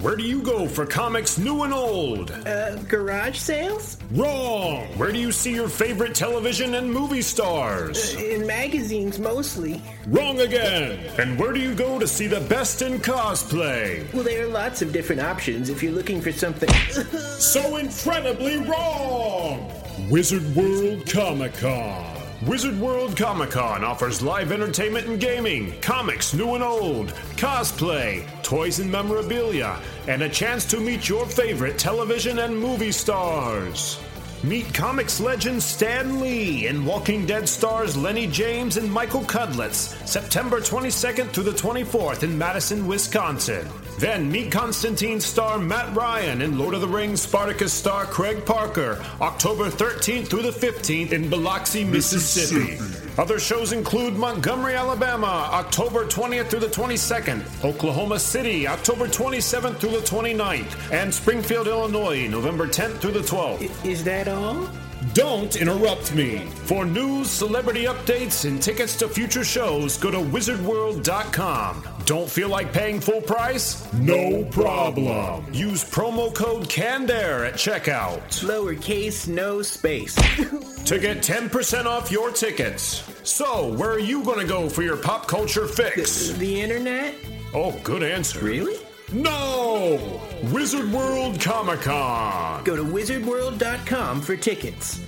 Where 0.00 0.16
do 0.16 0.22
you 0.22 0.40
go 0.40 0.66
for 0.66 0.86
comics 0.86 1.36
new 1.36 1.62
and 1.62 1.74
old? 1.74 2.30
Uh, 2.30 2.76
garage 2.84 3.36
sales? 3.36 3.98
Wrong! 4.12 4.86
Where 4.96 5.12
do 5.12 5.18
you 5.18 5.30
see 5.30 5.52
your 5.52 5.68
favorite 5.68 6.14
television 6.14 6.76
and 6.76 6.90
movie 6.90 7.20
stars? 7.20 8.14
In 8.14 8.46
magazines, 8.46 9.18
mostly. 9.18 9.82
Wrong 10.06 10.40
again! 10.40 10.98
And 11.18 11.38
where 11.38 11.52
do 11.52 11.60
you 11.60 11.74
go 11.74 11.98
to 11.98 12.06
see 12.06 12.26
the 12.28 12.40
best 12.40 12.80
in 12.80 12.98
cosplay? 13.00 14.10
Well, 14.14 14.22
there 14.22 14.46
are 14.46 14.48
lots 14.48 14.80
of 14.80 14.90
different 14.90 15.20
options 15.20 15.68
if 15.68 15.82
you're 15.82 15.92
looking 15.92 16.22
for 16.22 16.32
something. 16.32 16.70
so 17.38 17.76
incredibly 17.76 18.56
wrong! 18.56 19.70
Wizard 20.08 20.56
World 20.56 21.06
Comic 21.10 21.52
Con. 21.58 22.09
Wizard 22.46 22.80
World 22.80 23.18
Comic 23.18 23.50
Con 23.50 23.84
offers 23.84 24.22
live 24.22 24.50
entertainment 24.50 25.06
and 25.06 25.20
gaming, 25.20 25.78
comics 25.82 26.32
new 26.32 26.54
and 26.54 26.64
old, 26.64 27.08
cosplay, 27.36 28.26
toys 28.42 28.78
and 28.78 28.90
memorabilia, 28.90 29.78
and 30.08 30.22
a 30.22 30.28
chance 30.28 30.64
to 30.64 30.80
meet 30.80 31.06
your 31.06 31.26
favorite 31.26 31.76
television 31.76 32.38
and 32.38 32.58
movie 32.58 32.92
stars. 32.92 34.00
Meet 34.42 34.72
comics 34.72 35.20
legend 35.20 35.62
Stan 35.62 36.18
Lee 36.18 36.66
and 36.66 36.86
Walking 36.86 37.26
Dead 37.26 37.46
stars 37.46 37.94
Lenny 37.94 38.26
James 38.26 38.78
and 38.78 38.90
Michael 38.90 39.20
Cudlitz, 39.20 39.94
September 40.08 40.60
22nd 40.60 41.28
through 41.28 41.44
the 41.44 41.50
24th 41.50 42.22
in 42.22 42.38
Madison, 42.38 42.86
Wisconsin. 42.86 43.68
Then 43.98 44.32
meet 44.32 44.50
Constantine 44.50 45.20
star 45.20 45.58
Matt 45.58 45.94
Ryan 45.94 46.40
and 46.40 46.58
Lord 46.58 46.72
of 46.72 46.80
the 46.80 46.88
Rings 46.88 47.20
Spartacus 47.20 47.74
star 47.74 48.06
Craig 48.06 48.46
Parker, 48.46 49.04
October 49.20 49.68
13th 49.68 50.28
through 50.28 50.42
the 50.42 50.48
15th 50.48 51.12
in 51.12 51.28
Biloxi, 51.28 51.84
Mississippi. 51.84 52.78
Other 53.20 53.38
shows 53.38 53.72
include 53.72 54.14
Montgomery, 54.14 54.74
Alabama, 54.74 55.50
October 55.52 56.06
20th 56.06 56.48
through 56.48 56.60
the 56.60 56.68
22nd, 56.68 57.62
Oklahoma 57.62 58.18
City, 58.18 58.66
October 58.66 59.08
27th 59.08 59.76
through 59.76 59.90
the 59.90 59.98
29th, 59.98 60.90
and 60.90 61.12
Springfield, 61.12 61.68
Illinois, 61.68 62.26
November 62.28 62.66
10th 62.66 62.96
through 62.96 63.10
the 63.10 63.20
12th. 63.20 63.84
Is 63.84 64.02
that 64.04 64.26
all? 64.26 64.66
Don't 65.14 65.56
interrupt 65.56 66.14
me. 66.14 66.38
For 66.66 66.84
news, 66.84 67.30
celebrity 67.30 67.84
updates, 67.84 68.44
and 68.46 68.62
tickets 68.62 68.96
to 68.96 69.08
future 69.08 69.44
shows, 69.44 69.96
go 69.96 70.10
to 70.10 70.18
wizardworld.com. 70.18 71.88
Don't 72.04 72.28
feel 72.28 72.48
like 72.48 72.72
paying 72.72 73.00
full 73.00 73.20
price? 73.22 73.90
No 73.94 74.44
problem. 74.44 75.46
Use 75.54 75.84
promo 75.84 76.34
code 76.34 76.68
CANDAIR 76.68 77.46
at 77.46 77.54
checkout. 77.54 78.20
Lowercase, 78.44 79.26
no 79.26 79.62
space. 79.62 80.14
to 80.84 80.98
get 80.98 81.18
10% 81.18 81.86
off 81.86 82.10
your 82.10 82.30
tickets. 82.30 83.02
So, 83.22 83.72
where 83.74 83.90
are 83.90 83.98
you 83.98 84.22
going 84.22 84.40
to 84.40 84.46
go 84.46 84.68
for 84.68 84.82
your 84.82 84.96
pop 84.96 85.26
culture 85.26 85.66
fix? 85.66 86.28
The, 86.28 86.38
the 86.38 86.60
internet? 86.60 87.14
Oh, 87.54 87.78
good 87.82 88.02
answer. 88.02 88.40
Really? 88.40 88.76
No! 89.12 90.20
Wizard 90.52 90.92
World 90.92 91.40
Comic 91.40 91.80
Con! 91.80 92.62
Go 92.64 92.76
to 92.76 92.84
wizardworld.com 92.84 94.20
for 94.20 94.36
tickets. 94.36 95.00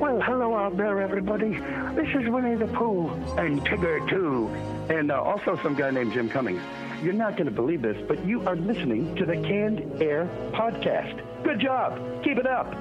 Well, 0.00 0.20
hello 0.20 0.54
out 0.54 0.76
there, 0.76 1.00
everybody. 1.00 1.50
This 1.94 2.08
is 2.14 2.28
Winnie 2.28 2.56
the 2.56 2.66
Pooh 2.68 3.08
and 3.36 3.60
Tigger, 3.62 4.08
too. 4.08 4.48
And 4.92 5.10
uh, 5.10 5.20
also 5.22 5.58
some 5.62 5.74
guy 5.74 5.90
named 5.90 6.12
Jim 6.12 6.28
Cummings. 6.28 6.62
You're 7.02 7.12
not 7.12 7.32
going 7.36 7.46
to 7.46 7.52
believe 7.52 7.82
this, 7.82 7.96
but 8.08 8.24
you 8.24 8.46
are 8.46 8.56
listening 8.56 9.14
to 9.16 9.24
the 9.26 9.34
Canned 9.34 10.02
Air 10.02 10.28
Podcast. 10.52 11.22
Good 11.44 11.60
job. 11.60 12.24
Keep 12.24 12.38
it 12.38 12.46
up. 12.46 12.74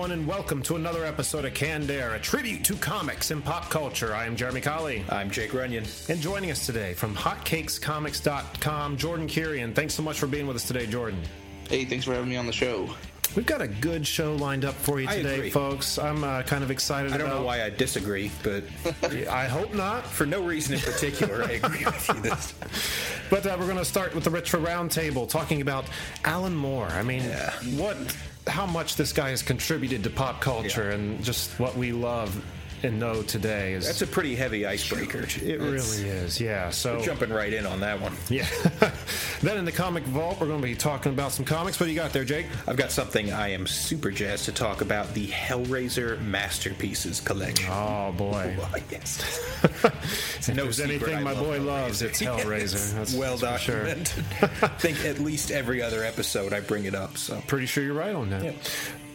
Everyone, 0.00 0.18
and 0.18 0.26
welcome 0.26 0.62
to 0.62 0.76
another 0.76 1.04
episode 1.04 1.44
of 1.44 1.52
Canned 1.52 1.90
Air, 1.90 2.14
a 2.14 2.18
tribute 2.18 2.64
to 2.64 2.74
comics 2.74 3.32
and 3.32 3.44
pop 3.44 3.68
culture. 3.68 4.14
I 4.14 4.24
am 4.24 4.34
Jeremy 4.34 4.62
Colley. 4.62 5.04
I'm 5.10 5.30
Jake 5.30 5.52
Runyon. 5.52 5.84
And 6.08 6.18
joining 6.22 6.50
us 6.50 6.64
today 6.64 6.94
from 6.94 7.14
hotcakescomics.com, 7.14 8.96
Jordan 8.96 9.26
Kirian. 9.26 9.74
Thanks 9.74 9.92
so 9.92 10.02
much 10.02 10.18
for 10.18 10.26
being 10.26 10.46
with 10.46 10.56
us 10.56 10.66
today, 10.66 10.86
Jordan. 10.86 11.20
Hey, 11.68 11.84
thanks 11.84 12.06
for 12.06 12.14
having 12.14 12.30
me 12.30 12.36
on 12.38 12.46
the 12.46 12.52
show. 12.52 12.88
We've 13.36 13.44
got 13.44 13.60
a 13.60 13.68
good 13.68 14.06
show 14.06 14.34
lined 14.36 14.64
up 14.64 14.74
for 14.74 15.00
you 15.00 15.06
today, 15.06 15.50
folks. 15.50 15.98
I'm 15.98 16.24
uh, 16.24 16.44
kind 16.44 16.64
of 16.64 16.70
excited. 16.70 17.12
I 17.12 17.18
don't 17.18 17.26
about... 17.26 17.40
know 17.40 17.46
why 17.46 17.62
I 17.62 17.68
disagree, 17.68 18.30
but 18.42 18.64
I 19.28 19.48
hope 19.48 19.74
not. 19.74 20.06
For 20.06 20.24
no 20.24 20.42
reason 20.42 20.76
in 20.76 20.80
particular, 20.80 21.44
I 21.44 21.52
agree 21.52 21.84
with 21.84 22.08
you. 22.08 22.20
This, 22.22 22.54
but 23.30 23.46
uh, 23.46 23.54
we're 23.60 23.66
going 23.66 23.76
to 23.76 23.84
start 23.84 24.14
with 24.14 24.24
the 24.24 24.30
Retro 24.30 24.64
Roundtable, 24.64 25.28
talking 25.28 25.60
about 25.60 25.84
Alan 26.24 26.56
Moore. 26.56 26.86
I 26.86 27.02
mean, 27.02 27.22
yeah. 27.22 27.52
what 27.76 27.98
how 28.46 28.66
much 28.66 28.96
this 28.96 29.12
guy 29.12 29.30
has 29.30 29.42
contributed 29.42 30.02
to 30.04 30.10
pop 30.10 30.40
culture 30.40 30.88
yeah. 30.88 30.94
and 30.94 31.22
just 31.22 31.58
what 31.58 31.76
we 31.76 31.92
love 31.92 32.42
and 32.82 32.98
know 32.98 33.22
today 33.22 33.74
is 33.74 33.86
that's 33.86 34.02
a 34.02 34.06
pretty 34.06 34.34
heavy 34.34 34.66
icebreaker. 34.66 35.26
It 35.42 35.60
really 35.60 36.08
is, 36.08 36.40
yeah. 36.40 36.70
So 36.70 37.00
jumping 37.00 37.30
right 37.30 37.52
in 37.52 37.66
on 37.66 37.80
that 37.80 38.00
one. 38.00 38.14
Yeah. 38.28 38.46
then 39.40 39.58
in 39.58 39.64
the 39.64 39.72
comic 39.72 40.04
vault, 40.04 40.40
we're 40.40 40.46
going 40.46 40.60
to 40.60 40.66
be 40.66 40.74
talking 40.74 41.12
about 41.12 41.32
some 41.32 41.44
comics. 41.44 41.80
What 41.80 41.86
do 41.86 41.92
you 41.92 41.98
got 41.98 42.12
there, 42.12 42.24
Jake? 42.24 42.46
I've 42.66 42.76
got 42.76 42.90
something 42.90 43.32
I 43.32 43.48
am 43.48 43.66
super 43.66 44.10
jazzed 44.10 44.44
to 44.46 44.52
talk 44.52 44.80
about: 44.80 45.12
the 45.14 45.28
Hellraiser 45.28 46.20
masterpieces 46.20 47.20
collection. 47.20 47.70
Oh 47.70 48.12
boy, 48.16 48.56
oh, 48.60 48.74
yes. 48.90 49.20
if 49.64 50.48
no 50.48 50.64
there's 50.64 50.80
anything 50.80 51.22
my 51.22 51.34
boy 51.34 51.60
loves, 51.60 52.02
it's 52.02 52.20
Hellraiser. 52.20 52.94
That's 52.94 53.14
well 53.14 53.38
documented. 53.38 54.08
Sure. 54.08 54.24
I 54.62 54.68
think 54.68 55.04
at 55.04 55.18
least 55.18 55.50
every 55.50 55.82
other 55.82 56.04
episode 56.04 56.52
I 56.52 56.60
bring 56.60 56.84
it 56.84 56.94
up. 56.94 57.16
So 57.16 57.42
pretty 57.46 57.66
sure 57.66 57.82
you're 57.82 57.94
right 57.94 58.14
on 58.14 58.30
that. 58.30 58.44
Yeah 58.44 58.52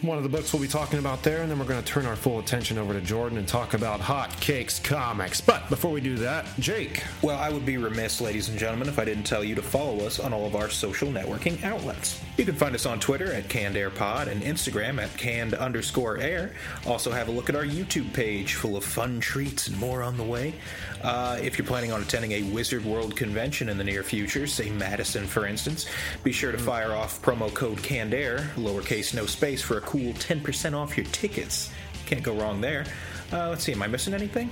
one 0.05 0.17
of 0.17 0.23
the 0.23 0.29
books 0.29 0.53
we'll 0.53 0.61
be 0.61 0.67
talking 0.67 0.99
about 0.99 1.23
there, 1.23 1.41
and 1.41 1.49
then 1.49 1.57
we're 1.57 1.66
going 1.66 1.81
to 1.81 1.85
turn 1.85 2.05
our 2.05 2.16
full 2.16 2.39
attention 2.39 2.77
over 2.77 2.93
to 2.93 3.01
Jordan 3.01 3.38
and 3.38 3.47
talk 3.47 3.73
about 3.73 3.99
Hot 3.99 4.29
Cakes 4.39 4.79
Comics. 4.79 5.41
But 5.41 5.69
before 5.69 5.91
we 5.91 6.01
do 6.01 6.16
that, 6.17 6.45
Jake. 6.59 7.03
Well, 7.21 7.39
I 7.39 7.49
would 7.49 7.66
be 7.66 7.77
remiss, 7.77 8.21
ladies 8.21 8.49
and 8.49 8.57
gentlemen, 8.59 8.88
if 8.88 8.99
I 8.99 9.05
didn't 9.05 9.23
tell 9.23 9.43
you 9.43 9.55
to 9.55 9.61
follow 9.61 10.05
us 10.05 10.19
on 10.19 10.33
all 10.33 10.45
of 10.45 10.55
our 10.55 10.69
social 10.69 11.09
networking 11.09 11.63
outlets. 11.63 12.21
You 12.38 12.45
can 12.45 12.55
find 12.55 12.75
us 12.75 12.85
on 12.85 12.99
Twitter 12.99 13.31
at 13.31 13.47
Canned 13.47 13.77
Air 13.77 13.89
Pod 13.89 14.27
and 14.27 14.41
Instagram 14.41 15.01
at 15.01 15.16
canned 15.17 15.53
underscore 15.53 16.17
air. 16.17 16.53
Also, 16.85 17.11
have 17.11 17.27
a 17.27 17.31
look 17.31 17.49
at 17.49 17.55
our 17.55 17.63
YouTube 17.63 18.13
page 18.13 18.55
full 18.55 18.75
of 18.75 18.83
fun 18.83 19.19
treats 19.19 19.67
and 19.67 19.79
more 19.79 20.03
on 20.03 20.17
the 20.17 20.23
way. 20.23 20.53
Uh, 21.01 21.37
if 21.41 21.57
you're 21.57 21.67
planning 21.67 21.91
on 21.91 22.01
attending 22.01 22.31
a 22.31 22.43
Wizard 22.51 22.83
World 22.83 23.16
convention 23.16 23.69
in 23.69 23.77
the 23.77 23.83
near 23.83 24.03
future, 24.03 24.47
say 24.47 24.69
Madison, 24.69 25.25
for 25.25 25.45
instance, 25.45 25.85
be 26.23 26.31
sure 26.31 26.51
to 26.51 26.57
fire 26.57 26.93
off 26.93 27.22
promo 27.22 27.53
code 27.53 27.81
Canned 27.83 28.13
Air, 28.13 28.51
lowercase 28.55 29.13
no 29.13 29.25
space, 29.25 29.61
for 29.61 29.77
a 29.77 29.81
cool 29.95 30.13
10% 30.13 30.73
off 30.73 30.97
your 30.97 31.06
tickets. 31.07 31.72
Can't 32.06 32.23
go 32.23 32.33
wrong 32.33 32.61
there. 32.61 32.85
Uh, 33.31 33.50
let's 33.50 33.63
see, 33.63 33.72
am 33.72 33.81
I 33.81 33.88
missing 33.88 34.13
anything? 34.13 34.50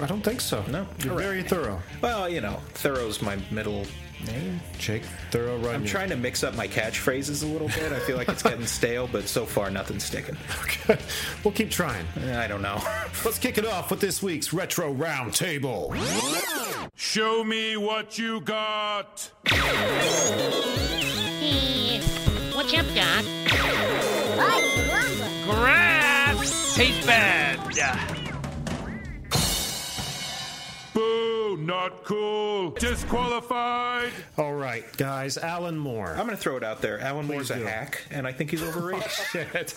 I 0.00 0.06
don't 0.06 0.22
think 0.22 0.40
so. 0.40 0.64
No, 0.70 0.86
you're 1.00 1.14
right. 1.14 1.22
very 1.22 1.42
thorough. 1.42 1.82
Well, 2.00 2.28
you 2.28 2.40
know, 2.40 2.58
thorough's 2.72 3.20
my 3.20 3.36
middle 3.50 3.86
name. 4.26 4.60
Jake 4.78 5.02
Thorough 5.30 5.56
Runyon. 5.58 5.74
I'm 5.74 5.84
trying 5.84 6.08
to 6.08 6.16
mix 6.16 6.42
up 6.42 6.54
my 6.54 6.66
catchphrases 6.66 7.42
a 7.42 7.46
little 7.46 7.68
bit. 7.68 7.92
I 7.92 7.98
feel 8.00 8.16
like 8.16 8.28
it's 8.28 8.42
getting 8.42 8.66
stale, 8.78 9.06
but 9.06 9.28
so 9.28 9.44
far 9.44 9.70
nothing's 9.70 10.04
sticking. 10.04 10.36
Okay, 10.62 10.98
we'll 11.44 11.52
keep 11.52 11.70
trying. 11.70 12.06
I 12.32 12.46
don't 12.46 12.62
know. 12.62 12.80
Let's 13.24 13.38
kick 13.38 13.58
it 13.58 13.66
off 13.66 13.90
with 13.90 14.00
this 14.00 14.22
week's 14.22 14.54
retro 14.54 14.94
roundtable. 14.94 15.94
Show 16.94 17.44
me 17.44 17.76
what 17.76 18.18
you 18.18 18.40
got. 18.40 19.30
Hey, 21.40 22.00
what's 22.54 22.72
up, 22.72 22.86
Doc? 22.94 24.11
Grass 25.44 26.74
tastes 26.74 27.06
bad. 27.06 27.58
Boo, 30.94 31.56
not 31.60 32.04
cool. 32.04 32.70
Disqualified. 32.72 34.12
All 34.36 34.54
right, 34.54 34.84
guys, 34.96 35.38
Alan 35.38 35.78
Moore. 35.78 36.10
I'm 36.10 36.26
going 36.26 36.30
to 36.30 36.36
throw 36.36 36.56
it 36.56 36.62
out 36.62 36.82
there. 36.82 37.00
Alan 37.00 37.26
Moore's 37.26 37.50
a 37.50 37.56
hack, 37.56 38.02
and 38.10 38.26
I 38.26 38.32
think 38.32 38.50
he's 38.50 38.62
overrated. 38.62 39.10
shit. 39.32 39.74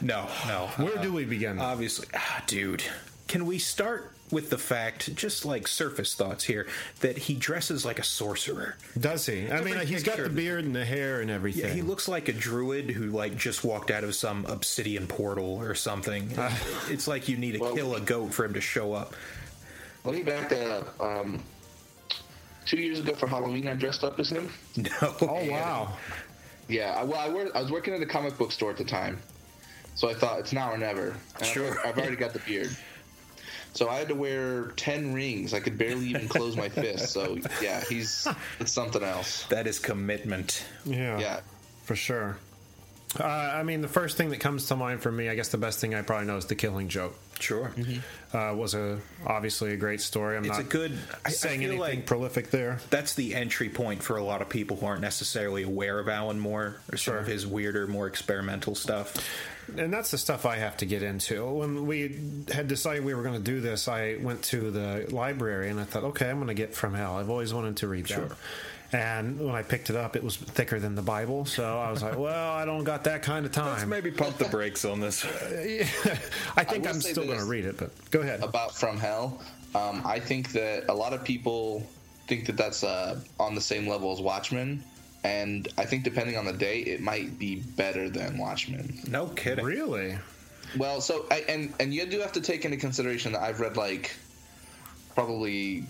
No, 0.00 0.28
no. 0.46 0.68
Where 0.76 0.98
uh, 0.98 1.02
do 1.02 1.12
we 1.12 1.24
begin? 1.24 1.58
Obviously. 1.58 2.06
Ah, 2.14 2.42
dude. 2.46 2.82
Can 3.28 3.46
we 3.46 3.58
start 3.58 4.12
with 4.32 4.50
the 4.50 4.58
fact, 4.58 5.14
just 5.14 5.44
like 5.44 5.68
surface 5.68 6.14
thoughts 6.14 6.44
here, 6.44 6.66
that 7.00 7.18
he 7.18 7.34
dresses 7.34 7.84
like 7.84 7.98
a 7.98 8.02
sorcerer. 8.02 8.76
Does 8.98 9.26
he? 9.26 9.50
I 9.50 9.60
mean, 9.60 9.78
he's 9.86 10.02
got 10.02 10.16
the 10.16 10.30
beard 10.30 10.64
and 10.64 10.74
the 10.74 10.84
hair 10.84 11.20
and 11.20 11.30
everything. 11.30 11.66
Yeah, 11.66 11.74
he 11.74 11.82
looks 11.82 12.08
like 12.08 12.28
a 12.28 12.32
druid 12.32 12.90
who 12.90 13.10
like 13.10 13.36
just 13.36 13.62
walked 13.62 13.90
out 13.90 14.02
of 14.02 14.14
some 14.14 14.46
obsidian 14.46 15.06
portal 15.06 15.60
or 15.60 15.74
something. 15.74 16.36
Uh, 16.36 16.50
it's 16.88 17.06
like 17.06 17.28
you 17.28 17.36
need 17.36 17.52
to 17.52 17.58
well, 17.58 17.74
kill 17.74 17.94
a 17.94 18.00
goat 18.00 18.32
for 18.32 18.44
him 18.44 18.54
to 18.54 18.60
show 18.60 18.94
up. 18.94 19.14
Let 20.04 20.14
me 20.14 20.22
back 20.22 20.48
that 20.48 20.70
up. 20.70 21.00
Um, 21.00 21.42
two 22.64 22.80
years 22.80 22.98
ago 22.98 23.14
for 23.14 23.26
Halloween, 23.26 23.68
I 23.68 23.74
dressed 23.74 24.02
up 24.02 24.18
as 24.18 24.30
him. 24.30 24.50
No. 24.76 24.90
Oh 25.20 25.50
wow. 25.50 25.92
Yeah. 26.68 27.02
Well, 27.02 27.18
I, 27.18 27.28
were, 27.28 27.50
I 27.54 27.60
was 27.60 27.70
working 27.70 27.92
at 27.92 28.00
a 28.00 28.06
comic 28.06 28.38
book 28.38 28.50
store 28.50 28.70
at 28.70 28.78
the 28.78 28.84
time, 28.84 29.18
so 29.94 30.08
I 30.08 30.14
thought 30.14 30.40
it's 30.40 30.52
now 30.54 30.72
or 30.72 30.78
never. 30.78 31.14
And 31.36 31.46
sure. 31.46 31.78
I've, 31.80 31.90
I've 31.90 31.98
already 31.98 32.16
got 32.16 32.32
the 32.32 32.38
beard. 32.40 32.74
So 33.74 33.88
I 33.88 33.96
had 33.98 34.08
to 34.08 34.14
wear 34.14 34.64
ten 34.76 35.14
rings. 35.14 35.54
I 35.54 35.60
could 35.60 35.78
barely 35.78 36.06
even 36.08 36.28
close 36.28 36.56
my 36.56 36.68
fist. 36.68 37.10
So 37.12 37.38
yeah, 37.62 37.82
he's 37.88 38.28
it's 38.60 38.72
something 38.72 39.02
else. 39.02 39.44
That 39.48 39.66
is 39.66 39.78
commitment. 39.78 40.64
Yeah, 40.84 41.18
Yeah. 41.18 41.40
for 41.84 41.96
sure. 41.96 42.36
Uh, 43.20 43.24
I 43.24 43.62
mean, 43.62 43.82
the 43.82 43.88
first 43.88 44.16
thing 44.16 44.30
that 44.30 44.40
comes 44.40 44.66
to 44.68 44.76
mind 44.76 45.02
for 45.02 45.12
me, 45.12 45.28
I 45.28 45.34
guess 45.34 45.48
the 45.48 45.58
best 45.58 45.80
thing 45.80 45.94
I 45.94 46.02
probably 46.02 46.26
know 46.26 46.36
is 46.38 46.46
the 46.46 46.54
Killing 46.54 46.88
Joke. 46.88 47.14
Sure. 47.40 47.72
Uh, 48.32 48.54
was 48.56 48.74
a 48.74 49.00
obviously 49.26 49.72
a 49.72 49.76
great 49.76 50.00
story. 50.00 50.36
I'm 50.36 50.44
It's 50.44 50.56
not 50.56 50.60
a 50.60 50.64
good. 50.64 50.92
I, 50.92 51.28
I 51.28 51.30
saying 51.30 51.60
feel 51.60 51.70
anything 51.72 51.98
like 51.98 52.06
prolific 52.06 52.50
there. 52.50 52.78
that's 52.88 53.14
the 53.14 53.34
entry 53.34 53.68
point 53.68 54.02
for 54.02 54.16
a 54.16 54.24
lot 54.24 54.40
of 54.40 54.48
people 54.48 54.76
who 54.76 54.86
aren't 54.86 55.00
necessarily 55.02 55.62
aware 55.64 55.98
of 55.98 56.08
Alan 56.08 56.38
Moore 56.38 56.80
or 56.90 56.96
some 56.96 57.16
of 57.16 57.26
his 57.26 57.46
weirder, 57.46 57.86
more 57.86 58.06
experimental 58.06 58.74
stuff. 58.74 59.14
and 59.76 59.92
that's 59.92 60.10
the 60.12 60.18
stuff 60.18 60.46
I 60.46 60.56
have 60.56 60.76
to 60.78 60.86
get 60.86 61.02
into. 61.02 61.44
When 61.44 61.86
we 61.86 62.18
had 62.52 62.68
decided 62.68 63.04
we 63.04 63.12
were 63.14 63.22
going 63.22 63.36
to 63.36 63.44
do 63.44 63.60
this, 63.60 63.88
I 63.88 64.16
went 64.20 64.42
to 64.44 64.70
the 64.70 65.06
library 65.10 65.68
and 65.68 65.80
I 65.80 65.84
thought, 65.84 66.04
okay, 66.04 66.30
I'm 66.30 66.36
going 66.36 66.48
to 66.48 66.54
get 66.54 66.74
From 66.74 66.94
Hell. 66.94 67.16
I've 67.16 67.30
always 67.30 67.52
wanted 67.52 67.76
to 67.78 67.88
read 67.88 68.06
that. 68.06 68.36
And 68.92 69.40
when 69.40 69.54
I 69.54 69.62
picked 69.62 69.88
it 69.88 69.96
up, 69.96 70.16
it 70.16 70.22
was 70.22 70.36
thicker 70.36 70.78
than 70.78 70.94
the 70.94 71.02
Bible. 71.02 71.46
So 71.46 71.78
I 71.78 71.90
was 71.90 72.02
like, 72.02 72.18
well, 72.18 72.52
I 72.52 72.66
don't 72.66 72.84
got 72.84 73.04
that 73.04 73.22
kind 73.22 73.46
of 73.46 73.52
time. 73.52 73.66
Let's 73.66 73.80
time. 73.80 73.88
maybe 73.88 74.10
pump 74.10 74.36
the 74.36 74.44
brakes 74.44 74.84
on 74.84 75.00
this. 75.00 75.24
I 76.56 76.64
think 76.64 76.84
will 76.84 76.90
I'm 76.90 77.00
still 77.00 77.24
going 77.24 77.38
to 77.38 77.46
read 77.46 77.64
it, 77.64 77.78
but 77.78 77.90
go 78.10 78.20
ahead. 78.20 78.42
about 78.42 78.74
From 78.74 78.98
Hell. 78.98 79.40
Um, 79.74 80.02
I 80.04 80.20
think 80.20 80.52
that 80.52 80.84
a 80.90 80.94
lot 80.94 81.14
of 81.14 81.24
people 81.24 81.86
think 82.26 82.46
that 82.46 82.58
that's 82.58 82.84
uh, 82.84 83.18
on 83.40 83.54
the 83.54 83.60
same 83.60 83.88
level 83.88 84.12
as 84.12 84.20
Watchmen, 84.20 84.84
and 85.24 85.68
I 85.78 85.86
think 85.86 86.04
depending 86.04 86.36
on 86.36 86.44
the 86.44 86.52
day, 86.52 86.80
it 86.80 87.00
might 87.00 87.38
be 87.38 87.56
better 87.56 88.10
than 88.10 88.36
Watchmen. 88.36 88.98
No 89.08 89.28
kidding. 89.28 89.64
Really? 89.64 90.18
Well, 90.76 91.00
so 91.00 91.26
I, 91.30 91.44
and 91.48 91.72
and 91.80 91.94
you 91.94 92.04
do 92.06 92.20
have 92.20 92.32
to 92.32 92.40
take 92.40 92.66
into 92.66 92.76
consideration 92.76 93.32
that 93.32 93.42
I've 93.42 93.60
read 93.60 93.76
like 93.76 94.14
probably 95.14 95.84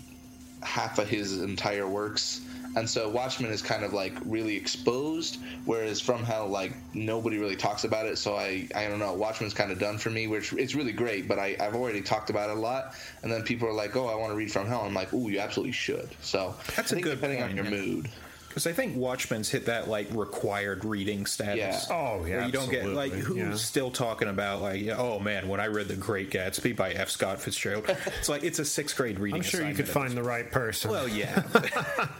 half 0.61 0.99
of 0.99 1.07
his 1.09 1.41
entire 1.41 1.87
works. 1.87 2.41
And 2.75 2.89
so 2.89 3.09
Watchmen 3.09 3.51
is 3.51 3.61
kind 3.61 3.83
of 3.83 3.93
like 3.93 4.13
really 4.25 4.55
exposed, 4.55 5.39
whereas 5.65 6.01
From 6.01 6.23
Hell, 6.23 6.47
like 6.47 6.73
nobody 6.93 7.37
really 7.37 7.55
talks 7.55 7.83
about 7.83 8.05
it. 8.05 8.17
So 8.17 8.35
I, 8.35 8.67
I 8.75 8.87
don't 8.87 8.99
know. 8.99 9.13
Watchmen's 9.13 9.53
kind 9.53 9.71
of 9.71 9.79
done 9.79 9.97
for 9.97 10.09
me, 10.09 10.27
which 10.27 10.53
it's 10.53 10.75
really 10.75 10.91
great, 10.91 11.27
but 11.27 11.39
I, 11.39 11.55
I've 11.59 11.75
already 11.75 12.01
talked 12.01 12.29
about 12.29 12.49
it 12.49 12.57
a 12.57 12.59
lot. 12.59 12.95
And 13.21 13.31
then 13.31 13.43
people 13.43 13.67
are 13.67 13.73
like, 13.73 13.95
"Oh, 13.95 14.07
I 14.07 14.15
want 14.15 14.31
to 14.31 14.35
read 14.35 14.51
From 14.51 14.67
Hell." 14.67 14.81
I'm 14.81 14.93
like, 14.93 15.13
"Oh, 15.13 15.27
you 15.27 15.39
absolutely 15.39 15.73
should." 15.73 16.09
So 16.21 16.55
That's 16.75 16.93
I 16.93 16.97
a 16.97 17.01
good 17.01 17.15
depending 17.15 17.39
point, 17.39 17.51
on 17.51 17.55
your 17.55 17.65
mood. 17.65 18.09
Because 18.53 18.67
I 18.67 18.71
think 18.71 18.95
Watchmen's 18.95 19.49
hit 19.49 19.65
that 19.65 19.89
like 19.89 20.09
required 20.11 20.85
reading 20.85 21.25
status. 21.25 21.87
Yeah. 21.89 21.95
Oh, 21.95 22.23
yeah, 22.23 22.35
Where 22.35 22.45
you 22.45 22.51
don't 22.51 22.69
get 22.69 22.85
like 22.85 23.11
who's 23.11 23.37
yeah. 23.37 23.55
still 23.55 23.89
talking 23.89 24.27
about 24.27 24.61
like 24.61 24.87
oh 24.89 25.17
man 25.17 25.47
when 25.47 25.59
I 25.59 25.65
read 25.65 25.87
The 25.87 25.95
Great 25.95 26.29
Gatsby 26.29 26.75
by 26.75 26.91
F. 26.91 27.09
Scott 27.09 27.41
Fitzgerald. 27.41 27.85
it's 27.89 28.29
like 28.29 28.43
it's 28.43 28.59
a 28.59 28.65
sixth 28.65 28.95
grade 28.95 29.17
reading. 29.17 29.37
I'm 29.37 29.41
sure 29.41 29.67
you 29.67 29.73
could 29.73 29.87
find 29.87 30.15
the 30.15 30.21
right 30.21 30.51
person. 30.51 30.91
Well, 30.91 31.07
yeah. 31.07 31.41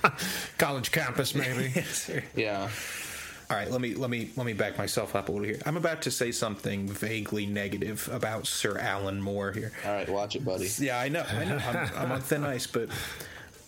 College 0.58 0.92
campus, 0.92 1.36
maybe. 1.36 1.72
Yeah. 2.36 2.70
All 3.50 3.58
right, 3.58 3.70
let 3.70 3.82
me 3.82 3.94
let 3.94 4.10
me 4.10 4.32
let 4.36 4.48
me 4.48 4.54
back 4.54 4.80
myself 4.80 5.16
up 5.16 5.30
a 5.30 5.32
little 5.32 5.46
here. 5.46 5.60
I'm 5.68 5.78
about 5.78 6.02
to 6.04 6.12
say 6.12 6.32
something 6.32 6.88
vaguely 6.88 7.46
negative 7.46 8.10
about 8.12 8.48
Sir 8.48 8.80
Alan 8.80 9.22
Moore 9.22 9.52
here. 9.52 9.72
All 9.86 9.92
right, 9.92 10.10
watch 10.10 10.36
it, 10.36 10.44
buddy. 10.44 10.68
Yeah, 10.80 11.00
I 11.00 11.10
know. 11.10 11.24
I 11.30 11.46
know. 11.46 11.58
I'm, 11.58 11.92
I'm 11.96 12.12
on 12.14 12.22
thin 12.22 12.44
ice, 12.44 12.66
but 12.66 12.90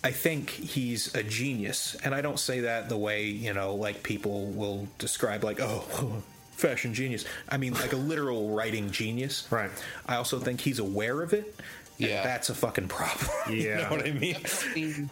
I 0.06 0.12
think 0.12 0.52
he's 0.52 1.14
a 1.16 1.24
genius, 1.24 1.96
and 2.04 2.14
I 2.14 2.22
don't 2.22 2.40
say 2.40 2.60
that 2.62 2.90
the 2.90 2.98
way 2.98 3.24
you 3.26 3.54
know, 3.54 3.74
like 3.74 4.04
people 4.04 4.46
will 4.52 4.88
describe, 5.00 5.44
like, 5.44 5.60
oh, 5.60 6.22
fashion 6.52 6.94
genius. 6.94 7.26
I 7.50 7.58
mean, 7.58 7.74
like 7.74 7.92
a 7.92 7.98
literal 7.98 8.56
writing 8.56 8.92
genius. 8.92 9.48
Right. 9.50 9.72
I 10.06 10.16
also 10.18 10.38
think 10.40 10.62
he's 10.62 10.78
aware 10.78 11.22
of 11.24 11.34
it. 11.34 11.56
and 11.98 12.08
Yeah. 12.08 12.24
that's 12.24 12.50
a 12.50 12.54
fucking 12.56 12.88
problem. 12.88 13.30
you 13.50 13.56
Yeah. 13.70 13.78
know 13.82 13.90
what 13.90 14.06
I 14.06 14.12
mean? 14.12 14.38
He- 14.76 15.08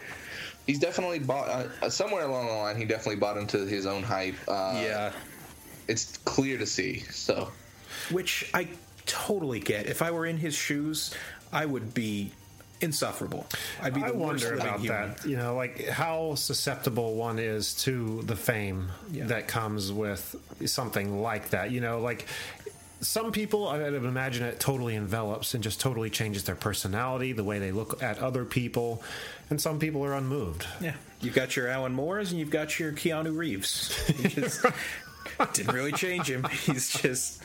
He's 0.68 0.80
definitely 0.80 1.20
bought 1.20 1.50
uh, 1.50 1.90
somewhere 1.90 2.24
along 2.24 2.46
the 2.48 2.54
line. 2.54 2.78
He 2.78 2.86
definitely 2.86 3.18
bought 3.18 3.36
into 3.36 3.66
his 3.66 3.86
own 3.86 4.02
hype. 4.02 4.36
Uh, 4.48 4.80
yeah. 4.82 5.12
it's 5.90 6.16
clear 6.20 6.58
to 6.58 6.66
see. 6.66 7.00
So 7.12 7.52
Which 8.12 8.50
I 8.54 8.70
totally 9.06 9.60
get. 9.60 9.88
If 9.88 10.02
I 10.02 10.12
were 10.12 10.26
in 10.26 10.38
his 10.38 10.56
shoes, 10.56 11.14
I 11.52 11.66
would 11.66 11.94
be 11.94 12.32
insufferable. 12.84 13.48
I'd 13.82 13.94
be 13.94 14.02
the 14.02 14.08
I 14.08 14.12
worst 14.12 14.44
wonder 14.44 14.46
living 14.58 14.62
about 14.68 14.80
human. 14.82 15.10
that. 15.16 15.26
You 15.26 15.38
know, 15.38 15.56
like 15.56 15.88
how 15.88 16.36
susceptible 16.36 17.16
one 17.16 17.40
is 17.40 17.74
to 17.84 18.22
the 18.24 18.36
fame 18.36 18.90
Yeah. 19.12 19.26
that 19.28 19.48
comes 19.48 19.92
with 19.92 20.36
something 20.66 21.22
like 21.22 21.50
that. 21.52 21.72
You 21.72 21.82
know, 21.82 22.00
like 22.00 22.28
some 23.02 23.32
people, 23.32 23.68
I 23.68 23.80
would 23.80 23.94
imagine 23.96 24.46
it 24.46 24.60
totally 24.60 24.96
envelops 24.96 25.54
and 25.54 25.64
just 25.64 25.82
totally 25.82 26.10
changes 26.10 26.44
their 26.46 26.56
personality, 26.56 27.34
the 27.34 27.44
way 27.44 27.60
they 27.60 27.72
look 27.72 28.02
at 28.04 28.20
other 28.20 28.46
people, 28.46 29.04
and 29.50 29.60
some 29.60 29.78
people 29.80 30.06
are 30.06 30.14
unmoved. 30.14 30.66
Yeah, 30.80 30.94
you've 31.20 31.34
got 31.36 31.56
your 31.58 31.68
Alan 31.68 31.94
Moores 31.94 32.32
and 32.32 32.40
you've 32.40 32.50
got 32.50 32.80
your 32.80 32.92
Keanu 32.94 33.36
Reeves. 33.36 33.94
He 34.08 34.30
just 34.30 34.66
didn't 35.54 35.74
really 35.74 35.92
change 35.92 36.30
him. 36.30 36.44
He's 36.66 36.94
just 36.94 37.42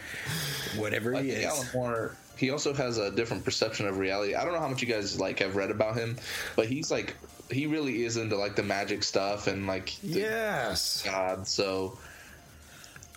whatever 0.77 1.15
I 1.17 1.23
he 1.23 1.31
is. 1.31 1.45
Alan 1.45 1.67
Moore, 1.75 2.17
he 2.37 2.51
also 2.51 2.73
has 2.73 2.99
a 2.99 3.11
different 3.11 3.45
perception 3.45 3.87
of 3.87 3.99
reality. 3.99 4.35
I 4.35 4.45
don't 4.45 4.53
know 4.53 4.61
how 4.61 4.69
much 4.69 4.83
you 4.83 4.89
guys 4.89 5.19
like 5.19 5.41
have 5.41 5.57
read 5.57 5.71
about 5.71 5.97
him, 5.97 6.17
but 6.57 6.67
he's 6.67 6.91
like 6.91 7.17
he 7.51 7.67
really 7.67 8.05
is 8.05 8.17
into 8.17 8.37
like 8.37 8.57
the 8.57 8.63
magic 8.63 9.03
stuff 9.03 9.47
and 9.47 9.67
like 9.67 9.97
the 10.03 10.21
Yes. 10.21 11.03
God. 11.05 11.47
So 11.47 11.99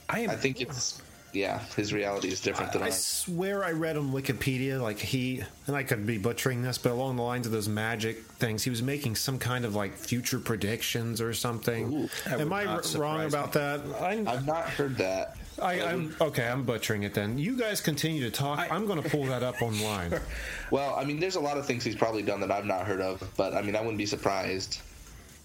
I 0.09 0.21
am. 0.21 0.29
I 0.29 0.35
think 0.35 0.61
it's 0.61 1.01
yeah, 1.33 1.59
his 1.75 1.93
reality 1.93 2.29
is 2.29 2.41
different 2.41 2.73
than 2.73 2.81
I 2.81 2.85
ours. 2.85 2.97
swear 2.97 3.63
I 3.63 3.71
read 3.71 3.97
on 3.97 4.11
Wikipedia, 4.11 4.81
like 4.81 4.99
he, 4.99 5.43
and 5.67 5.75
I 5.75 5.83
could 5.83 6.05
be 6.05 6.17
butchering 6.17 6.61
this, 6.61 6.77
but 6.77 6.91
along 6.91 7.15
the 7.15 7.21
lines 7.21 7.45
of 7.45 7.51
those 7.51 7.69
magic 7.69 8.23
things, 8.23 8.63
he 8.63 8.69
was 8.69 8.81
making 8.81 9.15
some 9.15 9.39
kind 9.39 9.65
of 9.65 9.75
like 9.75 9.95
future 9.95 10.39
predictions 10.39 11.21
or 11.21 11.33
something. 11.33 11.93
Ooh. 11.93 12.09
Am 12.29 12.49
would 12.49 12.53
I 12.53 12.63
not 12.65 12.93
wrong 12.95 13.19
me. 13.19 13.25
about 13.25 13.53
that? 13.53 13.81
I'm, 14.01 14.27
I've 14.27 14.45
not 14.45 14.69
heard 14.69 14.97
that. 14.97 15.37
I, 15.61 15.81
I'm 15.81 16.15
okay. 16.19 16.47
I'm 16.47 16.63
butchering 16.63 17.03
it. 17.03 17.13
Then 17.13 17.37
you 17.37 17.57
guys 17.57 17.81
continue 17.81 18.23
to 18.23 18.31
talk. 18.31 18.59
I, 18.59 18.75
am 18.75 18.87
going 18.87 19.01
to 19.01 19.09
pull 19.09 19.25
that 19.25 19.43
up 19.43 19.61
online. 19.61 20.19
Well, 20.71 20.95
I 20.95 21.03
mean, 21.03 21.19
there's 21.19 21.35
a 21.35 21.39
lot 21.41 21.57
of 21.57 21.65
things 21.65 21.83
he's 21.83 21.97
probably 21.97 22.23
done 22.23 22.39
that 22.39 22.49
I've 22.49 22.65
not 22.65 22.87
heard 22.87 23.01
of, 23.01 23.21
but 23.35 23.53
I 23.53 23.61
mean, 23.61 23.75
I 23.75 23.81
wouldn't 23.81 23.97
be 23.97 24.05
surprised. 24.05 24.79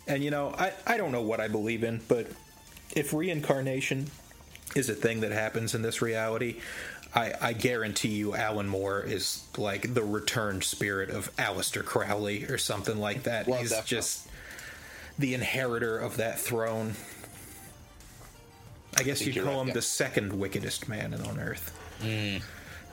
and 0.06 0.22
you 0.22 0.30
know, 0.30 0.54
I 0.56 0.72
I 0.86 0.96
don't 0.96 1.10
know 1.10 1.22
what 1.22 1.40
I 1.40 1.48
believe 1.48 1.82
in, 1.82 2.00
but 2.06 2.28
if 2.94 3.12
reincarnation 3.12 4.08
is 4.76 4.88
a 4.88 4.94
thing 4.94 5.20
that 5.20 5.32
happens 5.32 5.74
in 5.74 5.82
this 5.82 6.02
reality. 6.02 6.56
I, 7.14 7.32
I 7.40 7.52
guarantee 7.54 8.10
you, 8.10 8.34
Alan 8.34 8.68
Moore 8.68 9.00
is 9.00 9.42
like 9.56 9.94
the 9.94 10.02
returned 10.02 10.64
spirit 10.64 11.08
of 11.08 11.34
Aleister 11.36 11.84
Crowley 11.84 12.44
or 12.44 12.58
something 12.58 12.98
like 12.98 13.22
that. 13.22 13.46
Well, 13.46 13.60
He's 13.60 13.70
definitely. 13.70 13.96
just 13.96 14.28
the 15.18 15.34
inheritor 15.34 15.98
of 15.98 16.18
that 16.18 16.38
throne. 16.38 16.94
I 18.98 19.02
guess 19.02 19.18
think 19.20 19.34
you'd 19.34 19.44
call 19.44 19.54
right, 19.54 19.60
him 19.62 19.68
yeah. 19.68 19.74
the 19.74 19.82
second 19.82 20.38
wickedest 20.38 20.88
man 20.88 21.14
on 21.14 21.38
earth. 21.38 21.72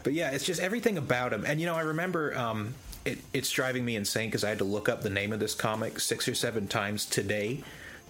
But 0.03 0.13
yeah, 0.13 0.31
it's 0.31 0.45
just 0.45 0.61
everything 0.61 0.97
about 0.97 1.33
him. 1.33 1.45
And 1.45 1.59
you 1.59 1.65
know, 1.65 1.75
I 1.75 1.81
remember 1.81 2.37
um, 2.37 2.75
it, 3.05 3.19
it's 3.33 3.49
driving 3.49 3.83
me 3.83 3.95
insane 3.95 4.29
because 4.29 4.43
I 4.43 4.49
had 4.49 4.57
to 4.59 4.63
look 4.65 4.89
up 4.89 5.01
the 5.01 5.09
name 5.09 5.33
of 5.33 5.39
this 5.39 5.55
comic 5.55 5.99
six 5.99 6.27
or 6.27 6.35
seven 6.35 6.67
times 6.67 7.05
today 7.05 7.63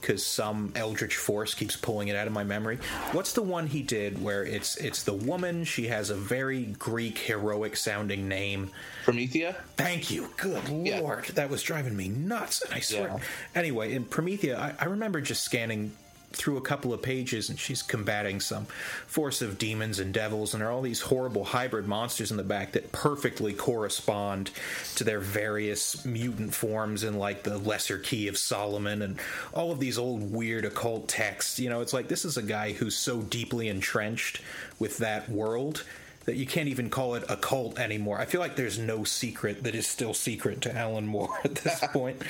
because 0.03 0.25
some 0.25 0.73
eldritch 0.75 1.15
force 1.15 1.53
keeps 1.53 1.77
pulling 1.77 2.09
it 2.09 2.15
out 2.17 2.27
of 2.27 2.33
my 2.33 2.43
memory. 2.43 2.77
What's 3.13 3.31
the 3.31 3.41
one 3.41 3.67
he 3.67 3.81
did 3.81 4.21
where 4.21 4.43
it's 4.43 4.75
it's 4.75 5.03
the 5.03 5.13
woman? 5.13 5.63
She 5.63 5.87
has 5.87 6.09
a 6.09 6.15
very 6.15 6.63
Greek 6.77 7.17
heroic 7.17 7.77
sounding 7.77 8.27
name. 8.27 8.69
Promethea? 9.05 9.55
Thank 9.77 10.11
you. 10.11 10.27
Good 10.35 10.67
Yeah. 10.67 10.99
lord, 10.99 11.25
that 11.35 11.49
was 11.49 11.63
driving 11.63 11.95
me 11.95 12.09
nuts. 12.09 12.61
And 12.63 12.73
I 12.73 12.79
swear. 12.81 13.07
Yeah. 13.07 13.19
Anyway, 13.55 13.93
in 13.93 14.03
Promethea, 14.03 14.59
I, 14.59 14.75
I 14.77 14.85
remember 14.85 15.21
just 15.21 15.43
scanning 15.43 15.93
through 16.33 16.57
a 16.57 16.61
couple 16.61 16.93
of 16.93 17.01
pages, 17.01 17.49
and 17.49 17.59
she's 17.59 17.81
combating 17.81 18.39
some 18.39 18.65
force 19.07 19.41
of 19.41 19.57
demons 19.57 19.99
and 19.99 20.13
devils, 20.13 20.53
and 20.53 20.61
there 20.61 20.69
are 20.69 20.71
all 20.71 20.81
these 20.81 21.01
horrible 21.01 21.45
hybrid 21.45 21.87
monsters 21.87 22.31
in 22.31 22.37
the 22.37 22.43
back 22.43 22.73
that 22.73 22.91
perfectly 22.91 23.53
correspond 23.53 24.51
to 24.95 25.03
their 25.03 25.19
various 25.19 26.03
mutant 26.05 26.53
forms 26.53 27.03
in 27.03 27.17
like 27.17 27.43
the 27.43 27.57
Lesser 27.57 27.97
Key 27.97 28.27
of 28.27 28.37
Solomon, 28.37 29.01
and 29.01 29.19
all 29.53 29.71
of 29.71 29.79
these 29.79 29.97
old 29.97 30.31
weird 30.33 30.65
occult 30.65 31.07
texts. 31.07 31.59
You 31.59 31.69
know, 31.69 31.81
it's 31.81 31.93
like 31.93 32.07
this 32.07 32.25
is 32.25 32.37
a 32.37 32.43
guy 32.43 32.73
who's 32.73 32.95
so 32.95 33.21
deeply 33.21 33.67
entrenched 33.67 34.41
with 34.79 34.97
that 34.97 35.29
world 35.29 35.83
that 36.25 36.35
you 36.35 36.45
can't 36.45 36.69
even 36.69 36.89
call 36.89 37.15
it 37.15 37.23
a 37.29 37.35
cult 37.35 37.79
anymore. 37.79 38.19
I 38.19 38.25
feel 38.25 38.41
like 38.41 38.55
there's 38.55 38.79
no 38.79 39.03
secret 39.03 39.63
that 39.63 39.75
is 39.75 39.87
still 39.87 40.13
secret 40.13 40.61
to 40.61 40.75
Alan 40.75 41.05
Moore 41.05 41.37
at 41.43 41.55
this 41.55 41.79
point. 41.91 42.21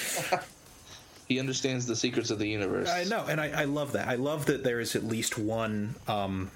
He 1.33 1.39
understands 1.39 1.87
the 1.87 1.95
secrets 1.95 2.29
of 2.29 2.37
the 2.37 2.47
universe. 2.47 2.87
I 2.87 3.05
know, 3.05 3.25
and 3.27 3.41
I, 3.41 3.61
I 3.61 3.63
love 3.65 3.93
that. 3.93 4.07
I 4.07 4.15
love 4.15 4.45
that 4.45 4.63
there 4.63 4.79
is 4.79 4.95
at 4.95 5.03
least 5.03 5.35
one 5.35 5.95
um, 6.07 6.51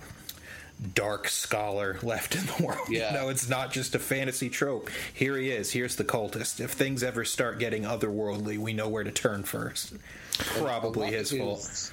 dark 0.94 1.28
scholar 1.30 1.98
left 2.04 2.36
in 2.36 2.46
the 2.46 2.64
world. 2.64 2.88
Yeah. 2.90 3.12
No, 3.12 3.30
it's 3.30 3.50
not 3.50 3.72
just 3.72 3.96
a 3.96 4.00
fantasy 4.00 4.52
trope. 4.52 4.92
Here 5.16 5.36
he 5.36 5.50
is. 5.50 5.72
Here's 5.72 5.96
the 5.96 6.04
cultist. 6.04 6.60
If 6.60 6.74
things 6.74 7.02
ever 7.02 7.26
start 7.26 7.58
getting 7.58 7.86
otherworldly, 7.86 8.60
we 8.60 8.72
know 8.74 8.88
where 8.88 9.04
to 9.04 9.10
turn 9.12 9.42
first. 9.42 9.96
Probably 10.38 11.08
his 11.08 11.32
fault. 11.32 11.92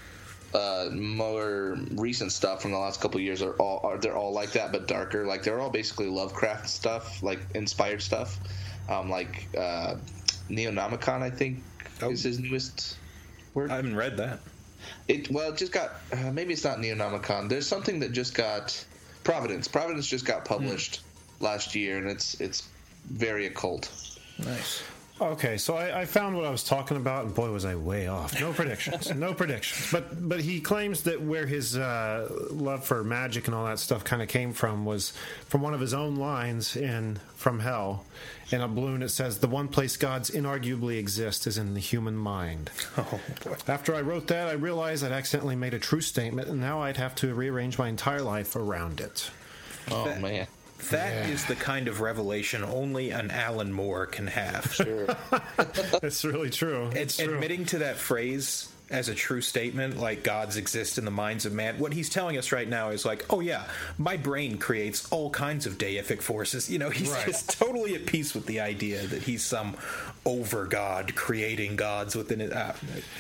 Uh, 0.53 0.91
more 0.93 1.79
recent 1.93 2.33
stuff 2.33 2.61
from 2.61 2.71
the 2.71 2.79
last 2.79 3.01
couple 3.01 3.17
of 3.17 3.25
years 3.25 3.41
are 3.41 3.55
all 3.55 3.81
are 3.83 3.97
they're 3.97 4.15
all 4.17 4.33
like 4.35 4.53
that, 4.53 4.73
but 4.73 4.87
darker. 4.87 5.27
Like 5.27 5.43
they're 5.43 5.59
all 5.59 5.71
basically 5.71 6.07
Lovecraft 6.09 6.69
stuff, 6.69 7.23
like 7.23 7.41
inspired 7.55 8.03
stuff. 8.03 8.39
um, 8.91 9.09
like 9.09 9.49
uh, 9.57 9.97
Neonomicon, 10.51 11.23
I 11.23 11.31
think 11.31 11.63
Oh. 12.03 12.11
is 12.11 12.23
his 12.23 12.39
newest 12.39 12.97
work. 13.55 13.71
I 13.71 13.77
haven't 13.77 13.97
read 13.97 14.17
that. 14.19 14.41
It 15.09 15.31
well, 15.31 15.53
it 15.53 15.57
just 15.57 15.73
got 15.73 15.93
uh, 16.13 16.31
maybe 16.31 16.53
it's 16.53 16.65
not 16.65 16.79
Neonomicon. 16.79 17.49
There's 17.49 17.67
something 17.67 18.01
that 18.01 18.13
just 18.13 18.35
got 18.35 18.85
Providence. 19.23 19.69
Providence 19.69 20.07
just 20.07 20.27
got 20.27 20.45
published 20.45 21.01
last 21.41 21.75
year, 21.75 21.99
and 21.99 22.09
it's 22.09 22.41
it's 22.41 22.69
very 23.07 23.47
occult. 23.47 23.91
Nice. 24.39 24.83
Okay, 25.21 25.59
so 25.59 25.77
I, 25.77 26.01
I 26.01 26.05
found 26.07 26.35
what 26.37 26.45
I 26.45 26.51
was 26.51 26.65
talking 26.65 26.97
about, 26.97 27.25
and 27.25 27.33
boy, 27.33 27.49
was 27.53 27.65
I 27.65 27.77
way 27.77 28.09
off. 28.09 28.39
No 28.41 28.53
predictions, 28.53 29.15
no 29.15 29.33
predictions. 29.33 29.93
But 29.93 30.29
but 30.29 30.41
he 30.41 30.61
claims 30.61 31.05
that 31.05 31.23
where 31.23 31.47
his 31.47 31.77
uh, 31.77 32.29
love 32.51 32.85
for 32.85 33.05
magic 33.05 33.47
and 33.47 33.55
all 33.55 33.65
that 33.67 33.79
stuff 33.79 34.03
kind 34.03 34.23
of 34.23 34.29
came 34.29 34.53
from 34.53 34.85
was 34.85 35.13
from 35.47 35.63
one 35.63 35.73
of 35.73 35.79
his 35.81 35.95
own 35.95 36.17
lines 36.17 36.75
in 36.75 37.21
From 37.37 37.61
Hell. 37.61 38.05
In 38.51 38.61
a 38.61 38.67
balloon, 38.67 39.03
it 39.03 39.11
says, 39.11 39.39
"The 39.39 39.47
one 39.47 39.69
place 39.69 39.97
gods 39.97 40.31
inarguably 40.31 40.99
exist 40.99 41.47
is 41.47 41.59
in 41.59 41.75
the 41.75 41.81
human 41.81 42.17
mind." 42.17 42.71
Oh 42.99 43.21
boy. 43.45 43.57
After 43.69 43.95
I 43.95 44.01
wrote 44.01 44.27
that, 44.29 44.49
I 44.49 44.53
realized 44.53 45.05
I'd 45.05 45.13
accidentally 45.13 45.57
made 45.57 45.75
a 45.75 45.79
true 45.79 46.01
statement, 46.01 46.49
and 46.49 46.61
now 46.61 46.81
I'd 46.83 46.97
have 46.97 47.15
to 47.17 47.35
rearrange 47.35 47.79
my 47.79 47.89
entire 47.89 48.23
life 48.23 48.57
around 48.57 49.01
it. 49.01 49.31
Oh 49.91 50.13
man, 50.17 50.47
That 50.91 51.29
is 51.31 51.45
the 51.47 51.55
kind 51.57 51.89
of 51.89 52.01
revelation 52.01 52.63
only 52.65 53.11
an 53.11 53.31
Alan 53.31 53.73
Moore 53.73 54.07
can 54.07 54.27
have. 54.29 54.73
sure. 54.75 55.07
It's 56.03 56.25
really 56.25 56.51
true. 56.51 56.89
Ad- 56.89 56.97
It's 56.97 57.17
true. 57.17 57.35
admitting 57.35 57.65
to 57.67 57.79
that 57.79 57.97
phrase 57.97 58.69
as 58.95 59.09
a 59.09 59.15
true 59.15 59.41
statement, 59.41 59.99
like 59.99 60.23
gods 60.23 60.57
exist 60.57 60.99
in 60.99 61.05
the 61.05 61.11
minds 61.11 61.45
of 61.47 61.53
man, 61.53 61.79
what 61.81 61.93
he's 61.93 62.09
telling 62.09 62.39
us 62.39 62.53
right 62.53 62.69
now 62.69 62.91
is 62.91 63.05
like, 63.05 63.25
oh 63.29 63.41
yeah, 63.41 63.65
my 63.99 64.17
brain 64.17 64.57
creates 64.57 65.11
all 65.11 65.31
kinds 65.31 65.67
of 65.67 65.79
deific 65.79 66.23
forces. 66.23 66.71
You 66.71 66.79
know, 66.79 66.91
he's 66.99 67.11
Right. 67.11 67.27
just 67.27 67.59
totally 67.59 67.95
at 67.97 68.07
peace 68.07 68.35
with 68.35 68.47
the 68.47 68.61
idea 68.61 69.05
that 69.07 69.23
he's 69.25 69.43
some 69.43 69.77
over 70.25 70.65
god 70.67 71.15
creating 71.17 71.77
gods 71.77 72.15
within 72.15 72.41
it. 72.41 72.53
Uh, 72.53 72.73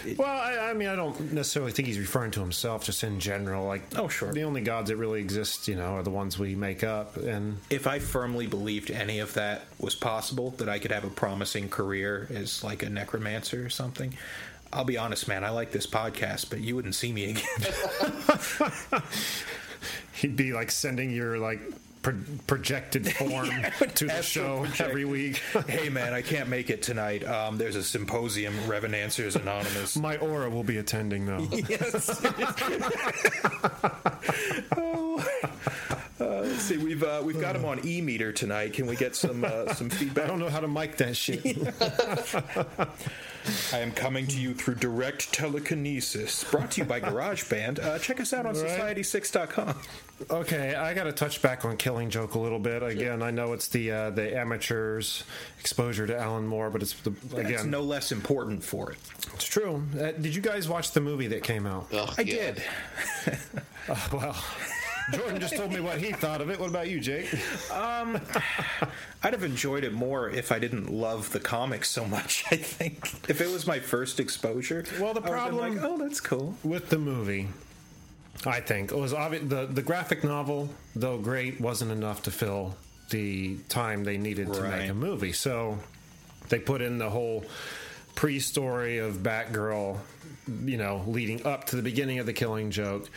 it- 0.06 0.16
Well, 0.16 0.28
I, 0.28 0.70
I 0.70 0.74
mean, 0.74 0.88
I 0.88 0.94
don't 0.96 1.32
necessarily 1.32 1.72
think 1.72 1.88
he's 1.88 1.98
referring 1.98 2.30
to 2.32 2.40
himself, 2.40 2.84
just 2.84 3.02
in 3.02 3.18
general. 3.20 3.66
Like, 3.66 3.82
Oh, 3.98 4.06
sure. 4.08 4.32
The 4.32 4.44
only 4.44 4.60
gods 4.62 4.90
that 4.90 4.96
really 4.96 5.20
exist, 5.20 5.66
you 5.68 5.74
know, 5.74 5.96
are 5.96 6.02
the 6.04 6.10
ones 6.10 6.38
we 6.38 6.54
make 6.54 6.84
up. 6.84 7.16
And 7.16 7.58
if 7.68 7.86
I 7.88 7.98
firmly 7.98 8.46
believed 8.46 8.90
any 8.92 9.18
of 9.18 9.34
that 9.34 9.66
was 9.78 9.94
possible, 9.94 10.50
that 10.58 10.68
I 10.68 10.78
could 10.78 10.92
have 10.92 11.04
a 11.04 11.10
promising 11.10 11.68
career 11.68 12.28
as 12.32 12.62
like 12.62 12.82
a 12.84 12.88
necromancer 12.88 13.64
or 13.66 13.70
something, 13.70 14.14
I'll 14.74 14.84
be 14.84 14.98
honest, 14.98 15.28
man, 15.28 15.44
I 15.44 15.50
like 15.50 15.70
this 15.70 15.86
podcast, 15.86 16.50
but 16.50 16.60
you 16.60 16.74
wouldn't 16.74 16.96
see 16.96 17.12
me 17.12 17.30
again. 17.30 19.02
he'd 20.14 20.36
be 20.36 20.52
like 20.52 20.70
sending 20.70 21.10
your 21.10 21.38
like 21.38 21.60
pro- 22.02 22.18
projected 22.46 23.12
form 23.14 23.48
to 23.94 24.06
the 24.06 24.22
show 24.22 24.60
project. 24.60 24.80
every 24.80 25.04
week. 25.04 25.36
hey 25.68 25.88
man, 25.88 26.12
I 26.12 26.22
can't 26.22 26.48
make 26.48 26.70
it 26.70 26.82
tonight. 26.82 27.24
Um, 27.24 27.56
there's 27.56 27.76
a 27.76 27.82
symposium, 27.84 28.54
Revenancers 28.66 29.36
Anonymous. 29.40 29.96
My 29.96 30.16
aura 30.16 30.50
will 30.50 30.64
be 30.64 30.78
attending 30.78 31.26
though. 31.26 31.46
yes. 31.68 32.20
oh. 34.76 35.24
Uh, 36.20 36.40
let's 36.42 36.62
see, 36.62 36.76
we've 36.76 37.02
uh, 37.02 37.20
we've 37.24 37.40
got 37.40 37.56
him 37.56 37.64
on 37.64 37.84
e 37.84 38.00
meter 38.00 38.32
tonight. 38.32 38.72
Can 38.72 38.86
we 38.86 38.94
get 38.96 39.16
some 39.16 39.44
uh, 39.44 39.72
some 39.74 39.90
I 39.92 40.26
don't 40.26 40.38
know 40.38 40.48
how 40.48 40.60
to 40.60 40.68
mic 40.68 40.96
that 40.98 41.16
shit. 41.16 41.42
I 43.72 43.78
am 43.78 43.92
coming 43.92 44.26
to 44.28 44.38
you 44.40 44.54
through 44.54 44.76
direct 44.76 45.32
telekinesis. 45.32 46.44
Brought 46.50 46.70
to 46.72 46.80
you 46.80 46.86
by 46.86 47.00
GarageBand. 47.00 47.82
Uh, 47.82 47.98
check 47.98 48.20
us 48.20 48.32
out 48.32 48.46
on 48.46 48.54
Right. 48.54 48.96
Society6.com. 48.96 49.74
Okay, 50.30 50.74
I 50.74 50.94
got 50.94 51.04
to 51.04 51.12
touch 51.12 51.42
back 51.42 51.64
on 51.64 51.76
Killing 51.76 52.08
Joke 52.08 52.34
a 52.34 52.38
little 52.38 52.58
bit. 52.60 52.82
Again, 52.82 53.22
I 53.22 53.30
know 53.30 53.52
it's 53.52 53.68
the 53.68 53.90
uh, 53.90 54.10
the 54.10 54.36
amateurs 54.36 55.24
exposure 55.60 56.06
to 56.06 56.16
Alan 56.16 56.46
Moore, 56.46 56.70
but 56.70 56.82
it's 56.82 56.92
the 57.00 57.10
That's 57.10 57.34
again 57.48 57.70
no 57.70 57.82
less 57.82 58.12
important 58.12 58.62
for 58.62 58.92
it. 58.92 58.98
it's 59.34 59.44
true. 59.46 59.82
Uh, 59.94 60.12
did 60.12 60.34
you 60.34 60.40
guys 60.40 60.68
watch 60.68 60.92
the 60.92 61.00
movie 61.00 61.26
that 61.26 61.42
came 61.42 61.66
out? 61.66 61.88
Ugh, 61.92 62.14
I 62.16 62.22
yeah. 62.22 62.52
did. 62.52 62.62
Well, 64.12 64.34
Jordan 65.12 65.40
just 65.40 65.56
told 65.56 65.72
me 65.72 65.80
what 65.80 65.98
he 65.98 66.12
thought 66.12 66.40
of 66.40 66.50
it. 66.50 66.58
What 66.58 66.70
about 66.70 66.88
you, 66.88 66.98
Jake? 67.00 67.32
Um, 67.70 68.18
I'd 69.22 69.32
have 69.32 69.42
enjoyed 69.44 69.84
it 69.84 69.92
more 69.92 70.30
if 70.30 70.50
I 70.52 70.58
didn't 70.58 70.90
love 70.90 71.30
the 71.32 71.40
comics 71.40 71.90
so 71.90 72.04
much. 72.06 72.44
I 72.50 72.56
think 72.56 73.12
if 73.28 73.40
it 73.40 73.50
was 73.50 73.66
my 73.66 73.78
first 73.80 74.20
exposure, 74.20 74.84
Well, 75.00 75.12
the 75.14 75.20
I 75.20 75.24
would've 75.24 75.24
been 75.24 75.32
problem- 75.32 75.74
like, 75.76 75.84
oh, 75.84 75.98
that's 75.98 76.20
cool. 76.20 76.56
with 76.64 76.88
the 76.88 76.98
movie, 76.98 77.48
I 78.46 78.60
think 78.60 78.92
it 78.92 78.96
was 78.98 79.12
obvious 79.12 79.44
the 79.48 79.66
the 79.66 79.82
graphic 79.82 80.24
novel, 80.24 80.68
though 80.96 81.18
great, 81.18 81.60
wasn't 81.60 81.90
enough 81.92 82.22
to 82.24 82.30
fill 82.30 82.76
the 83.10 83.56
time 83.68 84.04
they 84.04 84.16
needed 84.18 84.52
to 84.54 84.62
make 84.62 84.88
a 84.90 84.94
movie. 84.94 85.32
So 85.32 85.78
they 86.48 86.58
put 86.58 86.80
in 86.80 86.98
the 86.98 87.10
whole 87.10 87.44
pre-story 88.14 88.98
of 88.98 89.16
Batgirl, 89.18 89.98
you 90.64 90.76
know, 90.76 91.04
leading 91.06 91.46
up 91.46 91.64
to 91.66 91.76
the 91.76 91.82
beginning 91.82 92.18
of 92.18 92.26
the 92.26 92.32
Killing 92.32 92.70
Joke. 92.70 93.08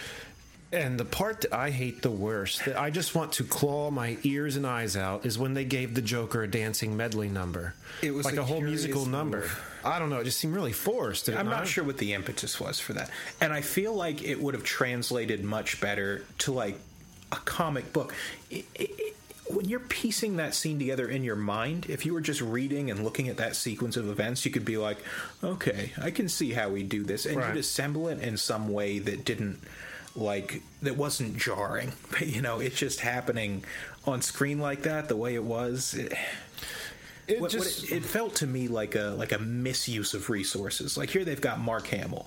And 0.71 1.00
the 1.00 1.05
part 1.05 1.41
that 1.41 1.53
I 1.53 1.69
hate 1.69 2.01
the 2.01 2.12
worst, 2.12 2.65
that 2.65 2.77
I 2.77 2.89
just 2.89 3.15
want 3.15 3.31
to 3.33 3.45
claw 3.45 3.89
my 3.89 4.17
ears 4.24 4.57
and 4.57 4.67
eyes 4.67 4.97
out, 4.97 5.25
is 5.25 5.39
when 5.39 5.53
they 5.53 5.63
gave 5.63 5.93
the 5.95 6.01
Joker 6.01 6.43
a 6.43 6.47
dancing 6.47 6.97
medley 6.97 7.29
number. 7.29 7.74
It 8.01 8.12
was 8.13 8.25
like 8.25 8.36
a 8.36 8.43
whole 8.43 8.59
musical 8.59 9.03
move. 9.03 9.12
number. 9.12 9.50
I 9.86 9.97
don't 9.97 10.09
know. 10.09 10.17
It 10.19 10.25
just 10.25 10.39
seemed 10.39 10.53
really 10.55 10.74
forced. 10.74 11.29
I'm 11.29 11.45
not 11.45 11.59
not 11.59 11.67
sure 11.67 11.86
what 11.86 11.97
the 11.97 12.13
impetus 12.13 12.59
was 12.59 12.81
for 12.81 12.91
that, 12.93 13.09
and 13.39 13.53
I 13.53 13.62
feel 13.62 13.93
like 13.93 14.21
it 14.21 14.41
would 14.41 14.55
have 14.55 14.63
translated 14.65 15.41
much 15.41 15.79
better 15.79 16.25
to 16.39 16.51
like 16.51 16.77
a 17.31 17.38
comic 17.38 17.93
book. 17.93 18.13
It, 18.51 18.65
it, 18.75 18.89
it- 19.00 19.13
when 19.50 19.69
you're 19.69 19.79
piecing 19.79 20.36
that 20.36 20.53
scene 20.53 20.77
together 20.77 21.07
in 21.07 21.24
your 21.24 21.38
mind, 21.38 21.86
if 21.88 22.05
you 22.05 22.13
were 22.13 22.19
just 22.19 22.41
reading 22.41 22.91
and 22.91 23.05
looking 23.05 23.29
at 23.29 23.38
that 23.38 23.55
sequence 23.55 23.95
of 23.95 24.09
events, 24.09 24.43
you 24.43 24.51
could 24.51 24.65
be 24.65 24.75
like, 24.75 24.97
"Okay, 25.41 25.93
I 26.01 26.12
can 26.12 26.27
see 26.27 26.51
how 26.51 26.67
we 26.67 26.83
do 26.83 27.03
this," 27.05 27.25
and 27.25 27.38
Right. 27.38 27.47
you'd 27.55 27.59
assemble 27.62 28.09
it 28.09 28.19
in 28.19 28.36
some 28.36 28.67
way 28.67 29.00
that 29.00 29.24
didn't 29.24 29.62
like 30.17 30.62
that 30.81 30.97
wasn't 30.97 31.38
jarring. 31.38 31.91
But 32.12 32.27
You 32.27 32.41
know, 32.41 32.59
it's 32.59 32.77
just 32.77 33.00
happening 33.00 33.63
on 34.05 34.21
screen 34.21 34.59
like 34.59 34.83
that, 34.83 35.07
the 35.07 35.15
way 35.15 35.36
it 35.36 35.43
was. 35.43 35.93
It, 35.93 36.13
It 37.27 37.41
what, 37.41 37.51
what 37.53 37.63
just- 37.63 37.83
it, 37.91 37.97
it 37.97 38.05
felt 38.05 38.36
to 38.36 38.47
me 38.47 38.67
like 38.67 38.95
a 38.95 39.13
like 39.17 39.31
a 39.33 39.39
misuse 39.39 40.13
of 40.13 40.29
resources. 40.29 40.97
Like 40.97 41.09
here 41.09 41.25
they've 41.25 41.41
got 41.41 41.59
Mark 41.59 41.88
Hamill, 41.88 42.25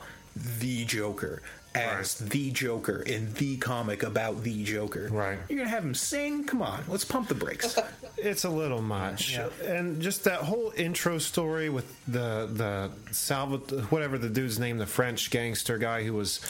the 0.58 0.84
Joker, 0.84 1.40
as 1.74 2.16
the 2.18 2.50
Joker 2.50 3.00
in 3.02 3.32
the 3.34 3.56
comic 3.56 4.02
about 4.02 4.42
the 4.42 4.62
Joker. 4.64 5.08
Right. 5.10 5.38
You're 5.48 5.58
gonna 5.60 5.70
have 5.70 5.84
him 5.84 5.94
sing? 5.94 6.44
Come 6.44 6.60
on, 6.62 6.84
let's 6.88 7.04
pump 7.04 7.28
the 7.28 7.34
brakes. 7.34 7.78
It's 8.22 8.44
a 8.44 8.50
little 8.50 8.82
much, 8.82 9.32
Yeah. 9.32 9.48
and 9.64 10.02
just 10.02 10.24
that 10.24 10.40
whole 10.40 10.74
intro 10.76 11.16
story 11.16 11.70
with 11.70 11.86
the 12.06 12.50
the 12.52 12.90
Salvat, 13.12 13.90
whatever 13.90 14.18
the 14.18 14.28
dude's 14.28 14.58
name, 14.58 14.76
the 14.76 14.84
French 14.84 15.30
gangster 15.30 15.78
guy 15.78 16.02
who 16.04 16.12
was 16.12 16.40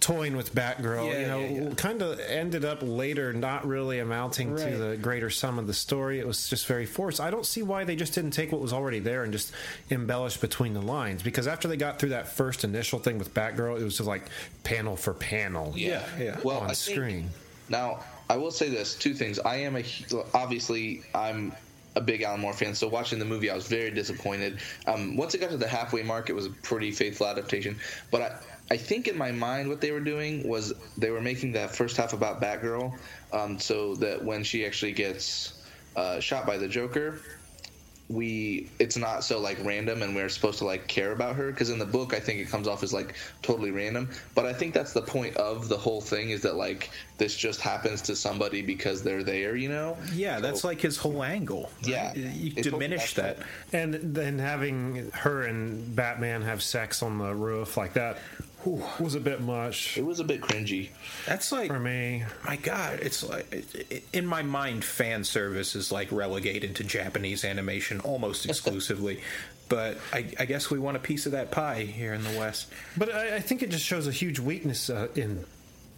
toying 0.00 0.36
with 0.36 0.54
Batgirl. 0.54 1.06
Yeah, 1.12 1.20
you 1.20 1.26
know, 1.26 1.40
yeah, 1.40 1.68
yeah. 1.68 1.74
kind 1.74 2.00
of 2.02 2.18
ended 2.20 2.64
up 2.64 2.78
later 2.82 3.32
not 3.32 3.66
really 3.66 3.98
amounting 3.98 4.52
Right. 4.54 4.70
to 4.72 4.76
the 4.78 4.96
greater 4.96 5.30
sum 5.30 5.58
of 5.58 5.66
the 5.66 5.74
story. 5.74 6.18
It 6.18 6.26
was 6.26 6.48
just 6.48 6.66
very 6.66 6.86
forced. 6.86 7.20
I 7.20 7.30
don't 7.30 7.46
see 7.46 7.62
why 7.62 7.84
they 7.84 7.96
just 7.96 8.14
didn't 8.14 8.30
take 8.32 8.50
what 8.52 8.60
was 8.60 8.72
already 8.72 8.98
there 8.98 9.22
and 9.24 9.32
just 9.32 9.52
embellish 9.90 10.38
between 10.38 10.72
the 10.74 10.82
lines. 10.82 11.22
Because 11.22 11.46
after 11.46 11.68
they 11.68 11.76
got 11.76 11.98
through 11.98 12.08
that 12.10 12.28
first 12.28 12.64
initial 12.64 12.98
thing 12.98 13.18
with 13.18 13.34
Batgirl, 13.34 13.80
it 13.80 13.84
was 13.84 13.96
just 13.98 14.08
like 14.08 14.22
panel 14.64 14.96
for 14.96 15.12
panel. 15.14 15.72
Yeah, 15.76 16.02
yeah. 16.18 16.38
Well, 16.42 16.58
on 16.58 16.64
I 16.64 16.74
think- 16.74 16.96
screen. 16.96 17.30
Now, 17.68 18.00
I 18.28 18.36
will 18.36 18.50
say 18.50 18.68
this: 18.68 18.94
two 18.96 19.14
things. 19.14 19.38
I 19.38 19.56
am 19.56 19.76
a 19.76 19.84
obviously 20.34 21.02
I'm 21.14 21.52
a 21.96 22.00
big 22.00 22.22
Alan 22.22 22.40
Moore 22.40 22.52
fan, 22.52 22.74
so 22.74 22.88
watching 22.88 23.18
the 23.18 23.24
movie, 23.24 23.50
I 23.50 23.54
was 23.54 23.66
very 23.66 23.90
disappointed. 23.90 24.58
Um, 24.86 25.16
once 25.16 25.34
it 25.34 25.40
got 25.40 25.50
to 25.50 25.56
the 25.56 25.66
halfway 25.68 26.02
mark, 26.02 26.30
it 26.30 26.34
was 26.34 26.46
a 26.46 26.50
pretty 26.50 26.90
faithful 26.92 27.26
adaptation. 27.26 27.76
But 28.12 28.22
I, 28.22 28.36
I 28.70 28.76
think 28.76 29.08
in 29.08 29.18
my 29.18 29.32
mind, 29.32 29.68
what 29.68 29.80
they 29.80 29.90
were 29.90 30.00
doing 30.00 30.46
was 30.48 30.72
they 30.96 31.10
were 31.10 31.20
making 31.20 31.52
that 31.52 31.74
first 31.74 31.96
half 31.96 32.12
about 32.12 32.40
Batgirl, 32.40 32.96
um, 33.32 33.58
so 33.58 33.96
that 33.96 34.24
when 34.24 34.44
she 34.44 34.64
actually 34.64 34.92
gets 34.92 35.54
uh, 35.96 36.20
shot 36.20 36.46
by 36.46 36.56
the 36.56 36.68
Joker, 36.68 37.20
we 38.10 38.68
it's 38.80 38.96
not 38.96 39.22
so 39.22 39.38
like 39.38 39.56
random 39.62 40.02
and 40.02 40.16
we're 40.16 40.28
supposed 40.28 40.58
to 40.58 40.64
like 40.64 40.88
care 40.88 41.12
about 41.12 41.36
her 41.36 41.52
because 41.52 41.70
in 41.70 41.78
the 41.78 41.86
book 41.86 42.12
i 42.12 42.18
think 42.18 42.40
it 42.40 42.48
comes 42.48 42.66
off 42.66 42.82
as 42.82 42.92
like 42.92 43.14
totally 43.40 43.70
random 43.70 44.08
but 44.34 44.44
i 44.44 44.52
think 44.52 44.74
that's 44.74 44.92
the 44.92 45.00
point 45.00 45.36
of 45.36 45.68
the 45.68 45.76
whole 45.76 46.00
thing 46.00 46.30
is 46.30 46.42
that 46.42 46.56
like 46.56 46.90
this 47.18 47.36
just 47.36 47.60
happens 47.60 48.02
to 48.02 48.16
somebody 48.16 48.62
because 48.62 49.04
they're 49.04 49.22
there 49.22 49.54
you 49.54 49.68
know 49.68 49.96
yeah, 50.12 50.40
that's 50.40 50.64
like 50.64 50.80
his 50.80 50.96
whole 50.96 51.22
angle. 51.22 51.70
right? 51.82 51.88
Yeah. 51.88 52.14
you 52.14 52.50
diminish 52.50 53.14
totally- 53.14 53.34
that. 53.34 53.46
And 53.72 53.94
then 54.14 54.38
having 54.38 55.10
her 55.12 55.42
and 55.42 55.94
Batman 55.94 56.42
have 56.42 56.62
sex 56.62 57.02
on 57.02 57.18
the 57.18 57.34
roof 57.34 57.76
like 57.76 57.92
that 57.92 58.18
whew, 58.62 58.82
was 58.98 59.14
a 59.14 59.20
bit 59.20 59.40
much 59.40 59.96
it 59.98 60.04
was 60.04 60.20
a 60.20 60.24
bit 60.24 60.40
cringy 60.40 60.88
That's 61.26 61.50
like 61.52 61.68
for 61.68 61.78
me. 61.78 62.24
my 62.44 62.56
god 62.56 63.00
it's 63.00 63.22
like 63.22 63.52
it- 63.52 63.86
it- 63.90 64.04
in 64.12 64.26
my 64.26 64.42
mind 64.42 64.84
fan 64.84 65.24
service 65.24 65.74
is 65.74 65.90
like 65.92 66.10
relegated 66.12 66.76
to 66.76 66.84
japanese 66.84 67.44
animation 67.44 68.00
almost 68.00 68.46
exclusively 68.48 69.20
but 69.68 69.98
I, 70.12 70.26
I 70.38 70.44
guess 70.46 70.68
we 70.70 70.78
want 70.80 70.96
a 70.96 71.00
piece 71.00 71.26
of 71.26 71.32
that 71.32 71.50
pie 71.52 71.82
here 71.84 72.12
in 72.12 72.24
the 72.24 72.36
west 72.38 72.66
But 72.96 73.14
I, 73.14 73.36
I 73.36 73.40
think 73.40 73.62
it 73.62 73.70
just 73.70 73.84
shows 73.84 74.06
a 74.08 74.12
huge 74.12 74.38
weakness 74.40 74.90
uh, 74.90 75.06
in 75.14 75.44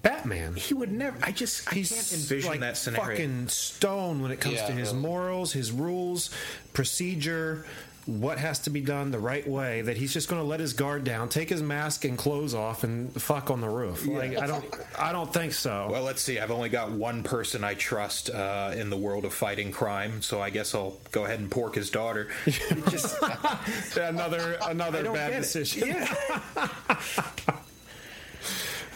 Batman. 0.02 0.56
He 0.56 0.74
would 0.74 0.90
never. 0.90 1.16
I 1.22 1.30
just 1.30 1.70
I 1.70 1.76
He's 1.76 1.90
can't 1.92 2.12
envision 2.20 2.50
like 2.50 2.58
that 2.60 2.76
scenario. 2.76 3.06
fucking 3.16 3.46
stone 3.48 4.20
when 4.20 4.32
it 4.32 4.40
comes 4.40 4.56
Yeah, 4.56 4.66
to 4.66 4.72
his 4.72 4.88
really. 4.88 5.00
morals, 5.00 5.52
his 5.52 5.70
rules, 5.70 6.28
procedure, 6.72 7.64
what 8.06 8.38
has 8.38 8.60
to 8.60 8.70
be 8.70 8.80
done 8.80 9.10
the 9.10 9.18
right 9.18 9.46
way. 9.46 9.82
That 9.82 9.96
he's 9.96 10.12
just 10.12 10.28
going 10.28 10.40
to 10.40 10.46
let 10.46 10.60
his 10.60 10.72
guard 10.72 11.04
down, 11.04 11.28
take 11.28 11.48
his 11.48 11.62
mask 11.62 12.04
and 12.04 12.18
clothes 12.18 12.54
off, 12.54 12.84
and 12.84 13.12
fuck 13.20 13.50
on 13.50 13.60
the 13.60 13.68
roof. 13.68 14.06
Like 14.06 14.38
I 14.38 14.46
don't, 14.46 14.64
I 14.98 15.12
don't 15.12 15.32
think 15.32 15.52
so. 15.52 15.88
Well, 15.90 16.02
let's 16.02 16.22
see. 16.22 16.38
I've 16.38 16.50
only 16.50 16.68
got 16.68 16.90
one 16.90 17.22
person 17.22 17.64
I 17.64 17.74
trust 17.74 18.30
uh, 18.30 18.72
in 18.74 18.90
the 18.90 18.96
world 18.96 19.24
of 19.24 19.32
fighting 19.32 19.72
crime, 19.72 20.22
so 20.22 20.40
I 20.40 20.50
guess 20.50 20.74
I'll 20.74 20.98
go 21.10 21.24
ahead 21.24 21.40
and 21.40 21.50
pork 21.50 21.74
his 21.74 21.90
daughter. 21.90 22.28
Just, 22.46 23.16
another 23.96 24.58
another 24.62 25.04
bad 25.12 25.40
decision. 25.40 25.88
Yeah. 25.88 26.68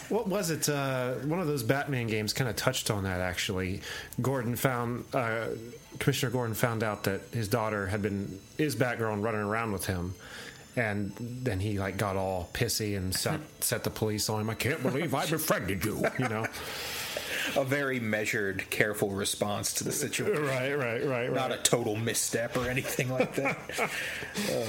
What 0.08 0.28
was 0.28 0.50
it? 0.50 0.68
Uh, 0.68 1.14
one 1.14 1.40
of 1.40 1.46
those 1.48 1.62
Batman 1.64 2.06
games 2.06 2.32
kind 2.32 2.48
of 2.48 2.54
touched 2.54 2.90
on 2.90 3.04
that. 3.04 3.20
Actually, 3.20 3.80
Gordon 4.22 4.54
found 4.54 5.04
uh, 5.12 5.48
Commissioner 5.98 6.32
Gordon 6.32 6.54
found 6.54 6.82
out 6.82 7.04
that 7.04 7.22
his 7.32 7.48
daughter 7.48 7.86
had 7.86 8.02
been 8.02 8.38
is 8.58 8.76
Batgirl 8.76 9.12
and 9.12 9.22
running 9.22 9.40
around 9.40 9.72
with 9.72 9.86
him, 9.86 10.14
and 10.76 11.12
then 11.18 11.60
he 11.60 11.78
like 11.78 11.96
got 11.96 12.16
all 12.16 12.48
pissy 12.52 12.96
and 12.96 13.14
set 13.14 13.40
set 13.60 13.84
the 13.84 13.90
police 13.90 14.28
on 14.28 14.40
him. 14.40 14.50
I 14.50 14.54
can't 14.54 14.82
believe 14.82 15.14
I 15.14 15.26
befriended 15.26 15.84
you. 15.84 16.04
You 16.18 16.28
know. 16.28 16.46
a 17.54 17.64
very 17.64 18.00
measured, 18.00 18.68
careful 18.70 19.10
response 19.10 19.74
to 19.74 19.84
the 19.84 19.92
situation. 19.92 20.44
right, 20.46 20.74
right, 20.74 21.04
right, 21.06 21.32
Not 21.32 21.52
a 21.52 21.58
total 21.58 21.94
misstep 21.96 22.56
or 22.56 22.68
anything 22.68 23.10
like 23.10 23.34
that. 23.36 23.58
Oh, 24.50 24.66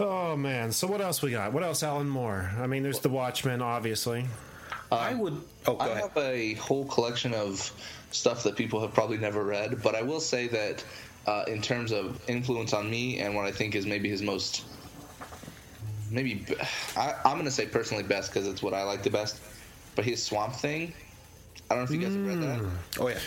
oh 0.00 0.36
man. 0.36 0.72
So 0.72 0.86
what 0.88 1.00
else 1.00 1.22
we 1.22 1.30
got? 1.30 1.52
What 1.52 1.62
else? 1.62 1.82
Alan 1.82 2.08
Moore. 2.08 2.50
I 2.58 2.66
mean, 2.66 2.82
there's 2.82 3.00
the 3.00 3.08
Watchmen, 3.08 3.62
obviously. 3.62 4.26
I 4.92 5.14
would. 5.14 5.40
Oh, 5.66 5.74
go 5.74 5.78
I 5.78 5.88
ahead. 5.88 6.02
have 6.02 6.16
a 6.16 6.54
whole 6.54 6.84
collection 6.86 7.32
of 7.32 7.72
stuff 8.10 8.42
that 8.44 8.56
people 8.56 8.80
have 8.80 8.92
probably 8.92 9.16
never 9.18 9.44
read, 9.44 9.82
but 9.82 9.94
I 9.94 10.02
will 10.02 10.20
say 10.20 10.48
that 10.48 10.84
uh, 11.26 11.44
in 11.48 11.62
terms 11.62 11.92
of 11.92 12.20
influence 12.28 12.72
on 12.72 12.90
me 12.90 13.18
and 13.20 13.34
what 13.34 13.46
I 13.46 13.52
think 13.52 13.74
is 13.74 13.86
maybe 13.86 14.08
his 14.08 14.22
most, 14.22 14.64
maybe 16.10 16.44
I, 16.96 17.14
I'm 17.24 17.34
going 17.34 17.44
to 17.44 17.50
say 17.50 17.66
personally 17.66 18.02
best 18.02 18.32
because 18.32 18.48
it's 18.48 18.62
what 18.62 18.74
I 18.74 18.82
like 18.84 19.02
the 19.02 19.10
best. 19.10 19.40
But 19.96 20.04
his 20.04 20.22
Swamp 20.22 20.54
Thing, 20.54 20.92
I 21.70 21.74
don't 21.74 21.78
know 21.78 21.84
if 21.84 21.90
you 21.90 21.98
guys 22.06 22.14
have 22.14 22.26
read 22.26 22.42
that. 22.42 22.70
Oh 23.00 23.08
yeah. 23.08 23.18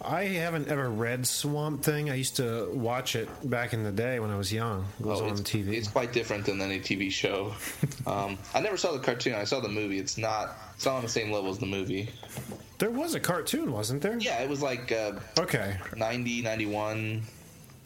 I 0.00 0.24
haven't 0.24 0.68
ever 0.68 0.88
read 0.88 1.26
Swamp 1.26 1.82
Thing. 1.82 2.08
I 2.08 2.14
used 2.14 2.36
to 2.36 2.70
watch 2.72 3.16
it 3.16 3.28
back 3.50 3.72
in 3.72 3.82
the 3.82 3.90
day 3.90 4.20
when 4.20 4.30
I 4.30 4.36
was 4.36 4.52
young. 4.52 4.86
It 5.00 5.06
was 5.06 5.20
Oh, 5.20 5.24
on 5.24 5.30
it's, 5.32 5.40
TV. 5.40 5.72
It's 5.72 5.88
quite 5.88 6.12
different 6.12 6.46
than 6.46 6.60
any 6.60 6.78
TV 6.78 7.10
show. 7.10 7.52
um, 8.06 8.38
I 8.54 8.60
never 8.60 8.76
saw 8.76 8.92
the 8.92 9.00
cartoon. 9.00 9.34
I 9.34 9.42
saw 9.42 9.58
the 9.58 9.68
movie. 9.68 9.98
It's 9.98 10.16
not. 10.16 10.56
It's 10.76 10.86
not 10.86 10.94
on 10.96 11.02
the 11.02 11.08
same 11.08 11.32
level 11.32 11.50
as 11.50 11.58
the 11.58 11.66
movie. 11.66 12.10
There 12.78 12.90
was 12.90 13.14
a 13.14 13.20
cartoon, 13.20 13.72
wasn't 13.72 14.02
there? 14.02 14.18
Yeah, 14.18 14.40
it 14.42 14.48
was 14.48 14.62
like 14.62 14.92
uh, 14.92 15.12
Okay. 15.38 15.76
90, 15.96 16.42
91. 16.42 17.22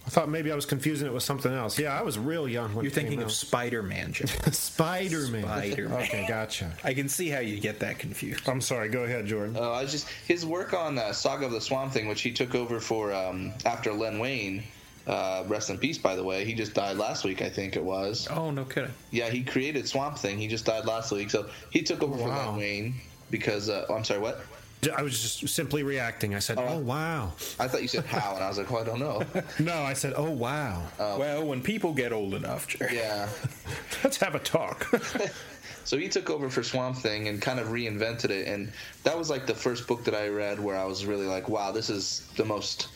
I 0.04 0.10
thought 0.10 0.28
maybe 0.28 0.50
I 0.50 0.56
was 0.56 0.66
confusing 0.66 1.06
it 1.06 1.12
with 1.14 1.22
something 1.22 1.52
else. 1.52 1.78
Yeah, 1.78 1.96
I 1.98 2.02
was 2.02 2.18
real 2.18 2.48
young 2.48 2.74
when 2.74 2.84
You're 2.84 2.90
it 2.90 2.94
came 2.96 3.04
thinking 3.04 3.22
of. 3.22 3.30
Spider 3.30 3.82
Man, 3.84 4.12
Spider 4.12 5.28
Man. 5.28 5.42
Spider-Man. 5.44 6.02
Okay, 6.02 6.26
gotcha. 6.28 6.72
I 6.84 6.92
can 6.92 7.08
see 7.08 7.28
how 7.28 7.38
you 7.38 7.60
get 7.60 7.78
that 7.80 7.98
confused. 8.00 8.48
I'm 8.48 8.60
sorry. 8.60 8.88
Go 8.88 9.04
ahead, 9.04 9.26
Jordan. 9.26 9.56
Uh, 9.56 9.60
I 9.70 9.82
was 9.82 9.92
just 9.92 10.08
his 10.26 10.44
work 10.44 10.74
on 10.74 10.98
uh, 10.98 11.12
Saga 11.12 11.46
of 11.46 11.52
the 11.52 11.60
Swamp 11.60 11.92
Thing, 11.92 12.08
which 12.08 12.20
he 12.22 12.32
took 12.32 12.54
over 12.56 12.80
for 12.80 13.12
um, 13.12 13.52
after 13.64 13.92
Len 13.92 14.18
Wein. 14.18 14.64
Uh, 15.06 15.44
rest 15.48 15.70
in 15.70 15.78
peace, 15.78 15.98
by 15.98 16.14
the 16.16 16.22
way. 16.22 16.44
He 16.44 16.54
just 16.54 16.74
died 16.74 16.96
last 16.96 17.24
week, 17.24 17.40
I 17.42 17.48
think 17.48 17.76
it 17.76 17.82
was. 17.84 18.26
Oh 18.30 18.50
no 18.50 18.64
kidding. 18.64 18.90
Yeah, 19.12 19.30
he 19.30 19.42
created 19.44 19.86
Swamp 19.88 20.18
Thing. 20.18 20.38
He 20.38 20.48
just 20.48 20.64
died 20.64 20.84
last 20.84 21.10
week, 21.12 21.30
so 21.30 21.48
he 21.70 21.82
took 21.82 22.02
over 22.02 22.16
for 22.18 22.28
Wow. 22.28 22.50
Len 22.50 22.56
Wein 22.58 22.94
because. 23.30 23.68
Uh, 23.68 23.86
oh, 23.88 23.94
I'm 23.94 24.04
sorry, 24.04 24.20
what? 24.20 24.40
I 24.90 25.02
was 25.02 25.20
just 25.20 25.54
simply 25.54 25.84
reacting. 25.84 26.34
I 26.34 26.40
said, 26.40 26.58
oh, 26.58 26.66
"Oh 26.70 26.78
wow." 26.78 27.32
I 27.60 27.68
thought 27.68 27.82
you 27.82 27.88
said 27.88 28.04
how, 28.04 28.34
and 28.34 28.42
I 28.42 28.48
was 28.48 28.58
like, 28.58 28.68
well, 28.70 28.82
I 28.82 28.84
don't 28.84 28.98
know. 28.98 29.22
No, 29.60 29.82
I 29.82 29.92
said, 29.92 30.14
"Oh 30.16 30.30
wow." 30.30 30.82
Um, 30.98 31.18
well, 31.20 31.44
when 31.44 31.62
people 31.62 31.92
get 31.92 32.12
old 32.12 32.34
enough, 32.34 32.66
Jerry. 32.66 32.96
Yeah. 32.96 33.28
Let's 34.04 34.16
have 34.18 34.34
a 34.34 34.40
talk. 34.40 34.90
So 35.84 35.98
he 35.98 36.08
took 36.08 36.30
over 36.30 36.48
for 36.48 36.62
Swamp 36.62 36.96
Thing 36.96 37.26
and 37.26 37.42
kind 37.42 37.58
of 37.58 37.68
reinvented 37.68 38.30
it, 38.30 38.46
and 38.46 38.72
that 39.02 39.18
was 39.18 39.28
like 39.28 39.46
the 39.46 39.54
first 39.54 39.88
book 39.88 40.04
that 40.04 40.14
I 40.14 40.28
read 40.28 40.60
where 40.60 40.76
I 40.76 40.84
was 40.84 41.04
really 41.04 41.26
like, 41.26 41.48
"Wow, 41.48 41.72
this 41.72 41.90
is 41.90 42.28
the 42.36 42.44
most 42.44 42.86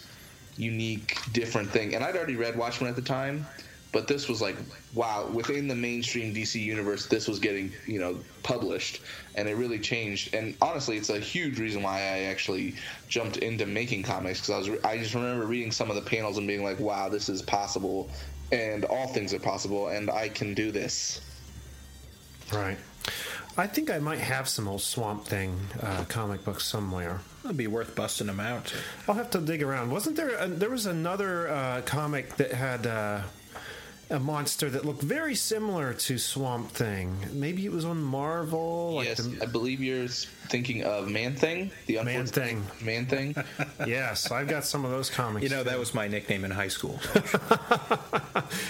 unique, 0.57 1.19
different 1.33 1.69
thing." 1.69 1.97
And 1.97 2.05
I'd 2.05 2.15
already 2.17 2.37
read 2.37 2.57
Watchmen 2.57 2.89
at 2.89 2.95
the 2.95 3.03
time, 3.03 3.45
but 3.93 4.09
this 4.09 4.29
was 4.29 4.41
like, 4.43 4.57
"Wow!" 4.95 5.29
Within 5.33 5.69
the 5.69 5.75
mainstream 5.75 6.35
DC 6.35 6.61
universe, 6.61 7.07
this 7.07 7.29
was 7.29 7.39
getting 7.39 7.73
you 7.87 7.99
know 7.99 8.19
published, 8.43 9.01
and 9.35 9.49
it 9.49 9.57
really 9.57 9.79
changed. 9.79 10.35
And 10.35 10.57
honestly, 10.61 10.97
it's 10.97 11.11
a 11.11 11.19
huge 11.19 11.59
reason 11.59 11.83
why 11.83 11.99
I 11.99 12.19
actually 12.25 12.75
jumped 13.09 13.39
into 13.39 13.67
making 13.67 14.03
comics 14.03 14.41
because 14.41 14.69
I 14.69 14.71
was 14.71 14.85
I 14.85 14.99
just 14.99 15.15
remember 15.15 15.47
reading 15.47 15.73
some 15.73 15.91
of 15.91 15.97
the 15.97 16.03
panels 16.03 16.39
and 16.39 16.47
being 16.47 16.63
like, 16.63 16.79
"Wow, 16.81 17.09
this 17.09 17.29
is 17.29 17.43
possible." 17.43 18.11
And 18.53 18.85
all 18.85 19.09
things 19.09 19.35
are 19.35 19.41
possible, 19.41 19.89
and 19.89 20.09
I 20.09 20.29
can 20.29 20.55
do 20.55 20.71
this. 20.71 21.21
right. 22.53 22.79
I 23.59 23.67
think 23.67 23.91
I 23.91 23.99
might 23.99 24.19
have 24.19 24.49
some 24.49 24.69
old 24.69 24.83
Swamp 24.83 25.25
Thing 25.25 25.59
uh, 25.83 26.05
comic 26.09 26.45
books 26.45 26.67
somewhere. 26.67 27.23
It'd 27.45 27.57
be 27.57 27.67
worth 27.67 27.95
busting 27.95 28.27
them 28.27 28.39
out. 28.39 28.75
I'll 29.09 29.15
have 29.15 29.31
to 29.31 29.39
dig 29.41 29.63
around. 29.63 29.91
Wasn't 29.91 30.15
there? 30.17 30.37
A, 30.37 30.47
there 30.47 30.69
was 30.69 30.85
another 30.85 31.49
uh, 31.49 31.81
comic 31.87 32.37
that 32.37 32.53
had 32.53 32.87
uh, 32.87 33.21
a 34.09 34.19
monster 34.21 34.71
that 34.71 34.85
looked 34.85 35.03
very 35.03 35.35
similar 35.35 35.93
to 35.93 36.17
Swamp 36.19 36.71
Thing. 36.71 37.17
Maybe 37.33 37.67
it 37.67 37.73
was 37.73 37.85
on 37.85 38.01
Marvel. 38.03 38.95
Like 38.97 39.09
yes, 39.09 39.19
the- 39.19 39.43
I 39.43 39.47
believe 39.47 39.81
you're 39.81 40.07
thinking 40.07 40.85
of 40.85 41.09
Man 41.09 41.35
Thing, 41.35 41.73
the 41.87 42.01
Man 42.03 42.27
Thing. 42.27 42.65
Man 42.81 43.07
Thing. 43.07 43.35
yes, 43.87 44.31
I've 44.31 44.47
got 44.49 44.65
some 44.65 44.85
of 44.85 44.91
those 44.93 45.11
comics. 45.11 45.43
You 45.43 45.51
know, 45.51 45.65
that 45.65 45.79
was 45.79 45.93
my 45.93 46.07
nickname 46.07 46.45
in 46.45 46.53
high 46.53 46.69
school. 46.69 47.01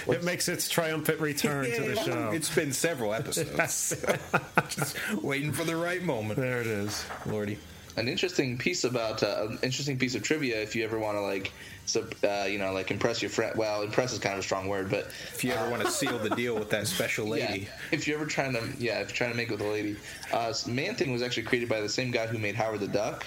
it 0.07 0.23
makes 0.23 0.47
its 0.47 0.67
triumphant 0.67 1.19
return 1.19 1.65
to 1.65 1.81
the 1.81 1.95
show. 1.95 2.31
It's 2.31 2.53
been 2.53 2.73
several 2.73 3.13
episodes. 3.13 3.95
Just 4.69 4.97
waiting 5.21 5.51
for 5.51 5.63
the 5.63 5.75
right 5.75 6.01
moment. 6.01 6.39
there 6.39 6.61
it 6.61 6.67
is. 6.67 7.05
Lordy. 7.27 7.59
An 7.97 8.07
interesting 8.07 8.57
piece 8.57 8.83
about 8.83 9.23
uh, 9.23 9.47
an 9.49 9.59
interesting 9.63 9.97
piece 9.97 10.15
of 10.15 10.23
trivia 10.23 10.61
if 10.61 10.75
you 10.75 10.83
ever 10.83 10.99
want 10.99 11.17
to 11.17 11.21
like, 11.21 11.51
so, 11.85 12.07
uh, 12.23 12.45
you 12.45 12.59
know, 12.59 12.71
like 12.71 12.91
impress 12.91 13.21
your 13.21 13.31
friend. 13.31 13.57
Well, 13.57 13.81
impress 13.81 14.13
is 14.13 14.19
kind 14.19 14.33
of 14.33 14.39
a 14.39 14.43
strong 14.43 14.67
word, 14.67 14.89
but 14.89 15.07
If 15.33 15.43
you 15.43 15.51
ever 15.51 15.69
want 15.69 15.83
to 15.83 15.89
seal 15.89 16.19
the 16.19 16.29
deal 16.29 16.55
with 16.55 16.69
that 16.69 16.85
special 16.95 17.25
yeah, 17.35 17.47
lady, 17.47 17.67
if 17.91 18.07
you're 18.07 18.17
ever 18.17 18.27
trying 18.27 18.53
to, 18.53 18.61
yeah, 18.77 18.99
if 18.99 19.09
you're 19.09 19.15
trying 19.15 19.31
to 19.31 19.37
make 19.37 19.49
it 19.49 19.53
with 19.53 19.61
a 19.61 19.69
lady, 19.71 19.95
uh, 20.31 20.53
Man 20.67 20.95
Thing 20.95 21.11
was 21.11 21.21
actually 21.21 21.43
created 21.43 21.69
by 21.69 21.81
the 21.81 21.89
same 21.89 22.11
guy 22.11 22.27
who 22.27 22.37
made 22.37 22.55
Howard 22.55 22.81
the 22.81 22.87
Duck. 22.87 23.25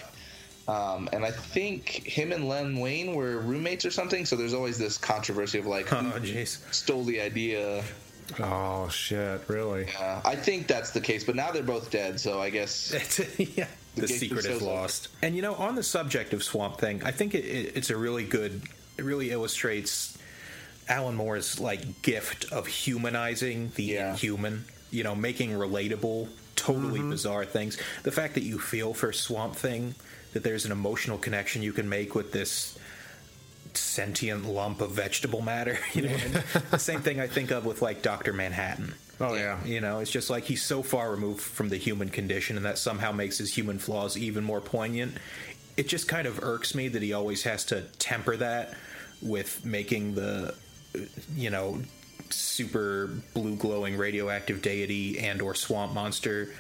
Um, 0.69 1.09
and 1.13 1.25
I 1.25 1.33
think 1.33 1.89
him 1.89 2.31
and 2.31 2.49
Len 2.49 2.79
Wein 2.79 3.15
were 3.15 3.39
roommates 3.39 3.85
or 3.85 3.91
something. 3.91 4.25
So 4.25 4.37
there's 4.37 4.55
always 4.55 4.79
this 4.79 4.99
controversy 4.99 5.59
of 5.59 5.67
like, 5.67 5.93
oh 5.93 6.13
jeez. 6.21 6.59
stole 6.73 7.03
the 7.03 7.21
idea. 7.21 7.83
Oh 8.39 8.89
shit! 8.89 9.41
Really? 9.49 9.89
Uh, 9.99 10.21
I 10.25 10.37
think 10.37 10.69
that's 10.69 10.93
the 10.93 11.01
case, 11.01 11.25
but 11.25 11.35
now 11.35 11.51
they're 11.51 11.65
both 11.65 11.91
dead. 11.91 12.21
So 12.21 12.41
I 12.41 12.51
guess 12.51 13.21
yeah. 13.39 13.67
The, 13.95 14.03
The 14.03 14.09
secret 14.09 14.47
is 14.47 14.63
lost. 14.63 15.09
And 15.23 15.35
you 15.35 15.43
know, 15.43 15.55
on 15.55 15.75
the 15.75 15.83
subject 15.83 16.33
of 16.33 16.43
Swamp 16.43 16.79
Thing, 16.79 17.03
I 17.05 17.11
think 17.11 17.35
it, 17.35 17.45
it, 17.45 17.77
it's 17.77 17.91
a 17.91 17.97
really 17.97 18.25
good. 18.25 18.63
It 18.97 19.05
really 19.05 19.31
illustrates 19.31 20.17
Alan 20.89 21.15
Moore's 21.17 21.59
like 21.59 22.03
gift 22.03 22.53
of 22.53 22.67
humanizing 22.67 23.73
the 23.75 23.85
Yeah. 23.85 24.11
inhuman. 24.13 24.65
You 24.91 25.05
know, 25.05 25.15
making 25.15 25.51
relatable, 25.51 26.29
totally 26.57 27.01
bizarre 27.01 27.45
things. 27.45 27.79
The 28.03 28.11
fact 28.13 28.35
that 28.35 28.43
you 28.43 28.59
feel 28.59 28.93
for 28.95 29.13
Swamp 29.13 29.55
Thing, 29.57 29.95
that 30.33 30.43
there's 30.43 30.65
an 30.67 30.73
emotional 30.73 31.17
connection 31.19 31.63
you 31.63 31.73
can 31.73 31.89
make 31.89 32.15
with 32.15 32.33
this 32.33 32.77
sentient 33.75 34.45
lump 34.47 34.81
of 34.81 34.91
vegetable 34.93 35.41
matter. 35.43 35.79
You 35.95 36.03
know, 36.03 36.17
the 36.71 36.79
same 36.79 37.01
thing 37.03 37.21
I 37.21 37.27
think 37.27 37.51
of 37.51 37.65
with 37.65 37.83
like 37.83 38.03
Doctor 38.03 38.33
Manhattan. 38.33 38.95
Oh 39.21 39.35
yeah. 39.35 39.63
You 39.65 39.81
know, 39.81 40.01
it's 40.01 40.11
just 40.11 40.31
like 40.31 40.45
he's 40.45 40.63
so 40.63 40.83
far 40.83 41.11
removed 41.11 41.41
from 41.41 41.69
the 41.69 41.77
human 41.77 42.09
condition, 42.09 42.57
and 42.57 42.65
that 42.65 42.79
somehow 42.79 43.13
makes 43.13 43.39
his 43.39 43.55
human 43.55 43.79
flaws 43.79 44.17
even 44.17 44.43
more 44.45 44.61
poignant. 44.61 45.15
It 45.77 45.89
just 45.89 46.09
kind 46.09 46.27
of 46.27 46.43
irks 46.43 46.75
me 46.75 46.89
that 46.89 47.03
he 47.03 47.13
always 47.13 47.43
has 47.45 47.65
to 47.67 47.83
temper 47.99 48.37
that 48.37 48.75
with 49.23 49.65
making 49.65 50.15
the, 50.15 50.55
you 51.35 51.51
know, 51.51 51.81
super 52.31 53.11
blue 53.35 53.57
glowing 53.57 53.97
radioactive 53.97 54.63
deity 54.63 55.19
and 55.19 55.43
or 55.43 55.55
swamp 55.55 55.93
monster 55.93 56.53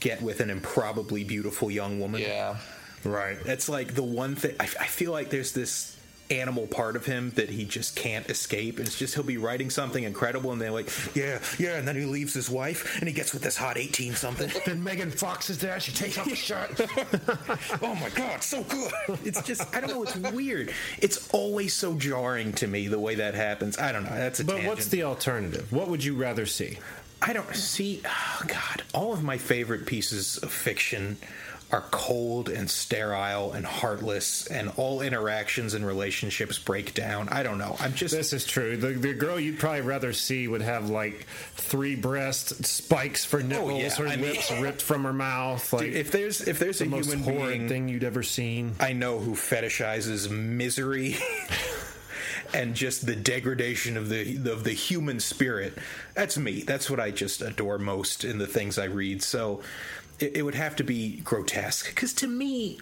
get 0.00 0.20
with 0.22 0.40
an 0.40 0.50
improbably 0.50 1.24
beautiful 1.24 1.70
young 1.70 2.00
woman. 2.00 2.20
yeah. 2.20 2.56
Right. 3.04 3.36
That's 3.44 3.68
like 3.68 3.94
the 3.94 4.02
one 4.02 4.34
thing 4.34 4.56
I, 4.58 4.64
I 4.64 4.86
feel 4.86 5.12
like 5.12 5.28
there's 5.28 5.52
this 5.52 5.93
animal 6.30 6.66
part 6.66 6.96
of 6.96 7.04
him 7.06 7.30
that 7.36 7.50
he 7.50 7.64
just 7.64 7.96
can't 7.96 8.28
escape. 8.30 8.80
It's 8.80 8.98
just 8.98 9.14
he'll 9.14 9.22
be 9.22 9.36
writing 9.36 9.68
something 9.70 10.04
incredible 10.04 10.52
and 10.52 10.60
they're 10.60 10.70
like, 10.70 10.88
yeah, 11.14 11.40
yeah, 11.58 11.76
and 11.76 11.86
then 11.86 11.96
he 11.96 12.04
leaves 12.04 12.32
his 12.32 12.48
wife 12.48 12.98
and 12.98 13.08
he 13.08 13.14
gets 13.14 13.32
with 13.34 13.42
this 13.42 13.56
hot 13.56 13.76
18 13.76 14.14
something. 14.14 14.50
Then 14.64 14.82
Megan 14.82 15.10
Fox 15.10 15.50
is 15.50 15.58
there. 15.58 15.78
She 15.80 15.92
takes 15.92 16.16
off 16.16 16.24
the 16.28 16.34
shirt. 16.34 16.80
oh 17.82 17.94
my 17.96 18.08
god, 18.14 18.42
so 18.42 18.62
good. 18.64 18.92
It's 19.24 19.42
just 19.42 19.74
I 19.76 19.80
don't 19.80 19.90
know, 19.90 20.02
it's 20.02 20.16
weird. 20.16 20.72
It's 21.00 21.28
always 21.34 21.74
so 21.74 21.94
jarring 21.94 22.52
to 22.54 22.66
me 22.66 22.88
the 22.88 22.98
way 22.98 23.16
that 23.16 23.34
happens. 23.34 23.78
I 23.78 23.92
don't 23.92 24.04
know. 24.04 24.10
That's 24.10 24.40
a 24.40 24.44
But 24.44 24.52
tangent. 24.54 24.68
what's 24.70 24.88
the 24.88 25.02
alternative? 25.02 25.70
What 25.72 25.88
would 25.88 26.02
you 26.02 26.14
rather 26.14 26.46
see? 26.46 26.78
I 27.20 27.32
don't 27.32 27.54
see. 27.54 28.00
Oh 28.06 28.42
God, 28.46 28.82
all 28.94 29.12
of 29.12 29.22
my 29.22 29.36
favorite 29.38 29.86
pieces 29.86 30.36
of 30.38 30.50
fiction 30.52 31.16
are 31.72 31.82
cold 31.90 32.48
and 32.48 32.70
sterile 32.70 33.52
and 33.52 33.66
heartless, 33.66 34.46
and 34.46 34.70
all 34.76 35.00
interactions 35.00 35.74
and 35.74 35.84
relationships 35.84 36.58
break 36.58 36.94
down. 36.94 37.28
I 37.30 37.42
don't 37.42 37.58
know. 37.58 37.76
I'm 37.80 37.94
just 37.94 38.14
This 38.14 38.32
is 38.32 38.44
true. 38.46 38.76
The, 38.76 38.88
the 38.92 39.14
girl 39.14 39.40
you'd 39.40 39.58
probably 39.58 39.80
rather 39.80 40.12
see 40.12 40.46
would 40.46 40.62
have 40.62 40.90
like 40.90 41.26
three 41.54 41.96
breasts, 41.96 42.68
spikes 42.68 43.24
for 43.24 43.40
oh, 43.40 43.42
nipples, 43.42 43.70
Oh, 43.70 43.78
yeah, 43.78 43.94
her 43.96 44.06
I 44.06 44.16
mean- 44.16 44.32
lips 44.32 44.52
ripped 44.52 44.82
from 44.82 45.04
her 45.04 45.12
mouth. 45.12 45.72
Like 45.72 45.86
Dude, 45.86 45.94
if 45.96 46.12
there's 46.12 46.42
if 46.42 46.58
there's 46.58 46.78
the 46.78 46.84
a 46.84 46.88
most 46.88 47.12
human 47.12 47.24
horrid 47.24 47.48
being 47.58 47.68
thing 47.68 47.88
you'd 47.88 48.04
ever 48.04 48.22
seen. 48.22 48.76
I 48.78 48.92
know 48.92 49.18
who 49.18 49.32
fetishizes 49.32 50.30
misery 50.30 51.16
and 52.54 52.74
just 52.74 53.06
the 53.06 53.16
degradation 53.16 53.96
of 53.96 54.08
the 54.08 54.36
of 54.50 54.64
the 54.64 54.72
human 54.72 55.18
spirit. 55.18 55.76
That's 56.14 56.38
me. 56.38 56.62
That's 56.62 56.88
what 56.88 57.00
I 57.00 57.10
just 57.10 57.42
adore 57.42 57.78
most 57.78 58.24
in 58.24 58.38
the 58.38 58.46
things 58.46 58.78
I 58.78 58.84
read. 58.84 59.22
So 59.22 59.62
it, 60.20 60.36
it 60.36 60.42
would 60.42 60.54
have 60.54 60.76
to 60.76 60.84
be 60.84 61.20
grotesque 61.20 61.88
because 61.88 62.12
to 62.14 62.26
me, 62.26 62.78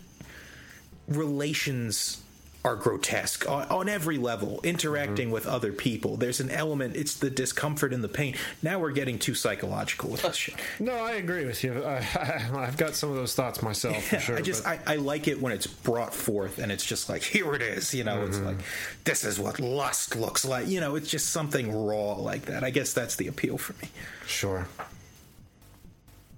relations 1.08 2.18
are 2.64 2.76
grotesque 2.76 3.48
on, 3.50 3.66
on 3.70 3.88
every 3.88 4.16
level. 4.18 4.60
Interacting 4.62 5.32
with 5.32 5.48
other 5.48 5.72
people, 5.72 6.16
there's 6.16 6.38
an 6.38 6.48
element. 6.48 6.94
It's 6.94 7.14
the 7.16 7.28
discomfort 7.28 7.92
and 7.92 8.04
the 8.04 8.08
pain. 8.08 8.36
Now 8.62 8.78
we're 8.78 8.92
getting 8.92 9.18
too 9.18 9.34
psychological 9.34 10.10
with 10.10 10.22
this 10.22 10.36
shit. 10.36 10.54
No, 10.78 10.92
I 10.94 11.14
agree 11.14 11.44
with 11.44 11.64
you. 11.64 11.82
I, 11.82 12.06
I, 12.14 12.50
I've 12.60 12.76
got 12.76 12.94
some 12.94 13.10
of 13.10 13.16
those 13.16 13.34
thoughts 13.34 13.62
myself 13.62 14.04
for 14.04 14.20
sure. 14.20 14.36
I 14.38 14.42
just 14.42 14.64
I, 14.64 14.78
I 14.86 14.94
like 14.94 15.26
it 15.26 15.42
when 15.42 15.52
it's 15.52 15.66
brought 15.66 16.14
forth 16.14 16.58
and 16.60 16.70
it's 16.70 16.84
just 16.86 17.08
like 17.08 17.22
here 17.24 17.52
it 17.54 17.62
is, 17.62 17.92
you 17.94 18.04
know. 18.04 18.22
It's 18.24 18.36
Mm-hmm. 18.36 18.46
like 18.46 18.58
this 19.02 19.24
is 19.24 19.40
what 19.40 19.58
lust 19.58 20.14
looks 20.14 20.44
like, 20.44 20.68
you 20.68 20.78
know. 20.80 20.94
It's 20.94 21.10
just 21.10 21.30
something 21.30 21.72
raw 21.74 22.12
like 22.12 22.42
that. 22.42 22.62
I 22.62 22.70
guess 22.70 22.92
that's 22.92 23.16
the 23.16 23.26
appeal 23.26 23.58
for 23.58 23.72
me. 23.82 23.90
sure. 24.24 24.68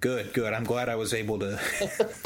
Good, 0.01 0.33
good. 0.33 0.53
I'm 0.53 0.63
glad 0.65 0.89
I 0.89 0.95
was 0.95 1.13
able 1.13 1.39
to. 1.39 1.59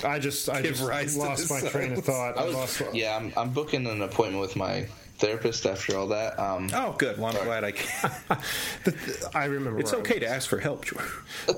I 0.04 0.20
just 0.20 0.50
I 0.50 0.62
just 0.64 0.84
rise 0.84 1.16
lost 1.16 1.50
my 1.50 1.62
this. 1.62 1.72
train 1.72 1.94
of 1.94 2.04
thought. 2.04 2.38
I, 2.38 2.44
I 2.44 2.50
lost. 2.50 2.82
yeah, 2.94 3.16
I'm, 3.16 3.32
I'm 3.38 3.52
booking 3.52 3.86
an 3.88 4.02
appointment 4.02 4.42
with 4.42 4.56
my 4.56 4.88
therapist 5.18 5.66
after 5.66 5.98
all 5.98 6.08
that. 6.08 6.38
Um, 6.40 6.70
oh, 6.74 6.96
good. 6.98 7.18
Well, 7.18 7.36
I'm 7.36 7.44
glad 7.46 7.64
I. 7.64 7.72
Can. 7.72 8.12
I 9.34 9.46
remember. 9.46 9.80
It's 9.80 9.94
okay 9.94 10.20
to 10.20 10.28
ask 10.28 10.50
for 10.50 10.60
help, 10.60 10.86
George. 10.86 11.06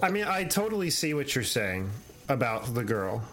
I 0.04 0.10
mean, 0.10 0.26
I 0.26 0.44
totally 0.44 0.90
see 0.90 1.14
what 1.14 1.34
you're 1.34 1.44
saying 1.44 1.90
about 2.30 2.74
the 2.74 2.84
girl 2.84 3.24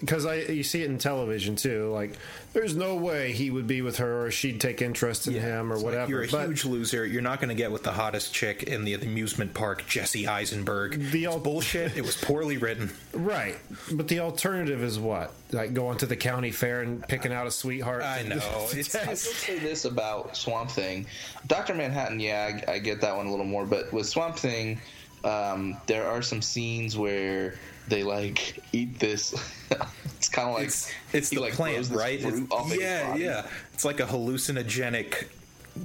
because 0.00 0.26
I 0.26 0.36
you 0.36 0.62
see 0.62 0.82
it 0.82 0.90
in 0.90 0.98
television 0.98 1.56
too. 1.56 1.90
Like, 1.90 2.16
there's 2.52 2.74
no 2.74 2.96
way 2.96 3.32
he 3.32 3.50
would 3.50 3.66
be 3.66 3.82
with 3.82 3.98
her 3.98 4.26
or 4.26 4.30
she'd 4.30 4.60
take 4.60 4.82
interest 4.82 5.26
in 5.26 5.34
him 5.34 5.72
or 5.72 5.76
It's 5.76 5.82
like, 5.84 5.92
whatever. 5.92 6.10
you're 6.10 6.24
a 6.24 6.28
but 6.28 6.46
huge 6.46 6.64
loser. 6.64 7.06
You're 7.06 7.22
not 7.22 7.40
going 7.40 7.48
to 7.50 7.54
get 7.54 7.70
with 7.70 7.82
the 7.84 7.92
hottest 7.92 8.32
chick 8.34 8.62
in 8.64 8.84
the 8.84 8.94
amusement 8.94 9.54
park, 9.54 9.86
Jesse 9.86 10.26
Eisenberg. 10.26 11.10
The 11.10 11.24
It's 11.24 11.32
al- 11.34 11.40
bullshit. 11.40 11.96
It 11.96 12.02
was 12.02 12.16
poorly 12.16 12.56
written. 12.56 12.90
right, 13.12 13.56
but 13.92 14.08
the 14.08 14.20
alternative 14.20 14.82
is 14.82 14.98
what? 14.98 15.32
Like 15.52 15.74
going 15.74 15.98
to 15.98 16.06
the 16.06 16.16
county 16.16 16.50
fair 16.50 16.80
and 16.82 17.06
picking 17.06 17.32
out 17.32 17.46
a 17.46 17.50
sweetheart. 17.50 18.02
I 18.02 18.22
know. 18.22 18.40
It's, 18.72 18.94
I 18.94 19.06
will 19.08 19.16
say 19.16 19.58
this 19.58 19.84
about 19.84 20.36
Swamp 20.36 20.70
Thing. 20.70 21.06
Doctor 21.46 21.74
Manhattan, 21.74 22.20
yeah, 22.20 22.60
I, 22.68 22.72
I 22.74 22.78
get 22.78 23.00
that 23.00 23.16
one 23.16 23.26
a 23.26 23.30
little 23.30 23.44
more, 23.46 23.66
but 23.66 23.92
with 23.92 24.06
Swamp 24.08 24.36
Thing, 24.36 24.80
um, 25.24 25.76
there 25.86 26.06
are 26.06 26.22
some 26.22 26.40
scenes 26.40 26.96
where 26.96 27.54
they 27.90 28.02
like 28.02 28.62
eat 28.72 28.98
this. 28.98 29.34
it's 30.16 30.28
kind 30.28 30.48
of 30.48 30.54
like 30.54 30.66
it's, 30.66 30.90
it's 31.12 31.30
the 31.30 31.38
like, 31.40 31.52
plant, 31.52 31.90
right? 31.90 32.18
It's- 32.18 32.42
off 32.50 32.66
of 32.66 32.72
his 32.72 32.80
yeah, 32.80 33.14
yeah. 33.16 33.46
It's 33.74 33.84
like 33.84 34.00
a 34.00 34.06
hallucinogenic 34.06 35.26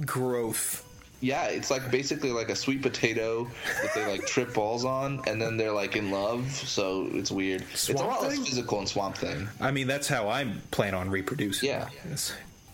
growth. 0.04 0.82
Yeah, 1.20 1.46
it's 1.46 1.70
like 1.70 1.90
basically 1.90 2.30
like 2.30 2.50
a 2.50 2.56
sweet 2.56 2.82
potato 2.82 3.48
that 3.82 3.94
they 3.94 4.06
like 4.06 4.26
trip 4.26 4.52
balls 4.52 4.84
on, 4.84 5.22
and 5.26 5.40
then 5.40 5.56
they're 5.56 5.72
like 5.72 5.96
in 5.96 6.10
love. 6.10 6.50
So 6.50 7.08
it's 7.12 7.30
weird. 7.30 7.62
it's 7.72 7.88
a 7.88 7.92
Swamp 7.92 8.08
lot 8.08 8.20
Thing? 8.20 8.38
less 8.40 8.48
physical 8.48 8.80
in 8.80 8.86
Swamp 8.86 9.16
Thing. 9.16 9.48
I 9.60 9.70
mean, 9.70 9.86
that's 9.86 10.08
how 10.08 10.28
I 10.28 10.46
plan 10.70 10.94
on 10.94 11.08
reproducing. 11.10 11.70
Yeah. 11.70 11.88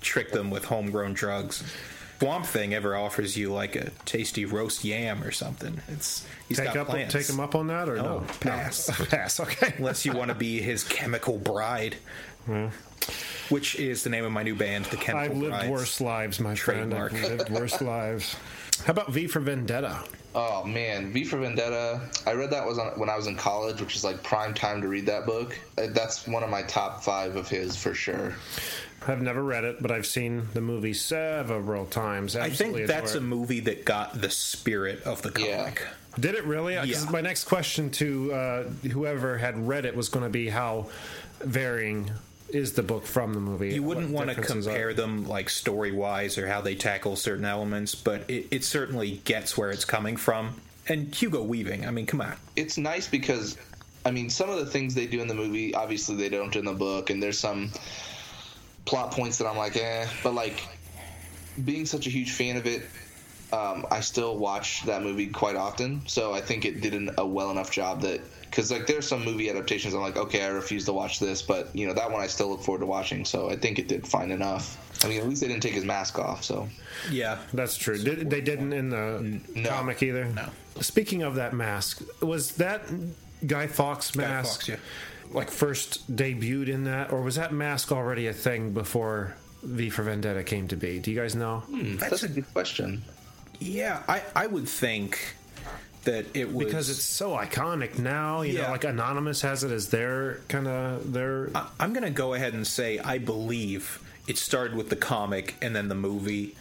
Trick 0.01 0.33
them 0.33 0.51
with 0.51 0.65
homegrown 0.65 1.15
drugs. 1.15 1.63
Swamp 2.23 2.47
Thing 2.47 2.73
ever 2.73 2.95
offers 2.95 3.37
you 3.37 3.53
like 3.53 3.75
a 3.75 3.91
tasty 4.05 4.45
roast 4.45 4.85
yam 4.85 5.25
or 5.25 5.33
something. 5.33 5.81
It's 5.89 6.25
he's 6.49 6.57
take 6.59 6.67
got 6.69 6.77
up, 6.77 6.87
plans. 6.89 7.13
take 7.13 7.29
him 7.29 7.41
up 7.41 7.57
on 7.57 7.67
that 7.67 7.89
or 7.89 7.97
No, 7.97 8.03
no? 8.21 8.27
pass. 8.41 8.89
No. 8.97 9.05
pass. 9.11 9.41
Okay. 9.41 9.75
Unless 9.79 10.05
you 10.07 10.13
want 10.13 10.29
to 10.29 10.35
be 10.37 10.61
his 10.61 10.85
chemical 10.85 11.37
bride, 11.37 11.97
which 13.49 13.75
is 13.75 14.05
the 14.05 14.11
name 14.11 14.25
of 14.25 14.31
my 14.31 14.45
new 14.45 14.55
band, 14.55 14.85
the 14.87 14.97
Chemical 14.97 15.33
I've 15.33 15.37
lived 15.37 15.51
Brides. 15.53 15.69
worse 15.71 16.01
lives, 16.01 16.39
my 16.41 16.55
friend. 16.55 16.95
I've 16.95 17.13
lived 17.13 17.51
worse 17.51 17.81
lives. 17.81 18.37
How 18.85 18.93
about 18.93 19.11
V 19.13 19.27
for 19.27 19.41
Vendetta? 19.41 19.99
Oh 20.35 20.65
man, 20.65 21.13
V 21.13 21.25
for 21.25 21.37
Vendetta. 21.39 22.01
I 22.27 22.33
read 22.33 22.51
that 22.51 22.67
was 22.67 22.79
on, 22.79 22.99
when 22.99 23.11
I 23.11 23.17
was 23.17 23.27
in 23.27 23.37
college, 23.37 23.81
which 23.81 23.95
is 23.97 24.03
like 24.05 24.23
prime 24.23 24.55
time 24.55 24.81
to 24.81 24.89
read 24.89 25.07
that 25.07 25.27
book. 25.27 25.59
Uh, 25.77 25.89
That's 25.93 26.27
one 26.27 26.43
of 26.43 26.49
my 26.49 26.63
top 26.63 27.03
five 27.05 27.37
of 27.37 27.49
his 27.49 27.77
for 27.77 27.93
sure. 27.95 28.35
I've 29.07 29.21
never 29.21 29.43
read 29.43 29.65
it, 29.65 29.83
but 29.83 29.91
I've 29.91 30.07
seen 30.07 30.47
the 30.55 30.61
movie 30.61 30.95
several 30.95 31.85
times. 31.87 32.37
I 32.37 32.51
think 32.51 32.87
that's 32.87 33.15
a 33.15 33.17
adore 33.19 33.27
it. 33.27 33.29
movie 33.29 33.61
that 33.61 33.85
got 33.85 34.21
the 34.21 34.31
spirit 34.31 35.03
of 35.03 35.21
the 35.23 35.33
Yeah. 35.41 35.57
comic. 35.65 35.87
Did 36.21 36.35
it 36.35 36.45
really? 36.45 36.75
Yeah. 36.75 37.05
My 37.11 37.21
next 37.21 37.45
question 37.45 37.91
to 37.93 38.33
uh, 38.33 38.63
whoever 38.93 39.39
had 39.39 39.67
read 39.67 39.85
it 39.87 39.97
was 39.97 40.09
going 40.09 40.25
to 40.25 40.31
be 40.31 40.49
how 40.49 40.89
varying 41.41 42.11
is 42.55 42.73
the 42.75 42.83
book 42.83 43.07
from 43.07 43.35
the 43.35 43.41
movie? 43.41 43.75
You 43.75 43.83
wouldn't 43.83 44.11
want 44.11 44.29
to 44.29 44.35
differences 44.35 44.67
are- 44.67 44.71
compare 44.71 44.95
them 44.95 45.27
like 45.27 45.51
story 45.51 45.93
wise 45.93 46.39
or 46.39 46.47
how 46.47 46.61
they 46.61 46.75
tackle 46.75 47.17
certain 47.17 47.45
elements, 47.45 47.95
but 47.95 48.29
it, 48.29 48.47
it 48.51 48.65
certainly 48.65 49.21
gets 49.25 49.57
where 49.57 49.71
it's 49.71 49.85
coming 49.85 50.17
from. 50.17 50.61
And 50.89 51.15
Hugo 51.15 51.43
Weaving, 51.43 51.87
I 51.87 51.91
mean, 51.91 52.07
come 52.07 52.21
on. 52.21 52.35
It's 52.57 52.77
nice 52.77 53.07
because, 53.09 53.57
I 54.05 54.11
mean, 54.11 54.29
some 54.29 54.51
of 54.51 54.57
the 54.59 54.67
things 54.67 54.95
they 54.95 55.07
do 55.07 55.21
in 55.21 55.29
the 55.29 55.35
movie, 55.35 55.75
obviously 55.75 56.17
they 56.17 56.29
don't 56.29 56.55
in 56.57 56.65
the 56.65 56.73
book, 56.73 57.11
and 57.11 57.23
there's 57.23 57.39
some 57.39 57.71
plot 58.85 59.13
points 59.13 59.39
that 59.39 59.47
I'm 59.47 59.57
like, 59.57 59.77
eh. 59.77 60.07
But 60.25 60.35
like, 60.35 60.67
being 61.65 61.87
such 61.87 62.07
a 62.07 62.11
huge 62.11 62.33
fan 62.33 62.57
of 62.57 62.67
it, 62.67 62.83
um, 63.53 63.87
I 63.91 64.01
still 64.01 64.37
watch 64.37 64.83
that 64.87 65.03
movie 65.03 65.27
quite 65.27 65.57
often. 65.57 66.01
So 66.07 66.33
I 66.33 66.41
think 66.41 66.65
it 66.65 66.81
did 66.81 66.95
an, 66.95 67.11
a 67.19 67.27
well 67.27 67.51
enough 67.51 67.71
job 67.71 68.01
that 68.03 68.21
because 68.43 68.71
like 68.71 68.87
there's 68.87 69.07
some 69.07 69.25
movie 69.25 69.49
adaptations 69.51 69.95
I'm 69.95 70.01
like, 70.01 70.17
okay, 70.17 70.45
I 70.45 70.49
refuse 70.49 70.85
to 70.87 70.93
watch 70.93 71.19
this, 71.21 71.43
but 71.43 71.75
you 71.75 71.87
know 71.87 71.95
that 71.95 72.11
one 72.11 72.21
I 72.21 72.27
still 72.27 72.49
look 72.49 72.63
forward 72.63 72.81
to 72.81 72.87
watching. 72.87 73.25
So 73.25 73.51
I 73.51 73.57
think 73.57 73.79
it 73.79 73.89
did 73.89 74.07
fine 74.07 74.31
enough. 74.31 74.79
I 75.05 75.09
mean, 75.09 75.21
at 75.21 75.29
least 75.29 75.41
they 75.41 75.49
didn't 75.49 75.63
take 75.63 75.73
his 75.75 75.85
mask 75.85 76.19
off. 76.19 76.45
So 76.45 76.69
Yeah. 77.11 77.39
That's 77.53 77.77
true. 77.77 77.99
Did, 77.99 78.31
they 78.31 78.41
didn't 78.41 78.73
in 78.73 78.91
the 78.91 79.41
No. 79.55 79.69
comic 79.69 80.03
either. 80.03 80.27
No. 80.27 80.49
Speaking 80.81 81.23
of 81.23 81.35
that 81.35 81.53
mask, 81.53 82.03
was 82.23 82.53
that 82.57 82.83
Guy 83.47 83.67
Fawkes 83.67 84.15
mask 84.15 84.61
Fawkes, 84.61 84.69
yeah. 84.69 84.77
like 85.33 85.51
first 85.51 86.15
debuted 86.15 86.69
in 86.69 86.85
that, 86.85 87.13
or 87.13 87.21
was 87.23 87.35
that 87.35 87.53
mask 87.53 87.91
already 87.93 88.27
a 88.29 88.33
thing 88.33 88.73
before 88.73 89.35
V 89.63 89.91
for 89.91 90.03
Vendetta 90.05 90.43
came 90.45 90.69
to 90.69 90.77
be? 90.77 90.99
Do 91.01 91.11
you 91.11 91.19
guys 91.19 91.35
know? 91.35 91.63
that's 91.99 92.23
a 92.23 92.29
good 92.29 92.51
question. 92.53 93.03
Yeah, 93.63 94.03
I, 94.09 94.23
I 94.35 94.47
would 94.47 94.69
think 94.69 95.35
that 96.05 96.27
it 96.35 96.53
was. 96.53 96.67
Because 96.67 96.91
it's 96.91 97.03
so 97.03 97.31
iconic 97.37 97.99
now, 97.99 98.43
you 98.43 98.55
Yeah. 98.55 98.63
know, 98.65 98.71
like 98.73 98.85
Anonymous 98.85 99.43
has 99.43 99.63
it 99.65 99.71
as 99.71 99.89
their 99.89 100.41
kind 100.49 100.67
of 100.69 101.13
their. 101.13 101.51
I- 101.55 101.69
I'm 101.81 101.93
going 101.93 102.05
to 102.05 102.11
go 102.11 102.35
ahead 102.35 102.55
and 102.55 102.67
say 102.67 102.99
I 102.99 103.19
believe 103.19 104.01
it 104.27 104.39
started 104.39 104.77
with 104.77 104.89
the 104.89 104.97
comic 104.97 105.55
and 105.63 105.75
then 105.75 105.89
the 105.89 105.95
movie 105.95 106.57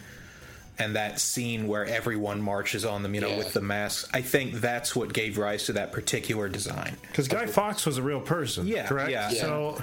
and 0.78 0.96
that 0.96 1.20
scene 1.20 1.68
where 1.68 1.84
everyone 1.84 2.40
marches 2.40 2.84
on 2.84 3.02
them, 3.02 3.14
you 3.14 3.20
know, 3.20 3.28
Yeah. 3.28 3.38
with 3.38 3.52
the 3.52 3.60
masks. 3.60 4.08
I 4.14 4.22
think 4.22 4.54
that's 4.54 4.96
what 4.96 5.12
gave 5.12 5.38
rise 5.38 5.64
to 5.66 5.74
that 5.74 5.92
particular 5.92 6.48
design. 6.48 6.96
Because 7.02 7.28
Guy 7.28 7.46
Fawkes 7.46 7.84
was 7.84 7.98
a 7.98 8.02
real 8.02 8.20
person, 8.20 8.66
Yeah, 8.66 8.86
correct? 8.86 9.10
yeah. 9.10 9.28
So 9.30 9.80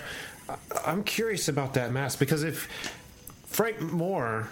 I'm 0.85 1.03
curious 1.03 1.47
about 1.47 1.75
that 1.75 1.91
mask 1.91 2.17
because 2.17 2.43
if 2.43 2.67
Frank 3.45 3.79
Moore, 3.81 4.49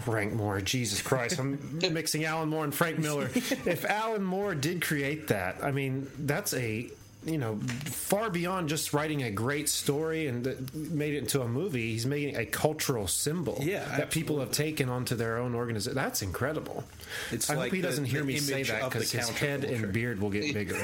Frank 0.00 0.32
Moore, 0.32 0.60
Jesus 0.60 1.02
Christ, 1.02 1.38
I'm 1.38 1.78
mixing 1.92 2.24
Alan 2.24 2.48
Moore 2.48 2.64
and 2.64 2.74
Frank 2.74 2.98
Miller. 2.98 3.30
if 3.34 3.84
Alan 3.84 4.22
Moore 4.24 4.54
did 4.54 4.82
create 4.82 5.28
that, 5.28 5.62
I 5.62 5.70
mean, 5.72 6.08
that's 6.18 6.54
a 6.54 6.88
you 7.24 7.38
know 7.38 7.56
far 7.84 8.30
beyond 8.30 8.68
just 8.68 8.92
writing 8.92 9.22
a 9.22 9.30
great 9.30 9.68
story 9.68 10.26
and 10.26 10.42
that 10.42 10.74
made 10.74 11.14
it 11.14 11.18
into 11.18 11.40
a 11.42 11.46
movie. 11.46 11.92
He's 11.92 12.04
making 12.06 12.36
a 12.36 12.44
cultural 12.46 13.06
symbol 13.06 13.58
Yeah, 13.60 13.84
that 13.96 14.10
people 14.10 14.40
have 14.40 14.50
taken 14.50 14.88
onto 14.88 15.14
their 15.14 15.38
own 15.38 15.54
organization. 15.54 15.94
That's 15.94 16.22
incredible. 16.22 16.82
It's 17.30 17.48
I 17.48 17.54
like 17.54 17.66
hope 17.66 17.74
he 17.76 17.80
the- 17.80 17.88
doesn't 17.88 18.06
hear 18.06 18.24
me 18.24 18.38
say 18.38 18.64
that 18.64 18.90
because 18.90 19.12
his 19.12 19.28
head 19.28 19.62
and 19.64 19.92
beard 19.92 20.20
will 20.20 20.30
get 20.30 20.52
bigger. 20.54 20.74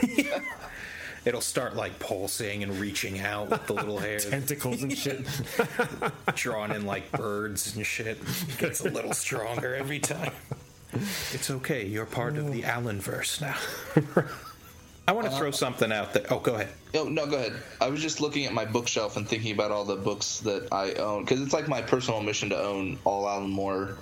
It'll 1.25 1.41
start 1.41 1.77
like 1.77 1.99
pulsing 1.99 2.63
and 2.63 2.79
reaching 2.79 3.21
out 3.21 3.51
with 3.51 3.67
the 3.67 3.75
little 3.75 3.99
hair 3.99 4.19
Tentacles 4.19 4.83
and 4.83 4.97
shit. 4.97 5.27
drawn 6.35 6.73
in 6.73 6.87
like 6.87 7.11
birds 7.13 7.77
and 7.77 7.85
shit. 7.85 8.19
Gets 8.59 8.81
a 8.81 8.91
little 8.91 9.13
stronger 9.13 9.75
every 9.75 9.99
time. 9.99 10.33
It's 11.33 11.51
okay. 11.51 11.85
You're 11.87 12.07
part 12.07 12.39
of 12.39 12.51
the 12.53 12.65
Allen 12.65 13.01
verse 13.01 13.41
now. 13.41 13.57
I 15.07 15.13
want 15.13 15.27
to 15.27 15.33
throw 15.37 15.49
uh, 15.49 15.53
something 15.53 15.91
out 15.91 16.13
there. 16.13 16.27
Oh, 16.31 16.39
go 16.39 16.55
ahead. 16.55 16.69
Oh 16.95 17.05
no, 17.05 17.27
go 17.27 17.37
ahead. 17.37 17.55
I 17.81 17.89
was 17.89 18.03
just 18.03 18.21
looking 18.21 18.45
at 18.45 18.53
my 18.53 18.67
bookshelf 18.67 19.17
and 19.17 19.27
thinking 19.27 19.53
about 19.53 19.71
all 19.71 19.85
the 19.85 19.97
books 19.97 20.41
that 20.41 20.69
I 20.71 20.93
own 20.95 21.25
because 21.25 21.41
it's 21.41 21.55
like 21.55 21.67
my 21.67 21.81
personal 21.81 22.21
mission 22.21 22.51
to 22.51 22.63
own 22.63 22.99
all 23.05 23.27
Alan 23.27 23.49
Moore 23.49 23.97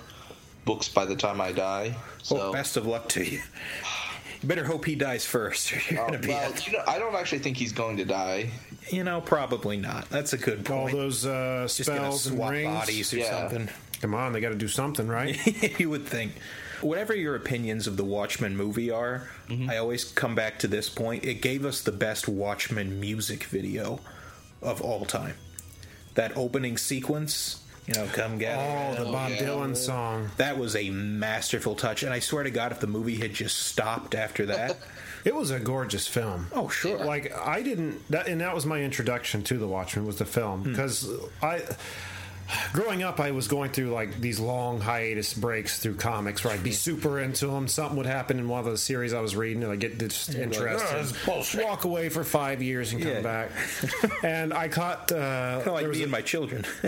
books 0.65 0.89
by 0.89 1.05
the 1.05 1.15
time 1.15 1.39
I 1.39 1.53
die. 1.53 1.95
So 2.23 2.35
Well, 2.35 2.51
best 2.53 2.75
of 2.75 2.85
luck 2.85 3.07
to 3.09 3.23
you. 3.23 3.41
You 4.41 4.47
better 4.47 4.63
hope 4.65 4.85
he 4.85 4.95
dies 4.95 5.25
first, 5.25 5.73
or 5.73 5.79
you're 5.89 6.05
gonna 6.05 6.19
be. 6.19 6.27
well, 6.29 6.51
you 6.65 6.73
know, 6.73 6.83
I 6.87 6.99
don't 6.99 7.15
actually 7.15 7.39
think 7.39 7.57
he's 7.57 7.71
going 7.71 7.97
to 7.97 8.05
die. 8.05 8.51
You 8.91 9.03
know, 9.03 9.19
probably 9.21 9.77
not. 9.77 10.09
That's 10.09 10.33
a 10.33 10.37
good 10.37 10.63
point. 10.65 10.71
All 10.79 10.87
those 10.99 11.25
uh, 11.25 11.63
Just 11.69 11.87
gonna 11.89 11.99
spells 11.99 12.27
and 12.27 12.39
rings. 12.49 12.67
bodies 12.73 13.13
or 13.13 13.17
Yeah. 13.17 13.39
something. 13.49 13.69
Come 14.01 14.13
on, 14.13 14.31
they 14.33 14.39
got 14.41 14.49
to 14.49 14.55
do 14.55 14.67
something, 14.67 15.07
right? 15.07 15.79
you 15.79 15.89
would 15.89 16.05
think. 16.05 16.33
Whatever 16.81 17.15
your 17.15 17.35
opinions 17.35 17.87
of 17.87 17.97
the 17.97 18.03
Watchmen 18.03 18.55
movie 18.55 18.91
are, 18.91 19.27
I 19.67 19.77
always 19.77 20.03
come 20.03 20.35
back 20.35 20.59
to 20.59 20.67
this 20.67 20.89
point. 20.89 21.25
It 21.25 21.41
gave 21.41 21.65
us 21.65 21.81
the 21.81 21.91
best 21.91 22.27
Watchmen 22.27 22.99
music 22.99 23.45
video 23.45 23.99
of 24.61 24.79
all 24.83 25.03
time. 25.05 25.33
That 26.13 26.37
opening 26.37 26.77
sequence, 26.77 27.63
you 27.87 27.93
know, 27.95 28.05
come 28.13 28.37
gather. 28.37 28.99
oh, 29.01 29.05
the 29.05 29.11
Bob 29.11 29.31
yeah. 29.31 29.37
Dylan 29.37 29.75
song. 29.75 30.29
That 30.37 30.57
was 30.57 30.75
a 30.75 30.89
masterful 30.91 31.75
touch, 31.75 32.03
and 32.03 32.13
I 32.13 32.19
swear 32.19 32.43
to 32.43 32.51
God, 32.51 32.71
if 32.71 32.79
the 32.79 32.87
movie 32.87 33.15
had 33.15 33.33
just 33.33 33.57
stopped 33.57 34.13
after 34.15 34.45
that, 34.47 34.77
It 35.25 35.35
was 35.35 35.51
a 35.51 35.59
gorgeous 35.59 36.07
film. 36.07 36.47
oh 36.53 36.69
sure, 36.69 37.03
Like 37.03 37.35
I 37.35 37.61
didn't, 37.61 38.07
that, 38.11 38.27
and 38.27 38.39
that 38.39 38.53
was 38.55 38.65
my 38.65 38.81
introduction 38.81 39.43
to 39.45 39.57
The 39.57 39.67
Watchmen 39.67 40.05
was 40.05 40.17
the 40.17 40.25
film 40.25 40.63
Hmm. 40.63 40.71
because 40.71 41.09
I. 41.41 41.61
Growing 42.71 43.03
up, 43.03 43.19
I 43.19 43.31
was 43.31 43.47
going 43.47 43.71
through 43.71 43.89
like 43.91 44.19
these 44.21 44.39
long 44.39 44.79
hiatus 44.79 45.33
breaks 45.33 45.79
through 45.79 45.95
comics 45.95 46.43
where 46.43 46.53
I'd 46.53 46.63
be 46.63 46.71
super 46.71 47.19
into 47.19 47.47
them. 47.47 47.67
Something 47.67 47.97
would 47.97 48.05
happen 48.05 48.39
in 48.39 48.47
one 48.47 48.59
of 48.59 48.65
the 48.65 48.77
series 48.77 49.13
I 49.13 49.19
was 49.19 49.35
reading, 49.35 49.63
and 49.63 49.71
I 49.71 49.75
get 49.75 49.93
like, 50.01 50.01
interested. 50.35 50.87
"Oh, 50.95 50.97
this 50.97 51.11
is 51.11 51.25
bullshit." 51.25 51.65
walk 51.65 51.83
away 51.83 52.09
for 52.09 52.23
five 52.23 52.61
years 52.61 52.93
and 52.93 53.01
come 53.01 53.11
Yeah. 53.11 53.21
back. 53.21 53.51
and 54.23 54.53
I 54.53 54.67
caught 54.69 55.11
uh, 55.11 55.55
kind 55.63 55.67
of 55.67 55.73
like 55.73 55.87
me 55.89 55.99
a- 55.99 56.03
and 56.03 56.11
my 56.11 56.21
children. 56.21 56.63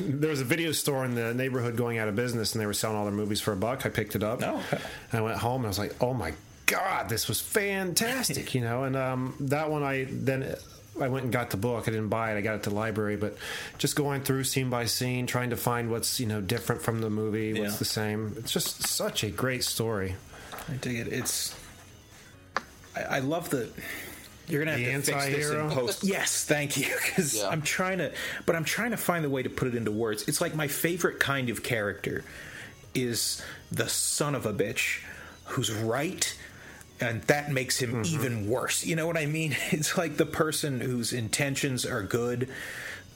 there 0.00 0.30
was 0.30 0.40
a 0.40 0.44
video 0.44 0.72
store 0.72 1.04
in 1.04 1.14
the 1.14 1.34
neighborhood 1.34 1.76
going 1.76 1.98
out 1.98 2.08
of 2.08 2.16
business, 2.16 2.52
and 2.54 2.60
they 2.60 2.66
were 2.66 2.74
selling 2.74 2.96
all 2.96 3.04
their 3.04 3.12
movies 3.14 3.40
for 3.40 3.52
a 3.52 3.56
buck. 3.56 3.86
I 3.86 3.88
picked 3.88 4.14
it 4.16 4.22
up. 4.22 4.42
Oh, 4.42 4.56
okay. 4.72 4.82
And 5.12 5.20
I 5.20 5.22
went 5.22 5.38
home, 5.38 5.62
and 5.62 5.66
I 5.66 5.68
was 5.68 5.78
like, 5.78 5.94
"Oh 6.00 6.14
my 6.14 6.32
god, 6.66 7.08
this 7.08 7.28
was 7.28 7.40
fantastic!" 7.40 8.54
you 8.54 8.60
know. 8.60 8.84
And 8.84 8.96
um, 8.96 9.34
that 9.40 9.70
one, 9.70 9.82
I 9.82 10.06
then 10.10 10.54
I 11.00 11.08
went 11.08 11.24
and 11.24 11.32
got 11.32 11.50
the 11.50 11.56
book. 11.56 11.88
I 11.88 11.90
didn't 11.90 12.08
buy 12.08 12.32
it. 12.34 12.38
I 12.38 12.42
got 12.42 12.52
it 12.52 12.56
at 12.56 12.62
the 12.64 12.70
library, 12.74 13.16
but 13.16 13.36
just 13.78 13.96
going 13.96 14.22
through 14.22 14.44
scene 14.44 14.68
by 14.70 14.84
scene, 14.84 15.26
trying 15.26 15.50
to 15.50 15.56
find 15.56 15.90
what's 15.90 16.20
you 16.20 16.26
know 16.26 16.40
different 16.40 16.82
from 16.82 17.00
the 17.00 17.08
movie, 17.10 17.52
what's 17.58 17.72
Yeah. 17.74 17.78
the 17.78 17.84
same. 17.84 18.34
It's 18.38 18.52
just 18.52 18.86
such 18.86 19.24
a 19.24 19.30
great 19.30 19.64
story. 19.64 20.16
I 20.68 20.74
dig 20.74 20.96
it. 20.98 21.08
It's. 21.08 21.54
I, 22.94 23.02
I 23.02 23.18
love 23.20 23.48
the. 23.50 23.70
You're 24.48 24.64
gonna 24.64 24.76
have 24.76 25.04
The 25.06 25.12
to 25.12 25.18
fix 25.18 25.26
this 25.34 25.50
in 25.50 25.70
post. 25.70 26.04
Yes, 26.04 26.44
thank 26.44 26.76
you. 26.76 26.86
Because 27.06 27.36
Yeah. 27.36 27.48
I'm 27.48 27.62
trying 27.62 27.98
to, 27.98 28.12
but 28.44 28.54
I'm 28.56 28.64
trying 28.64 28.90
to 28.90 28.96
find 28.96 29.24
the 29.24 29.30
way 29.30 29.42
to 29.42 29.48
put 29.50 29.68
it 29.68 29.74
into 29.74 29.92
words. 29.92 30.24
It's 30.28 30.40
like 30.40 30.54
my 30.54 30.68
favorite 30.68 31.20
kind 31.20 31.48
of 31.48 31.62
character 31.62 32.24
is 32.94 33.40
the 33.70 33.88
son 33.88 34.34
of 34.34 34.44
a 34.44 34.52
bitch 34.52 35.00
who's 35.46 35.72
right. 35.72 36.36
And 37.02 37.22
that 37.22 37.50
makes 37.52 37.78
him 37.78 37.92
mm-hmm. 37.92 38.14
even 38.14 38.48
worse. 38.48 38.84
You 38.84 38.96
know 38.96 39.06
what 39.06 39.16
I 39.16 39.26
mean? 39.26 39.56
It's 39.70 39.96
like 39.98 40.16
the 40.16 40.26
person 40.26 40.80
whose 40.80 41.12
intentions 41.12 41.84
are 41.86 42.02
good, 42.02 42.48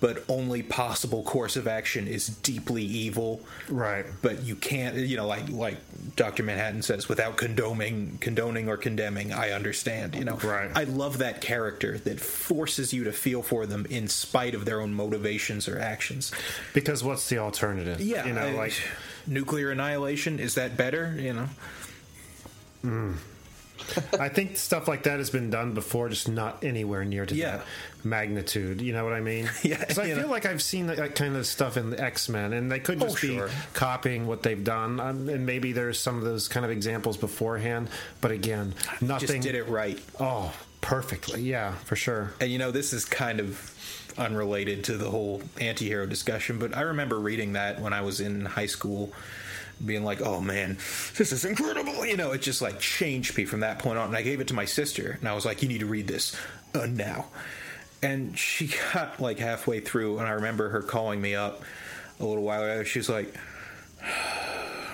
but 0.01 0.25
only 0.29 0.63
possible 0.63 1.23
course 1.23 1.57
of 1.57 1.67
action 1.67 2.07
is 2.07 2.27
deeply 2.29 2.83
evil 2.83 3.41
Right. 3.69 4.05
but 4.23 4.43
you 4.43 4.55
can't 4.57 4.95
you 4.97 5.17
know 5.17 5.27
like 5.27 5.49
like 5.49 5.79
dr 6.17 6.43
manhattan 6.43 6.83
says 6.83 7.09
without 7.09 7.37
condoning 7.39 8.19
condoning 8.21 8.69
or 8.69 8.77
condemning 8.77 9.33
i 9.33 9.51
understand 9.53 10.15
you 10.15 10.25
know 10.25 10.37
Right. 10.37 10.71
i 10.75 10.85
love 10.85 11.19
that 11.19 11.41
character 11.41 11.99
that 12.01 12.21
forces 12.21 12.93
you 12.93 13.05
to 13.05 13.13
feel 13.13 13.43
for 13.43 13.65
them 13.67 13.87
in 13.89 14.07
spite 14.09 14.55
of 14.55 14.65
their 14.67 14.81
own 14.81 14.93
motivations 14.95 15.67
or 15.69 15.79
actions 15.79 16.31
Because 16.75 17.03
what's 17.03 17.29
the 17.29 17.39
alternative? 17.39 18.01
yeah 18.01 18.27
you 18.27 18.33
know, 18.35 18.43
I- 18.43 18.53
like 18.53 18.75
nuclear 19.27 19.71
annihilation 19.71 20.39
is 20.39 20.55
that 20.57 20.77
better 20.77 21.17
you 21.19 21.33
know 21.33 21.49
mm. 22.85 23.17
I 24.21 24.29
think 24.29 24.57
stuff 24.57 24.89
like 24.89 25.05
that 25.05 25.19
has 25.19 25.31
been 25.31 25.51
done 25.51 25.73
before, 25.75 26.09
just 26.09 26.29
not 26.29 26.65
anywhere 26.65 27.05
near 27.05 27.27
to 27.27 27.35
Yeah. 27.35 27.59
that 27.59 27.67
magnitude. 28.05 28.81
You 28.81 28.93
know 28.93 29.05
what 29.05 29.13
I 29.13 29.21
mean? 29.21 29.49
Yeah, 29.63 29.85
I 29.89 29.93
feel 29.93 30.17
know. 30.23 30.27
like 30.29 30.47
I've 30.47 30.63
seen 30.63 30.87
that, 30.89 31.15
kind 31.15 31.37
of 31.37 31.47
stuff 31.47 31.77
in 31.77 31.91
the 31.91 32.01
X 32.03 32.29
Men, 32.29 32.53
and 32.53 32.71
they 32.71 32.79
could 32.81 33.03
Oh, 33.03 33.07
just 33.07 33.19
sure. 33.19 33.49
be 33.49 33.53
copying 33.75 34.27
what 34.27 34.43
they've 34.43 34.63
done. 34.63 35.01
Um, 35.01 35.29
and 35.29 35.45
maybe 35.47 35.73
there's 35.73 35.99
some 35.99 36.17
of 36.19 36.25
those 36.25 36.49
kind 36.49 36.65
of 36.65 36.71
examples 36.73 37.17
beforehand, 37.17 37.89
but 38.21 38.31
again, 38.31 38.75
nothing. 39.01 39.27
just 39.43 39.43
did 39.43 39.55
it 39.55 39.69
right 39.69 39.99
Oh, 40.21 40.53
perfectly. 40.81 41.43
Yeah, 41.43 41.73
for 41.85 41.97
sure. 41.97 42.33
and 42.41 42.51
you 42.51 42.59
know 42.59 42.71
this 42.71 42.93
is 42.93 43.05
kind 43.05 43.41
of 43.41 43.73
unrelated 44.19 44.85
to 44.85 44.97
the 44.97 45.11
whole 45.11 45.43
anti-hero 45.61 46.07
discussion 46.07 46.59
but 46.59 46.75
i 46.75 46.81
remember 46.81 47.19
reading 47.21 47.53
that 47.53 47.79
when 47.83 47.93
i 47.93 48.01
was 48.01 48.19
in 48.19 48.47
high 48.47 48.65
school 48.65 49.13
being 49.85 50.05
like 50.05 50.21
oh 50.23 50.41
man 50.41 50.77
this 51.17 51.33
is 51.33 51.45
incredible 51.45 52.05
you 52.07 52.17
know 52.17 52.33
it 52.33 52.41
just 52.41 52.63
like 52.63 52.79
changed 52.81 53.37
me 53.37 53.45
from 53.45 53.61
that 53.61 53.79
point 53.79 53.99
on 53.99 54.09
and 54.09 54.17
i 54.17 54.23
gave 54.23 54.41
it 54.41 54.49
to 54.49 54.55
my 54.55 54.65
sister 54.65 55.17
and 55.21 55.29
i 55.29 55.35
was 55.35 55.45
like 55.45 55.63
you 55.63 55.69
need 55.69 55.81
to 55.81 55.87
read 55.87 56.07
this 56.07 56.35
uh, 56.75 56.87
now 56.87 57.27
and 58.03 58.39
she 58.39 58.71
got 58.95 59.21
like 59.21 59.39
halfway 59.39 59.81
through 59.81 60.19
and 60.19 60.27
i 60.27 60.31
remember 60.31 60.71
her 60.71 60.83
calling 60.83 61.21
me 61.21 61.35
up 61.35 61.63
a 62.21 62.25
little 62.25 62.43
while 62.43 62.63
ago 62.63 62.83
she's 62.83 63.09
like 63.09 63.35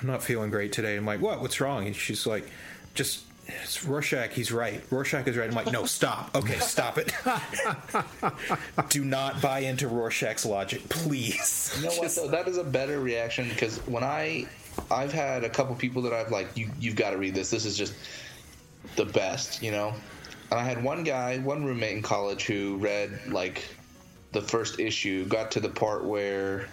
i'm 0.01 0.07
not 0.07 0.23
feeling 0.23 0.51
great 0.51 0.73
today 0.73 0.97
i'm 0.97 1.07
like 1.07 1.21
what 1.21 1.40
what's 1.40 1.61
wrong 1.61 1.87
and 1.87 1.95
she's 1.95 2.27
like 2.27 2.49
just 2.95 3.23
it's 3.47 3.85
Rorschach, 3.85 4.31
he's 4.33 4.53
right. 4.53 4.83
Rorschach 4.90 5.27
is 5.27 5.37
right. 5.37 5.49
I'm 5.49 5.55
like, 5.55 5.73
no, 5.73 5.85
stop. 5.85 6.35
Okay, 6.35 6.59
stop 6.59 6.99
it. 6.99 7.12
Do 8.88 9.05
not 9.05 9.42
buy 9.42 9.61
into 9.61 9.88
Rorschach's 9.88 10.47
logic, 10.47 10.88
please. 10.88 11.75
You 11.77 11.88
know 11.88 11.95
what? 11.95 12.14
Though? 12.14 12.29
That 12.33 12.49
is 12.49 12.57
a 12.57 12.64
better 12.64 13.01
reaction 13.01 13.49
because 13.49 13.79
when 13.81 14.05
I, 14.05 14.47
I've 14.91 15.13
had 15.13 15.45
a 15.45 15.51
couple 15.51 15.75
people 15.75 16.03
that 16.03 16.13
I've 16.13 16.31
like, 16.31 16.57
you 16.57 16.71
you've 16.79 16.97
got 16.97 17.11
to 17.11 17.19
read 17.19 17.35
this. 17.35 17.51
This 17.51 17.65
is 17.65 17.77
just 17.77 17.95
the 18.97 19.05
best, 19.05 19.63
you 19.63 19.71
know. 19.71 19.95
And 20.51 20.61
I 20.61 20.65
had 20.65 20.83
one 20.83 21.05
guy, 21.05 21.39
one 21.39 21.65
roommate 21.65 21.97
in 21.97 22.03
college 22.03 22.45
who 22.45 22.77
read 22.77 23.19
like 23.29 23.65
the 24.33 24.43
first 24.43 24.81
issue, 24.81 25.25
got 25.27 25.51
to 25.53 25.61
the 25.61 25.69
part 25.69 26.05
where 26.05 26.69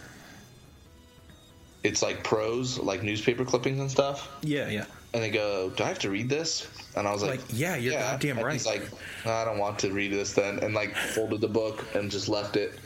it's 1.83 2.01
like 2.01 2.23
prose, 2.23 2.77
like 2.77 3.03
newspaper 3.03 3.45
clippings 3.45 3.79
and 3.79 3.89
stuff. 3.89 4.29
Yeah, 4.41 4.69
yeah. 4.69 4.85
And 5.13 5.23
they 5.23 5.29
go, 5.29 5.71
"Do 5.71 5.83
I 5.83 5.87
have 5.87 5.99
to 5.99 6.09
read 6.09 6.29
this?" 6.29 6.67
And 6.95 7.07
I 7.07 7.13
was 7.13 7.21
like, 7.21 7.39
Like, 7.39 7.41
yeah, 7.51 7.75
you're 7.75 7.93
goddamn 7.93 8.37
And 8.37 8.45
right. 8.45 8.53
He's 8.53 8.65
like, 8.65 8.83
"No, 9.25 9.31
"I 9.31 9.45
don't 9.45 9.57
want 9.57 9.79
to 9.79 9.91
read 9.91 10.11
this 10.11 10.33
then," 10.33 10.59
and 10.59 10.73
like 10.73 10.95
folded 10.95 11.41
the 11.41 11.47
book 11.47 11.85
and 11.95 12.11
just 12.11 12.29
left 12.29 12.57
it. 12.57 12.77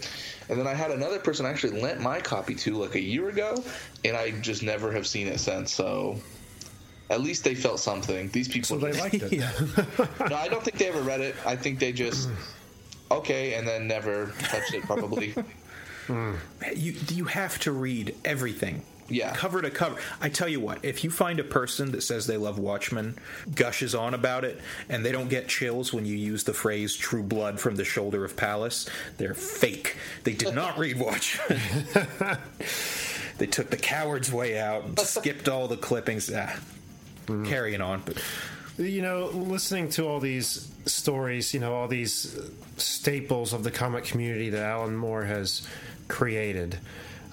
And 0.49 0.59
then 0.59 0.67
I 0.67 0.73
had 0.73 0.91
another 0.91 1.19
person 1.19 1.45
I 1.45 1.49
actually 1.49 1.81
lent 1.81 2.01
my 2.01 2.19
copy 2.19 2.55
to 2.55 2.77
like 2.77 2.95
a 2.95 3.01
year 3.01 3.29
ago, 3.29 3.63
and 4.03 4.15
I 4.17 4.31
just 4.41 4.63
never 4.63 4.91
have 4.91 5.07
seen 5.07 5.27
it 5.27 5.39
since. 5.39 5.73
So 5.73 6.19
at 7.09 7.21
least 7.21 7.43
they 7.43 7.55
felt 7.55 7.79
something. 7.79 8.29
These 8.29 8.47
people, 8.47 8.67
So 8.67 8.77
they 8.77 8.93
liked 8.99 9.15
it. 9.15 9.31
yeah. 9.31 9.51
no, 10.29 10.35
I 10.35 10.47
don't 10.47 10.63
think 10.63 10.77
they 10.77 10.87
ever 10.87 11.01
read 11.01 11.21
it. 11.21 11.35
I 11.45 11.55
think 11.55 11.79
they 11.79 11.91
just 11.91 12.29
okay, 13.11 13.53
and 13.53 13.67
then 13.67 13.87
never 13.87 14.33
touched 14.39 14.73
it. 14.73 14.83
Probably. 14.83 15.35
Hmm. 16.07 16.33
You 16.75 16.95
you 17.11 17.23
have 17.23 17.59
to 17.59 17.71
read 17.71 18.13
everything. 18.25 18.83
Yeah. 19.09 19.33
Cover 19.35 19.61
to 19.61 19.69
cover. 19.69 19.97
I 20.21 20.29
tell 20.29 20.47
you 20.47 20.59
what, 20.59 20.83
if 20.83 21.03
you 21.03 21.11
find 21.11 21.39
a 21.39 21.43
person 21.43 21.91
that 21.91 22.01
says 22.01 22.25
they 22.25 22.37
love 22.37 22.57
Watchmen, 22.57 23.17
gushes 23.53 23.93
on 23.93 24.13
about 24.13 24.45
it, 24.45 24.59
and 24.89 25.05
they 25.05 25.11
don't 25.11 25.29
get 25.29 25.47
chills 25.47 25.93
when 25.93 26.05
you 26.05 26.15
use 26.15 26.43
the 26.45 26.53
phrase 26.53 26.95
true 26.95 27.23
blood 27.23 27.59
from 27.59 27.75
the 27.75 27.83
shoulder 27.83 28.23
of 28.23 28.35
Pallas, 28.37 28.89
they're 29.17 29.33
fake. 29.33 29.97
They 30.23 30.33
did 30.33 30.55
not 30.55 30.77
read 30.77 30.99
Watchmen. 30.99 31.59
they 33.37 33.47
took 33.47 33.69
the 33.69 33.77
coward's 33.77 34.31
way 34.31 34.59
out 34.59 34.85
and 34.85 34.99
skipped 35.01 35.49
all 35.49 35.67
the 35.67 35.77
clippings. 35.77 36.31
Ah, 36.33 36.57
Carrying 37.27 37.81
on. 37.81 38.01
But 38.05 38.21
you 38.77 39.01
know, 39.01 39.27
listening 39.27 39.89
to 39.89 40.07
all 40.07 40.19
these 40.19 40.71
stories, 40.85 41.53
you 41.53 41.59
know, 41.59 41.73
all 41.73 41.87
these 41.87 42.35
staples 42.77 43.53
of 43.53 43.63
the 43.63 43.71
comic 43.71 44.03
community 44.03 44.49
that 44.49 44.61
Alan 44.63 44.95
Moore 44.95 45.23
has 45.25 45.67
created. 46.07 46.79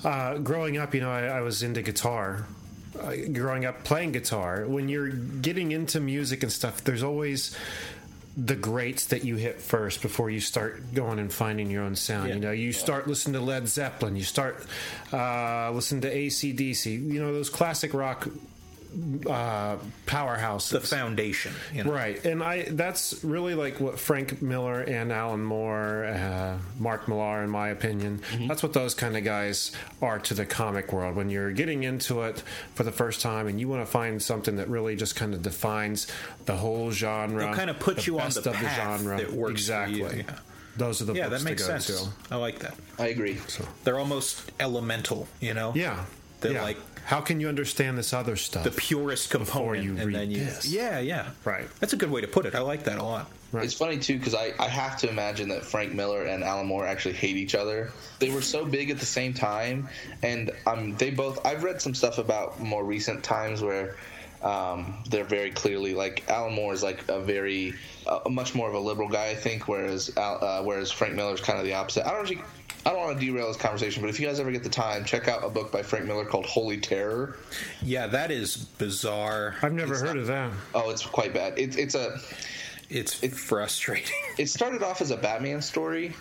Uh, 0.04 0.38
growing 0.38 0.78
up, 0.78 0.94
you 0.94 1.00
know, 1.00 1.10
I, 1.10 1.24
I 1.24 1.40
was 1.40 1.62
into 1.62 1.82
guitar. 1.82 2.46
Uh, 2.98 3.14
growing 3.32 3.64
up 3.64 3.84
playing 3.84 4.12
guitar, 4.12 4.66
when 4.66 4.88
you're 4.88 5.08
getting 5.08 5.72
into 5.72 6.00
music 6.00 6.42
and 6.42 6.50
stuff, 6.50 6.82
there's 6.82 7.02
always 7.02 7.56
the 8.36 8.56
greats 8.56 9.06
that 9.06 9.24
you 9.24 9.36
hit 9.36 9.60
first 9.60 10.02
before 10.02 10.30
you 10.30 10.40
start 10.40 10.94
going 10.94 11.18
and 11.18 11.32
finding 11.32 11.70
your 11.70 11.82
own 11.82 11.94
sound. 11.96 12.28
Yeah. 12.28 12.34
You 12.34 12.40
know, 12.40 12.50
you 12.52 12.72
start 12.72 13.06
listening 13.06 13.34
to 13.34 13.40
Led 13.40 13.68
Zeppelin, 13.68 14.16
you 14.16 14.22
start 14.22 14.64
uh, 15.12 15.70
listening 15.72 16.00
to 16.02 16.14
ACDC, 16.14 16.86
you 16.86 17.20
know, 17.20 17.32
those 17.32 17.50
classic 17.50 17.92
rock 17.92 18.28
uh, 19.26 19.76
powerhouses. 20.07 20.70
the 20.70 20.81
foundation. 20.81 21.53
You 21.72 21.85
know? 21.85 21.92
Right, 21.92 22.24
and 22.24 22.42
I 22.42 22.62
that's 22.70 23.22
really 23.24 23.55
like 23.55 23.81
what 23.81 23.98
Frank 23.98 24.42
Miller 24.42 24.81
and 24.81 25.12
Alan 25.12 25.42
Moore, 25.44 26.05
uh, 26.07 26.59
Mark 26.79 27.09
Millar, 27.09 27.42
in 27.42 27.50
my 27.50 27.68
opinion, 27.68 28.20
Mm-hmm. 28.31 28.48
that's 28.48 28.62
what 28.62 28.72
those 28.72 28.94
kind 28.94 29.16
of 29.16 29.24
guys 29.24 29.72
are 30.03 30.18
to 30.20 30.35
the 30.35 30.44
comic 30.46 30.92
world. 30.92 31.16
When 31.16 31.31
you're 31.31 31.53
getting 31.53 31.83
into 31.85 32.22
it 32.22 32.42
for 32.74 32.83
the 32.83 32.92
first 32.92 33.20
time 33.20 33.46
and 33.48 33.61
you 33.61 33.68
want 33.68 33.83
to 33.85 33.90
find 33.90 34.20
something 34.22 34.57
that 34.57 34.68
really 34.68 34.96
just 34.96 35.16
kind 35.16 35.35
of 35.35 35.42
defines 35.42 36.07
the 36.46 36.57
whole 36.57 36.90
genre, 36.90 37.44
They'll 37.46 37.55
kind 37.55 37.70
of 37.70 37.79
put 37.79 37.96
the 37.98 38.03
you 38.07 38.18
on 38.20 38.31
the 38.31 38.38
of 38.50 38.55
path 38.57 39.05
that 39.05 39.33
works 39.33 39.48
for 39.48 39.50
exactly. 39.50 39.98
you, 39.98 40.24
yeah. 40.29 40.38
Those 40.76 41.03
are 41.03 41.05
the 41.05 41.14
Yeah, 41.14 41.29
books 41.29 41.42
that 41.42 41.48
makes 41.50 41.62
to 41.66 41.72
go 41.72 41.79
sense. 41.79 42.03
to. 42.29 42.35
I 42.35 42.37
like 42.37 42.61
that. 42.61 42.74
I 42.98 43.09
agree. 43.09 43.38
They're 43.85 43.98
almost 43.98 44.50
elemental, 44.61 45.26
you 45.40 45.53
know? 45.55 45.72
Yeah, 45.74 46.05
They're 46.40 46.53
yeah. 46.53 46.62
like 46.62 46.79
How 47.11 47.20
can 47.20 47.40
you 47.40 47.49
understand 47.49 47.99
this 47.99 48.12
other 48.12 48.37
stuff? 48.37 48.62
the 48.62 48.70
purest 48.70 49.33
Before 49.33 49.75
component, 49.75 49.85
you 49.85 49.96
and 49.96 50.07
read 50.07 50.14
then 50.14 50.31
you, 50.31 50.44
this. 50.44 50.64
yeah, 50.68 51.01
yeah, 51.01 51.31
Right. 51.44 51.66
That's 51.81 51.92
a 51.92 51.96
good 51.96 52.09
way 52.09 52.20
to 52.20 52.29
put 52.29 52.46
it. 52.46 52.55
I 52.55 52.61
like 52.61 52.85
that 52.85 52.99
a 52.99 53.03
lot. 53.03 53.29
Right. 53.51 53.64
It's 53.64 53.75
funny 53.75 53.99
too 53.99 54.16
because 54.16 54.37
I, 54.37 54.53
I 54.61 54.68
have 54.68 54.96
to 54.99 55.09
imagine 55.09 55.49
that 55.49 55.64
Frank 55.64 55.92
Miller 55.92 56.23
and 56.27 56.44
Alan 56.44 56.68
Moore 56.68 56.87
actually 56.87 57.14
hate 57.14 57.35
each 57.37 57.57
other. 57.57 57.90
They 58.20 58.31
were 58.31 58.42
so 58.42 58.64
big 58.64 58.90
at 58.90 59.01
the 59.01 59.07
same 59.07 59.35
time, 59.35 59.88
and 60.23 60.53
um, 60.68 60.94
they 60.99 61.11
both. 61.11 61.44
I've 61.44 61.64
read 61.64 61.83
some 61.83 61.96
stuff 61.96 62.18
about 62.18 62.61
more 62.61 62.85
recent 62.85 63.25
times 63.25 63.61
where 63.61 63.96
um, 64.42 65.03
they're 65.11 65.25
very 65.25 65.51
clearly 65.51 65.94
like 65.94 66.31
Alan 66.31 66.55
Moore 66.55 66.73
is 66.73 66.85
like 66.85 67.09
a 67.09 67.18
very 67.20 67.75
uh, 68.07 68.20
much 68.31 68.55
more 68.55 68.68
of 68.68 68.75
a 68.75 68.79
liberal 68.79 69.09
guy, 69.09 69.31
I 69.31 69.35
think, 69.35 69.66
whereas 69.66 70.16
uh, 70.16 70.62
whereas 70.62 70.92
Frank 70.92 71.14
Miller 71.14 71.35
is 71.35 71.40
kind 71.40 71.59
of 71.59 71.64
the 71.64 71.75
opposite. 71.75 72.07
I 72.07 72.11
don't 72.12 72.18
know 72.25 72.31
if 72.31 72.38
you- 72.38 72.44
I 72.85 72.90
don't 72.90 73.01
want 73.01 73.19
to 73.21 73.25
derail 73.25 73.49
this 73.49 73.59
conversation, 73.59 74.01
but 74.01 74.09
if 74.09 74.19
you 74.19 74.27
guys 74.27 74.40
ever 74.40 74.51
get 74.51 74.62
the 74.62 74.71
time, 74.71 75.05
check 75.05 75.29
out 75.29 75.45
a 75.45 75.51
book 75.51 75.71
by 75.71 75.83
Frank 75.83 76.07
Miller 76.07 76.25
called 76.25 76.47
Holy 76.47 76.79
Terror. 76.79 77.37
Yeah, 77.83 78.07
that 78.07 78.31
is 78.31 78.57
bizarre. 78.57 79.57
I've 79.62 79.73
never 79.73 79.99
heard 79.99 80.16
of 80.16 80.27
that. 80.29 80.51
Oh, 80.75 80.90
it's 80.90 81.05
quite 81.05 81.35
bad. 81.35 81.59
It, 81.59 81.79
it's 81.79 81.95
a 81.95 82.19
It's 82.88 83.14
frustrating. 83.38 84.16
it 84.38 84.49
started 84.49 84.83
off 84.83 85.03
as 85.03 85.11
a 85.11 85.16
Batman 85.16 85.61
story, 85.61 86.14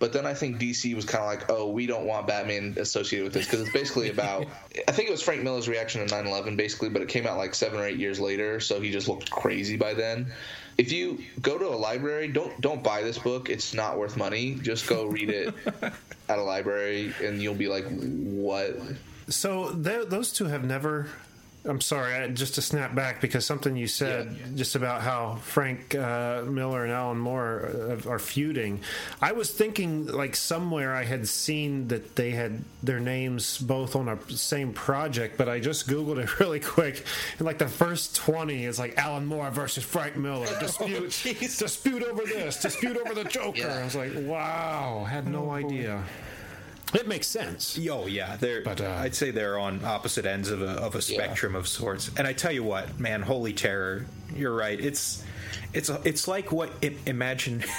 but 0.00 0.12
then 0.12 0.26
I 0.26 0.34
think 0.34 0.58
DC 0.58 0.94
was 0.94 1.04
kind 1.04 1.22
of 1.22 1.30
like, 1.30 1.50
oh, 1.50 1.70
we 1.70 1.86
don't 1.86 2.04
want 2.04 2.26
Batman 2.26 2.74
associated 2.78 3.24
with 3.24 3.32
this 3.32 3.46
because 3.46 3.60
it's 3.60 3.72
basically 3.72 4.10
about. 4.10 4.46
I 4.88 4.92
think 4.92 5.08
it 5.08 5.12
was 5.12 5.22
Frank 5.22 5.42
Miller's 5.42 5.68
reaction 5.68 6.04
to 6.04 6.12
9/11, 6.12 6.56
basically, 6.56 6.88
but 6.88 7.00
it 7.00 7.08
came 7.08 7.28
out 7.28 7.38
like 7.38 7.54
seven 7.54 7.78
or 7.78 7.86
eight 7.86 7.98
years 7.98 8.18
later, 8.18 8.58
so 8.58 8.80
he 8.80 8.90
just 8.90 9.06
looked 9.06 9.30
crazy 9.30 9.76
by 9.76 9.94
then. 9.94 10.32
If 10.78 10.92
you 10.92 11.18
go 11.40 11.58
to 11.58 11.66
a 11.68 11.76
library, 11.76 12.28
don't 12.28 12.60
don't 12.60 12.82
buy 12.82 13.02
this 13.02 13.18
book. 13.18 13.48
It's 13.48 13.72
not 13.72 13.98
worth 13.98 14.16
money. 14.16 14.54
Just 14.56 14.86
go 14.86 15.06
read 15.06 15.30
it 15.30 15.54
at 16.28 16.38
a 16.38 16.42
library, 16.42 17.14
and 17.22 17.40
you'll 17.42 17.54
be 17.54 17.68
like, 17.68 17.84
what? 17.88 18.76
So 19.28 19.72
th- 19.72 20.08
those 20.08 20.32
two 20.32 20.44
have 20.46 20.64
never. 20.64 21.08
I'm 21.68 21.80
sorry, 21.80 22.14
I, 22.14 22.28
just 22.28 22.54
to 22.54 22.62
snap 22.62 22.94
back 22.94 23.20
because 23.20 23.44
something 23.44 23.76
you 23.76 23.88
said 23.88 24.36
Yeah. 24.38 24.46
just 24.54 24.76
about 24.76 25.02
how 25.02 25.36
Frank 25.42 25.94
uh, 25.94 26.42
Miller 26.46 26.84
and 26.84 26.92
Alan 26.92 27.18
Moore 27.18 27.70
uh, 28.06 28.08
are 28.08 28.18
feuding. 28.20 28.80
I 29.20 29.32
was 29.32 29.50
thinking 29.50 30.06
like 30.06 30.36
somewhere 30.36 30.94
I 30.94 31.02
had 31.04 31.26
seen 31.26 31.88
that 31.88 32.14
they 32.14 32.30
had 32.30 32.62
their 32.82 33.00
names 33.00 33.58
both 33.58 33.96
on 33.96 34.08
a 34.08 34.18
same 34.30 34.72
project, 34.72 35.36
but 35.36 35.48
I 35.48 35.58
just 35.58 35.88
googled 35.88 36.18
it 36.18 36.38
really 36.40 36.60
quick, 36.60 37.04
and 37.38 37.46
like 37.46 37.58
the 37.58 37.68
first 37.68 38.14
twenty 38.14 38.64
is 38.64 38.78
like 38.78 38.96
Alan 38.96 39.26
Moore 39.26 39.50
versus 39.50 39.82
Frank 39.82 40.16
Miller 40.16 40.46
dispute, 40.60 41.10
dispute 41.58 42.02
over 42.04 42.22
this, 42.24 42.62
dispute 42.62 42.96
over 42.96 43.12
the 43.14 43.24
Joker. 43.28 43.58
Yeah. 43.58 43.78
I 43.80 43.84
was 43.84 43.96
like, 43.96 44.12
wow, 44.14 45.04
had 45.08 45.26
no 45.26 45.50
idea. 45.50 46.02
It 46.94 47.08
makes 47.08 47.26
sense. 47.26 47.78
Oh 47.90 48.06
yeah, 48.06 48.36
they're. 48.36 48.62
But, 48.62 48.80
uh, 48.80 48.96
I'd 48.98 49.14
say 49.14 49.30
they're 49.30 49.58
on 49.58 49.84
opposite 49.84 50.24
ends 50.24 50.50
of 50.50 50.62
a 50.62 50.70
of 50.70 50.94
a 50.94 51.02
spectrum 51.02 51.54
of 51.56 51.66
sorts. 51.66 52.10
And 52.16 52.26
I 52.26 52.32
tell 52.32 52.52
you 52.52 52.62
what, 52.62 52.98
man, 53.00 53.22
Holy 53.22 53.52
Terror, 53.52 54.06
you're 54.34 54.54
right. 54.54 54.78
It's 54.78 55.24
it's 55.72 55.88
it's 56.04 56.28
like 56.28 56.52
what 56.52 56.72
imagine. 57.06 57.64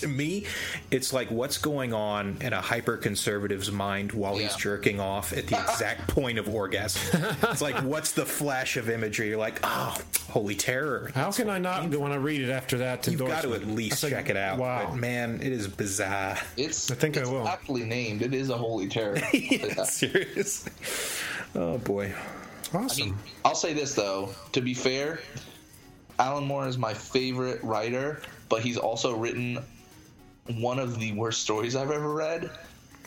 to 0.00 0.08
me, 0.08 0.44
it's 0.90 1.12
like 1.12 1.30
what's 1.30 1.58
going 1.58 1.92
on 1.92 2.38
in 2.40 2.52
a 2.52 2.60
hyper 2.60 2.96
conservative's 2.96 3.70
mind 3.70 4.12
while 4.12 4.36
he's 4.36 4.54
jerking 4.56 5.00
off 5.00 5.32
at 5.32 5.46
the 5.46 5.60
exact 5.60 6.08
point 6.14 6.38
of 6.38 6.48
orgasm. 6.48 7.20
It's 7.44 7.60
like 7.60 7.76
what's 7.82 8.12
the 8.12 8.26
flash 8.26 8.76
of 8.76 8.88
imagery? 8.90 9.28
You're 9.28 9.38
like, 9.38 9.60
oh, 9.62 9.96
holy 10.30 10.54
terror! 10.54 11.10
How 11.14 11.32
can 11.32 11.48
I 11.48 11.58
not 11.58 11.88
want 11.94 12.12
to 12.12 12.20
read 12.20 12.42
it 12.42 12.50
after 12.50 12.78
that? 12.78 13.06
You've 13.06 13.20
got 13.20 13.42
to 13.42 13.54
at 13.54 13.66
least 13.66 14.02
like, 14.02 14.12
check 14.12 14.30
it 14.30 14.36
out. 14.36 14.58
Wow. 14.58 14.88
But 14.90 14.96
man, 14.96 15.40
it 15.42 15.52
is 15.52 15.68
bizarre. 15.68 16.38
It's 16.56 16.90
I 16.90 16.94
think 16.94 17.16
I 17.16 17.24
will. 17.24 17.46
aptly 17.46 17.84
named. 17.84 18.22
It 18.22 18.34
is 18.34 18.50
a 18.50 18.56
holy 18.56 18.88
terror. 18.88 19.18
yeah, 19.32 19.84
seriously. 19.84 20.72
Oh 21.54 21.78
boy. 21.78 22.14
awesome. 22.74 23.02
I 23.02 23.06
mean, 23.06 23.16
I'll 23.44 23.54
say 23.54 23.72
this 23.72 23.94
though. 23.94 24.30
To 24.52 24.60
be 24.60 24.74
fair, 24.74 25.20
Alan 26.18 26.44
Moore 26.44 26.66
is 26.66 26.78
my 26.78 26.94
favorite 26.94 27.62
writer, 27.62 28.20
but 28.48 28.60
he's 28.60 28.76
also 28.76 29.16
written 29.16 29.58
one 30.56 30.78
of 30.78 30.98
the 30.98 31.12
worst 31.12 31.42
stories 31.42 31.76
I've 31.76 31.90
ever 31.90 32.12
read. 32.14 32.50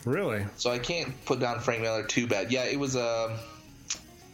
really? 0.04 0.44
So 0.56 0.70
I 0.70 0.78
can't 0.78 1.12
put 1.24 1.40
down 1.40 1.60
Frank 1.60 1.82
Miller 1.82 2.04
too 2.04 2.26
bad. 2.26 2.50
Yeah, 2.52 2.64
it 2.64 2.78
was 2.78 2.96
a. 2.96 3.38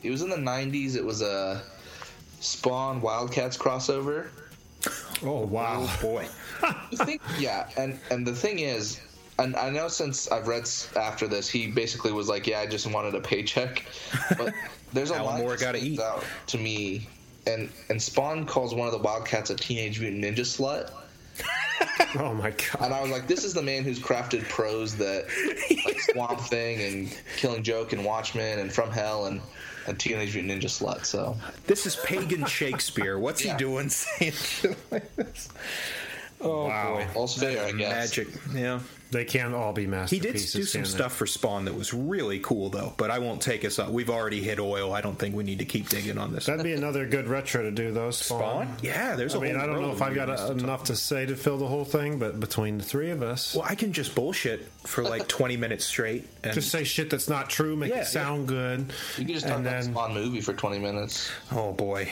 It 0.02 0.10
was 0.10 0.22
in 0.22 0.30
the 0.30 0.36
'90s. 0.36 0.94
It 0.96 1.04
was 1.04 1.22
a 1.22 1.62
Spawn 2.40 3.00
Wildcats 3.00 3.56
crossover. 3.56 4.28
Oh 5.24 5.44
wow. 5.46 5.78
Oh 5.80 5.98
boy. 6.00 6.26
Thing, 7.04 7.20
yeah, 7.38 7.68
and 7.76 7.98
and 8.10 8.26
the 8.26 8.34
thing 8.34 8.60
is, 8.60 9.00
and 9.38 9.56
I 9.56 9.70
know 9.70 9.88
since 9.88 10.30
I've 10.30 10.46
read 10.48 10.68
after 10.96 11.26
this, 11.28 11.48
he 11.48 11.68
basically 11.68 12.12
was 12.12 12.28
like, 12.28 12.46
"Yeah, 12.46 12.60
I 12.60 12.66
just 12.66 12.86
wanted 12.86 13.14
a 13.14 13.20
paycheck." 13.20 13.84
But 14.36 14.52
there's 14.92 15.10
a 15.10 15.22
lot 15.22 15.38
more 15.38 15.50
that 15.50 15.60
gotta 15.60 15.84
eat. 15.84 16.00
out 16.00 16.24
to 16.48 16.58
me, 16.58 17.08
and 17.46 17.68
and 17.88 18.00
Spawn 18.00 18.46
calls 18.46 18.74
one 18.74 18.86
of 18.86 18.92
the 18.92 18.98
Wildcats 18.98 19.50
a 19.50 19.56
teenage 19.56 20.00
mutant 20.00 20.24
ninja 20.24 20.40
slut, 20.40 20.90
Oh 22.18 22.32
my 22.34 22.50
god. 22.50 22.76
and 22.82 22.94
I 22.94 23.00
was 23.02 23.10
like, 23.10 23.26
"This 23.26 23.44
is 23.44 23.54
the 23.54 23.62
man 23.62 23.84
who's 23.84 23.98
crafted 23.98 24.48
prose 24.48 24.96
that 24.96 25.26
like 25.86 26.00
Swamp 26.12 26.40
Thing 26.40 26.80
and 26.82 27.16
Killing 27.36 27.62
Joke 27.62 27.92
and 27.92 28.04
Watchmen 28.04 28.58
and 28.60 28.72
From 28.72 28.90
Hell 28.90 29.26
and 29.26 29.40
and 29.86 29.98
Teenage 29.98 30.34
Mutant 30.34 30.62
Ninja 30.62 30.66
Slut." 30.68 31.04
So 31.04 31.36
This 31.66 31.86
is 31.86 31.96
pagan 31.96 32.44
Shakespeare. 32.46 33.18
What's 33.18 33.44
Yeah. 33.44 33.52
he 33.52 33.58
doing 33.58 33.88
saying 33.88 34.32
shit 34.32 34.76
like 34.90 35.14
this? 35.16 35.48
Oh 36.40 36.66
Wow. 36.66 36.94
boy. 36.96 37.06
all's 37.14 37.36
fair, 37.36 37.64
I 37.64 37.72
guess. 37.72 38.16
Magic. 38.16 38.28
Yeah. 38.54 38.80
They 39.10 39.24
can't 39.24 39.54
all 39.54 39.72
be 39.72 39.86
He 40.10 40.18
did 40.18 40.34
do 40.34 40.64
some 40.64 40.84
stuff 40.84 41.16
for 41.16 41.26
Spawn 41.26 41.64
that 41.64 41.74
was 41.74 41.94
really 41.94 42.40
cool 42.40 42.68
though, 42.68 42.92
but 42.98 43.10
I 43.10 43.20
won't 43.20 43.40
take 43.40 43.64
us 43.64 43.78
up. 43.78 43.88
We've 43.88 44.10
already 44.10 44.42
hit 44.42 44.60
oil. 44.60 44.92
I 44.92 45.00
don't 45.00 45.18
think 45.18 45.34
we 45.34 45.44
need 45.44 45.60
to 45.60 45.64
keep 45.64 45.88
digging 45.88 46.18
on 46.18 46.34
this. 46.34 46.44
That'd 46.44 46.62
be 46.62 46.74
another 46.74 47.06
good 47.06 47.26
retro 47.26 47.62
to 47.62 47.70
do, 47.70 47.90
though. 47.90 48.10
Spawn. 48.10 48.66
Spawn? 48.66 48.76
Yeah, 48.82 49.16
there's 49.16 49.34
I 49.34 49.38
a 49.38 49.40
mean, 49.40 49.54
whole 49.54 49.62
I 49.62 49.66
mean, 49.66 49.70
I 49.70 49.72
don't 49.78 49.82
know 49.88 49.92
if 49.94 50.02
I've 50.02 50.14
got 50.14 50.28
a, 50.28 50.36
to 50.54 50.62
enough 50.62 50.84
to 50.84 50.96
say 50.96 51.24
to 51.24 51.36
fill 51.36 51.56
the 51.56 51.66
whole 51.66 51.86
thing, 51.86 52.18
but 52.18 52.38
between 52.38 52.76
the 52.76 52.84
three 52.84 53.08
of 53.10 53.22
us, 53.22 53.54
Well, 53.54 53.64
I 53.66 53.74
can 53.76 53.94
just 53.94 54.14
bullshit 54.14 54.68
for 54.84 55.02
like 55.02 55.26
20 55.36 55.56
minutes 55.56 55.86
straight. 55.86 56.28
And 56.44 56.52
just 56.52 56.70
say 56.70 56.84
shit 56.84 57.08
that's 57.08 57.30
not 57.30 57.48
true, 57.48 57.76
make 57.76 57.88
Yeah, 57.90 58.00
it 58.02 58.06
sound 58.08 58.46
good, 58.46 58.92
You 59.16 59.24
can 59.24 59.32
just 59.34 59.46
talk 59.46 59.56
and 59.56 59.66
about 59.66 59.80
the 59.80 59.86
then 59.86 59.94
Spawn 59.94 60.12
movie 60.12 60.42
for 60.42 60.52
20 60.52 60.78
minutes. 60.80 61.30
Oh 61.50 61.72
boy. 61.72 62.10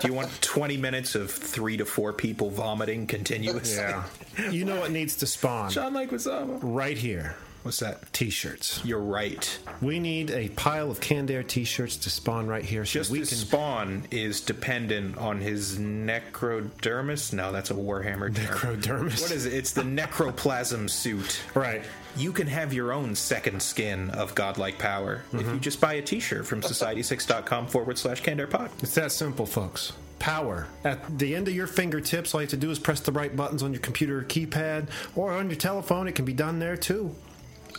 Do 0.00 0.08
you 0.08 0.14
want 0.14 0.30
20 0.42 0.76
minutes 0.76 1.14
of 1.14 1.30
three 1.30 1.76
to 1.76 1.84
four 1.84 2.12
people 2.12 2.50
vomiting 2.50 3.06
continuously? 3.06 3.76
yeah, 3.82 4.04
you 4.50 4.64
know 4.64 4.80
what 4.80 4.90
needs 4.90 5.16
to 5.16 5.26
spawn 5.26 5.70
John 5.70 5.92
Leguizamo. 5.94 6.58
right 6.62 6.96
here. 6.96 7.36
What's 7.62 7.80
that? 7.80 8.12
T-shirts. 8.12 8.80
You're 8.84 9.00
right. 9.00 9.58
We 9.82 9.98
need 9.98 10.30
a 10.30 10.48
pile 10.50 10.90
of 10.90 11.00
canned 11.00 11.30
air 11.30 11.42
T-shirts 11.42 11.96
to 11.98 12.10
spawn 12.10 12.46
right 12.46 12.64
here, 12.64 12.86
so 12.86 13.00
Just 13.00 13.10
we 13.10 13.20
as 13.20 13.28
can. 13.28 13.38
Spawn 13.38 14.06
is 14.10 14.40
dependent 14.40 15.18
on 15.18 15.40
his 15.40 15.78
necrodermis. 15.78 17.34
No, 17.34 17.52
that's 17.52 17.70
a 17.70 17.74
Warhammer 17.74 18.34
term. 18.34 18.46
Necrodermis. 18.46 19.20
What 19.20 19.30
is 19.30 19.44
it? 19.44 19.52
It's 19.52 19.72
the 19.72 19.82
necroplasm 19.82 20.88
suit. 20.88 21.40
Right. 21.54 21.82
You 22.16 22.32
can 22.32 22.46
have 22.46 22.72
your 22.72 22.92
own 22.92 23.14
second 23.14 23.62
skin 23.62 24.10
of 24.10 24.34
godlike 24.34 24.78
power 24.78 25.22
if 25.32 25.40
you 25.40 25.46
mm-hmm. 25.46 25.58
just 25.58 25.80
buy 25.80 25.94
a 25.94 26.02
T-shirt 26.02 26.46
from 26.46 26.62
society6.com 26.62 27.66
forward 27.66 27.98
slash 27.98 28.22
CannedAirPod. 28.22 28.70
It's 28.82 28.94
that 28.94 29.12
simple, 29.12 29.46
folks. 29.46 29.92
Power. 30.18 30.66
At 30.84 31.18
the 31.18 31.34
end 31.34 31.48
of 31.48 31.54
your 31.54 31.66
fingertips, 31.66 32.34
all 32.34 32.40
you 32.40 32.44
have 32.44 32.50
to 32.50 32.56
do 32.56 32.70
is 32.70 32.78
press 32.78 33.00
the 33.00 33.12
right 33.12 33.34
buttons 33.34 33.62
on 33.62 33.72
your 33.72 33.80
computer 33.80 34.22
keypad 34.22 34.88
or 35.14 35.32
on 35.32 35.48
your 35.48 35.56
telephone. 35.56 36.08
It 36.08 36.14
can 36.14 36.24
be 36.24 36.32
done 36.32 36.58
there 36.58 36.76
too. 36.76 37.14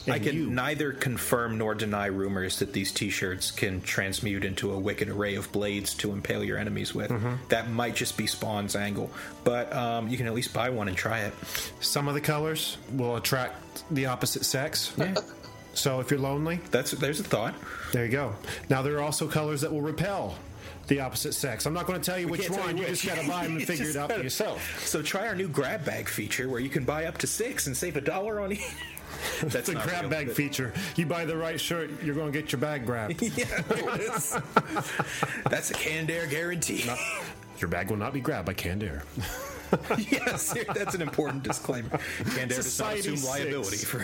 I 0.08 0.20
can 0.20 0.36
you- 0.36 0.50
neither 0.50 0.92
confirm 0.94 1.58
nor 1.58 1.76
deny 1.76 2.08
rumors 2.08 2.60
that 2.60 2.74
these 2.74 2.92
T-shirts 2.92 3.52
can 3.52 3.82
transmute 3.82 4.44
into 4.44 4.72
a 4.72 4.80
wicked 4.80 5.10
array 5.10 5.36
of 5.36 5.52
blades 5.52 5.94
to 5.96 6.12
impale 6.12 6.44
your 6.44 6.58
enemies 6.58 6.96
with. 6.96 7.12
Mm-hmm. 7.12 7.36
That 7.50 7.70
might 7.70 7.96
just 7.96 8.18
be 8.18 8.26
Spawn's 8.28 8.76
angle, 8.76 9.12
but 9.44 9.72
um, 9.74 10.08
you 10.08 10.18
can 10.18 10.28
at 10.28 10.34
least 10.34 10.54
buy 10.54 10.70
one 10.70 10.88
and 10.88 10.98
try 10.98 11.20
it. 11.22 11.34
Some 11.82 12.08
of 12.08 12.14
the 12.16 12.22
colors 12.22 12.78
will 12.94 13.16
attract 13.18 13.84
the 13.94 14.08
opposite 14.08 14.46
sex. 14.46 14.94
Yeah, 14.98 15.16
So 15.74 16.00
if 16.00 16.10
you're 16.12 16.20
lonely, 16.20 16.60
that's 16.72 16.92
there's 16.92 17.20
a 17.20 17.24
thought. 17.24 17.54
there 17.94 18.06
you 18.06 18.12
go. 18.12 18.36
Now 18.70 18.82
there 18.82 18.98
are 18.98 19.02
also 19.02 19.28
colors 19.28 19.62
that 19.62 19.72
will 19.72 19.82
repel 19.82 20.36
the 20.88 21.00
opposite 21.00 21.34
sex. 21.34 21.66
I'm 21.66 21.74
not 21.74 21.86
going 21.86 22.02
to 22.02 22.06
tell 22.06 22.20
you 22.20 22.28
which 22.28 22.50
one. 22.50 22.76
you 22.76 22.84
You 22.84 22.90
which. 22.90 23.04
just 23.04 23.16
got 23.16 23.22
to 23.24 23.30
buy 23.30 23.44
them 23.44 23.56
and 23.58 23.66
figure 23.68 23.86
it 23.88 23.96
out 23.96 24.10
gotta- 24.10 24.16
for 24.20 24.24
yourself. 24.24 24.86
So 24.86 25.02
try 25.02 25.28
our 25.28 25.36
new 25.36 25.48
grab 25.48 25.86
bag 25.86 26.10
feature 26.10 26.50
where 26.50 26.60
you 26.60 26.68
can 26.70 26.84
buy 26.84 27.06
up 27.06 27.18
to 27.20 27.28
six 27.28 27.68
and 27.68 27.78
save 27.78 27.96
a 27.96 28.02
dollar 28.02 28.42
on 28.42 28.52
each. 28.54 28.66
That's 29.42 29.56
It's 29.56 29.70
a 29.70 29.74
grab 29.74 30.02
real, 30.02 30.10
bag 30.10 30.28
but- 30.28 30.36
feature. 30.36 30.74
You 30.96 31.06
buy 31.06 31.26
the 31.26 31.38
right 31.38 31.60
shirt, 31.60 31.90
you're 32.04 32.16
going 32.16 32.32
to 32.32 32.42
get 32.42 32.52
your 32.52 32.60
bag 32.62 32.86
grabbed. 32.86 33.22
Yeah. 33.38 33.62
That's 35.50 35.72
a 35.72 35.74
canned 35.74 36.10
air 36.12 36.28
guarantee. 36.28 36.90
Your 37.60 37.68
bag 37.70 37.90
will 37.90 37.98
not 37.98 38.14
be 38.14 38.22
grabbed 38.22 38.48
by 38.48 38.54
canned 38.54 38.84
air. 38.84 39.04
yes, 39.98 40.54
that's 40.76 40.96
an 40.96 41.02
important 41.02 41.44
disclaimer. 41.44 41.90
Canned 42.36 42.52
air 42.52 42.58
does 42.58 42.80
not 42.80 42.96
assume 42.96 43.24
liability 43.24 43.78
six. 43.78 43.84
for. 43.90 44.00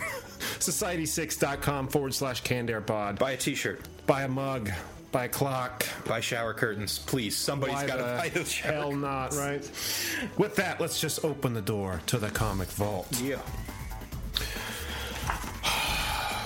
Society6.com 0.59 1.87
forward 1.89 2.13
slash 2.13 2.41
canned 2.41 2.69
air 2.69 2.81
pod. 2.81 3.19
Buy 3.19 3.31
a 3.31 3.37
T-shirt. 3.37 3.81
Buy 4.05 4.23
a 4.23 4.27
mug. 4.27 4.71
Buy 5.11 5.25
a 5.25 5.29
clock. 5.29 5.85
Buy 6.05 6.19
shower 6.19 6.53
curtains, 6.53 6.99
please. 6.99 7.35
Somebody's 7.35 7.83
got 7.83 7.97
to 7.97 8.03
buy 8.03 8.29
those 8.29 8.51
shower 8.51 8.71
hell 8.73 8.83
curtains. 8.91 9.01
not, 9.01 9.33
right? 9.35 9.71
With 10.37 10.55
that, 10.57 10.79
let's 10.79 10.99
just 11.01 11.23
open 11.25 11.53
the 11.53 11.61
door 11.61 12.01
to 12.07 12.17
the 12.17 12.29
comic 12.29 12.67
vault. 12.69 13.07
Yeah. 13.21 13.39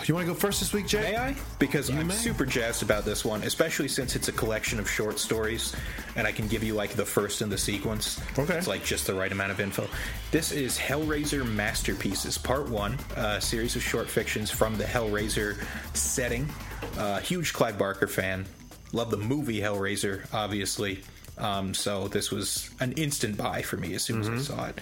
You 0.05 0.15
want 0.15 0.25
to 0.25 0.33
go 0.33 0.37
first 0.37 0.59
this 0.59 0.73
week, 0.73 0.87
Jay? 0.87 1.11
May 1.11 1.17
I? 1.17 1.35
Because 1.59 1.89
I'm 1.89 2.07
may. 2.07 2.13
super 2.13 2.45
jazzed 2.45 2.81
about 2.81 3.05
this 3.05 3.23
one, 3.23 3.43
especially 3.43 3.87
since 3.87 4.15
it's 4.15 4.27
a 4.27 4.31
collection 4.31 4.79
of 4.79 4.89
short 4.89 5.19
stories, 5.19 5.75
and 6.15 6.25
I 6.25 6.31
can 6.31 6.47
give 6.47 6.63
you 6.63 6.73
like 6.73 6.91
the 6.91 7.05
first 7.05 7.41
in 7.41 7.49
the 7.49 7.57
sequence. 7.57 8.19
Okay. 8.37 8.57
It's 8.57 8.67
like 8.67 8.83
just 8.83 9.05
the 9.07 9.13
right 9.13 9.31
amount 9.31 9.51
of 9.51 9.59
info. 9.59 9.87
This 10.31 10.51
is 10.51 10.77
Hellraiser 10.77 11.47
Masterpieces, 11.47 12.37
Part 12.37 12.67
One, 12.69 12.97
a 13.15 13.39
series 13.39 13.75
of 13.75 13.83
short 13.83 14.09
fictions 14.09 14.49
from 14.49 14.77
the 14.77 14.85
Hellraiser 14.85 15.63
setting. 15.93 16.49
Uh, 16.97 17.19
huge 17.19 17.53
Clive 17.53 17.77
Barker 17.77 18.07
fan. 18.07 18.45
Love 18.93 19.11
the 19.11 19.17
movie 19.17 19.61
Hellraiser, 19.61 20.25
obviously. 20.33 21.03
Um, 21.37 21.73
so 21.73 22.07
this 22.07 22.29
was 22.29 22.69
an 22.79 22.91
instant 22.93 23.37
buy 23.37 23.61
for 23.61 23.77
me 23.77 23.93
as 23.95 24.03
soon 24.03 24.21
as 24.21 24.29
I 24.29 24.37
saw 24.37 24.65
it. 24.67 24.79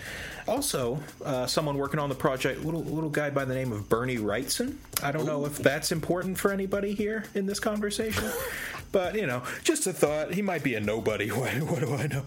Also, 0.47 0.99
uh, 1.23 1.45
someone 1.45 1.77
working 1.77 1.99
on 1.99 2.09
the 2.09 2.15
project, 2.15 2.65
little 2.65 2.83
little 2.83 3.09
guy 3.09 3.29
by 3.29 3.45
the 3.45 3.53
name 3.53 3.71
of 3.71 3.87
Bernie 3.87 4.17
Wrightson. 4.17 4.75
I 5.01 5.11
don't 5.11 5.25
know 5.25 5.45
if 5.45 5.57
that's 5.57 5.91
important 5.91 6.37
for 6.37 6.51
anybody 6.51 6.93
here 6.93 7.23
in 7.35 7.45
this 7.45 7.59
conversation, 7.59 8.29
but 8.91 9.15
you 9.15 9.27
know, 9.27 9.43
just 9.63 9.87
a 9.87 9.93
thought. 9.93 10.33
He 10.33 10.41
might 10.41 10.63
be 10.63 10.75
a 10.75 10.79
nobody. 10.79 11.29
What, 11.39 11.53
what 11.61 11.79
do 11.79 11.93
I 11.93 12.07
know? 12.07 12.23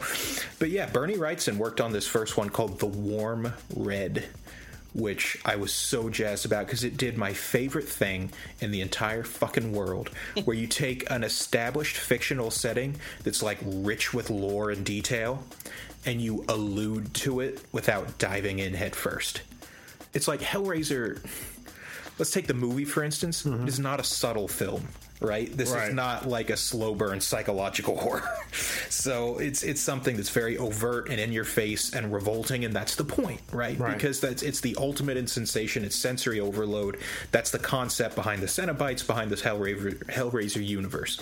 But 0.58 0.70
yeah, 0.70 0.86
Bernie 0.86 1.16
Wrightson 1.16 1.56
worked 1.56 1.80
on 1.80 1.92
this 1.92 2.06
first 2.06 2.36
one 2.36 2.48
called 2.48 2.78
The 2.78 2.86
Warm 2.86 3.52
Red 3.76 4.24
which 4.95 5.38
I 5.45 5.57
was 5.57 5.72
so 5.72 6.09
jazzed 6.09 6.45
about 6.45 6.66
because 6.66 6.84
it 6.84 6.97
did 6.97 7.16
my 7.16 7.32
favorite 7.32 7.88
thing 7.88 8.30
in 8.61 8.70
the 8.70 8.80
entire 8.80 9.24
fucking 9.24 9.72
world, 9.72 10.11
where 10.45 10.57
you 10.57 10.66
take 10.66 11.11
an 11.11 11.24
established 11.24 11.97
fictional 11.97 12.51
setting 12.51 12.97
that's 13.24 13.43
like 13.43 13.59
rich 13.64 14.12
with 14.12 14.30
lore 14.30 14.70
and 14.70 14.84
detail, 14.84 15.43
and 16.05 16.20
you 16.20 16.45
allude 16.49 17.14
to 17.14 17.40
it 17.40 17.62
without 17.72 18.18
diving 18.18 18.59
in 18.59 18.74
headfirst. 18.74 19.43
It's 20.14 20.28
like 20.28 20.40
Hellraiser. 20.40 21.24
Let's 22.18 22.30
take 22.30 22.47
the 22.47 22.55
movie 22.55 22.84
for 22.84 23.03
instance. 23.03 23.47
It 23.62 23.68
is 23.68 23.78
not 23.78 23.99
a 24.01 24.05
subtle 24.05 24.49
film, 24.49 24.86
right? 25.24 25.54
This 25.56 25.70
Right. 25.70 25.88
is 25.88 25.94
not 25.94 26.28
like 26.28 26.50
a 26.50 26.56
slow 26.56 26.94
burn 26.94 27.20
psychological 27.20 27.96
horror. 28.00 28.28
so 28.88 29.38
it's 29.38 29.62
it's 29.62 29.80
something 29.80 30.16
that's 30.16 30.30
very 30.30 30.58
overt 30.58 31.08
and 31.10 31.18
in 31.20 31.32
your 31.32 31.44
face 31.44 31.92
and 31.94 32.12
revolting, 32.12 32.64
and 32.64 32.74
that's 32.74 32.96
the 32.96 33.04
point, 33.04 33.40
right? 33.52 33.78
Right. 33.78 33.94
Because 33.94 34.20
that's 34.20 34.42
it's 34.42 34.60
the 34.60 34.76
ultimate 34.78 35.16
in 35.16 35.26
sensation. 35.26 35.84
It's 35.84 35.96
sensory 35.96 36.40
overload. 36.40 36.98
That's 37.30 37.50
the 37.50 37.58
concept 37.58 38.14
behind 38.14 38.42
the 38.42 38.46
Cenobites, 38.46 39.06
behind 39.06 39.30
this 39.30 39.42
Hellraiser, 39.42 40.04
Hellraiser 40.06 40.64
universe. 40.64 41.20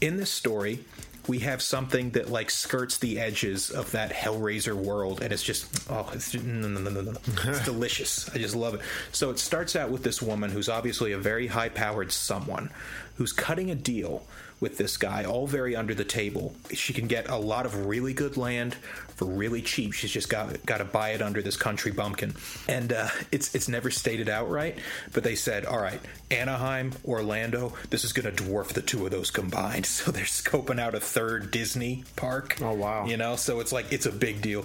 In 0.00 0.16
this 0.16 0.30
story, 0.30 0.80
we 1.28 1.38
have 1.38 1.62
something 1.62 2.10
that 2.10 2.28
like 2.30 2.50
skirts 2.50 2.98
the 2.98 3.20
edges 3.20 3.70
of 3.70 3.92
that 3.92 4.10
Hellraiser 4.12 4.74
world, 4.74 5.22
and 5.22 5.32
it's 5.32 5.42
just 5.44 5.88
oh, 5.88 6.10
it's 6.12 6.34
no, 6.34 6.66
no, 6.66 6.80
no, 6.80 6.90
no, 6.90 7.00
no. 7.12 7.18
it's 7.44 7.64
delicious. 7.64 8.28
I 8.34 8.38
just 8.38 8.56
love 8.56 8.74
it. 8.74 8.80
So 9.12 9.30
it 9.30 9.38
starts 9.38 9.76
out 9.76 9.90
with 9.90 10.02
this 10.02 10.20
woman 10.20 10.50
who's 10.50 10.68
obviously 10.68 11.12
a 11.12 11.18
very 11.18 11.46
high-powered 11.46 12.10
someone 12.10 12.70
who's 13.16 13.32
cutting 13.32 13.70
a 13.70 13.74
deal 13.74 14.26
with 14.62 14.78
this 14.78 14.96
guy, 14.96 15.24
all 15.24 15.48
very 15.48 15.74
under 15.74 15.92
the 15.92 16.04
table. 16.04 16.54
She 16.72 16.92
can 16.92 17.08
get 17.08 17.28
a 17.28 17.36
lot 17.36 17.66
of 17.66 17.84
really 17.84 18.14
good 18.14 18.36
land 18.36 18.74
for 19.16 19.24
really 19.24 19.60
cheap. 19.60 19.92
She's 19.92 20.12
just 20.12 20.28
got 20.28 20.64
got 20.64 20.78
to 20.78 20.84
buy 20.84 21.10
it 21.10 21.20
under 21.20 21.42
this 21.42 21.56
country 21.56 21.90
bumpkin, 21.90 22.34
and 22.68 22.92
uh, 22.92 23.08
it's 23.32 23.56
it's 23.56 23.68
never 23.68 23.90
stated 23.90 24.28
outright. 24.28 24.78
But 25.12 25.24
they 25.24 25.34
said, 25.34 25.66
all 25.66 25.80
right, 25.80 26.00
Anaheim, 26.30 26.92
Orlando, 27.04 27.74
this 27.90 28.04
is 28.04 28.12
going 28.12 28.34
to 28.34 28.44
dwarf 28.44 28.68
the 28.68 28.82
two 28.82 29.04
of 29.04 29.10
those 29.10 29.30
combined. 29.30 29.86
So 30.02 30.10
they're 30.10 30.24
scoping 30.24 30.80
out 30.80 30.94
a 30.94 31.00
third 31.00 31.50
Disney 31.50 32.04
park. 32.16 32.56
Oh, 32.60 32.72
wow. 32.72 33.06
You 33.06 33.16
know, 33.16 33.36
so 33.36 33.60
it's 33.60 33.72
like 33.72 33.92
it's 33.92 34.06
a 34.06 34.12
big 34.12 34.40
deal. 34.40 34.64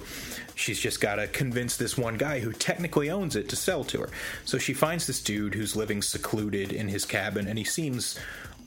She's 0.55 0.79
just 0.79 1.01
got 1.01 1.15
to 1.15 1.27
convince 1.27 1.75
this 1.75 1.97
one 1.97 2.17
guy 2.17 2.39
who 2.39 2.53
technically 2.53 3.09
owns 3.09 3.35
it 3.35 3.49
to 3.49 3.55
sell 3.55 3.83
to 3.85 4.01
her. 4.01 4.09
So 4.45 4.57
she 4.57 4.73
finds 4.73 5.05
this 5.05 5.21
dude 5.21 5.55
who's 5.55 5.75
living 5.75 6.01
secluded 6.01 6.71
in 6.71 6.87
his 6.87 7.05
cabin, 7.05 7.47
and 7.47 7.57
he 7.57 7.63
seems 7.63 8.17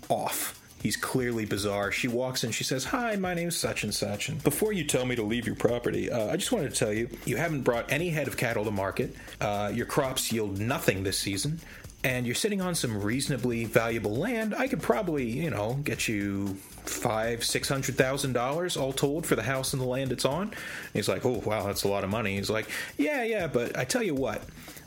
off. 0.09 0.60
He's 0.83 0.97
clearly 0.97 1.45
bizarre. 1.45 1.93
She 1.93 2.09
walks 2.09 2.43
in, 2.43 2.53
she 2.53 2.65
says, 2.65 2.85
Hi, 2.87 3.17
my 3.17 3.35
name's 3.35 3.57
such 3.57 3.85
and 3.85 3.95
such. 3.95 4.29
And 4.31 4.43
before 4.43 4.73
you 4.73 4.85
tell 4.85 5.05
me 5.05 5.15
to 5.17 5.23
leave 5.23 5.47
your 5.47 5.57
property, 5.57 6.11
uh, 6.11 6.33
I 6.33 6.37
just 6.37 6.53
wanted 6.53 6.73
to 6.73 6.77
tell 6.77 6.93
you 6.93 7.09
you 7.27 7.37
haven't 7.37 7.63
brought 7.63 7.93
any 7.93 8.09
head 8.09 8.29
of 8.29 8.37
cattle 8.37 8.65
to 8.65 8.71
market. 8.71 9.15
Uh, 9.41 9.71
your 9.75 9.87
crops 9.87 10.33
yield 10.33 10.59
nothing 10.59 11.03
this 11.03 11.19
season. 11.19 11.61
And 12.03 12.25
you're 12.25 12.35
sitting 12.35 12.63
on 12.63 12.75
some 12.75 13.03
reasonably 13.03 13.67
valuable 13.67 14.17
land. 14.17 14.55
I 14.55 14.69
could 14.69 14.81
probably, 14.81 15.29
you 15.29 15.51
know, 15.51 15.75
get 15.85 16.09
you 16.09 16.55
five, 16.87 17.45
six 17.45 17.69
hundred 17.69 17.97
thousand 17.97 18.33
dollars 18.33 18.79
all 18.79 18.95
told 18.95 19.27
for 19.27 19.37
the 19.37 19.43
house 19.43 19.75
and 19.75 19.83
the 19.83 19.87
land 19.87 20.11
it's 20.11 20.25
on. 20.25 20.45
And 20.45 20.57
he's 20.95 21.11
like, 21.11 21.27
Oh, 21.27 21.43
wow, 21.45 21.67
that's 21.67 21.85
a 21.85 21.89
lot 21.89 22.03
of 22.03 22.09
money. 22.09 22.37
He's 22.37 22.49
like, 22.49 22.71
Yeah, 22.97 23.23
yeah, 23.25 23.49
but 23.49 23.77
I 23.77 23.85
tell 23.85 24.03
you 24.03 24.15
what, 24.15 24.43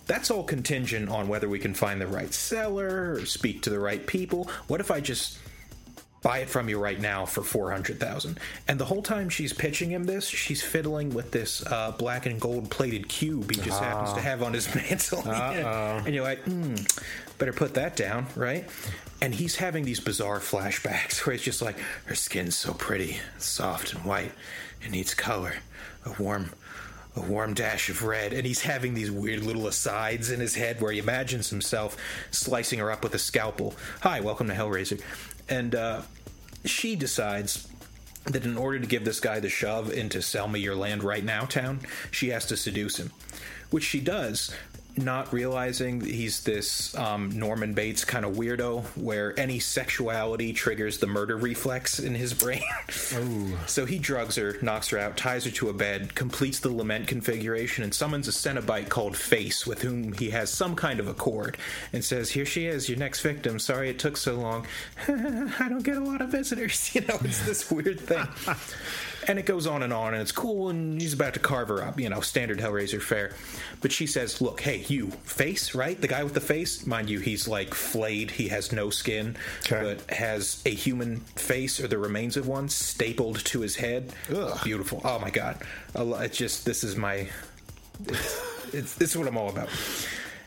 that's 0.07 0.31
all 0.31 0.43
contingent 0.43 1.07
on 1.09 1.27
whether 1.27 1.47
we 1.47 1.59
can 1.59 1.75
find 1.75 2.01
the 2.01 2.07
right 2.07 2.33
seller 2.33 3.13
or 3.13 3.25
speak 3.27 3.61
to 3.61 3.69
the 3.69 3.79
right 3.79 4.05
people. 4.07 4.49
What 4.67 4.79
if 4.79 4.89
I 4.89 4.99
just 4.99 5.37
buy 6.24 6.39
it 6.39 6.49
from 6.49 6.69
you 6.69 6.80
right 6.80 6.99
now 6.99 7.26
for 7.26 7.43
400,000. 7.43 8.39
And 8.67 8.80
the 8.80 8.86
whole 8.86 9.03
time 9.03 9.30
she's 9.30 9.51
pitching 9.53 9.91
him 9.91 10.05
this, 10.05 10.26
she's 10.26 10.63
fiddling 10.63 11.13
with 11.13 11.32
this 11.32 11.63
uh, 11.67 11.91
black 11.91 12.26
and 12.26 12.39
gold 12.39 12.71
plated 12.71 13.09
cube 13.09 13.51
he 13.51 13.61
just 13.61 13.82
happens 13.82 14.13
to 14.13 14.21
have 14.21 14.41
on 14.41 14.53
his 14.53 14.74
mantle. 14.76 15.21
Yeah. 15.26 16.01
And 16.03 16.15
you're 16.15 16.24
like, 16.24 16.39
hmm, 16.43 16.76
better 17.38 17.53
put 17.53 17.74
that 17.76 17.95
down, 17.97 18.26
right? 18.36 18.67
And 19.21 19.36
he's 19.36 19.57
having 19.57 19.84
these 19.84 19.99
bizarre 19.99 20.39
flashbacks 20.39 21.26
where 21.26 21.36
it's 21.36 21.43
just 21.43 21.61
like, 21.61 21.78
her 22.05 22.15
skin's 22.15 22.55
so 22.55 22.74
pretty, 22.74 23.17
soft 23.38 23.93
and 23.93 24.03
white. 24.05 24.32
It 24.82 24.91
needs 24.91 25.13
color, 25.13 25.55
a 26.05 26.21
warm 26.21 26.51
a 27.15 27.21
warm 27.21 27.53
dash 27.53 27.89
of 27.89 28.03
red, 28.03 28.34
and 28.34 28.45
he's 28.45 28.61
having 28.61 28.93
these 28.93 29.11
weird 29.11 29.43
little 29.43 29.67
asides 29.67 30.32
in 30.32 30.39
his 30.39 30.55
head 30.55 30.82
where 30.82 30.91
he 30.91 30.97
imagines 30.97 31.49
himself 31.49 31.95
slicing 32.32 32.80
her 32.80 32.89
up 32.91 33.03
with 33.03 33.13
a 33.13 33.19
scalpel. 33.19 33.76
Hi, 34.01 34.19
welcome 34.19 34.47
to 34.47 34.53
Hellraiser. 34.53 34.99
And 35.49 35.75
uh, 35.75 36.01
she 36.65 36.95
decides 36.95 37.67
that 38.25 38.45
in 38.45 38.57
order 38.57 38.79
to 38.79 38.87
give 38.87 39.03
this 39.03 39.19
guy 39.19 39.39
the 39.39 39.49
shove 39.49 39.91
into 39.91 40.21
sell 40.21 40.47
me 40.47 40.59
your 40.59 40.75
land 40.75 41.03
right 41.03 41.23
now 41.23 41.41
town, 41.45 41.81
she 42.11 42.29
has 42.29 42.45
to 42.47 42.57
seduce 42.57 42.97
him, 42.97 43.11
which 43.69 43.83
she 43.83 43.99
does. 43.99 44.55
Not 44.95 45.33
realizing 45.33 46.01
he's 46.01 46.41
this 46.41 46.95
um, 46.95 47.29
Norman 47.37 47.73
Bates 47.73 48.05
kind 48.05 48.25
of 48.25 48.35
weirdo, 48.35 48.83
where 48.95 49.37
any 49.39 49.59
sexuality 49.59 50.53
triggers 50.53 50.99
the 50.99 51.07
murder 51.07 51.35
reflex 51.35 51.99
in 51.99 52.13
his 52.13 52.33
brain. 52.43 52.61
So 53.67 53.85
he 53.85 53.97
drugs 53.97 54.35
her, 54.35 54.57
knocks 54.61 54.89
her 54.89 54.99
out, 54.99 55.17
ties 55.17 55.45
her 55.45 55.51
to 55.51 55.69
a 55.69 55.73
bed, 55.73 56.13
completes 56.13 56.59
the 56.59 56.69
lament 56.69 57.07
configuration, 57.07 57.83
and 57.83 57.93
summons 57.93 58.27
a 58.27 58.31
Cenobite 58.31 58.89
called 58.89 59.17
Face, 59.17 59.65
with 59.65 59.81
whom 59.81 60.13
he 60.13 60.29
has 60.29 60.51
some 60.51 60.75
kind 60.75 60.99
of 60.99 61.07
accord, 61.07 61.57
and 61.91 62.03
says, 62.03 62.29
Here 62.31 62.45
she 62.45 62.67
is, 62.67 62.87
your 62.87 62.97
next 62.97 63.21
victim. 63.21 63.59
Sorry 63.59 63.89
it 63.89 63.97
took 63.99 64.15
so 64.17 64.35
long. 64.35 64.67
I 65.07 65.67
don't 65.69 65.83
get 65.83 65.97
a 65.97 66.03
lot 66.03 66.21
of 66.21 66.29
visitors. 66.29 66.73
You 66.93 67.01
know, 67.01 67.17
it's 67.23 67.43
this 67.45 67.71
weird 67.71 67.99
thing. 67.99 68.27
And 69.28 69.39
it 69.39 69.45
goes 69.45 69.67
on 69.67 69.84
and 69.84 69.93
on, 69.93 70.13
and 70.13 70.21
it's 70.21 70.32
cool, 70.32 70.69
and 70.69 70.99
he's 71.01 71.13
about 71.13 71.34
to 71.36 71.39
carve 71.39 71.69
her 71.69 71.82
up, 71.84 71.99
you 71.99 72.09
know, 72.09 72.19
standard 72.21 72.59
Hellraiser 72.59 73.01
fare. 73.01 73.34
But 73.82 73.91
she 73.91 74.05
says, 74.07 74.41
Look, 74.41 74.61
hey, 74.61 74.84
you, 74.88 75.11
face, 75.24 75.74
right? 75.76 75.99
The 75.99 76.07
guy 76.07 76.24
with 76.24 76.34
the 76.34 76.41
face, 76.41 76.86
mind 76.86 77.09
you, 77.09 77.19
he's 77.19 77.47
like 77.47 77.74
flayed, 77.74 78.32
he 78.32 78.49
has 78.49 78.71
no 78.71 78.89
skin, 78.89 79.38
Okay. 79.71 79.82
but 79.95 80.15
has 80.15 80.61
a 80.65 80.69
human 80.74 81.21
face 81.36 81.80
or 81.80 81.88
the 81.88 81.97
remains 81.97 82.38
of 82.38 82.47
one 82.47 82.67
stapled 82.69 83.43
to 83.45 83.61
his 83.61 83.76
head. 83.76 84.13
Ugh. 84.34 84.59
Beautiful. 84.63 85.01
Oh 85.03 85.19
my 85.19 85.30
god. 85.30 85.57
It's 85.95 86.38
just, 86.38 86.65
this 86.65 86.84
is 86.84 86.95
my. 86.95 87.28
It's, 88.07 88.74
it's, 88.74 88.95
this 88.95 89.11
is 89.11 89.17
what 89.17 89.28
I'm 89.28 89.38
all 89.38 89.49
about. 89.49 89.69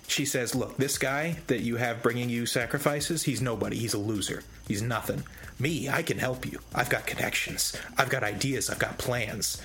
She 0.08 0.24
says, 0.24 0.54
Look, 0.54 0.76
this 0.76 0.98
guy 0.98 1.38
that 1.46 1.60
you 1.60 1.76
have 1.76 2.02
bringing 2.02 2.28
you 2.28 2.46
sacrifices, 2.46 3.22
he's 3.22 3.40
nobody. 3.40 3.76
He's 3.76 3.94
a 3.94 3.98
loser. 3.98 4.42
He's 4.68 4.82
nothing. 4.82 5.22
Me, 5.58 5.88
I 5.88 6.02
can 6.02 6.18
help 6.18 6.44
you. 6.44 6.58
I've 6.74 6.90
got 6.90 7.06
connections. 7.06 7.76
I've 7.96 8.10
got 8.10 8.22
ideas. 8.22 8.68
I've 8.68 8.78
got 8.78 8.98
plans. 8.98 9.62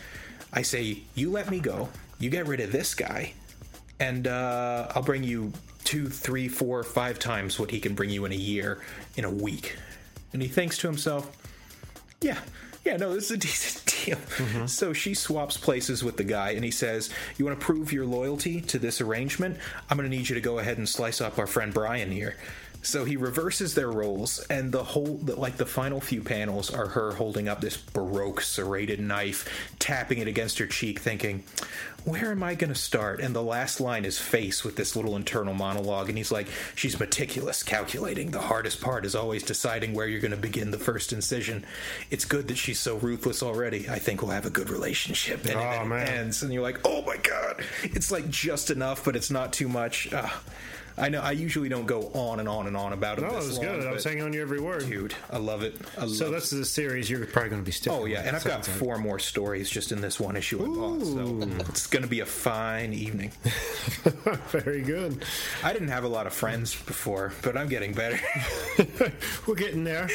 I 0.53 0.61
say, 0.61 1.03
You 1.15 1.31
let 1.31 1.49
me 1.49 1.59
go. 1.59 1.89
You 2.19 2.29
get 2.29 2.47
rid 2.47 2.59
of 2.59 2.71
this 2.71 2.93
guy, 2.93 3.33
and 3.99 4.27
uh, 4.27 4.91
I'll 4.95 5.01
bring 5.03 5.23
you 5.23 5.51
two, 5.83 6.07
three, 6.07 6.47
four, 6.47 6.83
five 6.83 7.19
times 7.19 7.59
what 7.59 7.71
he 7.71 7.79
can 7.79 7.95
bring 7.95 8.09
you 8.09 8.25
in 8.25 8.31
a 8.31 8.35
year 8.35 8.79
in 9.17 9.25
a 9.25 9.29
week. 9.29 9.75
And 10.31 10.41
he 10.41 10.47
thinks 10.47 10.77
to 10.79 10.87
himself, 10.87 11.35
yeah, 12.21 12.37
yeah, 12.85 12.97
no, 12.97 13.13
this 13.13 13.25
is 13.25 13.31
a 13.31 13.37
decent 13.37 14.05
deal. 14.05 14.67
So 14.67 14.93
she 14.93 15.13
swaps 15.13 15.57
places 15.57 16.03
with 16.03 16.17
the 16.17 16.23
guy, 16.23 16.51
and 16.51 16.63
he 16.63 16.71
says, 16.71 17.09
You 17.37 17.45
want 17.45 17.59
to 17.59 17.65
prove 17.65 17.91
your 17.91 18.05
loyalty 18.05 18.61
to 18.61 18.79
this 18.79 19.01
arrangement? 19.01 19.57
I'm 19.89 19.97
going 19.97 20.09
to 20.09 20.15
need 20.15 20.29
you 20.29 20.35
to 20.35 20.41
go 20.41 20.59
ahead 20.59 20.77
and 20.77 20.87
slice 20.87 21.21
up 21.21 21.37
our 21.37 21.47
friend 21.47 21.73
Brian 21.73 22.11
here. 22.11 22.35
So 22.83 23.05
he 23.05 23.15
reverses 23.15 23.75
their 23.75 23.91
roles, 23.91 24.39
and 24.49 24.71
the 24.71 24.83
whole, 24.83 25.19
like 25.23 25.57
the 25.57 25.65
final 25.67 26.01
few 26.01 26.21
panels, 26.21 26.73
are 26.73 26.87
her 26.87 27.11
holding 27.11 27.47
up 27.47 27.61
this 27.61 27.77
baroque 27.77 28.41
serrated 28.41 28.99
knife, 28.99 29.47
tapping 29.77 30.17
it 30.17 30.27
against 30.27 30.57
her 30.57 30.65
cheek, 30.65 30.99
thinking, 30.99 31.43
"Where 32.05 32.31
am 32.31 32.41
I 32.41 32.55
going 32.55 32.73
to 32.73 32.79
start?" 32.79 33.19
And 33.21 33.35
the 33.35 33.43
last 33.43 33.79
line 33.79 34.03
is 34.03 34.17
face 34.17 34.63
with 34.63 34.77
this 34.77 34.95
little 34.95 35.15
internal 35.15 35.53
monologue, 35.53 36.09
and 36.09 36.17
he's 36.17 36.31
like, 36.31 36.47
"She's 36.73 36.99
meticulous, 36.99 37.61
calculating. 37.61 38.31
The 38.31 38.41
hardest 38.41 38.81
part 38.81 39.05
is 39.05 39.13
always 39.13 39.43
deciding 39.43 39.93
where 39.93 40.07
you're 40.07 40.19
going 40.19 40.31
to 40.31 40.37
begin 40.37 40.71
the 40.71 40.79
first 40.79 41.13
incision. 41.13 41.63
It's 42.09 42.25
good 42.25 42.47
that 42.47 42.57
she's 42.57 42.79
so 42.79 42.97
ruthless 42.97 43.43
already. 43.43 43.87
I 43.89 43.99
think 43.99 44.23
we'll 44.23 44.31
have 44.31 44.47
a 44.47 44.49
good 44.49 44.71
relationship." 44.71 45.45
And 45.45 45.55
Oh, 45.59 45.81
it 45.83 45.85
man. 45.85 46.07
ends, 46.07 46.41
and 46.41 46.51
you're 46.51 46.63
like, 46.63 46.79
"Oh 46.83 47.03
my 47.03 47.17
god!" 47.17 47.63
It's 47.83 48.09
like 48.09 48.27
just 48.27 48.71
enough, 48.71 49.05
but 49.05 49.15
it's 49.15 49.29
not 49.29 49.53
too 49.53 49.67
much. 49.69 50.09
Ah. 50.11 50.41
I 50.97 51.09
know 51.09 51.21
I 51.21 51.31
usually 51.31 51.69
don't 51.69 51.85
go 51.85 52.11
on 52.13 52.39
and 52.39 52.47
on 52.49 52.67
and 52.67 52.75
on 52.77 52.93
about 52.93 53.17
it. 53.17 53.21
No, 53.21 53.29
it 53.29 53.35
was 53.35 53.57
long, 53.57 53.65
good. 53.65 53.87
I 53.87 53.91
was 53.91 54.03
hanging 54.03 54.23
on 54.23 54.33
your 54.33 54.43
every 54.43 54.59
word. 54.59 54.85
Dude, 54.87 55.15
I 55.29 55.37
love 55.37 55.63
it. 55.63 55.75
I 55.97 56.01
love 56.01 56.11
So 56.15 56.27
it. 56.27 56.31
that's 56.31 56.49
the 56.49 56.65
series 56.65 57.09
you're 57.09 57.25
probably 57.25 57.49
going 57.49 57.61
to 57.61 57.65
be 57.65 57.71
sticking. 57.71 57.97
Oh 57.99 58.05
yeah, 58.05 58.19
with, 58.19 58.27
and 58.27 58.35
I've 58.35 58.43
got 58.43 58.65
sounds 58.65 58.67
like. 58.67 58.77
four 58.77 58.97
more 58.97 59.17
stories 59.19 59.69
just 59.69 59.91
in 59.91 60.01
this 60.01 60.19
one 60.19 60.35
issue 60.35 60.63
I 60.63 60.67
bought, 60.67 61.01
so 61.05 61.61
it's 61.69 61.87
going 61.87 62.03
to 62.03 62.09
be 62.09 62.19
a 62.19 62.25
fine 62.25 62.93
evening. 62.93 63.31
Very 64.49 64.81
good. 64.81 65.23
I 65.63 65.73
didn't 65.73 65.87
have 65.89 66.03
a 66.03 66.07
lot 66.09 66.27
of 66.27 66.33
friends 66.33 66.75
before, 66.75 67.33
but 67.41 67.57
I'm 67.57 67.67
getting 67.69 67.93
better. 67.93 68.19
We're 69.47 69.55
getting 69.55 69.83
there. 69.83 70.09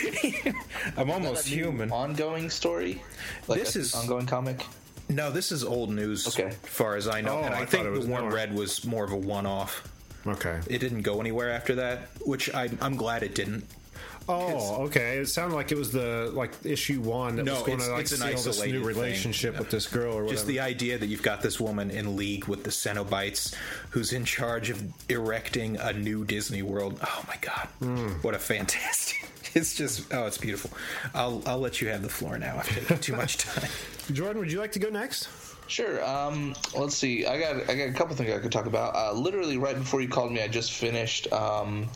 I'm 0.97 1.11
almost 1.11 1.47
human. 1.47 1.91
Ongoing 1.91 2.51
story. 2.51 3.03
Like 3.49 3.61
This 3.61 3.77
a 3.77 3.81
is- 3.81 3.95
ongoing 3.95 4.27
comic. 4.27 4.65
No, 5.09 5.31
this 5.31 5.53
is 5.53 5.63
old 5.63 5.91
news, 5.91 6.27
Okay. 6.27 6.49
as 6.49 6.57
far 6.57 6.97
as 6.97 7.07
I 7.07 7.21
know, 7.21 7.39
Oh, 7.39 7.43
and 7.45 7.55
I, 7.55 7.61
I 7.61 7.65
think 7.65 7.85
it 7.87 7.91
was 7.91 8.07
the 8.07 8.13
one 8.13 8.23
more. 8.23 8.33
red 8.33 8.53
was 8.53 8.85
more 8.85 9.05
of 9.05 9.13
a 9.13 9.17
one-off. 9.17 9.87
Okay. 10.27 10.61
It 10.69 10.79
didn't 10.79 11.03
go 11.03 11.21
anywhere 11.21 11.51
after 11.51 11.77
that, 11.77 12.09
which 12.25 12.53
I, 12.55 12.71
I'm 12.81 12.97
glad 12.97 13.23
it 13.23 13.35
didn't. 13.35 13.65
Oh, 14.29 14.83
okay. 14.87 15.19
It 15.19 15.27
sounded 15.29 15.55
like 15.55 15.71
it 15.71 15.79
was 15.79 15.93
the 15.93 16.33
like 16.35 16.51
issue 16.65 17.01
one 17.01 17.37
that 17.37 17.45
No, 17.45 17.55
was 17.55 17.63
going 17.63 17.79
to 17.79 17.91
like 17.93 18.09
seal 18.09 18.27
this 18.27 18.61
new 18.65 18.73
thing. 18.73 18.83
relationship 18.83 19.57
with 19.57 19.71
this 19.71 19.87
girl 19.87 20.15
or 20.15 20.23
whatever. 20.25 20.33
Just 20.33 20.47
the 20.49 20.59
idea 20.59 20.99
that 20.99 21.07
you've 21.07 21.23
got 21.23 21.43
this 21.43 21.61
woman 21.61 21.93
in 21.93 22.17
league 22.17 22.47
with 22.47 22.65
the 22.65 22.71
Cenobites 22.71 23.55
who's 23.91 24.13
in 24.13 24.25
charge 24.25 24.69
of 24.69 24.83
erecting 25.09 25.77
a 25.77 25.93
new 25.93 26.25
Disney 26.25 26.63
World. 26.63 26.99
Oh 27.07 27.25
my 27.29 27.37
god. 27.41 27.69
Hmm. 27.79 28.09
What 28.23 28.35
a 28.35 28.39
fantastic. 28.39 29.29
It's 29.55 29.75
just 29.75 30.13
oh, 30.13 30.27
it's 30.27 30.37
beautiful. 30.37 30.71
I'll 31.15 31.43
I'll 31.47 31.59
let 31.61 31.81
you 31.81 31.89
have 31.89 32.03
the 32.03 32.11
floor 32.11 32.37
now. 32.37 32.59
I've 32.59 32.69
taken 32.69 32.99
too 32.99 33.17
much 33.17 33.39
time. 33.39 33.71
Jordan, 34.13 34.39
would 34.41 34.53
you 34.53 34.59
like 34.59 34.73
to 34.73 34.79
go 34.79 34.91
next? 34.91 35.29
Sure. 35.69 36.05
Um, 36.05 36.55
let's 36.77 36.97
see. 36.97 37.27
I 37.27 37.39
got 37.39 37.69
I 37.69 37.75
got 37.75 37.89
a 37.89 37.93
couple 37.93 38.15
things 38.15 38.31
I 38.31 38.39
could 38.39 38.53
talk 38.53 38.67
about. 38.67 38.95
Uh, 38.95 39.13
literally 39.13 39.59
right 39.59 39.77
before 39.77 40.01
you 40.01 40.09
called 40.09 40.33
me, 40.33 40.41
I 40.43 40.49
just 40.49 40.73
finished 40.73 41.33
um, 41.33 41.89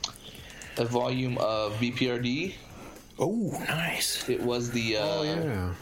a 0.77 0.85
volume 0.85 1.39
of 1.39 1.75
BPRD. 1.75 2.55
Oh, 3.19 3.51
nice. 3.69 4.29
It 4.29 4.41
was 4.41 4.71
the 4.71 4.97
uh, 4.97 5.01
Oh 5.03 5.23
yeah. 5.23 5.75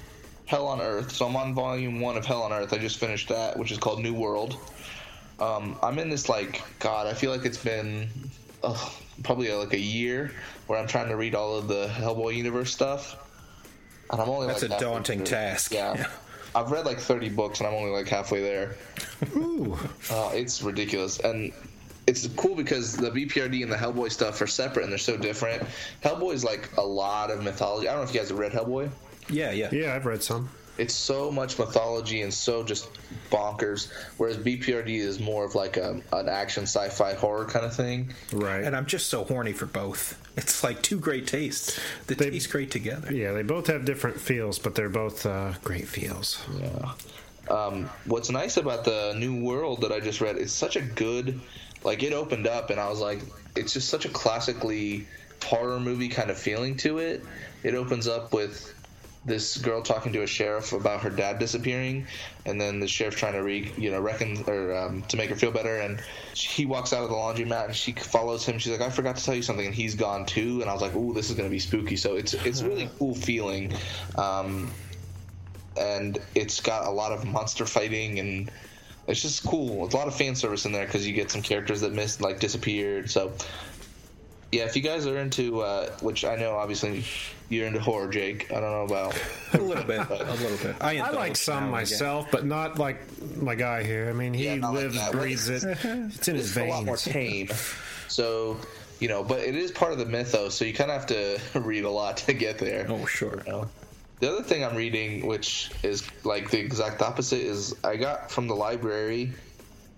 Hell 0.46 0.66
on 0.66 0.80
Earth. 0.80 1.12
So 1.12 1.26
I'm 1.26 1.36
on 1.36 1.54
volume 1.54 2.00
one 2.00 2.16
of 2.16 2.24
Hell 2.24 2.42
on 2.42 2.52
Earth. 2.52 2.72
I 2.72 2.78
just 2.78 2.98
finished 2.98 3.28
that, 3.28 3.58
which 3.58 3.70
is 3.70 3.78
called 3.78 4.00
New 4.00 4.14
World. 4.14 4.56
Um, 5.40 5.78
I'm 5.82 5.98
in 5.98 6.08
this 6.08 6.28
like 6.28 6.62
God. 6.80 7.06
I 7.06 7.14
feel 7.14 7.30
like 7.30 7.44
it's 7.44 7.62
been 7.62 8.08
uh, 8.62 8.90
probably 9.22 9.52
like 9.52 9.72
a 9.72 9.78
year 9.78 10.32
where 10.66 10.78
I'm 10.78 10.88
trying 10.88 11.08
to 11.08 11.16
read 11.16 11.34
all 11.34 11.56
of 11.56 11.68
the 11.68 11.86
Hellboy 11.86 12.34
universe 12.34 12.72
stuff, 12.72 13.16
and 14.10 14.20
I'm 14.20 14.28
only 14.28 14.48
That's 14.48 14.62
like 14.62 14.72
a 14.72 14.80
daunting 14.80 15.24
task. 15.24 15.72
Yeah. 15.72 15.94
Yeah. 15.96 16.10
I've 16.58 16.72
read 16.72 16.86
like 16.86 16.98
30 16.98 17.28
books 17.30 17.60
and 17.60 17.68
I'm 17.68 17.74
only 17.74 17.90
like 17.90 18.08
halfway 18.08 18.40
there. 18.40 18.76
Ooh. 19.36 19.78
Uh, 20.10 20.30
it's 20.34 20.60
ridiculous, 20.62 21.20
and 21.20 21.52
it's 22.08 22.26
cool 22.36 22.56
because 22.56 22.96
the 22.96 23.10
BPRD 23.10 23.62
and 23.62 23.70
the 23.70 23.76
Hellboy 23.76 24.10
stuff 24.10 24.40
are 24.40 24.46
separate 24.46 24.82
and 24.82 24.90
they're 24.90 24.98
so 24.98 25.16
different. 25.16 25.62
Hellboy 26.02 26.34
is 26.34 26.42
like 26.42 26.76
a 26.76 26.82
lot 26.82 27.30
of 27.30 27.42
mythology. 27.42 27.88
I 27.88 27.92
don't 27.92 28.00
know 28.02 28.08
if 28.08 28.14
you 28.14 28.20
guys 28.20 28.30
have 28.30 28.38
read 28.38 28.52
Hellboy. 28.52 28.90
Yeah, 29.30 29.52
yeah. 29.52 29.68
Yeah, 29.70 29.94
I've 29.94 30.06
read 30.06 30.22
some. 30.22 30.48
It's 30.78 30.94
so 30.94 31.30
much 31.30 31.58
mythology 31.58 32.22
and 32.22 32.32
so 32.32 32.62
just 32.64 32.88
bonkers. 33.30 33.90
Whereas 34.16 34.38
BPRD 34.38 34.98
is 34.98 35.20
more 35.20 35.44
of 35.44 35.54
like 35.54 35.76
a, 35.76 36.00
an 36.12 36.28
action 36.28 36.62
sci-fi 36.64 37.14
horror 37.14 37.44
kind 37.44 37.66
of 37.66 37.74
thing. 37.74 38.14
Right. 38.32 38.64
And 38.64 38.74
I'm 38.74 38.86
just 38.86 39.08
so 39.08 39.24
horny 39.24 39.52
for 39.52 39.66
both. 39.66 40.18
It's 40.38 40.62
like 40.62 40.82
two 40.82 40.98
great 40.98 41.26
tastes 41.26 41.78
that 42.06 42.18
They- 42.18 42.30
taste 42.30 42.50
great 42.50 42.70
together. 42.70 43.12
yeah, 43.12 43.32
they 43.32 43.42
both 43.42 43.66
have 43.66 43.84
different 43.84 44.20
feels, 44.20 44.58
but 44.58 44.74
they're 44.76 44.88
both 44.88 45.26
uh, 45.26 45.52
great 45.64 45.88
feels. 45.88 46.38
Yeah. 46.60 46.92
Um, 47.50 47.90
what's 48.04 48.30
nice 48.30 48.56
about 48.56 48.84
the 48.84 49.14
new 49.18 49.42
world 49.42 49.80
that 49.80 49.90
I 49.90 50.00
just 50.00 50.20
read 50.20 50.36
is 50.36 50.52
such 50.52 50.76
a 50.76 50.80
good, 50.82 51.40
like 51.82 52.02
it 52.02 52.12
opened 52.12 52.46
up 52.46 52.70
and 52.70 52.78
I 52.78 52.88
was 52.88 53.00
like, 53.00 53.20
it's 53.56 53.72
just 53.72 53.88
such 53.88 54.04
a 54.04 54.08
classically 54.10 55.06
horror 55.44 55.80
movie 55.80 56.08
kind 56.08 56.30
of 56.30 56.38
feeling 56.38 56.76
to 56.78 56.98
it. 56.98 57.24
It 57.64 57.74
opens 57.74 58.06
up 58.06 58.32
with 58.32 58.74
this 59.24 59.58
girl 59.58 59.82
talking 59.82 60.12
to 60.12 60.22
a 60.22 60.26
sheriff 60.26 60.72
about 60.72 61.02
her 61.02 61.10
dad 61.10 61.38
disappearing, 61.38 62.06
and 62.46 62.60
then 62.60 62.80
the 62.80 62.88
sheriff 62.88 63.16
trying 63.16 63.34
to 63.34 63.42
re, 63.42 63.72
you 63.76 63.90
know, 63.90 64.00
reckon 64.00 64.42
or 64.46 64.74
um, 64.76 65.02
to 65.02 65.16
make 65.16 65.30
her 65.30 65.36
feel 65.36 65.50
better, 65.50 65.78
and 65.78 66.00
he 66.34 66.66
walks 66.66 66.92
out 66.92 67.02
of 67.02 67.10
the 67.10 67.14
laundromat 67.14 67.66
and 67.66 67.76
she 67.76 67.92
follows 67.92 68.46
him. 68.46 68.58
She's 68.58 68.72
like, 68.72 68.80
"I 68.80 68.90
forgot 68.90 69.16
to 69.16 69.24
tell 69.24 69.34
you 69.34 69.42
something," 69.42 69.66
and 69.66 69.74
he's 69.74 69.94
gone 69.94 70.26
too. 70.26 70.60
And 70.60 70.70
I 70.70 70.72
was 70.72 70.82
like, 70.82 70.94
"Ooh, 70.94 71.12
this 71.12 71.30
is 71.30 71.36
gonna 71.36 71.48
be 71.48 71.58
spooky." 71.58 71.96
So 71.96 72.16
it's 72.16 72.34
it's 72.34 72.62
really 72.62 72.88
cool 72.98 73.14
feeling. 73.14 73.72
Um, 74.16 74.70
and 75.78 76.18
it's 76.34 76.60
got 76.60 76.86
a 76.86 76.90
lot 76.90 77.12
of 77.12 77.24
monster 77.24 77.64
fighting 77.64 78.18
and 78.18 78.50
it's 79.06 79.22
just 79.22 79.44
cool. 79.44 79.86
It's 79.86 79.94
a 79.94 79.96
lot 79.96 80.06
of 80.06 80.14
fan 80.14 80.34
service 80.34 80.66
in 80.66 80.72
there 80.72 80.84
because 80.84 81.06
you 81.06 81.14
get 81.14 81.30
some 81.30 81.40
characters 81.40 81.80
that 81.80 81.92
missed, 81.92 82.20
like 82.20 82.40
disappeared. 82.40 83.10
So, 83.10 83.32
yeah, 84.52 84.64
if 84.64 84.76
you 84.76 84.82
guys 84.82 85.06
are 85.06 85.16
into, 85.16 85.62
uh, 85.62 85.90
which 86.00 86.26
I 86.26 86.36
know 86.36 86.56
obviously 86.56 87.04
you're 87.48 87.66
into 87.66 87.80
horror, 87.80 88.08
Jake. 88.08 88.50
I 88.50 88.60
don't 88.60 88.70
know 88.70 88.84
about. 88.84 89.20
A 89.54 89.58
little 89.58 89.84
bit. 89.84 90.00
A 90.08 90.34
little 90.34 90.56
bit. 90.58 90.76
I, 90.80 90.98
I 90.98 91.10
like 91.10 91.36
some 91.36 91.56
and 91.56 91.64
again. 91.64 91.70
myself, 91.72 92.26
but 92.30 92.44
not 92.44 92.78
like 92.78 93.00
my 93.36 93.54
guy 93.54 93.82
here. 93.82 94.08
I 94.10 94.12
mean, 94.12 94.34
he 94.34 94.44
Yeah, 94.44 94.56
not 94.56 94.74
like 94.74 94.84
lives, 94.92 95.10
breathes 95.10 95.48
it. 95.48 95.64
It's 95.84 96.28
in 96.28 96.36
his 96.36 96.48
It's 96.48 96.56
a 96.56 96.64
lot 96.68 96.84
more 96.84 96.96
veins. 96.96 97.48
tame. 97.48 97.48
So, 98.08 98.56
you 99.00 99.08
know, 99.08 99.22
but 99.22 99.40
it 99.40 99.54
is 99.54 99.70
part 99.70 99.92
of 99.92 99.98
the 99.98 100.06
mythos, 100.06 100.54
so 100.54 100.64
you 100.64 100.72
kind 100.72 100.90
of 100.90 100.96
have 100.96 101.06
to 101.52 101.60
read 101.60 101.84
a 101.84 101.90
lot 101.90 102.16
to 102.18 102.32
get 102.32 102.56
there. 102.58 102.86
Oh, 102.88 103.04
sure. 103.04 103.42
you 103.46 103.52
know? 103.52 103.68
The 104.20 104.32
other 104.32 104.42
thing 104.42 104.64
I'm 104.64 104.74
reading, 104.74 105.26
which 105.26 105.70
is 105.82 106.08
like 106.24 106.50
the 106.50 106.58
exact 106.58 107.02
opposite, 107.02 107.40
is 107.42 107.74
I 107.84 107.96
got 107.96 108.30
from 108.30 108.48
the 108.48 108.56
library 108.56 109.32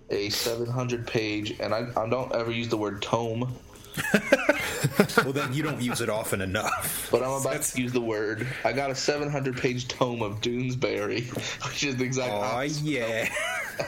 a 0.09 0.29
700 0.29 1.07
page, 1.07 1.57
and 1.61 1.73
I, 1.73 1.87
I 1.95 2.09
don't 2.09 2.33
ever 2.35 2.51
use 2.51 2.67
the 2.67 2.77
word 2.77 3.01
tome, 3.01 3.53
Well, 5.17 5.33
then 5.33 5.53
you 5.53 5.61
don't 5.63 5.81
use 5.81 6.01
it 6.01 6.09
often 6.09 6.41
enough. 6.41 7.09
but 7.11 7.21
I'm 7.23 7.31
about 7.41 7.61
to 7.61 7.81
use 7.81 7.91
the 7.91 8.01
word. 8.01 8.47
I 8.63 8.71
got 8.73 8.89
a 8.91 8.95
700 8.95 9.57
page 9.57 9.87
tome 9.87 10.21
of 10.21 10.41
Doonesbury, 10.41 11.29
which 11.67 11.83
is 11.83 11.97
the 11.97 12.03
exact 12.03 12.31
Oh, 12.33 12.37
opposite. 12.41 12.83
yeah. 12.83 13.29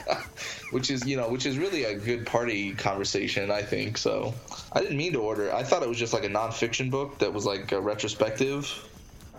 which 0.70 0.90
is 0.90 1.06
you 1.06 1.16
know 1.16 1.28
which 1.28 1.46
is 1.46 1.56
really 1.58 1.84
a 1.84 1.94
good 1.96 2.26
party 2.26 2.72
conversation 2.74 3.48
i 3.50 3.62
think 3.62 3.96
so 3.96 4.34
i 4.72 4.80
didn't 4.80 4.96
mean 4.96 5.12
to 5.12 5.20
order 5.20 5.54
i 5.54 5.62
thought 5.62 5.84
it 5.84 5.88
was 5.88 5.98
just 5.98 6.12
like 6.12 6.24
a 6.24 6.28
nonfiction 6.28 6.90
book 6.90 7.16
that 7.18 7.32
was 7.32 7.46
like 7.46 7.70
a 7.70 7.80
retrospective 7.80 8.66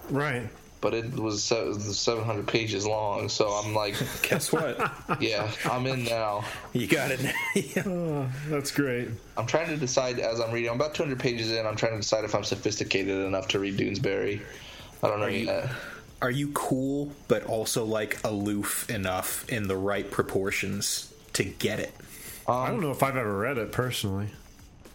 Right. 0.09 0.47
But 0.85 0.93
it 0.93 1.11
was 1.15 1.41
700 1.43 2.45
pages 2.47 2.85
long 2.85 3.27
so 3.27 3.47
i'm 3.49 3.73
like 3.73 3.95
Guess 4.21 4.51
what? 4.51 4.77
yeah 5.19 5.49
i'm 5.65 5.87
in 5.87 6.03
now 6.03 6.45
You 6.73 6.85
got 6.85 7.09
it. 7.09 7.21
Yeah. 7.55 7.83
Oh, 7.87 8.29
that's 8.49 8.69
great. 8.69 9.09
i'm 9.35 9.47
trying 9.47 9.67
to 9.69 9.77
decide 9.77 10.19
as 10.19 10.39
i'm 10.39 10.51
reading 10.51 10.69
i'm 10.69 10.75
about 10.75 10.93
200 10.93 11.17
pages 11.19 11.51
in 11.51 11.65
i'm 11.65 11.75
trying 11.75 11.93
to 11.93 11.97
decide 11.97 12.23
if 12.23 12.35
i'm 12.35 12.43
sophisticated 12.43 13.25
enough 13.25 13.47
to 13.47 13.57
read 13.59 13.77
doonesbury 13.79 14.41
i 15.01 15.07
don't 15.07 15.19
know 15.19 15.25
you- 15.25 15.47
yet 15.47 15.69
Are 16.21 16.29
you 16.31 16.49
cool, 16.53 17.11
but 17.27 17.45
also 17.45 17.83
like 17.83 18.23
aloof 18.23 18.87
enough 18.89 19.49
in 19.49 19.67
the 19.67 19.75
right 19.75 20.09
proportions 20.09 21.11
to 21.33 21.43
get 21.43 21.79
it? 21.79 21.93
Um, 22.47 22.55
I 22.55 22.67
don't 22.69 22.79
know 22.81 22.91
if 22.91 23.01
I've 23.03 23.17
ever 23.17 23.37
read 23.39 23.57
it 23.57 23.71
personally. 23.71 24.29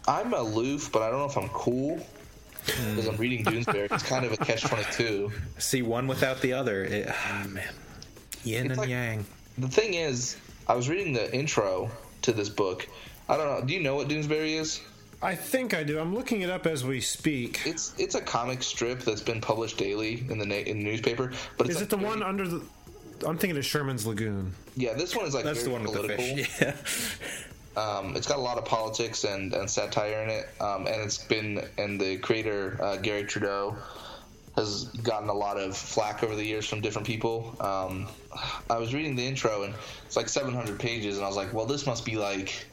i'm 0.07 0.33
aloof 0.33 0.89
but 0.93 1.01
i 1.01 1.09
don't 1.09 1.19
know 1.19 1.25
if 1.33 1.37
i'm 1.37 1.49
cool 1.49 1.99
because 2.89 3.07
i'm 3.07 3.15
reading 3.17 3.43
doonesbury 3.45 3.91
it's 3.91 4.03
kind 4.03 4.25
of 4.25 4.31
a 4.33 4.37
catch-22 4.37 5.31
See 5.57 5.81
one 5.81 6.07
without 6.07 6.41
the 6.41 6.53
other. 6.53 6.83
It, 6.83 7.07
ah, 7.09 7.45
man. 7.49 7.63
Yin 8.43 8.65
It's 8.65 8.69
and 8.71 8.77
like- 8.77 8.89
yang. 8.89 9.25
The 9.57 9.67
thing 9.67 9.93
is, 9.93 10.37
I 10.67 10.73
was 10.75 10.89
reading 10.89 11.13
the 11.13 11.33
intro 11.35 11.91
to 12.23 12.31
this 12.31 12.49
book. 12.49 12.87
I 13.29 13.37
don't 13.37 13.47
know. 13.47 13.65
Do 13.65 13.73
you 13.73 13.79
know 13.81 13.95
what 13.95 14.07
Doonesbury 14.07 14.59
is? 14.59 14.81
I 15.21 15.35
think 15.35 15.73
I 15.75 15.83
do. 15.83 15.99
I'm 15.99 16.15
looking 16.15 16.41
it 16.41 16.49
up 16.49 16.65
as 16.65 16.83
we 16.83 16.99
speak. 17.01 17.61
It's 17.65 17.93
it's 17.99 18.15
a 18.15 18.21
comic 18.21 18.63
strip 18.63 19.01
that's 19.01 19.21
been 19.21 19.39
published 19.39 19.77
daily 19.77 20.23
in 20.29 20.37
the 20.39 20.45
na- 20.45 20.55
in 20.55 20.79
the 20.79 20.83
newspaper. 20.85 21.31
But 21.57 21.67
it's 21.67 21.75
Is 21.75 21.81
like 21.81 21.83
it 21.83 21.89
the 21.91 21.97
very- 21.97 22.09
one 22.09 22.23
under 22.23 22.47
the? 22.47 22.61
I'm 23.27 23.37
thinking 23.37 23.57
of 23.57 23.65
Sherman's 23.65 24.07
Lagoon. 24.07 24.53
Yeah, 24.75 24.93
this 24.93 25.15
one 25.15 25.25
is 25.27 25.35
like 25.35 25.43
That's 25.45 25.63
the 25.63 25.69
very 25.69 25.83
one 25.83 25.91
with 25.91 25.95
political. 26.01 26.25
the 26.25 26.43
fish. 26.43 26.61
Yeah. 26.61 26.73
Um, 27.77 28.15
it's 28.15 28.27
got 28.27 28.37
a 28.37 28.41
lot 28.41 28.57
of 28.57 28.65
politics 28.65 29.23
and, 29.23 29.53
and 29.53 29.69
satire 29.69 30.23
in 30.23 30.29
it, 30.29 30.49
um, 30.59 30.87
and 30.87 31.01
it's 31.01 31.17
been 31.17 31.63
and 31.77 31.99
the 31.99 32.17
creator 32.17 32.77
uh, 32.81 32.97
Garry 32.97 33.23
Trudeau 33.23 33.75
has 34.55 34.85
gotten 34.85 35.29
a 35.29 35.33
lot 35.33 35.57
of 35.57 35.77
flack 35.77 36.23
over 36.23 36.35
the 36.35 36.43
years 36.43 36.67
from 36.67 36.81
different 36.81 37.07
people. 37.07 37.55
Um, 37.61 38.07
I 38.69 38.77
was 38.77 38.93
reading 38.93 39.15
the 39.15 39.25
intro 39.25 39.63
and 39.63 39.73
it's 40.05 40.17
like 40.17 40.27
700 40.27 40.77
pages, 40.77 41.15
and 41.15 41.23
I 41.23 41.27
was 41.27 41.37
like, 41.37 41.53
well, 41.53 41.65
this 41.65 41.85
must 41.85 42.05
be 42.05 42.17
like 42.17 42.65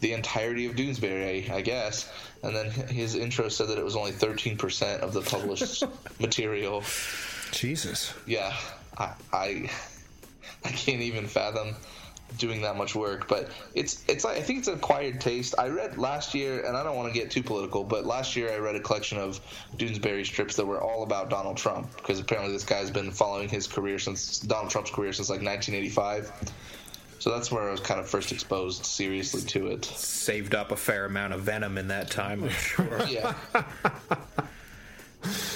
the 0.00 0.12
entirety 0.12 0.66
of 0.66 0.76
Doonesbury, 0.76 1.50
I 1.50 1.60
guess. 1.60 2.10
And 2.42 2.54
then 2.54 2.70
his 2.70 3.16
intro 3.16 3.48
said 3.48 3.68
that 3.68 3.78
it 3.78 3.84
was 3.84 3.96
only 3.96 4.12
13% 4.12 5.00
of 5.00 5.12
the 5.12 5.22
published 5.22 5.82
material. 6.20 6.84
Jesus. 7.50 8.14
Yeah, 8.26 8.56
I, 8.96 9.12
I 9.32 9.70
I 10.64 10.70
can't 10.70 11.02
even 11.02 11.26
fathom 11.26 11.74
doing 12.36 12.60
that 12.62 12.76
much 12.76 12.94
work, 12.94 13.28
but 13.28 13.50
it's 13.74 14.04
it's 14.08 14.24
like 14.24 14.36
I 14.36 14.42
think 14.42 14.60
it's 14.60 14.68
an 14.68 14.74
acquired 14.74 15.20
taste. 15.20 15.54
I 15.58 15.68
read 15.68 15.98
last 15.98 16.34
year, 16.34 16.64
and 16.64 16.76
I 16.76 16.82
don't 16.82 16.96
want 16.96 17.12
to 17.12 17.18
get 17.18 17.30
too 17.30 17.42
political, 17.42 17.84
but 17.84 18.04
last 18.06 18.36
year 18.36 18.52
I 18.52 18.58
read 18.58 18.76
a 18.76 18.80
collection 18.80 19.18
of 19.18 19.40
Doonesbury 19.76 20.24
strips 20.24 20.56
that 20.56 20.66
were 20.66 20.80
all 20.80 21.02
about 21.02 21.30
Donald 21.30 21.56
Trump 21.56 21.94
because 21.96 22.20
apparently 22.20 22.52
this 22.52 22.64
guy's 22.64 22.90
been 22.90 23.10
following 23.10 23.48
his 23.48 23.66
career 23.66 23.98
since 23.98 24.38
Donald 24.40 24.70
Trump's 24.70 24.90
career 24.90 25.12
since 25.12 25.28
like 25.28 25.42
1985. 25.42 26.32
So 27.20 27.30
that's 27.30 27.50
where 27.50 27.68
I 27.68 27.72
was 27.72 27.80
kind 27.80 27.98
of 27.98 28.08
first 28.08 28.30
exposed 28.30 28.84
seriously 28.84 29.42
to 29.42 29.68
it. 29.68 29.84
Saved 29.84 30.54
up 30.54 30.70
a 30.70 30.76
fair 30.76 31.04
amount 31.04 31.32
of 31.32 31.40
venom 31.40 31.76
in 31.76 31.88
that 31.88 32.10
time, 32.10 32.44
I'm 32.44 32.50
sure. 32.50 33.04
Yeah. 33.08 33.34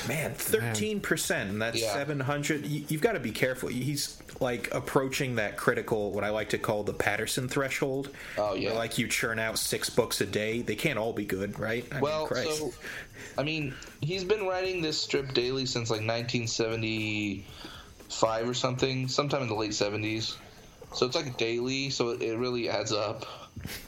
Man, 0.09 0.35
thirteen 0.35 1.01
percent, 1.01 1.51
and 1.51 1.63
that's 1.63 1.81
Yeah. 1.81 1.93
seven 1.93 2.19
hundred. 2.21 2.67
You, 2.67 2.85
you've 2.89 3.01
got 3.01 3.13
to 3.13 3.21
be 3.21 3.31
careful. 3.31 3.69
He's 3.69 4.21
like 4.41 4.73
approaching 4.75 5.37
that 5.37 5.57
critical, 5.57 6.11
what 6.11 6.25
I 6.25 6.31
like 6.31 6.49
to 6.51 6.59
call 6.59 6.83
the 6.83 6.93
Patterson 6.93 7.49
threshold. 7.49 8.11
Oh, 8.37 8.55
yeah. 8.55 8.73
like 8.73 8.99
you 8.99 9.07
churn 9.09 9.39
out 9.39 9.57
six 9.59 9.89
books 9.91 10.21
a 10.21 10.27
day. 10.27 10.63
They 10.63 10.75
can't 10.75 10.99
all 10.99 11.13
be 11.13 11.25
good, 11.25 11.59
right? 11.61 11.85
I 11.93 12.01
Well, 12.01 12.27
Christ. 12.27 12.59
so 12.59 12.73
I 13.39 13.45
mean, 13.45 13.73
he's 14.01 14.25
been 14.25 14.45
writing 14.47 14.83
this 14.83 15.01
strip 15.01 15.33
daily 15.33 15.65
since 15.67 15.91
like 15.91 16.05
1975 16.05 18.49
or 18.49 18.55
something, 18.55 19.07
sometime 19.09 19.43
in 19.43 19.49
the 19.49 19.55
late 19.55 19.71
70s. 19.71 20.37
So 20.95 21.07
it's 21.07 21.15
like 21.17 21.37
daily, 21.39 21.89
so 21.91 22.11
it, 22.11 22.21
it 22.23 22.37
really 22.37 22.69
adds 22.69 22.93
up. 22.93 23.25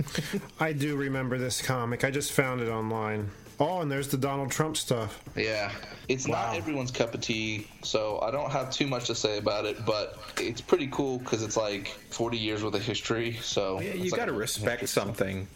I 0.60 0.72
do 0.72 0.96
remember 0.96 1.36
this 1.36 1.60
comic. 1.60 2.04
I 2.04 2.10
just 2.10 2.32
found 2.32 2.60
it 2.60 2.68
online. 2.68 3.30
Oh, 3.60 3.80
and 3.80 3.90
there's 3.90 4.08
the 4.08 4.16
Donald 4.16 4.50
Trump 4.50 4.76
stuff. 4.76 5.22
Yeah, 5.36 5.70
it's 6.08 6.26
Wow. 6.26 6.46
not 6.48 6.56
everyone's 6.56 6.90
cup 6.90 7.14
of 7.14 7.20
tea, 7.20 7.68
so 7.82 8.18
I 8.20 8.30
don't 8.30 8.50
have 8.50 8.70
too 8.70 8.86
much 8.86 9.06
to 9.06 9.14
say 9.14 9.38
about 9.38 9.64
it. 9.64 9.84
But 9.86 10.18
it's 10.40 10.60
pretty 10.60 10.88
cool 10.88 11.18
because 11.18 11.42
it's 11.42 11.56
like 11.56 11.88
40 12.10 12.36
years 12.36 12.64
worth 12.64 12.74
of 12.74 12.84
history. 12.84 13.38
So 13.42 13.80
yeah, 13.80 13.94
you 13.94 14.02
it's 14.04 14.12
like 14.12 14.18
got 14.20 14.26
to 14.26 14.32
a- 14.32 14.38
respect 14.38 14.88
something 14.88 15.46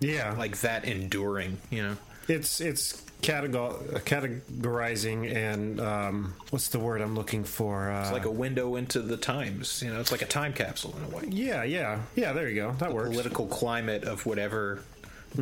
Yeah, 0.00 0.34
like 0.36 0.58
that 0.62 0.84
enduring. 0.84 1.58
You 1.70 1.82
know, 1.84 1.96
it's 2.28 2.60
it's 2.60 3.02
categorizing 3.22 5.34
and 5.34 5.80
um, 5.80 6.34
what's 6.50 6.68
the 6.68 6.78
word 6.78 7.00
I'm 7.00 7.14
looking 7.14 7.44
for? 7.44 7.90
Uh, 7.90 8.02
it's 8.02 8.12
like 8.12 8.24
a 8.24 8.30
window 8.30 8.76
into 8.76 9.00
the 9.00 9.16
times. 9.16 9.82
You 9.82 9.92
know, 9.92 10.00
it's 10.00 10.12
like 10.12 10.22
a 10.22 10.26
time 10.26 10.52
capsule 10.52 10.94
in 10.98 11.12
a 11.12 11.16
way. 11.16 11.24
yeah, 11.28 11.62
yeah, 11.64 12.00
yeah. 12.16 12.32
There 12.32 12.48
you 12.48 12.56
go. 12.56 12.72
That 12.78 12.92
works. 12.92 13.10
Political 13.10 13.46
climate 13.46 14.04
of 14.04 14.26
whatever 14.26 14.80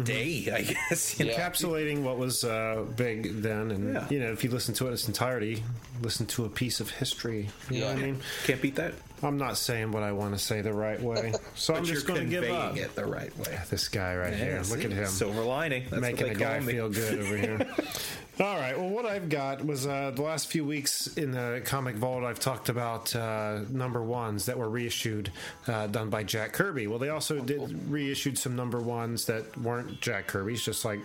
day, 0.03 0.51
I 0.53 0.63
guess. 0.63 1.19
You 1.23 1.27
know? 1.27 1.33
Encapsulating 1.35 2.03
what 2.03 2.19
was 2.19 2.45
uh, 2.45 2.85
big 2.97 3.43
then, 3.43 3.71
and 3.71 3.95
Yeah. 3.95 4.07
you 4.11 4.21
know, 4.21 4.33
if 4.33 4.43
you 4.45 4.51
listen 4.51 4.75
to 4.77 4.85
it 4.85 4.89
in 4.89 4.95
its 4.95 5.07
entirety, 5.09 5.63
listen 6.03 6.27
to 6.27 6.45
a 6.45 6.49
piece 6.49 6.81
of 6.81 6.91
history. 6.91 7.49
You 7.71 7.81
know 7.81 7.87
what 7.89 7.97
I 7.97 8.01
mean? 8.01 8.21
Can't 8.45 8.61
beat 8.63 8.77
that. 8.77 8.95
I'm 9.23 9.39
not 9.39 9.57
saying 9.57 9.93
what 9.93 10.03
I 10.03 10.11
want 10.11 10.33
to 10.35 10.39
say 10.39 10.63
the 10.63 10.73
right 10.73 11.01
way, 11.01 11.33
so 11.55 11.75
I'm 11.75 11.85
just 11.85 12.07
going 12.09 12.21
to 12.21 12.27
give 12.27 12.45
up. 12.51 12.77
it 12.77 12.95
the 12.97 13.05
right 13.05 13.37
way. 13.39 13.57
This 13.71 13.87
guy 13.89 14.17
right 14.17 14.35
here, 14.35 14.57
look 14.69 14.81
see? 14.81 14.85
at 14.87 14.91
him. 14.93 15.07
Silver 15.07 15.43
lining. 15.43 15.85
That's 15.91 16.01
making 16.03 16.27
what 16.27 16.37
a 16.37 16.39
they 16.39 16.45
guy 16.45 16.59
call 16.59 16.67
me. 16.67 16.73
feel 16.73 16.89
good 16.89 17.19
over 17.21 17.37
here. 17.37 17.67
All 18.41 18.57
right. 18.57 18.77
Well, 18.79 18.89
what 18.89 19.05
I've 19.05 19.29
got 19.29 19.65
was 19.65 19.87
uh, 19.87 20.11
the 20.15 20.23
last 20.23 20.47
few 20.51 20.65
weeks 20.65 21.07
in 21.07 21.33
the 21.33 21.61
comic 21.67 21.97
vault. 21.97 22.25
I've 22.25 22.41
talked 22.41 22.71
about 22.71 23.15
uh, 23.15 23.61
number 23.69 24.03
ones 24.03 24.47
that 24.47 24.57
were 24.57 24.71
reissued, 24.71 25.31
uh, 25.69 25.87
done 25.89 26.09
by 26.09 26.25
Jack 26.25 26.55
Kirby. 26.55 26.87
Well, 26.87 26.99
they 26.99 27.11
also 27.11 27.41
did 27.41 27.91
reissued 27.91 28.39
some 28.39 28.57
number 28.57 28.81
ones 28.81 29.27
that 29.27 29.57
weren't 29.59 30.01
Jack 30.01 30.29
Kirby's, 30.29 30.65
just 30.65 30.83
like 30.83 31.01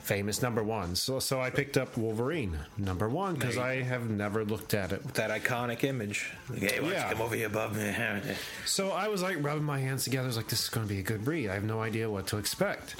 famous 0.00 0.40
number 0.40 0.62
ones. 0.62 1.02
So, 1.02 1.18
so 1.18 1.40
I 1.40 1.50
picked 1.50 1.76
up 1.76 1.96
Wolverine 1.96 2.56
number 2.78 3.08
one 3.08 3.34
because 3.34 3.58
I 3.58 3.82
have 3.82 4.08
never 4.08 4.44
looked 4.44 4.72
at 4.72 4.92
it. 4.92 5.02
that 5.14 5.30
iconic 5.30 5.82
image. 5.82 6.30
Hey, 6.56 6.78
why 6.80 6.92
Yeah. 6.92 7.12
come 7.12 7.22
over 7.22 7.34
here, 7.34 7.48
bub? 7.48 7.76
So 8.66 8.90
I 8.92 9.08
was 9.08 9.20
like 9.20 9.42
rubbing 9.42 9.64
my 9.64 9.80
hands 9.80 10.04
together. 10.04 10.24
I 10.24 10.28
was 10.28 10.36
like, 10.36 10.48
this 10.48 10.62
is 10.62 10.68
going 10.68 10.86
to 10.86 10.94
be 10.94 11.00
a 11.00 11.02
good 11.02 11.26
read. 11.26 11.50
I 11.50 11.54
have 11.54 11.64
no 11.64 11.82
idea 11.82 12.08
what 12.08 12.28
to 12.28 12.38
expect. 12.38 12.94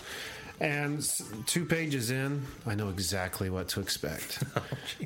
And 0.60 1.08
two 1.46 1.64
pages 1.64 2.10
in, 2.10 2.42
I 2.66 2.74
know 2.74 2.88
exactly 2.88 3.48
what 3.50 3.68
to 3.68 3.80
expect. 3.80 4.42
Oh, 4.56 4.62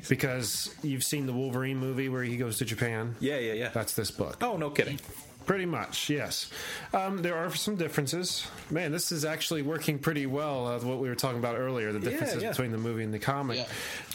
because 0.09 0.73
you've 0.81 1.03
seen 1.03 1.25
the 1.27 1.33
Wolverine 1.33 1.77
movie 1.77 2.09
where 2.09 2.23
he 2.23 2.37
goes 2.37 2.57
to 2.57 2.65
Japan. 2.65 3.15
Yeah, 3.19 3.37
yeah, 3.37 3.53
yeah. 3.53 3.69
That's 3.69 3.93
this 3.93 4.09
book. 4.09 4.37
Oh, 4.41 4.57
no 4.57 4.69
kidding. 4.69 4.99
Pretty 5.45 5.65
much, 5.65 6.09
yes. 6.09 6.49
Um, 6.93 7.17
there 7.21 7.35
are 7.35 7.53
some 7.53 7.75
differences. 7.75 8.47
Man, 8.69 8.91
this 8.91 9.11
is 9.11 9.25
actually 9.25 9.61
working 9.61 9.99
pretty 9.99 10.25
well. 10.25 10.67
Uh, 10.67 10.79
what 10.79 10.99
we 10.99 11.09
were 11.09 11.15
talking 11.15 11.39
about 11.39 11.57
earlier, 11.57 11.91
the 11.91 11.99
differences 11.99 12.41
yeah. 12.41 12.49
between 12.49 12.71
the 12.71 12.77
movie 12.77 13.03
and 13.03 13.13
the 13.13 13.19
comic. 13.19 13.57
Yeah. 13.57 13.65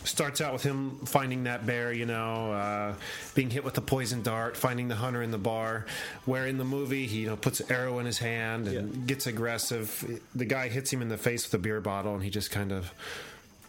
Starts 0.04 0.40
out 0.40 0.52
with 0.54 0.62
him 0.62 0.98
finding 1.04 1.44
that 1.44 1.66
bear, 1.66 1.92
you 1.92 2.06
know, 2.06 2.52
uh, 2.52 2.94
being 3.34 3.50
hit 3.50 3.64
with 3.64 3.74
the 3.74 3.80
poison 3.82 4.22
dart, 4.22 4.56
finding 4.56 4.88
the 4.88 4.94
hunter 4.94 5.22
in 5.22 5.30
the 5.30 5.38
bar. 5.38 5.84
Where 6.24 6.46
in 6.46 6.56
the 6.56 6.64
movie, 6.64 7.06
he 7.06 7.20
you 7.20 7.26
know 7.26 7.36
puts 7.36 7.60
an 7.60 7.70
arrow 7.70 7.98
in 7.98 8.06
his 8.06 8.18
hand 8.18 8.68
and 8.68 8.94
Yeah. 8.94 9.00
gets 9.06 9.26
aggressive. 9.26 10.20
The 10.34 10.44
guy 10.44 10.68
hits 10.68 10.90
him 10.92 11.02
in 11.02 11.08
the 11.08 11.18
face 11.18 11.44
with 11.44 11.54
a 11.54 11.62
beer 11.62 11.80
bottle, 11.80 12.14
and 12.14 12.22
he 12.22 12.30
just 12.30 12.50
kind 12.50 12.72
of 12.72 12.90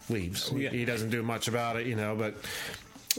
leaves. 0.08 0.50
yeah. 0.54 0.70
He 0.70 0.84
doesn't 0.84 1.10
do 1.10 1.22
much 1.22 1.46
about 1.48 1.76
it, 1.76 1.86
you 1.86 1.94
know, 1.96 2.16
but 2.16 2.34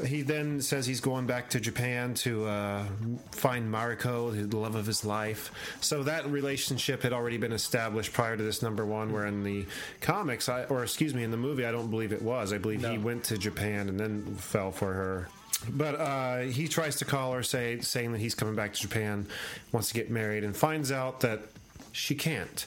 he 0.05 0.21
then 0.21 0.61
says 0.61 0.85
he's 0.85 1.01
going 1.01 1.25
back 1.25 1.49
to 1.49 1.59
Japan 1.59 2.13
to 2.15 2.45
uh, 2.45 2.85
find 3.31 3.71
Mariko, 3.71 4.49
the 4.49 4.57
love 4.57 4.75
of 4.75 4.85
his 4.85 5.03
life. 5.03 5.51
So 5.81 6.03
that 6.03 6.25
relationship 6.27 7.03
had 7.03 7.11
already 7.11 7.37
been 7.37 7.51
established 7.51 8.13
prior 8.13 8.37
to 8.37 8.43
this 8.43 8.61
number 8.61 8.85
one. 8.85 9.11
Where 9.11 9.25
in 9.25 9.43
the 9.43 9.65
comics, 9.99 10.47
I, 10.47 10.63
or 10.65 10.83
excuse 10.83 11.13
me, 11.13 11.23
in 11.23 11.31
the 11.31 11.37
movie, 11.37 11.65
I 11.65 11.71
don't 11.71 11.89
believe 11.89 12.13
it 12.13 12.21
was. 12.21 12.53
I 12.53 12.57
believe 12.57 12.87
he 12.87 12.97
went 12.97 13.25
to 13.25 13.37
Japan 13.37 13.89
and 13.89 13.99
then 13.99 14.35
fell 14.35 14.71
for 14.71 14.93
her. 14.93 15.27
But 15.69 15.95
uh, 15.95 16.39
he 16.39 16.67
tries 16.67 16.95
to 16.97 17.05
call 17.05 17.33
her, 17.33 17.43
say, 17.43 17.81
saying 17.81 18.13
that 18.13 18.19
he's 18.19 18.33
coming 18.33 18.55
back 18.55 18.73
to 18.73 18.79
Japan, 18.79 19.27
wants 19.71 19.89
to 19.89 19.93
get 19.93 20.09
married, 20.09 20.43
and 20.43 20.55
finds 20.55 20.91
out 20.91 21.19
that 21.19 21.41
she 21.91 22.15
can't 22.15 22.65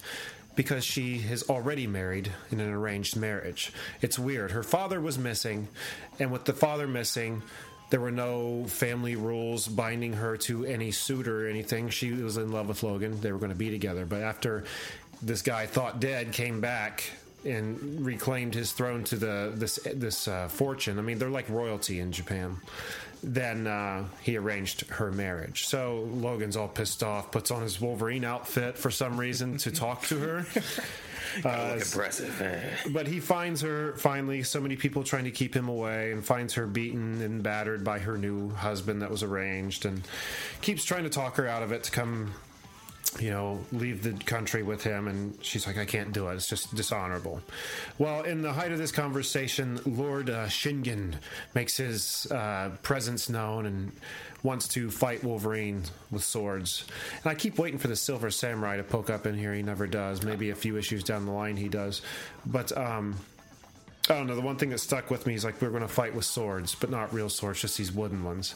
because 0.57 0.85
she 0.85 1.17
is 1.17 1.49
already 1.49 1.87
married 1.87 2.33
in 2.51 2.61
an 2.61 2.71
arranged 2.71 3.17
marriage. 3.17 3.73
It's 4.01 4.19
weird. 4.19 4.53
Her 4.53 4.63
father 4.63 5.01
was 5.01 5.19
missing, 5.19 5.69
and 6.19 6.31
with 6.31 6.45
the 6.45 6.53
father 6.53 6.87
missing, 6.87 7.43
there 7.91 8.01
were 8.01 8.11
no 8.11 8.65
family 8.65 9.17
rules 9.17 9.69
binding 9.69 10.15
her 10.15 10.37
to 10.39 10.65
any 10.65 10.91
suitor 10.91 11.47
or 11.47 11.49
anything. 11.49 11.91
She 11.91 12.13
was 12.13 12.37
in 12.37 12.51
love 12.51 12.69
with 12.69 12.83
Logan. 12.83 13.21
They 13.21 13.33
were 13.33 13.39
going 13.39 13.53
to 13.53 13.59
be 13.59 13.71
together. 13.71 14.05
But 14.05 14.23
after 14.23 14.65
this 15.23 15.43
guy 15.43 15.67
thought 15.67 16.01
dead 16.01 16.33
came 16.33 16.61
back 16.61 17.05
and 17.45 18.05
reclaimed 18.05 18.55
his 18.55 18.73
throne 18.73 19.05
to 19.05 19.17
the 19.17 19.53
this 19.55 19.79
this 19.95 20.29
uh, 20.29 20.49
fortune. 20.49 20.99
I 20.99 21.03
mean, 21.03 21.19
they're 21.19 21.31
like 21.31 21.49
royalty 21.49 22.01
in 22.01 22.13
Japan. 22.13 22.57
Then 23.27 23.67
uh, 23.67 24.05
he 24.21 24.37
arranged 24.37 24.83
her 24.91 25.11
marriage. 25.11 25.67
So 25.67 26.07
Logan's 26.13 26.57
all 26.57 26.69
pissed 26.69 27.03
off, 27.03 27.31
puts 27.31 27.51
on 27.51 27.63
his 27.63 27.81
Wolverine 27.81 28.25
outfit 28.25 28.77
for 28.77 28.91
some 28.91 29.19
reason 29.19 29.57
to 29.59 29.71
talk 29.73 30.07
to 30.09 30.19
her. 30.19 30.47
Uh, 31.45 31.79
Impressive. 31.79 32.91
but 32.93 33.09
he 33.09 33.19
finds 33.19 33.61
her 33.63 33.97
finally. 33.97 34.43
So 34.43 34.61
many 34.61 34.77
people 34.77 35.03
trying 35.03 35.25
to 35.25 35.31
keep 35.33 35.55
him 35.57 35.69
away, 35.69 36.13
and 36.13 36.25
finds 36.25 36.55
her 36.55 36.67
beaten 36.67 37.21
and 37.23 37.43
battered 37.43 37.83
by 37.83 37.99
her 37.99 38.17
new 38.17 38.51
husband 38.51 39.03
that 39.03 39.11
was 39.11 39.23
arranged, 39.23 39.85
and 39.85 40.07
keeps 40.61 40.85
trying 40.85 41.03
to 41.05 41.11
talk 41.11 41.37
her 41.37 41.49
out 41.49 41.63
of 41.63 41.73
it 41.73 41.83
to 41.85 41.91
come 41.91 42.35
you 43.21 43.31
know, 43.31 43.61
leave 43.73 44.03
the 44.03 44.13
country 44.25 44.63
with 44.63 44.83
him. 44.83 45.09
And 45.09 45.37
she's 45.43 45.67
like, 45.67 45.79
I 45.79 45.85
can't 45.85 46.13
do 46.13 46.29
it. 46.29 46.35
It's 46.35 46.49
just 46.49 46.75
dishonorable. 46.75 47.41
Well, 47.99 48.23
in 48.23 48.43
the 48.43 48.53
height 48.53 48.73
of 48.73 48.79
this 48.79 48.93
conversation, 48.93 49.81
Lord 49.87 50.31
uh, 50.31 50.47
Shingen 50.47 51.15
makes 51.55 51.77
his 51.77 52.27
uh, 52.31 52.71
presence 52.83 53.29
known 53.29 53.67
and 53.67 53.93
wants 54.43 54.69
to 54.69 54.91
fight 54.91 55.25
Wolverine 55.25 55.83
with 56.11 56.23
swords. 56.25 56.85
And 57.23 57.31
I 57.31 57.35
keep 57.35 57.59
waiting 57.59 57.79
for 57.79 57.89
the 57.89 57.97
Silver 57.97 58.31
Samurai 58.31 58.77
to 58.77 58.83
poke 58.83 59.11
up 59.11 59.27
in 59.27 59.37
here. 59.37 59.55
He 59.55 59.63
never 59.63 59.87
does. 59.87 60.23
Maybe 60.23 60.51
a 60.51 60.55
few 60.55 60.77
issues 60.77 61.03
down 61.03 61.25
the 61.25 61.33
line 61.33 61.57
he 61.57 61.69
does. 61.69 62.03
But, 62.45 62.77
um, 62.77 63.17
I 64.11 64.15
don't 64.15 64.27
know. 64.27 64.35
The 64.35 64.43
one 64.43 64.57
thing 64.57 64.69
that 64.69 64.81
stuck 64.81 65.11
with 65.11 65.27
me 65.27 65.35
is 65.35 65.47
like 65.47 65.63
we're 65.63 65.71
going 65.71 65.81
to 65.81 65.89
fight 65.89 66.15
with 66.15 66.27
swords, 66.27 66.75
but 66.75 66.91
not 66.91 67.15
real 67.15 67.31
swords, 67.31 67.63
just 67.63 67.79
these 67.79 67.91
wooden 67.91 68.23
ones. 68.23 68.55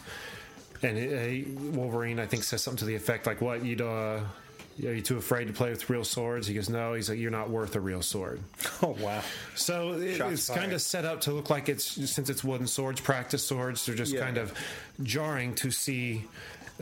And 0.82 1.74
Wolverine, 1.74 2.20
I 2.20 2.26
think, 2.26 2.44
says 2.44 2.62
something 2.62 2.80
to 2.80 2.84
the 2.84 2.94
effect 2.94 3.26
like, 3.26 3.40
"What 3.40 3.64
you'd 3.64 3.80
uh, 3.80 4.20
are 4.84 4.92
you 4.94 5.00
too 5.02 5.16
afraid 5.16 5.46
to 5.46 5.52
play 5.52 5.70
with 5.70 5.88
real 5.90 6.04
swords?" 6.04 6.46
He 6.46 6.54
goes, 6.54 6.68
"No." 6.68 6.94
He's 6.94 7.08
like, 7.10 7.18
"You're 7.18 7.30
not 7.30 7.50
worth 7.50 7.74
a 7.76 7.80
real 7.80 8.02
sword." 8.02 8.40
Oh, 8.82 8.96
wow. 9.00 9.22
So 9.56 9.94
it, 9.94 10.20
it's 10.20 10.48
kind 10.48 10.72
of 10.72 10.80
set 10.80 11.04
up 11.04 11.22
to 11.22 11.32
look 11.32 11.50
like 11.50 11.68
it's 11.68 11.84
since 12.10 12.30
it's 12.30 12.44
wooden 12.44 12.66
swords, 12.68 13.00
practice 13.00 13.44
swords. 13.44 13.84
They're 13.86 13.94
just 13.96 14.12
Yeah. 14.14 14.20
kind 14.20 14.38
of 14.38 14.52
jarring 15.02 15.54
to 15.56 15.70
see 15.72 16.24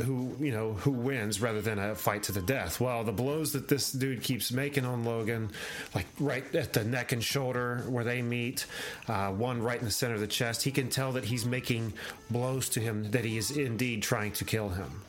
who 0.05 0.37
you 0.39 0.53
know 0.53 0.75
who 0.75 0.91
wins 0.91 1.41
rather 1.41 1.63
than 1.63 1.79
a 1.79 1.95
fight 1.95 2.25
to 2.25 2.33
the 2.33 2.43
death. 2.43 2.81
Well, 2.81 3.03
the 3.03 3.13
blows 3.13 3.53
that 3.55 3.69
this 3.69 3.91
dude 3.93 4.23
keeps 4.23 4.53
making 4.53 4.85
on 4.85 5.05
Logan, 5.07 5.49
like 5.95 6.05
right 6.21 6.55
at 6.55 6.75
the 6.75 6.85
neck 6.85 7.13
and 7.13 7.25
shoulder 7.25 7.83
where 7.89 8.05
they 8.05 8.21
meet, 8.21 8.67
uh, 9.09 9.31
one 9.31 9.63
right 9.63 9.79
in 9.79 9.87
the 9.87 9.91
center 9.91 10.13
of 10.15 10.21
the 10.21 10.27
chest, 10.27 10.63
he 10.65 10.71
can 10.71 10.91
tell 10.91 11.13
that 11.13 11.25
he's 11.25 11.47
making 11.47 11.95
blows 12.31 12.69
to 12.71 12.81
him 12.81 13.11
that 13.13 13.25
he 13.25 13.39
is 13.39 13.51
indeed 13.51 14.03
trying 14.03 14.33
to 14.33 14.45
kill 14.45 14.69
him. 14.69 15.01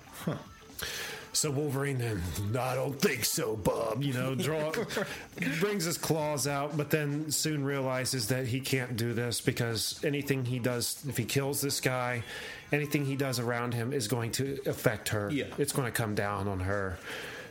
So 1.38 1.52
Wolverine 1.52 2.00
then, 2.00 2.20
"No, 2.52 2.62
I 2.62 2.74
don't 2.74 3.00
think 3.00 3.24
so, 3.24 3.56
Bob. 3.56 4.02
You 4.02 4.12
know, 4.12 4.34
draw, 4.34 4.72
brings 5.60 5.86
his 5.86 5.96
claws 5.96 6.48
out, 6.48 6.76
but 6.76 6.90
then 6.90 7.30
soon 7.30 7.64
realizes 7.64 8.30
that 8.30 8.48
he 8.48 8.60
can't 8.60 8.98
do 8.98 9.14
this 9.14 9.40
because 9.40 10.04
anything 10.04 10.46
he 10.46 10.58
does, 10.58 11.06
if 11.08 11.16
he 11.16 11.26
kills 11.26 11.62
this 11.62 11.80
guy, 11.80 12.24
anything 12.72 13.06
he 13.06 13.16
does 13.16 13.38
around 13.38 13.76
him 13.76 13.94
is 13.94 14.08
going 14.08 14.32
to 14.32 14.58
affect 14.66 15.10
her. 15.10 15.30
Yeah. 15.30 15.46
It's 15.60 15.72
going 15.72 15.86
to 15.86 15.92
come 15.92 16.16
down 16.16 16.48
on 16.48 16.60
her. 16.62 16.98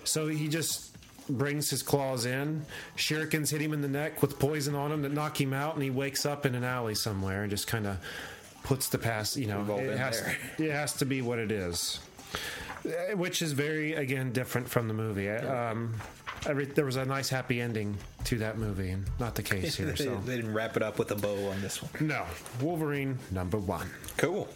So 0.03 0.27
he 0.27 0.49
just 0.49 0.91
brings 1.29 1.71
his 1.71 1.85
claws 1.85 2.27
in. 2.27 2.67
Shurikens 2.97 3.53
hit 3.53 3.61
him 3.61 3.73
in 3.73 3.83
the 3.83 3.89
neck 3.89 4.21
with 4.21 4.41
poison 4.41 4.75
on 4.75 4.91
him 4.91 5.03
that 5.03 5.13
knock 5.13 5.41
him 5.41 5.53
out, 5.53 5.75
and 5.75 5.85
he 5.85 5.91
wakes 5.91 6.27
up 6.27 6.45
in 6.45 6.57
an 6.57 6.65
alley 6.65 6.97
somewhere 6.97 7.43
and 7.43 7.51
just 7.53 7.69
kind 7.69 7.87
of 7.87 7.99
puts 8.65 8.89
the 8.89 8.99
past. 8.99 9.37
You 9.37 9.47
know, 9.47 9.79
it 9.79 9.97
has, 9.97 10.23
there. 10.23 10.39
it 10.59 10.73
has 10.73 10.95
to 10.95 11.05
be 11.05 11.23
what 11.23 11.39
it 11.39 11.53
is. 11.53 12.01
Uh, 12.87 13.17
which 13.17 13.43
is 13.43 13.53
very 13.53 13.95
again 13.95 14.33
different 14.33 14.69
from 14.69 14.87
the 14.89 14.95
movie. 14.95 15.29
Um, 15.29 15.95
every, 16.47 16.67
there 16.67 16.85
was 16.85 16.97
a 16.97 17.05
nice 17.05 17.29
happy 17.29 17.61
ending 17.61 17.97
to 18.25 18.39
that 18.39 18.59
movie, 18.59 18.91
and 18.91 19.05
not 19.19 19.35
the 19.35 19.43
case 19.43 19.77
here. 19.77 19.87
they, 19.93 20.05
So 20.05 20.17
they 20.25 20.37
didn't 20.37 20.55
wrap 20.55 20.77
it 20.77 20.83
up 20.83 20.99
with 20.99 21.11
a 21.11 21.17
bow 21.17 21.49
on 21.51 21.61
this 21.61 21.83
one. 21.83 22.07
no, 22.07 22.25
Wolverine 22.61 23.19
number 23.31 23.59
one. 23.59 23.89
Cool. 24.17 24.49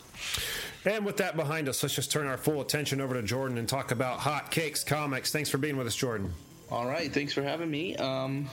And 0.85 1.05
with 1.05 1.17
that 1.19 1.37
behind 1.37 1.69
us, 1.69 1.83
let's 1.83 1.95
just 1.95 2.11
turn 2.11 2.27
our 2.27 2.39
full 2.39 2.61
attention 2.61 3.01
over 3.01 3.15
to 3.15 3.23
Jordan 3.23 3.59
and 3.59 3.69
talk 3.69 3.91
about 3.91 4.21
Hot 4.21 4.51
Cakes 4.51 4.83
Comics. 4.85 5.31
Thanks 5.33 5.51
for 5.51 5.59
being 5.59 5.77
with 5.77 5.87
us, 5.87 5.97
Jordan. 5.97 6.33
All 6.71 6.87
right, 6.87 7.13
thanks 7.13 7.33
for 7.33 7.43
having 7.43 7.71
me. 7.71 7.97
Um, 7.97 8.49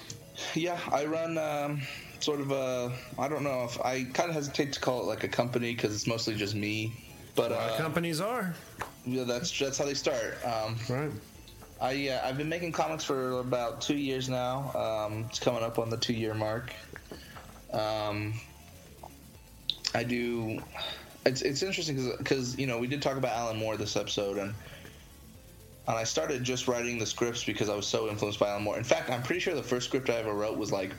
yeah, 0.56 0.80
I 0.92 1.06
run 1.06 1.38
um, 1.38 1.82
sort 2.20 2.42
of 2.42 2.52
a. 2.52 2.92
I 3.20 3.28
don't 3.28 3.44
know 3.44 3.64
if 3.64 3.80
I 3.82 4.06
kind 4.06 4.30
of 4.30 4.36
hesitate 4.36 4.74
to 4.74 4.80
call 4.80 5.02
it 5.04 5.06
like 5.06 5.24
a 5.24 5.28
company 5.28 5.74
because 5.76 5.94
it's 5.94 6.08
mostly 6.08 6.36
just 6.36 6.56
me. 6.56 6.94
But 7.36 7.52
A 7.52 7.56
lot 7.56 7.64
of 7.70 7.72
uh, 7.74 7.78
companies 7.78 8.20
are 8.20 8.56
yeah, 9.08 9.24
that's 9.24 9.58
that's 9.58 9.78
how 9.78 9.86
they 9.86 9.94
start. 9.94 10.38
Um, 10.46 10.76
right. 10.90 11.12
I 11.80 12.10
uh, 12.10 12.28
I've 12.28 12.38
been 12.38 12.50
making 12.50 12.72
comics 12.72 13.04
for 13.04 13.40
about 13.40 13.82
two 13.82 13.96
years 13.96 14.30
now. 14.30 14.72
Um, 14.74 15.26
it's 15.30 15.40
coming 15.40 15.64
up 15.64 15.80
on 15.80 15.90
the 15.90 15.98
two 15.98 16.14
year 16.14 16.34
mark. 16.34 16.74
Um, 17.72 18.34
I 19.96 20.04
do. 20.04 20.62
It's 21.26 21.42
it's 21.42 21.64
interesting 21.64 22.14
because 22.18 22.58
you 22.58 22.68
know 22.68 22.78
we 22.80 22.88
did 22.88 23.02
talk 23.02 23.18
about 23.18 23.32
Alan 23.36 23.58
Moore 23.58 23.78
this 23.78 23.96
episode 23.96 24.38
and. 24.38 24.54
And 25.90 25.96
I 25.96 26.04
started 26.04 26.44
just 26.44 26.68
writing 26.68 27.00
the 27.00 27.06
scripts 27.06 27.46
because 27.46 27.70
I 27.70 27.76
was 27.76 27.88
so 27.88 28.10
influenced 28.10 28.42
by 28.42 28.50
Alan 28.50 28.64
Moore. 28.64 28.78
In 28.78 28.84
fact, 28.84 29.10
I'm 29.10 29.24
pretty 29.24 29.40
sure 29.40 29.56
the 29.56 29.64
first 29.64 29.88
script 29.88 30.10
I 30.10 30.16
ever 30.16 30.34
wrote 30.34 30.58
was 30.58 30.70
like 30.70 30.92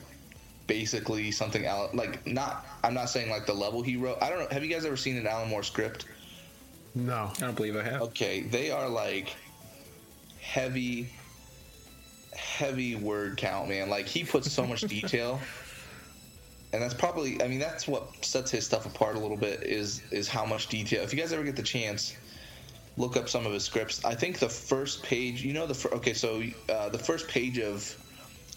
basically 0.66 1.30
something 1.30 1.66
Alan 1.66 1.94
like 1.94 2.26
not 2.26 2.64
I'm 2.82 2.94
not 2.94 3.10
saying 3.10 3.28
like 3.28 3.44
the 3.44 3.52
level 3.52 3.82
he 3.82 3.96
wrote. 3.96 4.16
I 4.22 4.30
don't 4.30 4.38
know. 4.38 4.48
Have 4.50 4.64
you 4.64 4.72
guys 4.72 4.86
ever 4.86 4.96
seen 4.96 5.18
an 5.18 5.26
Alan 5.26 5.50
Moore 5.50 5.62
script? 5.62 6.06
No. 7.06 7.30
I 7.36 7.40
don't 7.40 7.54
believe 7.56 7.76
I 7.76 7.82
have. 7.82 8.02
Okay, 8.02 8.40
they 8.42 8.70
are 8.70 8.88
like 8.88 9.34
heavy, 10.40 11.08
heavy 12.36 12.96
word 12.96 13.36
count, 13.36 13.68
man. 13.68 13.88
Like 13.88 14.06
he 14.06 14.24
puts 14.24 14.50
so 14.50 14.66
much 14.66 14.80
detail, 14.88 15.40
and 16.72 16.82
that's 16.82 16.94
probably. 16.94 17.42
I 17.42 17.48
mean, 17.48 17.58
that's 17.60 17.86
what 17.86 18.24
sets 18.24 18.50
his 18.50 18.64
stuff 18.66 18.86
apart 18.86 19.16
a 19.16 19.18
little 19.20 19.36
bit. 19.36 19.62
Is 19.62 20.02
is 20.10 20.28
how 20.28 20.44
much 20.44 20.68
detail. 20.68 21.02
If 21.02 21.12
you 21.12 21.18
guys 21.18 21.32
ever 21.32 21.44
get 21.44 21.56
the 21.56 21.62
chance, 21.62 22.16
look 22.96 23.16
up 23.16 23.28
some 23.28 23.46
of 23.46 23.52
his 23.52 23.64
scripts. 23.64 24.04
I 24.04 24.14
think 24.14 24.38
the 24.38 24.48
first 24.48 25.02
page. 25.02 25.42
You 25.42 25.52
know 25.52 25.66
the 25.66 25.74
fir- 25.74 25.94
okay, 25.96 26.14
so 26.14 26.42
uh, 26.68 26.88
the 26.88 26.98
first 26.98 27.28
page 27.28 27.58
of 27.58 27.96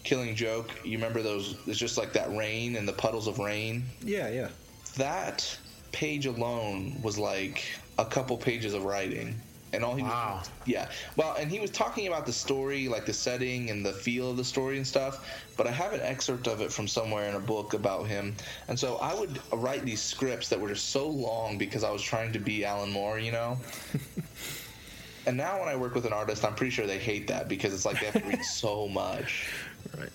Killing 0.04 0.34
Joke. 0.34 0.70
You 0.84 0.98
remember 0.98 1.22
those? 1.22 1.56
It's 1.66 1.78
just 1.78 1.96
like 1.96 2.12
that 2.14 2.34
rain 2.36 2.76
and 2.76 2.88
the 2.88 2.92
puddles 2.92 3.28
of 3.28 3.38
rain 3.38 3.84
Yeah, 4.04 4.28
yeah. 4.28 4.48
that 4.96 5.58
page 5.92 6.26
alone 6.26 7.00
was 7.02 7.18
like 7.18 7.62
a 8.02 8.10
couple 8.10 8.36
pages 8.36 8.74
of 8.74 8.84
writing 8.84 9.34
and 9.74 9.82
all 9.82 9.94
he 9.94 10.02
Wow. 10.02 10.38
was 10.40 10.50
yeah 10.66 10.88
well 11.16 11.34
and 11.38 11.50
he 11.50 11.58
was 11.60 11.70
talking 11.70 12.06
about 12.06 12.26
the 12.26 12.32
story 12.32 12.88
like 12.88 13.06
the 13.06 13.12
setting 13.14 13.70
and 13.70 13.84
the 13.86 13.92
feel 13.92 14.30
of 14.30 14.36
the 14.36 14.44
story 14.44 14.76
and 14.76 14.86
stuff 14.86 15.14
but 15.56 15.66
i 15.66 15.70
have 15.70 15.94
an 15.94 16.00
excerpt 16.02 16.46
of 16.46 16.60
it 16.60 16.70
from 16.70 16.86
somewhere 16.86 17.26
in 17.30 17.36
a 17.36 17.40
book 17.40 17.72
about 17.72 18.06
him 18.06 18.34
and 18.68 18.78
so 18.78 18.96
i 18.96 19.14
would 19.18 19.40
write 19.54 19.82
these 19.86 20.02
scripts 20.02 20.48
that 20.50 20.60
were 20.60 20.68
just 20.68 20.90
so 20.90 21.08
long 21.08 21.56
because 21.56 21.84
i 21.84 21.90
was 21.90 22.02
trying 22.02 22.32
to 22.32 22.38
be 22.38 22.64
alan 22.66 22.90
moore 22.90 23.18
you 23.18 23.32
know 23.32 23.56
and 25.26 25.36
now 25.36 25.58
when 25.60 25.68
i 25.68 25.76
work 25.76 25.94
with 25.94 26.04
an 26.04 26.12
artist 26.12 26.44
i'm 26.44 26.54
pretty 26.54 26.70
sure 26.70 26.86
they 26.86 26.98
hate 26.98 27.26
that 27.28 27.48
because 27.48 27.72
it's 27.72 27.84
like 27.86 27.98
they 28.00 28.06
have 28.06 28.22
to 28.22 28.28
read 28.28 28.44
so 28.44 28.86
much 29.02 29.48
Right. 29.98 30.10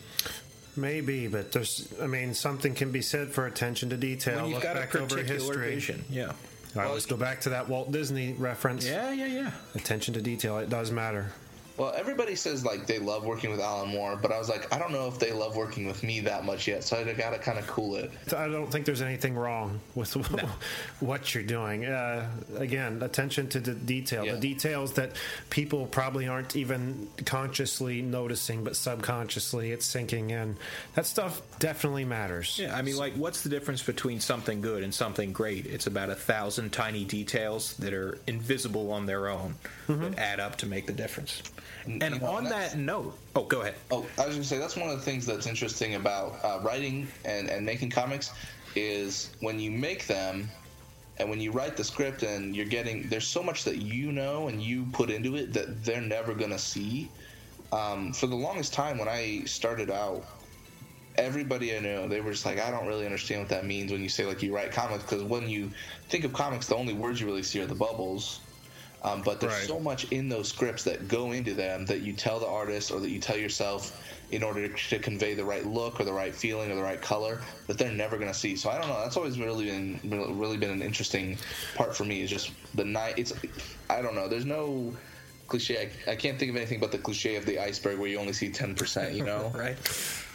Maybe, 0.75 1.27
but 1.27 1.51
there's. 1.51 1.91
I 2.01 2.05
mean, 2.07 2.33
something 2.35 2.73
can 2.75 2.91
be 2.91 3.01
said 3.01 3.29
for 3.29 3.47
attention 3.47 3.89
to 3.89 3.97
detail. 3.97 4.35
When 4.37 4.45
you've 4.45 4.53
Look 4.55 4.63
got 4.63 4.77
a 4.77 4.79
back 4.81 4.95
over 4.95 5.17
history. 5.17 5.71
vision. 5.73 6.05
Yeah. 6.09 6.33
All 6.77 6.83
right, 6.83 6.93
let's 6.93 7.07
go 7.07 7.17
back 7.17 7.41
to 7.41 7.49
that 7.49 7.67
Walt 7.67 7.91
Disney 7.91 8.33
reference. 8.33 8.85
Yeah, 8.85 9.11
yeah, 9.11 9.25
yeah. 9.25 9.51
Attention 9.73 10.13
to 10.13 10.21
detail. 10.21 10.59
It 10.59 10.69
does 10.69 10.91
matter. 10.91 11.31
Well, 11.77 11.93
everybody 11.95 12.35
says 12.35 12.65
like 12.65 12.87
they 12.87 12.97
love 12.97 13.23
working 13.23 13.51
with 13.51 13.59
Alan 13.59 13.89
Moore, 13.89 14.17
but 14.19 14.31
I 14.31 14.39
was 14.39 14.49
like, 14.49 14.73
I 14.73 14.79
don't 14.79 14.91
know 14.91 15.07
if 15.07 15.19
they 15.19 15.31
love 15.31 15.55
working 15.55 15.85
with 15.85 16.01
me 16.01 16.21
that 16.21 16.43
much 16.43 16.67
yet, 16.67 16.83
so 16.83 16.97
I 16.97 17.13
got 17.13 17.31
to 17.31 17.37
kind 17.37 17.59
of 17.59 17.67
cool 17.67 17.95
it. 17.97 18.11
I 18.35 18.47
don't 18.47 18.71
think 18.71 18.85
there's 18.85 19.01
anything 19.01 19.35
wrong 19.35 19.79
with 19.93 20.13
what 20.99 21.35
you're 21.35 21.43
doing. 21.43 21.85
Uh, 21.85 22.29
again, 22.55 23.03
attention 23.03 23.47
to 23.49 23.59
the 23.59 23.73
detail. 23.73 24.25
Yeah. 24.25 24.33
The 24.33 24.39
details 24.39 24.93
that 24.93 25.11
people 25.51 25.85
probably 25.85 26.27
aren't 26.27 26.55
even 26.55 27.09
consciously 27.25 28.01
noticing, 28.01 28.63
but 28.63 28.75
subconsciously 28.75 29.71
it's 29.71 29.85
sinking 29.85 30.31
in. 30.31 30.57
That 30.95 31.05
stuff 31.05 31.43
definitely 31.59 32.05
matters. 32.05 32.57
Yeah, 32.59 32.75
I 32.75 32.81
mean, 32.81 32.97
like, 32.97 33.13
what's 33.13 33.43
the 33.43 33.49
difference 33.49 33.83
between 33.83 34.19
something 34.19 34.61
good 34.61 34.81
and 34.81 34.93
something 34.93 35.31
great? 35.31 35.67
It's 35.67 35.85
about 35.85 36.09
a 36.09 36.15
thousand 36.15 36.71
tiny 36.73 37.05
details 37.05 37.75
that 37.75 37.93
are 37.93 38.17
invisible 38.25 38.91
on 38.91 39.05
their 39.05 39.27
own 39.27 39.55
that 39.87 40.17
add 40.17 40.39
up 40.39 40.57
to 40.57 40.65
make 40.65 40.87
the 40.87 40.93
difference. 40.93 41.43
And 41.85 42.01
you 42.01 42.19
know, 42.19 42.27
on 42.27 42.43
that 42.45 42.77
note, 42.77 43.17
oh, 43.35 43.45
go 43.45 43.61
ahead. 43.61 43.75
Oh, 43.91 44.05
I 44.17 44.25
was 44.25 44.35
going 44.35 44.41
to 44.41 44.47
say 44.47 44.57
that's 44.57 44.75
one 44.75 44.89
of 44.89 44.97
the 44.97 45.03
things 45.03 45.25
that's 45.25 45.47
interesting 45.47 45.95
about 45.95 46.43
uh, 46.43 46.59
writing 46.61 47.07
and, 47.25 47.49
and 47.49 47.65
making 47.65 47.89
comics 47.91 48.31
is 48.75 49.31
when 49.39 49.59
you 49.59 49.71
make 49.71 50.05
them 50.07 50.49
and 51.17 51.29
when 51.29 51.39
you 51.39 51.51
write 51.51 51.77
the 51.77 51.83
script 51.83 52.23
and 52.23 52.55
you're 52.55 52.65
getting 52.65 53.07
there's 53.09 53.27
so 53.27 53.41
much 53.41 53.63
that 53.63 53.77
you 53.77 54.11
know 54.11 54.47
and 54.47 54.61
you 54.61 54.85
put 54.93 55.09
into 55.09 55.35
it 55.35 55.53
that 55.53 55.83
they're 55.83 56.01
never 56.01 56.33
going 56.33 56.51
to 56.51 56.59
see. 56.59 57.09
Um, 57.71 58.13
for 58.13 58.27
the 58.27 58.35
longest 58.35 58.73
time 58.73 58.97
when 58.97 59.09
I 59.09 59.43
started 59.45 59.91
out, 59.91 60.25
everybody 61.15 61.75
I 61.75 61.79
knew 61.79 62.07
they 62.07 62.21
were 62.21 62.31
just 62.31 62.45
like, 62.45 62.59
I 62.59 62.71
don't 62.71 62.87
really 62.87 63.05
understand 63.05 63.41
what 63.41 63.49
that 63.49 63.65
means 63.65 63.91
when 63.91 64.03
you 64.03 64.09
say 64.09 64.25
like 64.25 64.41
you 64.43 64.53
write 64.53 64.71
comics 64.71 65.03
because 65.03 65.23
when 65.23 65.49
you 65.49 65.71
think 66.09 66.23
of 66.23 66.33
comics, 66.33 66.67
the 66.67 66.75
only 66.75 66.93
words 66.93 67.19
you 67.19 67.25
really 67.25 67.43
see 67.43 67.59
are 67.59 67.65
the 67.65 67.75
bubbles. 67.75 68.46
Um, 69.07 69.21
but 69.21 69.39
there's 69.39 69.53
Right. 69.53 69.67
so 69.67 69.79
much 69.79 70.05
in 70.11 70.29
those 70.29 70.49
scripts 70.49 70.83
that 70.83 71.07
go 71.07 71.31
into 71.31 71.53
them 71.53 71.85
that 71.85 72.01
you 72.01 72.13
tell 72.13 72.39
the 72.39 72.47
artist 72.47 72.91
or 72.91 72.99
that 72.99 73.09
you 73.09 73.19
tell 73.19 73.37
yourself 73.37 74.01
in 74.31 74.43
order 74.43 74.67
to 74.67 74.99
convey 74.99 75.33
the 75.33 75.45
right 75.45 75.65
look 75.65 75.99
or 75.99 76.03
the 76.03 76.11
right 76.11 76.35
feeling 76.35 76.69
or 76.71 76.75
the 76.75 76.81
right 76.81 77.01
color 77.01 77.39
that 77.67 77.77
they're 77.77 77.91
never 77.91 78.17
going 78.17 78.31
to 78.31 78.37
see. 78.37 78.55
So 78.55 78.69
I 78.69 78.77
don't 78.77 78.89
know. 78.89 78.99
That's 78.99 79.15
always 79.15 79.39
really 79.39 79.65
been 79.65 79.99
really 80.37 80.57
been 80.57 80.71
an 80.71 80.81
interesting 80.81 81.37
part 81.75 81.95
for 81.95 82.03
me. 82.03 82.21
Is 82.21 82.29
just 82.29 82.51
the 82.75 82.83
night. 82.83 83.13
It's 83.17 83.33
I 83.89 84.01
don't 84.01 84.15
know. 84.15 84.27
There's 84.27 84.45
no 84.45 84.93
cliche. 85.47 85.89
I, 86.07 86.11
I 86.11 86.15
can't 86.15 86.37
think 86.37 86.49
of 86.49 86.55
anything 86.55 86.79
but 86.79 86.91
the 86.91 86.97
cliche 86.97 87.35
of 87.35 87.45
the 87.45 87.59
iceberg 87.59 87.99
where 87.99 88.09
you 88.09 88.17
only 88.19 88.33
see 88.33 88.49
ten 88.49 88.75
percent. 88.75 89.13
You 89.13 89.25
know. 89.25 89.51
Right? 89.57 89.77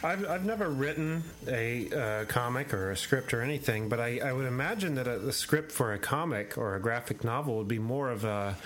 I've, 0.03 0.27
I've 0.27 0.43
never 0.45 0.69
written 0.69 1.23
a 1.47 1.89
uh, 1.89 2.25
comic 2.25 2.73
or 2.73 2.91
a 2.91 2.97
script 2.97 3.33
or 3.33 3.41
anything, 3.41 3.87
but 3.87 4.01
I, 4.01 4.19
I 4.19 4.33
would 4.33 4.45
imagine 4.45 4.95
that 4.95 5.07
a, 5.07 5.17
the 5.17 5.31
script 5.31 5.71
for 5.71 5.93
a 5.93 5.97
comic 5.97 6.57
or 6.57 6.75
a 6.75 6.79
graphic 6.79 7.23
novel 7.23 7.55
would 7.57 7.69
be 7.69 7.79
more 7.79 8.09
of 8.09 8.25
a 8.25 8.57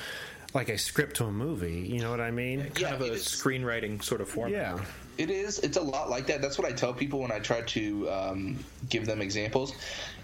like 0.53 0.69
a 0.69 0.77
script 0.77 1.17
to 1.17 1.25
a 1.25 1.31
movie. 1.31 1.81
You 1.87 2.01
know 2.01 2.09
what 2.09 2.21
I 2.21 2.31
mean? 2.31 2.61
Kind 2.61 2.79
Yeah, 2.79 2.93
of 2.95 3.01
a 3.01 3.09
screenwriting 3.11 4.01
sort 4.03 4.21
of 4.21 4.29
format. 4.29 4.53
Yeah. 4.53 4.85
It 5.17 5.29
is. 5.29 5.59
It's 5.59 5.77
a 5.77 5.81
lot 5.81 6.09
like 6.09 6.27
that. 6.27 6.41
That's 6.41 6.57
what 6.57 6.67
I 6.67 6.71
tell 6.71 6.93
people 6.93 7.19
when 7.19 7.31
I 7.31 7.39
try 7.39 7.61
to 7.61 8.09
um, 8.09 8.57
give 8.89 9.05
them 9.05 9.21
examples. 9.21 9.73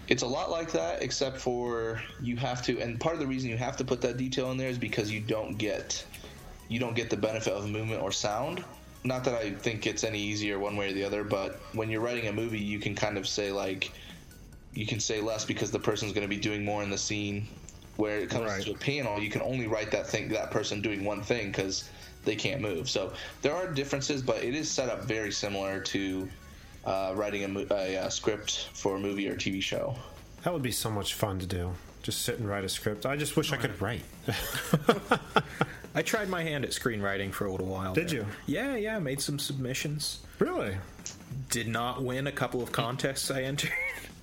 It's 0.08 0.22
a 0.22 0.26
lot 0.26 0.50
like 0.50 0.70
that, 0.72 1.02
except 1.02 1.38
for 1.38 2.00
you 2.20 2.36
have 2.36 2.62
to. 2.64 2.80
And 2.80 3.00
part 3.00 3.14
of 3.14 3.20
the 3.20 3.26
reason 3.26 3.50
you 3.50 3.56
have 3.56 3.76
to 3.78 3.84
put 3.84 4.00
that 4.02 4.16
detail 4.16 4.50
in 4.50 4.56
there 4.56 4.68
is 4.68 4.78
because 4.78 5.10
you 5.10 5.20
don't 5.20 5.56
get 5.56 6.04
you 6.68 6.78
don't 6.80 6.94
get 6.94 7.10
the 7.10 7.16
benefit 7.16 7.52
of 7.52 7.68
movement 7.68 8.02
or 8.02 8.10
sound. 8.12 8.64
Not 9.04 9.22
that 9.24 9.34
I 9.34 9.50
think 9.50 9.86
it's 9.86 10.02
any 10.04 10.18
easier 10.18 10.58
one 10.58 10.76
way 10.76 10.90
or 10.90 10.92
the 10.94 11.04
other, 11.04 11.24
but 11.24 11.60
when 11.74 11.90
you're 11.90 12.00
writing 12.00 12.28
a 12.28 12.32
movie, 12.32 12.58
you 12.58 12.78
can 12.78 12.94
kind 12.94 13.18
of 13.18 13.28
say 13.28 13.52
like 13.52 13.92
you 14.72 14.86
can 14.86 14.98
say 14.98 15.20
less 15.20 15.44
because 15.44 15.70
the 15.70 15.78
person's 15.78 16.12
going 16.12 16.22
to 16.26 16.28
be 16.34 16.40
doing 16.40 16.64
more 16.64 16.82
in 16.82 16.90
the 16.90 16.98
scene. 16.98 17.46
Where 17.96 18.18
it 18.18 18.28
comes 18.28 18.46
Right. 18.46 18.62
to 18.64 18.72
a 18.72 18.76
panel, 18.76 19.20
you 19.20 19.30
can 19.30 19.40
only 19.42 19.68
write 19.68 19.92
that 19.92 20.08
thing 20.08 20.28
that 20.30 20.50
person 20.50 20.80
doing 20.80 21.04
one 21.04 21.22
thing 21.22 21.48
because 21.52 21.88
they 22.24 22.34
can't 22.34 22.60
move. 22.60 22.90
So 22.90 23.12
there 23.40 23.54
are 23.54 23.68
differences, 23.72 24.20
but 24.20 24.42
it 24.42 24.54
is 24.54 24.68
set 24.68 24.88
up 24.88 25.04
very 25.04 25.30
similar 25.30 25.78
to 25.80 26.28
uh, 26.86 27.12
writing 27.14 27.44
a, 27.44 27.48
mo- 27.48 27.66
a, 27.70 27.96
uh 27.98 28.08
script 28.08 28.70
for 28.72 28.96
a 28.96 28.98
movie 28.98 29.28
or 29.28 29.36
TV 29.36 29.62
show. 29.62 29.94
That 30.42 30.52
would 30.52 30.62
be 30.62 30.72
so 30.72 30.90
much 30.90 31.14
fun 31.14 31.38
to 31.38 31.46
do. 31.46 31.72
Just 32.02 32.22
sit 32.22 32.38
and 32.40 32.48
write 32.48 32.64
a 32.64 32.68
script. 32.68 33.06
I 33.06 33.16
just 33.16 33.36
wish 33.36 33.52
I 33.52 33.56
could 33.58 33.80
write. 33.80 34.02
I 35.94 36.02
tried 36.02 36.28
my 36.28 36.42
hand 36.42 36.64
at 36.64 36.70
screenwriting 36.70 37.32
for 37.32 37.46
a 37.46 37.50
little 37.52 37.66
while. 37.66 37.94
Did 37.94 38.08
there. 38.08 38.20
you? 38.20 38.26
Yeah, 38.46 38.76
yeah. 38.76 38.98
Made 38.98 39.20
some 39.20 39.38
submissions. 39.38 40.20
really? 40.38 40.76
Did 41.50 41.68
not 41.68 42.02
win 42.02 42.26
a 42.26 42.32
couple 42.32 42.62
of 42.62 42.72
contests 42.72 43.30
I 43.30 43.42
entered. 43.42 43.72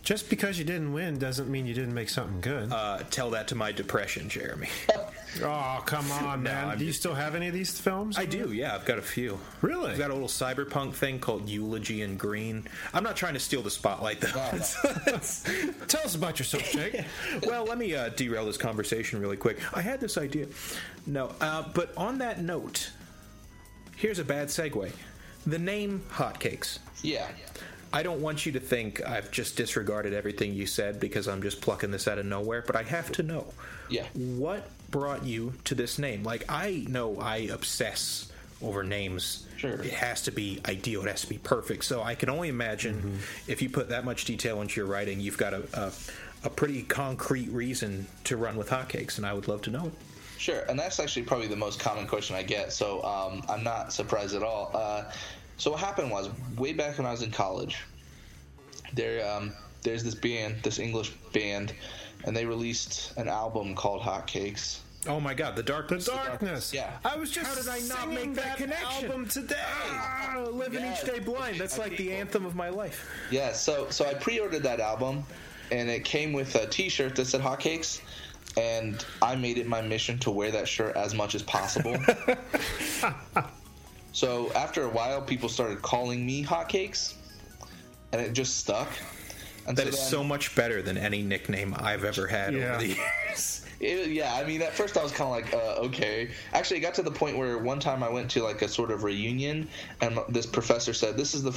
Just 0.03 0.29
because 0.29 0.57
you 0.57 0.65
didn't 0.65 0.93
win 0.93 1.19
doesn't 1.19 1.49
mean 1.49 1.65
you 1.67 1.73
didn't 1.73 1.93
make 1.93 2.09
something 2.09 2.41
good. 2.41 2.71
Uh, 2.71 2.99
tell 3.11 3.29
that 3.31 3.47
to 3.49 3.55
my 3.55 3.71
depression, 3.71 4.29
Jeremy. 4.29 4.67
oh, 5.43 5.81
come 5.85 6.11
on, 6.11 6.43
man. 6.43 6.69
I'm 6.69 6.77
do 6.77 6.85
you 6.85 6.91
just- 6.91 6.99
still 7.01 7.13
have 7.13 7.35
any 7.35 7.47
of 7.47 7.53
these 7.53 7.79
films? 7.79 8.17
I 8.17 8.25
do, 8.25 8.51
yeah. 8.51 8.75
I've 8.75 8.85
got 8.85 8.97
a 8.99 9.01
few. 9.01 9.39
Really? 9.61 9.91
I've 9.91 9.97
got 9.97 10.09
a 10.11 10.13
little 10.13 10.27
cyberpunk 10.27 10.93
thing 10.93 11.19
called 11.19 11.47
Eulogy 11.49 12.01
in 12.01 12.17
Green. 12.17 12.67
I'm 12.93 13.03
not 13.03 13.15
trying 13.15 13.33
to 13.33 13.39
steal 13.39 13.61
the 13.61 13.71
spotlight, 13.71 14.21
though. 14.21 14.29
Tell 15.87 16.01
us 16.03 16.15
about 16.15 16.39
yourself, 16.39 16.69
Jake. 16.71 17.03
well, 17.43 17.65
let 17.65 17.77
me 17.77 17.95
uh, 17.95 18.09
derail 18.09 18.45
this 18.45 18.57
conversation 18.57 19.19
really 19.21 19.37
quick. 19.37 19.59
I 19.75 19.81
had 19.81 19.99
this 19.99 20.17
idea. 20.17 20.47
No, 21.05 21.31
uh, 21.41 21.63
but 21.73 21.93
on 21.97 22.17
that 22.19 22.41
note, 22.41 22.91
here's 23.95 24.19
a 24.19 24.25
bad 24.25 24.47
segue. 24.49 24.91
The 25.47 25.59
name 25.59 26.03
Hotcakes. 26.11 26.79
Yeah, 27.01 27.27
I 27.93 28.03
don't 28.03 28.21
want 28.21 28.45
you 28.45 28.51
to 28.53 28.59
think 28.59 29.05
I've 29.05 29.31
just 29.31 29.57
disregarded 29.57 30.13
everything 30.13 30.53
you 30.53 30.65
said 30.67 30.99
because 30.99 31.27
I'm 31.27 31.41
just 31.41 31.61
plucking 31.61 31.91
this 31.91 32.07
out 32.07 32.19
of 32.19 32.25
nowhere, 32.25 32.63
but 32.65 32.75
I 32.75 32.83
have 32.83 33.11
to 33.13 33.23
know. 33.23 33.51
Yeah. 33.89 34.05
What 34.13 34.69
brought 34.91 35.23
you 35.23 35.53
to 35.65 35.75
this 35.75 35.97
name? 35.97 36.23
Like, 36.23 36.45
I 36.49 36.85
know 36.87 37.19
I 37.19 37.49
obsess 37.51 38.31
over 38.61 38.83
names. 38.83 39.47
Sure. 39.57 39.81
It 39.81 39.93
has 39.93 40.21
to 40.23 40.31
be 40.31 40.59
ideal, 40.67 41.03
it 41.03 41.07
has 41.09 41.21
to 41.21 41.29
be 41.29 41.37
perfect. 41.39 41.83
So 41.85 42.03
I 42.03 42.15
can 42.15 42.29
only 42.29 42.49
imagine 42.49 43.19
if 43.47 43.61
you 43.61 43.69
put 43.69 43.89
that 43.89 44.05
much 44.05 44.25
detail 44.25 44.61
into 44.61 44.79
your 44.79 44.87
writing, 44.87 45.19
you've 45.19 45.37
got 45.37 45.53
a, 45.53 45.63
a, 45.73 45.91
a 46.43 46.49
pretty 46.49 46.83
concrete 46.83 47.49
reason 47.49 48.07
to 48.25 48.37
run 48.37 48.57
with 48.57 48.69
hotcakes, 48.69 49.17
and 49.17 49.25
I 49.25 49.33
would 49.33 49.47
love 49.47 49.61
to 49.63 49.71
know 49.71 49.87
it. 49.87 49.93
Sure, 50.37 50.61
and 50.69 50.79
that's 50.79 50.99
actually 50.99 51.23
probably 51.23 51.47
the 51.47 51.55
most 51.55 51.79
common 51.79 52.07
question 52.07 52.35
I 52.35 52.41
get, 52.41 52.73
so 52.73 53.03
um, 53.03 53.43
I'm 53.47 53.63
not 53.63 53.93
surprised 53.93 54.35
at 54.35 54.41
all. 54.41 54.71
Uh, 54.73 55.03
so 55.57 55.69
what 55.71 55.79
happened 55.79 56.09
was, 56.09 56.29
way 56.57 56.73
back 56.73 56.97
when 56.97 57.05
I 57.05 57.11
was 57.11 57.21
in 57.21 57.29
college, 57.29 57.77
there 58.93 59.27
um, 59.31 59.53
there's 59.83 60.03
this 60.03 60.15
band, 60.15 60.57
this 60.63 60.79
English 60.79 61.11
band, 61.31 61.73
and 62.25 62.35
they 62.35 62.45
released 62.45 63.13
an 63.17 63.27
album 63.27 63.75
called 63.75 64.01
Hotcakes. 64.01 64.79
Oh 65.07 65.19
my 65.19 65.33
god, 65.33 65.55
the 65.55 65.63
darkness. 65.63 66.05
The 66.05 66.11
darkness. 66.11 66.39
darkness. 66.41 66.73
Yeah. 66.73 66.91
I 67.03 67.15
was 67.15 67.31
just 67.31 67.47
How 67.47 67.55
did 67.55 67.67
I 67.67 67.79
not 67.87 68.09
singing 68.09 68.33
make 68.33 68.35
that 68.35 68.57
connection? 68.57 69.05
album 69.05 69.27
today. 69.27 69.55
Ah, 69.59 70.45
living 70.51 70.81
Yeah. 70.81 70.93
each 70.93 71.03
day 71.05 71.19
blind. 71.19 71.59
That's 71.59 71.77
like 71.79 71.97
the 71.97 72.13
anthem 72.13 72.45
of 72.45 72.55
my 72.55 72.69
life. 72.69 73.09
Yeah, 73.31 73.51
so 73.53 73.87
so 73.89 74.05
I 74.05 74.13
pre-ordered 74.13 74.61
that 74.63 74.79
album, 74.79 75.23
and 75.71 75.89
it 75.89 76.05
came 76.05 76.33
with 76.33 76.53
a 76.55 76.67
T-shirt 76.67 77.15
that 77.15 77.25
said 77.25 77.41
Hotcakes, 77.41 78.01
and 78.57 79.03
I 79.23 79.35
made 79.35 79.57
it 79.57 79.65
my 79.65 79.81
mission 79.81 80.19
to 80.19 80.29
wear 80.29 80.51
that 80.51 80.67
shirt 80.67 80.95
as 80.95 81.15
much 81.15 81.33
as 81.33 81.41
possible. 81.41 81.97
so 84.13 84.51
after 84.53 84.83
a 84.83 84.89
while, 84.89 85.21
people 85.21 85.49
started 85.49 85.81
calling 85.81 86.25
me 86.25 86.43
Hotcakes, 86.43 87.13
and 88.11 88.21
it 88.21 88.33
just 88.33 88.57
stuck. 88.57 88.89
And 89.67 89.77
That 89.77 89.87
is 89.87 89.95
then- 89.97 90.09
so 90.09 90.23
much 90.23 90.55
better 90.55 90.81
than 90.81 90.97
any 90.97 91.21
nickname 91.21 91.75
I've 91.77 92.03
ever 92.03 92.27
had 92.27 92.53
Yeah. 92.53 92.75
over 92.75 92.81
the 92.81 92.87
years. 92.95 93.57
It, 93.81 94.09
yeah, 94.11 94.35
I 94.35 94.43
mean, 94.45 94.61
at 94.61 94.73
first 94.73 94.95
I 94.95 95.01
was 95.01 95.11
kind 95.11 95.27
of 95.27 95.31
like, 95.31 95.55
uh, 95.55 95.81
okay. 95.87 96.29
Actually, 96.53 96.77
it 96.77 96.81
got 96.81 96.93
to 96.93 97.01
the 97.01 97.09
point 97.09 97.35
where 97.35 97.57
one 97.57 97.79
time 97.79 98.03
I 98.03 98.09
went 98.09 98.29
to 98.29 98.43
like 98.43 98.61
a 98.61 98.67
sort 98.67 98.91
of 98.91 99.01
reunion, 99.03 99.67
and 100.01 100.19
this 100.29 100.45
professor 100.45 100.93
said, 100.93 101.17
"This 101.17 101.33
is 101.33 101.41
the, 101.41 101.49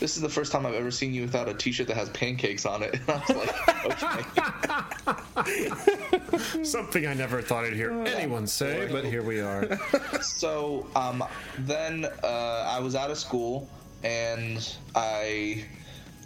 this 0.00 0.16
is 0.16 0.20
the 0.22 0.28
first 0.28 0.52
time 0.52 0.66
I've 0.66 0.74
ever 0.74 0.90
seen 0.90 1.14
you 1.14 1.22
without 1.22 1.48
a 1.48 1.54
T-shirt 1.54 1.86
that 1.86 1.96
has 1.96 2.10
pancakes 2.10 2.66
on 2.66 2.82
it." 2.82 3.00
And 3.08 3.22
I 3.22 3.86
was 3.86 4.02
like, 4.02 5.46
okay. 5.48 6.62
Something 6.62 7.06
I 7.06 7.14
never 7.14 7.40
thought 7.40 7.64
I'd 7.64 7.72
hear 7.72 7.90
anyone 7.90 8.46
say, 8.46 8.86
but 8.92 9.06
here 9.06 9.22
we 9.22 9.40
are. 9.40 9.78
so 10.20 10.86
um, 10.94 11.24
then 11.60 12.04
uh, 12.22 12.66
I 12.68 12.80
was 12.80 12.94
out 12.94 13.10
of 13.10 13.16
school, 13.16 13.66
and 14.04 14.76
I 14.94 15.64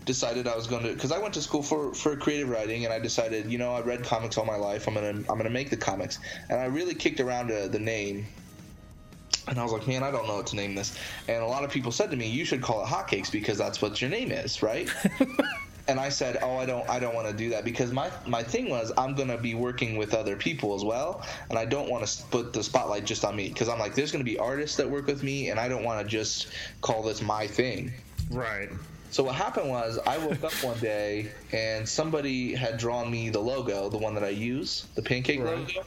decided 0.05 0.47
I 0.47 0.57
was 0.57 0.67
going 0.67 0.83
to 0.85 0.93
because 0.93 1.13
I 1.13 1.19
went 1.19 1.35
to 1.35 1.43
school 1.43 1.63
for 1.63 1.95
for 1.95 2.17
creative 2.17 2.49
writing, 2.49 2.85
and 2.85 2.93
I 2.93 2.99
decided, 2.99 3.51
you 3.51 3.59
know, 3.59 3.75
I 3.75 3.81
read 3.81 4.05
comics 4.05 4.39
all 4.39 4.45
my 4.45 4.57
life. 4.57 4.87
I'm 4.87 4.95
gonna 4.95 5.09
I'm 5.09 5.25
gonna 5.25 5.51
make 5.51 5.71
the 5.71 5.77
comics, 5.77 6.19
and 6.49 6.61
I 6.61 6.67
really 6.67 6.95
kicked 6.95 7.21
around 7.21 7.51
uh, 7.51 7.69
the 7.69 7.79
name. 7.79 8.27
And 9.47 9.59
I 9.59 9.63
was 9.63 9.73
like, 9.73 9.87
man, 9.87 10.03
I 10.03 10.11
don't 10.11 10.27
know 10.27 10.37
what 10.37 10.47
to 10.49 10.57
name 10.57 10.75
this. 10.75 10.97
And 11.29 11.43
a 11.43 11.47
lot 11.47 11.65
of 11.65 11.71
people 11.71 11.93
said 11.93 12.11
to 12.11 12.17
me, 12.17 12.27
you 12.27 12.47
should 12.47 12.63
call 12.63 12.83
it 12.83 12.87
Hotcakes 12.87 13.31
because 13.31 13.59
that's 13.59 13.83
what 13.83 14.01
your 14.01 14.09
name 14.09 14.33
is, 14.33 14.63
right? 14.63 14.89
and 15.89 16.01
I 16.01 16.09
said, 16.09 16.39
"Oh, 16.43 16.57
I 16.57 16.67
don't, 16.67 16.89
I 16.89 16.99
don't 16.99 17.15
want 17.15 17.29
to 17.29 17.35
do 17.35 17.51
that 17.51 17.65
because 17.65 17.93
my 17.93 18.11
my 18.27 18.43
thing 18.43 18.69
was 18.71 18.93
I'm 18.97 19.15
gonna 19.15 19.39
be 19.39 19.55
working 19.55 19.97
with 19.97 20.15
other 20.15 20.37
people 20.37 20.75
as 20.75 20.85
well, 20.85 21.23
and 21.51 21.59
I 21.59 21.65
don't 21.65 21.91
want 21.91 22.07
to 22.07 22.23
put 22.25 22.53
the 22.53 22.63
spotlight 22.63 23.05
just 23.05 23.25
on 23.25 23.37
me 23.37 23.49
because 23.49 23.69
I'm 23.69 23.79
like, 23.79 23.95
there's 23.95 24.13
gonna 24.13 24.25
be 24.25 24.39
artists 24.39 24.77
that 24.79 24.89
work 24.89 25.07
with 25.07 25.23
me, 25.23 25.51
and 25.51 25.61
I 25.61 25.69
don't 25.69 25.85
want 25.85 26.01
to 26.01 26.07
just 26.07 26.49
call 26.81 27.03
this 27.03 27.21
my 27.21 27.47
thing." 27.47 27.93
Right. 28.31 28.71
So 29.15 29.23
what 29.25 29.37
happened 29.37 29.69
was 29.71 29.99
I 30.09 30.19
woke 30.19 30.43
up 30.43 30.55
one 30.61 30.81
day 30.81 31.37
and 31.53 31.89
somebody 31.89 32.55
had 32.55 32.79
drawn 32.79 33.09
me 33.11 33.31
the 33.31 33.41
logo, 33.41 33.89
the 33.89 33.99
one 33.99 34.15
that 34.15 34.25
I 34.25 34.31
use, 34.31 34.91
the 34.97 35.03
pancake 35.03 35.41
Right. 35.41 35.45
logo, 35.45 35.87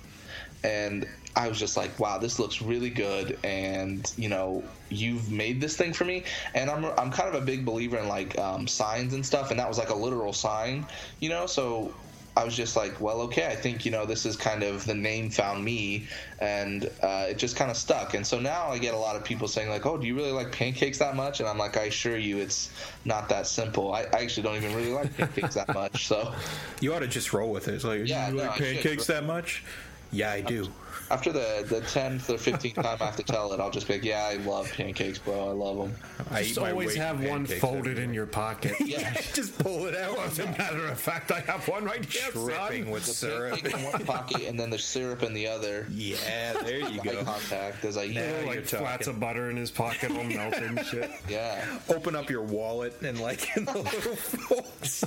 and 0.64 1.08
I 1.36 1.50
was 1.50 1.60
just 1.60 1.78
like, 1.78 2.00
"Wow, 2.00 2.20
this 2.20 2.40
looks 2.40 2.62
really 2.62 2.92
good." 2.92 3.40
And 3.44 4.12
you 4.18 4.30
know, 4.30 4.74
you've 4.90 5.30
made 5.32 5.62
this 5.62 5.78
thing 5.78 5.94
for 5.94 6.06
me, 6.06 6.26
and 6.54 6.70
I'm 6.70 6.86
I'm 6.86 7.12
kind 7.12 7.30
of 7.30 7.36
a 7.42 7.46
big 7.46 7.66
believer 7.66 7.98
in 7.98 8.08
like 8.08 8.38
um, 8.40 8.68
signs 8.68 9.14
and 9.14 9.26
stuff, 9.26 9.52
and 9.52 9.60
that 9.60 9.70
was 9.70 9.80
like 9.80 9.90
a 9.90 9.96
literal 9.96 10.34
sign, 10.34 10.88
you 11.20 11.30
know. 11.30 11.48
So 11.48 11.98
I 12.38 12.44
was 12.44 12.56
just 12.56 12.76
like, 12.76 13.02
"Well, 13.02 13.22
okay, 13.22 13.48
I 13.48 13.56
think 13.56 13.84
you 13.84 13.90
know 13.92 14.06
this 14.06 14.24
is 14.24 14.36
kind 14.38 14.62
of 14.62 14.86
the 14.86 14.94
name 14.94 15.32
found 15.32 15.66
me," 15.66 16.08
and 16.40 16.86
uh, 17.02 17.26
it 17.30 17.38
just 17.40 17.56
kind 17.56 17.72
of 17.72 17.78
stuck. 17.78 18.14
And 18.14 18.26
so 18.26 18.40
now 18.40 18.68
I 18.68 18.78
get 18.78 18.94
a 18.94 18.98
lot 18.98 19.16
of 19.16 19.24
people 19.24 19.48
saying 19.48 19.70
like, 19.70 19.88
"Oh, 19.88 19.98
do 19.98 20.06
you 20.06 20.16
really 20.16 20.32
like 20.32 20.52
pancakes 20.52 21.00
that 21.00 21.16
much?" 21.16 21.40
And 21.40 21.50
I'm 21.50 21.58
like, 21.58 21.78
"I 21.78 21.86
assure 21.86 22.18
you, 22.18 22.38
it's 22.38 22.70
not 23.06 23.28
that 23.30 23.48
simple. 23.48 23.92
I, 23.92 24.04
I 24.14 24.22
actually 24.22 24.44
don't 24.44 24.56
even 24.56 24.76
really 24.76 24.92
like 24.92 25.18
pancakes 25.18 25.56
that 25.56 25.74
much." 25.74 26.06
So. 26.08 26.34
You 26.80 26.94
ought 26.94 27.00
to 27.00 27.08
just 27.08 27.34
roll 27.34 27.50
with 27.52 27.68
it. 27.68 27.74
It's 27.74 27.84
like, 27.84 28.08
Yeah, 28.08 28.30
you 28.30 28.36
no, 28.36 28.44
like 28.44 28.58
should. 28.58 28.76
pancakes 28.76 29.08
that 29.08 29.24
much? 29.24 29.64
Yeah, 30.12 30.32
I 30.32 30.42
do. 30.42 30.70
After 31.10 31.32
the 31.32 31.66
the 31.68 31.82
tenth 31.82 32.30
or 32.30 32.38
fifteenth 32.38 32.76
time 32.76 32.98
I 33.00 33.06
have 33.06 33.16
to 33.16 33.24
tell 33.24 33.54
it, 33.54 33.60
I'll 33.60 33.72
just 33.72 33.88
be 33.88 33.94
like, 33.94 34.04
"Yeah, 34.04 34.26
I 34.30 34.36
love 34.38 34.72
pancakes, 34.74 35.18
bro. 35.20 35.50
I 35.50 35.52
love 35.54 35.78
them." 35.78 35.96
I 36.32 36.44
Just 36.44 36.58
always 36.58 36.96
have 36.96 37.24
one 37.24 37.46
folded 37.46 37.92
every 37.94 38.04
in 38.04 38.14
your 38.14 38.26
pocket. 38.26 38.74
Yeah, 38.88 39.14
Just 39.34 39.58
pull 39.60 39.86
it 39.86 39.96
out. 39.96 40.18
As 40.20 40.40
a 40.40 40.46
matter 40.46 40.86
of 40.88 41.00
fact, 41.00 41.32
I 41.32 41.40
have 41.42 41.68
one 41.68 41.84
right 41.86 42.04
here, 42.04 42.30
Dripping 42.32 42.84
son. 42.86 42.92
with 42.92 43.06
the 43.06 43.12
syrup. 43.14 43.54
pancake 43.62 43.74
in 43.74 43.84
one 43.84 44.06
pocket 44.06 44.42
and 44.48 44.60
then 44.60 44.70
the 44.70 44.78
syrup 44.80 45.24
in 45.24 45.34
the 45.34 45.48
other. 45.48 45.86
Yeah, 45.92 46.54
there 46.64 46.80
you 46.80 47.02
Eye 47.02 47.04
go. 47.04 47.24
contact 47.24 47.86
as 47.86 47.98
I 47.98 48.06
eat. 48.06 48.16
Now 48.16 48.22
it. 48.22 48.38
you're 48.46 48.56
Like 48.56 48.66
flats 48.66 49.06
talking. 49.06 49.14
of 49.14 49.20
butter 49.20 49.50
in 49.50 49.58
his 49.58 49.72
pocket 49.72 50.12
all 50.12 50.24
melted 50.24 50.64
and 50.64 50.86
shit. 50.86 51.10
Yeah, 51.30 51.64
Open 51.90 52.16
up 52.16 52.30
your 52.30 52.42
wallet 52.44 53.02
and 53.02 53.20
like 53.20 53.56
in 53.58 53.66
the 53.66 53.74
little 53.78 54.16
folds. 54.16 55.04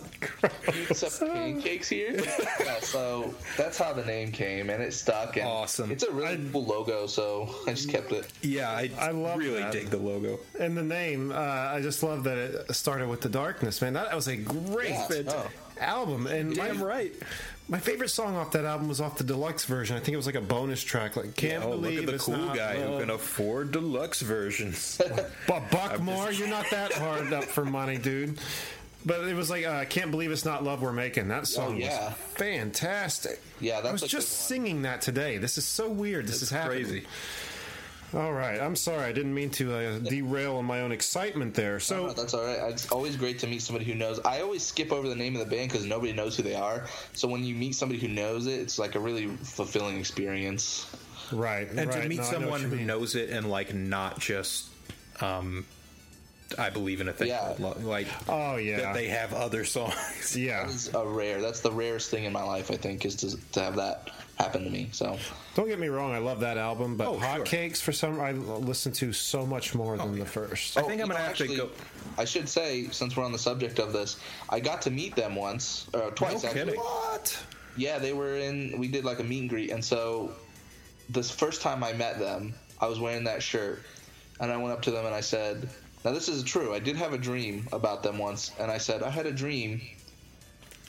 eat 0.75 0.97
some 0.97 1.29
pancakes 1.29 1.89
here. 1.89 2.23
Yeah, 2.61 2.81
so 2.81 3.35
that's 3.57 3.79
how 3.79 3.93
the 3.93 4.05
name 4.05 4.33
came, 4.33 4.71
and 4.71 4.83
it 4.83 4.93
stuck. 4.95 5.37
And 5.37 5.47
Awesome. 5.47 5.90
It's 5.91 6.03
a 6.05 6.11
really 6.13 6.49
cool 6.53 6.65
logo, 6.65 7.07
so 7.07 7.55
I 7.67 7.71
just 7.71 7.89
kept 7.89 8.13
it. 8.13 8.27
Yeah, 8.43 8.71
I, 8.71 8.91
I 8.99 9.11
love 9.11 9.39
really 9.39 9.61
that. 9.61 9.73
dig 9.73 9.87
the 9.91 9.97
logo. 9.99 10.39
And 10.59 10.77
the 10.77 10.83
name, 10.83 11.31
uh, 11.33 11.35
I 11.35 11.81
just 11.83 12.03
love 12.03 12.25
that 12.25 12.39
it 12.39 12.75
started 12.75 13.09
with 13.09 13.21
the 13.21 13.29
darkness, 13.29 13.81
man. 13.83 13.95
That 13.95 14.15
was 14.15 14.29
a 14.29 14.37
great 14.37 14.91
Yeah, 14.91 15.23
no. 15.27 15.47
album. 15.81 16.27
And 16.27 16.57
my, 16.57 16.69
Damn 16.69 16.83
right. 16.83 17.13
my 17.69 17.79
favorite 17.79 18.09
song 18.11 18.37
off 18.37 18.53
that 18.53 18.65
album 18.65 18.89
was 18.89 19.01
off 19.01 19.17
the 19.19 19.25
deluxe 19.25 19.65
version. 19.65 19.97
I 19.97 20.01
think 20.01 20.15
it 20.15 20.17
was 20.17 20.27
like 20.27 20.35
a 20.35 20.41
bonus 20.41 20.83
track. 20.83 21.17
Like, 21.17 21.35
can't 21.37 21.65
Oh, 21.65 21.71
look 21.71 21.81
believe 21.83 22.01
at 22.01 22.07
the 22.07 22.15
it's 22.15 22.25
cool 22.25 22.37
not 22.37 22.57
guy 22.57 22.77
who 22.81 22.99
can 23.01 23.11
afford 23.11 23.73
deluxe 23.73 24.21
versions. 24.21 25.01
But 25.47 25.71
Buckmore, 25.71 26.37
you're 26.39 26.49
not 26.49 26.67
that 26.71 26.93
hard 26.93 27.33
up 27.33 27.45
for 27.45 27.65
money, 27.65 27.99
dude. 27.99 28.39
But 29.05 29.25
it 29.27 29.35
was 29.35 29.49
like, 29.49 29.65
uh, 29.65 29.85
can't 29.87 30.11
believe 30.11 30.31
it's 30.31 30.45
not 30.45 30.63
love 30.63 30.83
we're 30.83 30.93
making. 30.93 31.29
That 31.29 31.47
song 31.47 31.75
Oh, 31.75 31.79
yeah. 31.79 32.09
was 32.09 32.15
fantastic. 32.35 33.41
Yeah, 33.61 33.79
I 33.79 33.93
was 33.93 34.03
a 34.03 34.05
good 34.05 34.11
just 34.11 34.29
one. 34.31 34.47
singing 34.49 34.83
that 34.83 35.01
today. 35.01 35.39
This 35.39 35.57
is 35.59 35.65
so 35.65 35.89
weird. 35.89 36.27
This 36.27 36.43
is 36.43 36.51
happening. 36.51 36.85
Crazy. 36.85 37.07
All 38.13 38.33
right, 38.33 38.61
I'm 38.61 38.75
sorry. 38.75 39.05
I 39.05 39.13
didn't 39.13 39.33
mean 39.33 39.51
to 39.51 39.73
uh, 39.73 39.99
derail 40.01 40.57
on 40.57 40.65
my 40.65 40.81
own 40.81 40.91
excitement 40.91 41.55
there. 41.55 41.79
So 41.79 42.09
No, 42.09 42.13
that's 42.13 42.35
all 42.35 42.45
right. 42.45 42.59
It's 42.73 42.91
always 42.91 43.15
great 43.17 43.39
to 43.39 43.47
meet 43.47 43.63
somebody 43.63 43.85
who 43.85 43.95
knows. 43.95 44.19
I 44.25 44.41
always 44.43 44.65
skip 44.65 44.91
over 44.93 45.09
the 45.09 45.15
name 45.15 45.37
of 45.37 45.49
the 45.49 45.55
band 45.57 45.71
because 45.71 45.87
nobody 45.87 46.13
knows 46.13 46.37
who 46.37 46.43
they 46.43 46.57
are. 46.57 46.87
So 47.13 47.29
when 47.29 47.45
you 47.45 47.55
meet 47.55 47.77
somebody 47.77 48.01
who 48.01 48.09
knows 48.09 48.47
it, 48.49 48.59
it's 48.59 48.81
like 48.81 48.97
a 48.97 49.01
really 49.01 49.29
fulfilling 49.29 49.97
experience. 49.99 50.91
right, 51.31 51.69
And 51.69 51.89
right. 51.89 52.03
to 52.03 52.09
meet 52.09 52.19
No, 52.19 52.25
I 52.25 52.27
know 52.33 52.33
someone 52.41 52.61
who 52.63 52.77
mean. 52.77 52.87
knows 52.87 53.15
it 53.15 53.31
and 53.31 53.49
like 53.49 53.73
not 53.75 54.19
just 54.19 54.67
um 55.21 55.65
I 56.59 56.71
believe 56.71 57.01
in 57.01 57.09
a 57.09 57.13
thing 57.13 57.29
Yeah. 57.29 57.55
called 57.59 57.85
like 57.85 58.07
Oh 58.29 58.57
yeah, 58.57 58.79
that 58.81 58.95
they 58.95 59.09
have 59.09 59.33
other 59.35 59.65
songs. 59.65 60.37
yeah. 60.37 60.65
That 60.67 60.71
is 60.75 60.95
a 60.95 61.07
rare. 61.07 61.41
That's 61.41 61.61
the 61.61 61.71
rarest 61.73 62.11
thing 62.11 62.25
in 62.25 62.33
my 62.33 62.43
life. 62.43 62.71
I 62.71 62.77
think 62.77 63.05
is 63.05 63.17
to, 63.17 63.37
to 63.53 63.61
have 63.63 63.77
that 63.77 64.11
happen 64.39 64.65
to 64.65 64.71
me. 64.71 64.89
So 64.93 65.19
Don't 65.55 65.69
get 65.69 65.79
me 65.79 65.89
wrong. 65.89 66.13
I 66.13 66.19
love 66.19 66.41
that 66.41 66.57
album, 66.57 66.97
but 66.97 67.07
Oh, 67.09 67.21
sure. 67.45 67.71
For 67.75 67.93
some 67.93 68.21
I 68.21 68.33
listen 68.33 68.93
to 68.93 69.13
so 69.13 69.45
much 69.47 69.75
more 69.75 69.95
oh, 69.95 69.99
than 69.99 70.19
the 70.19 70.25
first. 70.27 70.77
I 70.79 70.83
think 70.83 70.97
you 70.97 71.03
I'm 71.03 71.09
gonna 71.09 71.21
know, 71.21 71.27
have 71.27 71.37
to 71.37 71.43
oh, 71.45 71.47
actually, 71.47 71.57
go- 71.59 71.71
I 72.19 72.25
should 72.25 72.49
say, 72.49 72.89
since 72.91 73.17
we're 73.17 73.25
on 73.25 73.33
the 73.33 73.39
subject 73.39 73.79
of 73.79 73.93
this, 73.93 74.19
I 74.49 74.61
got 74.61 74.83
to 74.83 74.91
meet 74.91 75.15
them 75.15 75.35
once, 75.37 75.87
or 75.95 76.11
twice 76.13 76.43
No 76.43 76.49
actually. 76.49 76.65
kidding. 76.65 76.81
What? 76.81 77.39
Yeah, 77.77 77.99
they 77.99 78.13
were 78.13 78.37
in. 78.37 78.79
We 78.79 78.89
did 78.89 79.05
like 79.05 79.21
a 79.21 79.25
meet 79.25 79.41
and 79.41 79.49
greet, 79.51 79.71
and 79.71 79.85
so 79.85 80.33
this 81.09 81.31
first 81.31 81.61
time 81.63 81.85
I 81.85 81.93
met 81.93 82.19
them, 82.19 82.55
I 82.81 82.87
was 82.87 82.99
wearing 82.99 83.25
that 83.25 83.43
shirt, 83.43 83.83
and 84.41 84.51
I 84.51 84.57
went 84.57 84.73
up 84.73 84.83
to 84.83 84.91
them 84.91 85.05
and 85.07 85.15
I 85.15 85.21
said, 85.21 85.69
"Now 86.05 86.13
this 86.13 86.29
is 86.29 86.43
true. 86.43 86.75
I 86.75 86.79
did 86.79 86.97
have 86.97 87.13
a 87.13 87.19
dream 87.19 87.67
about 87.73 88.03
them 88.03 88.19
once, 88.19 88.53
and 88.59 88.71
I 88.71 88.79
said 88.79 89.03
I 89.03 89.11
had 89.11 89.27
a 89.27 89.33
dream 89.33 89.81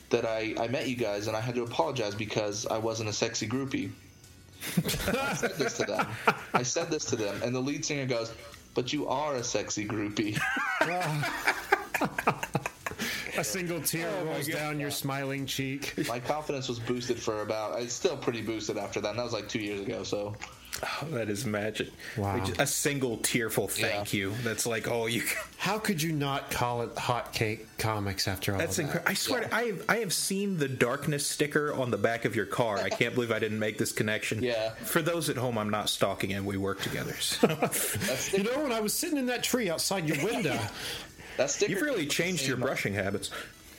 that 0.10 0.26
I 0.26 0.56
I 0.60 0.68
met 0.68 0.88
you 0.88 0.96
guys, 0.96 1.28
and 1.28 1.36
I 1.36 1.42
had 1.42 1.56
to 1.56 1.64
apologize 1.64 2.16
because 2.16 2.66
I 2.66 2.78
wasn't 2.78 3.10
a 3.10 3.14
sexy 3.14 3.48
groupie." 3.48 3.92
I 4.64 5.34
said 5.34 5.56
this 5.58 5.78
to 5.78 5.86
them. 5.86 6.08
I 6.54 6.64
said 6.64 6.92
this 6.92 7.06
to 7.06 7.16
them, 7.16 7.42
and 7.44 7.54
the 7.56 7.60
lead 7.60 7.84
singer 7.84 8.06
goes, 8.06 8.32
"But 8.74 8.94
you 8.94 9.08
are 9.08 9.36
a 9.36 9.44
sexy 9.44 9.86
groupie." 9.86 10.40
A 13.38 13.44
single 13.44 13.82
tear 13.82 14.12
Oh 14.22 14.26
rolls 14.26 14.48
down 14.48 14.80
your 14.80 14.92
smiling 14.92 15.46
cheek. 15.46 15.94
My 16.08 16.20
confidence 16.20 16.68
was 16.68 16.80
boosted 16.80 17.18
for 17.18 17.42
about. 17.42 17.82
It's 17.82 17.94
still 17.94 18.18
pretty 18.18 18.42
boosted 18.42 18.78
after 18.78 19.00
that. 19.02 19.12
And 19.12 19.20
that 19.20 19.24
was 19.24 19.34
like 19.34 19.48
two 19.48 19.60
years 19.62 19.82
ago. 19.82 20.04
So 20.04 20.36
Oh, 20.84 21.08
that 21.12 21.30
is 21.30 21.46
magic. 21.46 21.90
Wow. 22.18 22.38
Like, 22.38 22.60
A 22.60 22.66
single 22.66 23.18
tearful 23.18 23.68
thank 23.68 24.14
you. 24.14 24.34
That's 24.44 24.66
like 24.66 24.90
all 24.90 25.08
you. 25.08 25.22
Can. 25.22 25.38
How 25.58 25.78
could 25.78 26.02
you 26.02 26.12
not 26.12 26.50
call 26.50 26.82
it 26.82 26.98
Hot 26.98 27.32
Cake 27.34 27.68
Comics 27.78 28.28
after 28.28 28.54
all 28.54 28.58
That's 28.58 28.80
of 28.80 28.86
that? 28.88 28.96
incredible. 28.96 29.12
I 29.12 29.14
swear, 29.14 29.42
to, 29.42 29.56
I 29.56 29.64
have 29.68 29.86
I 29.90 29.98
have 29.98 30.12
seen 30.14 30.58
the 30.58 30.68
darkness 30.68 31.26
sticker 31.28 31.72
on 31.74 31.92
the 31.92 31.98
back 31.98 32.26
of 32.26 32.36
your 32.36 32.48
car. 32.48 32.78
I 32.80 32.90
can't 32.90 33.14
believe 33.14 33.32
I 33.32 33.38
didn't 33.40 33.60
make 33.60 33.78
this 33.78 33.92
connection. 33.92 34.42
Yeah. 34.52 34.72
For 34.72 35.02
those 35.04 35.30
at 35.30 35.38
home, 35.38 35.58
I'm 35.58 35.70
not 35.70 35.88
stalking 35.88 36.34
and 36.34 36.46
we 36.48 36.58
work 36.58 36.82
together. 36.82 37.14
So 37.14 37.48
You 38.38 38.44
know, 38.44 38.64
when 38.64 38.72
I 38.72 38.80
was 38.80 38.94
sitting 38.94 39.18
in 39.18 39.28
that 39.28 39.44
tree 39.44 39.70
outside 39.70 40.08
your 40.10 40.24
window, 40.26 40.60
that 41.38 41.50
sticker 41.52 41.72
you've 41.74 41.82
really 41.84 42.08
changed 42.08 42.48
your 42.48 42.58
uh, 42.58 42.62
brushing 42.62 42.94
habits. 42.94 43.30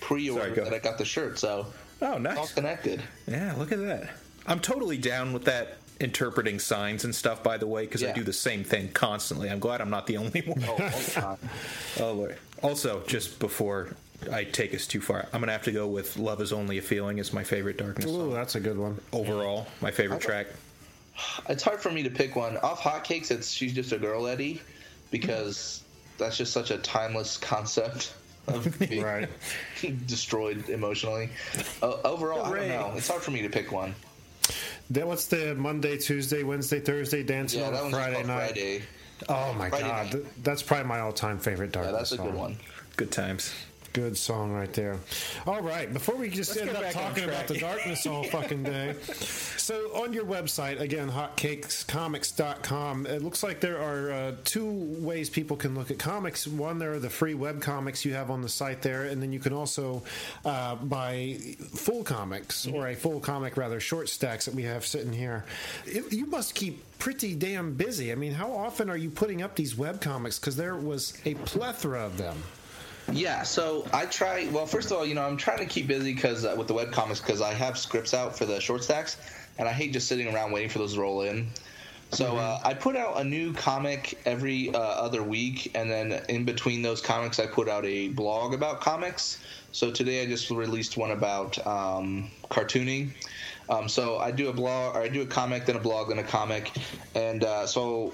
pre-order 0.01 0.45
Sorry, 0.45 0.55
go 0.57 0.65
that 0.65 0.73
I 0.75 0.79
got 0.79 0.99
the 0.99 1.05
shirt, 1.05 1.39
so 1.39 1.67
Oh, 2.01 2.07
it's 2.07 2.15
all 2.15 2.19
nice. 2.21 2.53
connected. 2.53 3.03
Yeah, 3.27 3.55
look 3.59 3.71
at 3.73 3.81
that. 3.81 4.11
I'm 4.47 4.59
totally 4.61 4.99
down 4.99 5.33
with 5.33 5.45
that 5.45 5.79
interpreting 6.03 6.59
signs 6.59 7.05
and 7.05 7.15
stuff. 7.15 7.43
By 7.43 7.57
the 7.59 7.67
way, 7.67 7.83
because 7.85 8.03
I 8.05 8.13
do 8.13 8.23
the 8.25 8.33
same 8.33 8.65
thing 8.65 8.89
constantly. 8.93 9.49
I'm 9.49 9.59
glad 9.61 9.81
I'm 9.81 9.91
not 9.91 10.07
the 10.07 10.17
only 10.19 10.41
one. 10.43 10.63
Oh, 10.67 10.71
all 10.73 10.77
the 10.77 11.11
time. 11.13 11.39
Oh 12.01 12.13
Lord. 12.13 12.37
Also, 12.63 13.03
just 13.07 13.39
before 13.39 13.89
I 14.33 14.45
take 14.45 14.75
us 14.75 14.87
too 14.87 15.01
far, 15.01 15.27
I'm 15.33 15.41
gonna 15.41 15.53
have 15.53 15.65
to 15.65 15.73
go 15.73 15.87
with 15.87 16.17
"Love 16.17 16.41
Is 16.41 16.53
Only 16.53 16.79
a 16.79 16.83
Feeling" 16.83 17.19
is 17.19 17.33
my 17.33 17.45
favorite 17.45 17.77
Darkness 17.79 18.07
ooh, 18.07 18.17
song. 18.17 18.33
that's 18.33 18.55
a 18.55 18.61
good 18.61 18.79
one. 18.79 19.01
Overall, 19.13 19.67
my 19.81 19.91
favorite 19.91 20.21
track. 20.21 20.47
It's 21.49 21.63
hard 21.63 21.81
for 21.81 21.91
me 21.91 22.03
to 22.05 22.11
pick 22.11 22.35
one. 22.37 22.57
Off 22.59 22.81
Hotcakes, 22.81 23.31
it's 23.31 23.51
She's 23.51 23.75
Just 23.75 23.93
a 23.93 23.99
Girl 23.99 24.27
Eddie, 24.27 24.63
because 25.11 25.83
that's 26.19 26.37
just 26.39 26.53
such 26.53 26.71
a 26.71 26.79
timeless 26.79 27.37
concept 27.37 28.15
of 28.49 28.77
being 28.89 29.03
Right. 29.03 29.29
destroyed 30.07 30.69
emotionally. 30.69 31.29
Uh, 31.83 31.97
overall, 32.05 32.43
I 32.45 32.49
Hooray. 32.49 32.69
don't 32.69 32.91
know. 32.93 32.97
It's 32.97 33.09
hard 33.09 33.23
for 33.23 33.31
me 33.31 33.43
to 33.43 33.49
pick 33.51 33.71
one. 33.73 33.95
Then 34.91 35.07
what's 35.09 35.27
the 35.27 35.55
Monday, 35.55 35.97
Tuesday, 35.99 36.43
Wednesday, 36.43 36.81
Thursday 36.81 37.23
dancing 37.23 37.61
Yeah, 37.61 37.69
on 37.69 37.73
that 37.73 37.91
Friday 37.91 38.23
night? 38.25 38.47
Friday. 38.53 38.83
Oh 39.29 39.53
my 39.55 39.69
Friday 39.71 39.89
god, 39.89 40.15
night. 40.15 40.25
That's 40.45 40.63
probably 40.63 40.87
my 40.87 41.01
all-time 41.01 41.39
favorite 41.39 41.75
Yeah, 41.75 41.93
that's 41.93 42.13
a 42.13 42.17
good 42.17 42.27
song. 42.27 42.39
one. 42.39 42.57
Good 42.97 43.13
times. 43.13 43.53
Good 43.93 44.17
song 44.17 44.53
right 44.53 44.73
there. 44.73 44.97
All 45.47 45.61
right, 45.61 45.93
before 45.93 46.15
we 46.17 46.31
just 46.31 46.57
Let's 46.57 46.69
end 46.69 46.77
up 46.77 46.93
talking 46.93 47.25
about 47.25 47.47
the 47.47 47.59
darkness 47.59 48.07
all 48.07 48.25
fucking 48.31 48.63
day. 48.63 48.95
So 49.59 49.75
on 49.95 50.15
your 50.15 50.25
website, 50.25 50.81
again, 50.81 51.11
hotcakescomics.com, 51.11 53.07
it 53.07 53.23
looks 53.23 53.43
like 53.43 53.61
there 53.61 53.79
are 53.79 54.11
uh, 54.11 54.33
two 54.45 54.67
ways 54.67 55.29
people 55.29 55.59
can 55.59 55.75
look 55.75 55.91
at 55.91 55.99
comics. 55.99 56.47
One, 56.47 56.79
there 56.79 56.95
are 56.95 56.99
the 56.99 57.11
free 57.11 57.35
web 57.35 57.61
comics 57.61 58.03
you 58.03 58.15
have 58.15 58.31
on 58.31 58.41
the 58.41 58.49
site 58.49 58.81
there, 58.81 59.05
and 59.05 59.21
then 59.21 59.31
you 59.31 59.41
can 59.41 59.53
also 59.53 60.03
uh, 60.47 60.77
buy 60.77 61.37
full 61.75 62.03
comics, 62.03 62.67
or 62.67 62.89
a 62.89 62.95
full 62.95 63.21
comic 63.21 63.59
rather, 63.59 63.79
short 63.79 64.09
stacks 64.09 64.47
that 64.47 64.55
we 64.55 64.63
have 64.63 64.87
sitting 64.87 65.13
here. 65.13 65.45
It, 65.85 66.11
you 66.15 66.25
must 66.25 66.55
keep 66.55 66.83
pretty 66.99 67.35
damn 67.35 67.75
busy. 67.75 68.11
I 68.11 68.15
mean, 68.15 68.33
how 68.33 68.53
often 68.53 68.89
are 68.89 68.97
you 68.97 69.11
putting 69.11 69.43
up 69.43 69.55
these 69.55 69.77
web 69.77 70.01
comics? 70.01 70.39
Because 70.39 70.57
there 70.57 70.77
was 70.77 71.13
a 71.27 71.35
plethora 71.35 72.01
of 72.01 72.17
them. 72.17 72.43
Yeah, 73.11 73.43
so 73.43 73.87
I 73.93 74.07
try. 74.07 74.49
Well, 74.51 74.67
first 74.67 74.91
of 74.91 74.99
all, 74.99 75.07
you 75.07 75.15
know, 75.15 75.23
I'm 75.23 75.37
trying 75.37 75.59
to 75.59 75.67
keep 75.67 75.87
busy 75.87 76.15
because 76.15 76.45
uh, 76.45 76.55
with 76.57 76.69
the 76.69 76.75
web 76.75 76.93
comics 76.93 77.21
because 77.21 77.41
I 77.41 77.53
have 77.53 77.77
scripts 77.77 78.15
out 78.15 78.37
for 78.37 78.47
the 78.47 78.61
short 78.61 78.85
stacks, 78.85 79.17
and 79.59 79.69
I 79.69 79.73
hate 79.73 79.93
just 79.93 80.09
sitting 80.09 80.33
around 80.33 80.53
waiting 80.53 80.71
for 80.71 80.79
those 80.79 80.95
to 80.95 81.01
roll 81.01 81.23
in. 81.23 81.49
So 82.13 82.37
uh, 82.37 82.61
I 82.63 82.75
put 82.75 82.95
out 82.95 83.19
a 83.19 83.25
new 83.25 83.55
comic 83.55 84.21
every 84.27 84.69
uh, 84.69 84.79
other 84.79 85.23
week, 85.23 85.71
and 85.75 85.91
then 85.91 86.23
in 86.29 86.45
between 86.45 86.83
those 86.83 87.01
comics, 87.01 87.41
I 87.41 87.47
put 87.47 87.71
out 87.71 87.87
a 87.87 88.09
blog 88.09 88.53
about 88.53 88.83
comics. 88.83 89.41
So 89.73 89.91
today 89.91 90.23
I 90.23 90.27
just 90.27 90.51
released 90.51 90.99
one 90.99 91.11
about 91.11 91.67
um, 91.67 92.31
cartooning. 92.51 93.13
Um, 93.71 93.89
so 93.89 94.19
I 94.19 94.31
do 94.31 94.51
a 94.51 94.53
blog, 94.53 94.95
or 94.95 95.01
I 95.01 95.09
do 95.09 95.23
a 95.23 95.27
comic, 95.27 95.65
then 95.65 95.77
a 95.77 95.81
blog, 95.81 96.11
then 96.11 96.19
a 96.19 96.23
comic, 96.23 96.71
and 97.15 97.43
uh, 97.45 97.67
so 97.67 98.13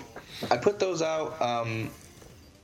I 0.49 0.59
put 0.59 0.79
those 0.79 1.03
out. 1.03 1.41
Um, 1.43 1.91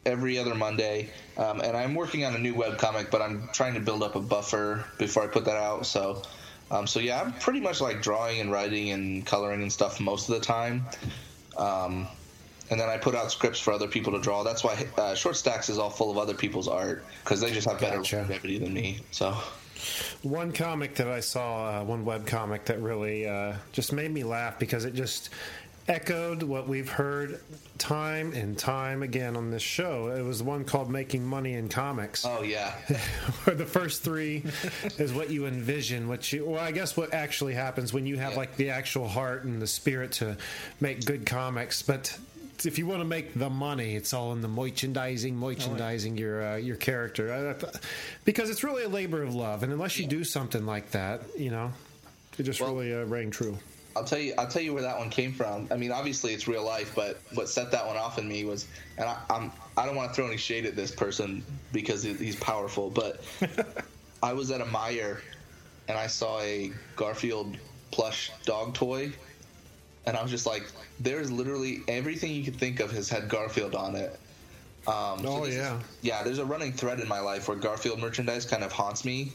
every 0.07 0.39
other 0.39 0.55
Monday, 0.55 1.09
um, 1.37 1.61
and 1.61 1.77
I'm 1.77 1.95
working 1.95 2.25
on 2.25 2.35
a 2.35 2.39
new 2.39 2.55
webcomic, 2.55 3.11
but 3.11 3.23
I'm 3.23 3.49
trying 3.53 3.75
to 3.75 3.81
build 3.81 4.03
up 4.03 4.15
a 4.17 4.21
buffer 4.21 4.85
before 4.99 5.23
I 5.23 5.27
put 5.27 5.45
that 5.47 5.57
out. 5.57 5.87
So, 5.87 6.23
um, 6.71 6.87
so 6.87 7.01
yeah, 7.01 7.21
I'm 7.21 7.33
pretty 7.35 7.61
much 7.61 7.81
like 7.81 8.03
drawing 8.03 8.41
and 8.41 8.51
writing 8.51 8.91
and 8.91 9.25
coloring 9.25 9.63
and 9.63 9.73
stuff 9.73 10.01
most 10.01 10.29
of 10.29 10.35
the 10.35 10.41
time. 10.41 10.85
Um, 11.57 12.07
and 12.71 12.81
then 12.81 12.89
I 12.89 12.97
put 12.97 13.15
out 13.15 13.31
scripts 13.31 13.61
for 13.61 13.73
other 13.73 13.87
people 13.89 14.13
to 14.13 14.21
draw. 14.21 14.43
That's 14.43 14.65
why 14.65 14.87
uh, 14.97 15.15
Short 15.15 15.37
Stacks 15.37 15.69
is 15.69 15.79
all 15.79 15.91
full 15.91 16.11
of 16.11 16.17
other 16.19 16.35
people's 16.35 16.67
art 16.69 17.05
because 17.23 17.41
they 17.41 17.53
just 17.53 17.69
have 17.69 17.79
better 17.79 17.99
Gotcha. 17.99 18.17
longevity 18.19 18.59
than 18.59 18.73
me. 18.73 19.01
So, 19.11 19.37
One 20.23 20.51
comic 20.53 20.95
that 20.97 21.09
I 21.09 21.21
saw, 21.21 21.81
uh, 21.81 21.85
one 21.85 22.07
web 22.07 22.27
comic 22.27 22.65
that 22.67 22.81
really 22.81 23.27
uh, 23.29 23.55
just 23.73 23.93
made 23.93 24.11
me 24.11 24.25
laugh 24.25 24.59
because 24.59 24.87
it 24.87 24.95
just 24.95 25.29
echoed 25.89 26.43
what 26.43 26.67
we've 26.67 26.89
heard 26.89 27.41
time 27.79 28.33
and 28.33 28.57
time 28.59 29.03
again 29.03 29.37
on 29.37 29.51
this 29.51 29.63
show. 29.63 30.09
It 30.09 30.23
was 30.23 30.39
the 30.39 30.45
one 30.45 30.65
called 30.65 30.89
Making 30.91 31.25
Money 31.27 31.55
in 31.55 31.69
Comics. 31.69 32.25
oh 32.25 32.43
yeah, 32.43 32.71
where 33.45 33.55
the 33.57 33.67
first 33.67 34.03
three 34.03 34.45
is 34.99 35.13
what 35.13 35.31
you 35.31 35.47
envision, 35.47 36.09
what 36.09 36.33
you 36.33 36.47
well, 36.47 36.61
I 36.61 36.73
guess 36.73 36.97
what 36.97 37.13
actually 37.13 37.55
happens 37.55 37.93
when 37.93 38.07
you 38.07 38.17
have 38.17 38.33
Yeah. 38.33 38.39
like 38.39 38.57
the 38.57 38.71
actual 38.71 39.09
heart 39.09 39.45
and 39.45 39.61
the 39.61 39.67
spirit 39.67 40.13
to 40.13 40.37
make 40.81 41.05
good 41.05 41.27
comics, 41.27 41.83
but 41.83 42.17
if 42.65 42.79
you 42.79 42.87
want 42.87 43.01
to 43.01 43.05
make 43.05 43.35
the 43.35 43.51
money, 43.51 43.97
it's 43.97 44.15
all 44.15 44.33
in 44.33 44.41
the 44.41 44.49
merchandising, 44.49 45.37
merchandising 45.37 46.17
your 46.17 46.43
uh, 46.53 46.57
your 46.57 46.77
character, 46.77 47.33
I- 47.33 47.51
I 47.51 47.53
th- 47.55 47.73
because 48.25 48.49
it's 48.49 48.65
really 48.65 48.85
a 48.85 48.89
labor 48.89 49.23
of 49.23 49.35
love, 49.35 49.63
and 49.63 49.73
unless 49.73 49.99
you 49.99 50.07
do 50.07 50.25
something 50.25 50.65
like 50.65 50.93
that, 50.93 51.21
you 51.37 51.51
know, 51.51 51.73
it 52.39 52.45
just 52.45 52.61
Well- 52.61 52.75
really 52.75 52.95
uh, 52.95 53.05
rang 53.05 53.31
true. 53.31 53.59
I'll 53.97 54.05
tell 54.05 54.19
you. 54.19 54.35
I'll 54.39 54.49
tell 54.49 54.63
you 54.63 54.75
where 54.75 54.83
that 54.83 54.99
one 54.99 55.11
came 55.11 55.33
from. 55.33 55.69
I 55.71 55.77
mean, 55.77 55.93
obviously 55.93 56.33
it's 56.35 56.49
real 56.49 56.65
life, 56.65 56.93
but 56.95 57.21
what 57.35 57.49
set 57.49 57.71
that 57.73 57.87
one 57.87 57.97
off 57.97 58.19
in 58.19 58.29
me 58.29 58.45
was, 58.45 58.67
and 58.99 59.09
I, 59.09 59.19
I'm 59.31 59.53
I 59.77 59.87
don't 59.87 59.97
want 59.97 60.11
to 60.11 60.15
throw 60.15 60.27
any 60.27 60.37
shade 60.37 60.67
at 60.67 60.77
this 60.77 60.91
person 60.91 61.45
because 61.73 62.03
he's 62.03 62.37
powerful, 62.37 62.91
but 62.91 63.23
I 64.23 64.33
was 64.33 64.51
at 64.51 64.61
a 64.61 64.65
Meijer 64.65 65.21
and 65.89 65.97
I 65.99 66.07
saw 66.07 66.41
a 66.41 66.73
Garfield 66.97 67.57
plush 67.93 68.31
dog 68.45 68.75
toy, 68.75 69.13
and 70.07 70.17
I 70.17 70.23
was 70.23 70.31
just 70.31 70.47
like, 70.47 70.65
there's 71.01 71.31
literally 71.31 71.83
everything 71.89 72.33
you 72.33 72.43
could 72.45 72.57
think 72.57 72.81
of 72.81 72.91
has 72.93 73.09
had 73.09 73.29
Garfield 73.29 73.75
on 73.75 73.95
it. 73.97 74.19
Um, 74.87 75.21
so 75.21 75.29
Oh, 75.29 75.45
is- 75.45 75.55
yeah. 75.55 75.79
yeah. 76.03 76.23
There's 76.23 76.39
a 76.39 76.45
running 76.45 76.73
thread 76.73 77.01
in 77.01 77.09
my 77.09 77.21
life 77.21 77.49
where 77.49 77.57
Garfield 77.57 78.01
merchandise 78.01 78.45
kind 78.45 78.63
of 78.65 78.73
haunts 78.73 79.05
me. 79.05 79.33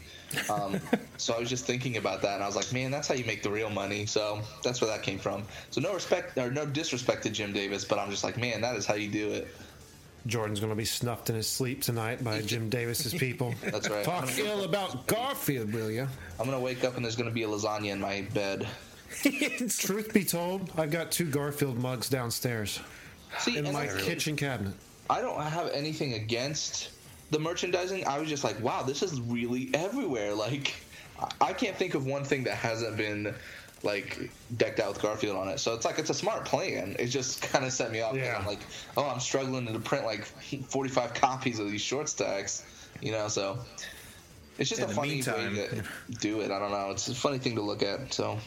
Um, 0.50 0.80
so 1.18 1.34
I 1.34 1.40
was 1.40 1.50
just 1.50 1.66
thinking 1.66 1.98
about 1.98 2.22
that, 2.22 2.36
and 2.36 2.44
I 2.44 2.48
was 2.48 2.56
like, 2.56 2.72
man, 2.72 2.92
that's 2.92 3.08
how 3.08 3.16
you 3.16 3.26
make 3.26 3.44
the 3.44 3.50
real 3.50 3.70
money. 3.70 4.06
So 4.06 4.42
that's 4.64 4.82
where 4.82 4.90
that 4.90 5.04
came 5.04 5.20
from. 5.20 5.44
So 5.72 5.82
no 5.82 5.94
respect 5.94 6.38
or 6.38 6.52
no 6.52 6.66
disrespect 6.66 7.24
to 7.24 7.30
Jim 7.30 7.54
Davis, 7.54 7.86
but 7.86 8.00
I'm 8.00 8.10
just 8.10 8.24
like, 8.24 8.38
man, 8.38 8.62
that 8.62 8.76
is 8.76 8.86
how 8.86 8.96
you 8.96 9.10
do 9.10 9.32
it. 9.32 9.48
Jordan's 10.28 10.60
going 10.60 10.72
to 10.72 10.76
be 10.76 10.86
snuffed 10.86 11.30
in 11.30 11.36
his 11.36 11.48
sleep 11.48 11.82
tonight 11.82 12.24
by 12.24 12.42
Jim 12.42 12.70
Davis's 12.70 13.14
people. 13.14 13.56
That's 13.64 13.90
right. 13.90 14.04
Talk 14.04 14.30
ill 14.38 14.64
about 14.64 15.08
Garfield, 15.08 15.74
will 15.74 15.90
you? 15.90 16.08
I'm 16.40 16.46
gonna 16.46 16.60
wake 16.60 16.84
up 16.84 16.96
and 16.96 17.04
there's 17.04 17.16
gonna 17.16 17.32
be 17.32 17.44
a 17.44 17.48
lasagna 17.48 17.92
in 17.92 18.00
my 18.00 18.22
bed. 18.34 18.68
Truth 19.24 20.14
be 20.14 20.24
told, 20.24 20.72
I've 20.78 20.92
got 20.92 21.12
two 21.12 21.26
Garfield 21.26 21.80
mugs 21.80 22.10
downstairs 22.10 22.80
See, 23.40 23.58
in 23.58 23.72
my 23.72 23.88
kitchen 23.88 24.36
cabinet. 24.36 24.74
I 25.10 25.22
don't 25.22 25.42
have 25.42 25.70
anything 25.72 26.14
against 26.14 26.92
the 27.32 27.40
merchandising. 27.40 28.06
I 28.08 28.20
was 28.20 28.30
just 28.30 28.44
like, 28.44 28.60
wow, 28.62 28.84
this 28.84 29.02
is 29.04 29.20
really 29.22 29.70
everywhere. 29.74 30.34
Like, 30.34 30.74
I- 31.42 31.54
can't 31.54 31.76
think 31.76 31.94
of 31.96 32.06
one 32.06 32.24
thing 32.24 32.44
that 32.46 32.56
hasn't 32.56 32.96
been 32.98 33.34
like 33.84 34.30
decked 34.58 34.80
out 34.80 34.90
with 34.94 35.02
Garfield 35.02 35.38
on 35.38 35.48
it. 35.48 35.60
So 35.60 35.74
it's 35.74 35.86
like 35.86 36.00
it's 36.00 36.10
a 36.10 36.14
smart 36.14 36.44
plan. 36.46 36.96
It 37.00 37.08
just 37.08 37.42
kind 37.54 37.64
of 37.66 37.72
set 37.74 37.92
me 37.92 38.02
off. 38.02 38.16
Yeah. 38.16 38.38
I'm 38.38 38.46
like, 38.46 38.60
oh, 38.98 39.06
I'm 39.08 39.20
struggling 39.20 39.66
to 39.72 39.80
print 39.80 40.06
like 40.06 40.24
45 40.68 41.14
copies 41.14 41.60
of 41.60 41.70
these 41.72 41.82
short 41.82 42.10
stacks. 42.10 42.66
You 43.02 43.12
know, 43.14 43.28
so 43.30 43.60
it's 44.58 44.70
just 44.70 44.82
In 44.82 44.90
a 44.90 44.94
funny 44.94 45.16
meantime- 45.16 45.56
way 45.56 45.68
to 45.68 45.84
do 46.20 46.42
it. 46.42 46.52
I 46.52 46.60
don't 46.60 46.72
know. 46.72 46.90
It's 46.92 47.08
a 47.08 47.16
funny 47.16 47.38
thing 47.40 47.56
to 47.56 47.62
look 47.62 47.84
at. 47.84 48.14
So. 48.14 48.38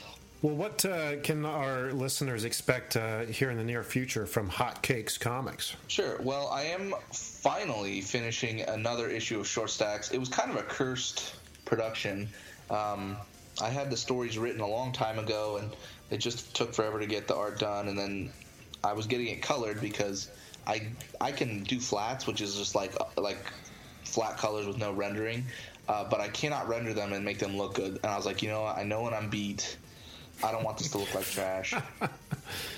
Well, 0.42 0.56
what 0.56 0.84
uh, 0.84 1.20
can 1.20 1.44
our 1.44 1.92
listeners 1.92 2.42
expect 2.44 2.96
uh, 2.96 3.20
here 3.20 3.50
in 3.50 3.56
the 3.56 3.62
near 3.62 3.84
future 3.84 4.26
from 4.26 4.48
Hot 4.48 4.82
Cakes 4.82 5.16
Comics? 5.16 5.76
Sure. 5.86 6.16
Well, 6.20 6.48
I 6.48 6.64
am 6.64 6.96
finally 7.12 8.00
finishing 8.00 8.62
another 8.62 9.08
issue 9.08 9.38
of 9.38 9.46
Short 9.46 9.70
Stacks. 9.70 10.10
It 10.10 10.18
was 10.18 10.28
kind 10.28 10.50
of 10.50 10.56
a 10.56 10.64
cursed 10.64 11.36
production. 11.64 12.28
Um, 12.70 13.16
I 13.60 13.68
had 13.68 13.88
the 13.88 13.96
stories 13.96 14.36
written 14.36 14.60
a 14.60 14.66
long 14.66 14.90
time 14.90 15.20
ago, 15.20 15.58
and 15.58 15.70
it 16.10 16.18
just 16.18 16.52
took 16.56 16.74
forever 16.74 16.98
to 16.98 17.06
get 17.06 17.28
the 17.28 17.36
art 17.36 17.60
done. 17.60 17.86
And 17.86 17.96
then 17.96 18.32
I 18.82 18.94
was 18.94 19.06
getting 19.06 19.28
it 19.28 19.42
colored 19.42 19.80
because 19.80 20.28
I 20.66 20.88
I 21.20 21.30
can 21.30 21.62
do 21.62 21.78
flats, 21.78 22.26
which 22.26 22.40
is 22.40 22.56
just 22.56 22.74
like 22.74 22.94
like 23.16 23.38
flat 24.02 24.38
colors 24.38 24.66
with 24.66 24.78
no 24.78 24.92
rendering, 24.92 25.44
uh, 25.88 26.02
but 26.02 26.20
I 26.20 26.26
cannot 26.26 26.66
render 26.66 26.94
them 26.94 27.12
and 27.12 27.24
make 27.24 27.38
them 27.38 27.56
look 27.56 27.74
good. 27.74 28.00
And 28.02 28.06
I 28.06 28.16
was 28.16 28.26
like, 28.26 28.42
you 28.42 28.48
know 28.48 28.62
what? 28.62 28.76
I 28.76 28.82
know 28.82 29.02
when 29.02 29.14
I'm 29.14 29.30
beat. 29.30 29.76
I 30.44 30.50
don't 30.52 30.64
want 30.64 30.78
this 30.78 30.90
to 30.90 30.98
look 30.98 31.14
like 31.14 31.24
trash. 31.26 31.74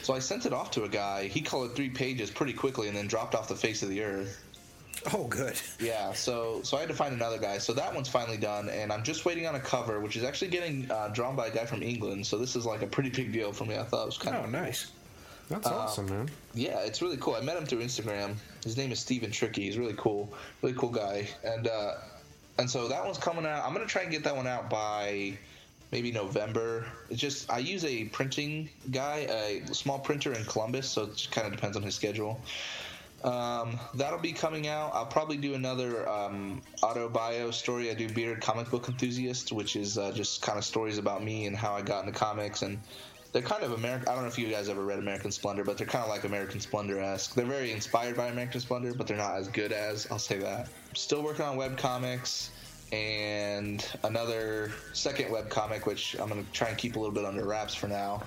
So 0.03 0.15
I 0.15 0.19
sent 0.19 0.45
it 0.47 0.53
off 0.53 0.71
to 0.73 0.85
a 0.85 0.89
guy. 0.89 1.27
He 1.27 1.41
colored 1.41 1.75
three 1.75 1.89
pages 1.89 2.31
pretty 2.31 2.53
quickly 2.53 2.87
and 2.89 2.97
then 2.97 3.07
dropped 3.09 3.35
off 3.35 3.49
the 3.49 3.57
face 3.57 3.83
of 3.83 3.89
the 3.89 4.03
earth. 4.03 4.39
Oh, 5.13 5.25
good. 5.27 5.59
Yeah, 5.81 6.13
so 6.13 6.61
so 6.63 6.77
I 6.77 6.81
had 6.81 6.89
to 6.91 6.95
find 6.95 7.13
another 7.15 7.39
guy. 7.39 7.59
So 7.59 7.73
that 7.73 7.93
one's 7.93 8.09
finally 8.09 8.37
done, 8.37 8.69
and 8.69 8.93
I'm 8.93 9.03
just 9.03 9.25
waiting 9.25 9.47
on 9.47 9.55
a 9.57 9.61
cover, 9.61 9.99
which 10.01 10.17
is 10.17 10.23
actually 10.23 10.49
getting 10.49 10.89
uh, 10.91 11.09
drawn 11.09 11.35
by 11.35 11.49
a 11.49 11.51
guy 11.51 11.65
from 11.65 11.83
England. 11.83 12.27
So 12.27 12.39
this 12.39 12.55
is 12.55 12.65
like 12.67 12.83
a 12.83 12.87
pretty 12.87 13.09
big 13.11 13.33
deal 13.33 13.53
for 13.53 13.65
me. 13.65 13.77
I 13.77 13.83
thought 13.83 14.03
it 14.03 14.07
was 14.07 14.19
kind 14.19 14.37
Oh, 14.37 14.45
of 14.45 14.51
nice. 14.51 14.93
That's 15.49 15.67
awesome, 15.67 16.07
man. 16.07 16.29
Yeah, 16.55 16.79
it's 16.81 17.03
really 17.03 17.17
cool. 17.17 17.35
I 17.35 17.41
met 17.41 17.57
him 17.57 17.67
through 17.67 17.81
Instagram. 17.83 18.35
His 18.63 18.77
name 18.77 18.93
is 18.93 19.01
Steven 19.01 19.31
Tricky. 19.31 19.63
He's 19.65 19.77
really 19.79 19.95
cool, 19.97 20.33
really 20.63 20.77
cool 20.77 20.91
guy. 20.91 21.27
And 21.43 21.67
uh, 21.67 21.95
and 22.59 22.71
so 22.71 22.87
that 22.89 23.05
one's 23.05 23.19
coming 23.19 23.45
out. 23.45 23.65
I'm 23.65 23.73
gonna 23.75 23.87
try 23.87 24.03
and 24.03 24.11
get 24.11 24.23
that 24.25 24.37
one 24.37 24.47
out 24.47 24.71
by 24.71 25.37
maybe 25.95 26.11
November. 26.11 26.85
It's 27.09 27.21
just 27.21 27.49
I 27.49 27.59
use 27.59 27.85
a 27.85 28.07
printing 28.07 28.69
guy, 28.91 29.29
a 29.31 29.73
small 29.73 30.01
printer 30.01 30.33
in 30.33 30.45
Columbus, 30.45 30.89
so 30.89 31.05
it 31.05 31.29
kind 31.31 31.47
of 31.47 31.53
depends 31.53 31.77
on 31.77 31.85
his 31.85 31.95
schedule. 31.95 32.41
Um, 33.23 33.79
that'll 33.95 34.19
be 34.19 34.33
coming 34.33 34.67
out. 34.67 34.91
I'll 34.93 35.07
probably 35.07 35.37
do 35.37 35.55
another 35.55 36.07
um, 36.09 36.63
auto 36.83 37.09
bio 37.09 37.53
story. 37.53 37.93
I 37.93 37.95
do 37.95 38.09
Beard 38.09 38.41
Comic 38.41 38.71
Book 38.71 38.89
Enthusiast, 38.89 39.53
which 39.53 39.77
is 39.77 39.97
uh, 39.97 40.11
just 40.11 40.43
kind 40.43 40.59
of 40.59 40.65
stories 40.65 40.99
about 40.99 41.23
me 41.23 41.47
and 41.47 41.57
how 41.57 41.75
I 41.75 41.83
got 41.83 42.05
into 42.05 42.19
comics. 42.19 42.63
And 42.63 42.81
they're 43.31 43.41
kind 43.41 43.63
of 43.63 43.71
American. 43.73 44.09
I 44.09 44.15
don't 44.15 44.25
know 44.25 44.29
if 44.29 44.39
you 44.39 44.49
guys 44.49 44.69
ever 44.69 44.85
read 44.85 44.99
American 44.99 45.31
Splendor, 45.31 45.63
but 45.63 45.79
they're 45.79 45.87
kind 45.87 46.03
of 46.03 46.11
like 46.11 46.25
American 46.25 46.59
Splendor 46.59 46.99
esque. 46.99 47.35
They're 47.35 47.47
very 47.47 47.71
inspired 47.71 48.17
by 48.17 48.27
American 48.27 48.61
Splendor, 48.61 48.95
but 48.95 49.07
they're 49.07 49.17
not 49.17 49.37
as 49.37 49.47
good 49.47 49.71
as. 49.71 50.09
I'll 50.11 50.19
say 50.19 50.39
that. 50.39 50.69
Still 50.95 51.23
working 51.23 51.45
on 51.45 51.57
web 51.57 51.79
comics 51.79 52.51
and 52.95 53.85
another 54.05 54.71
second 54.93 55.31
web 55.31 55.49
comic, 55.49 55.85
which 55.87 56.17
I'm 56.21 56.29
going 56.29 56.45
to 56.45 56.53
try 56.53 56.69
and 56.69 56.79
keep 56.79 56.95
a 56.95 56.99
little 56.99 57.15
bit 57.15 57.25
under 57.25 57.45
wraps 57.45 57.75
for 57.75 57.89
now. 57.89 58.23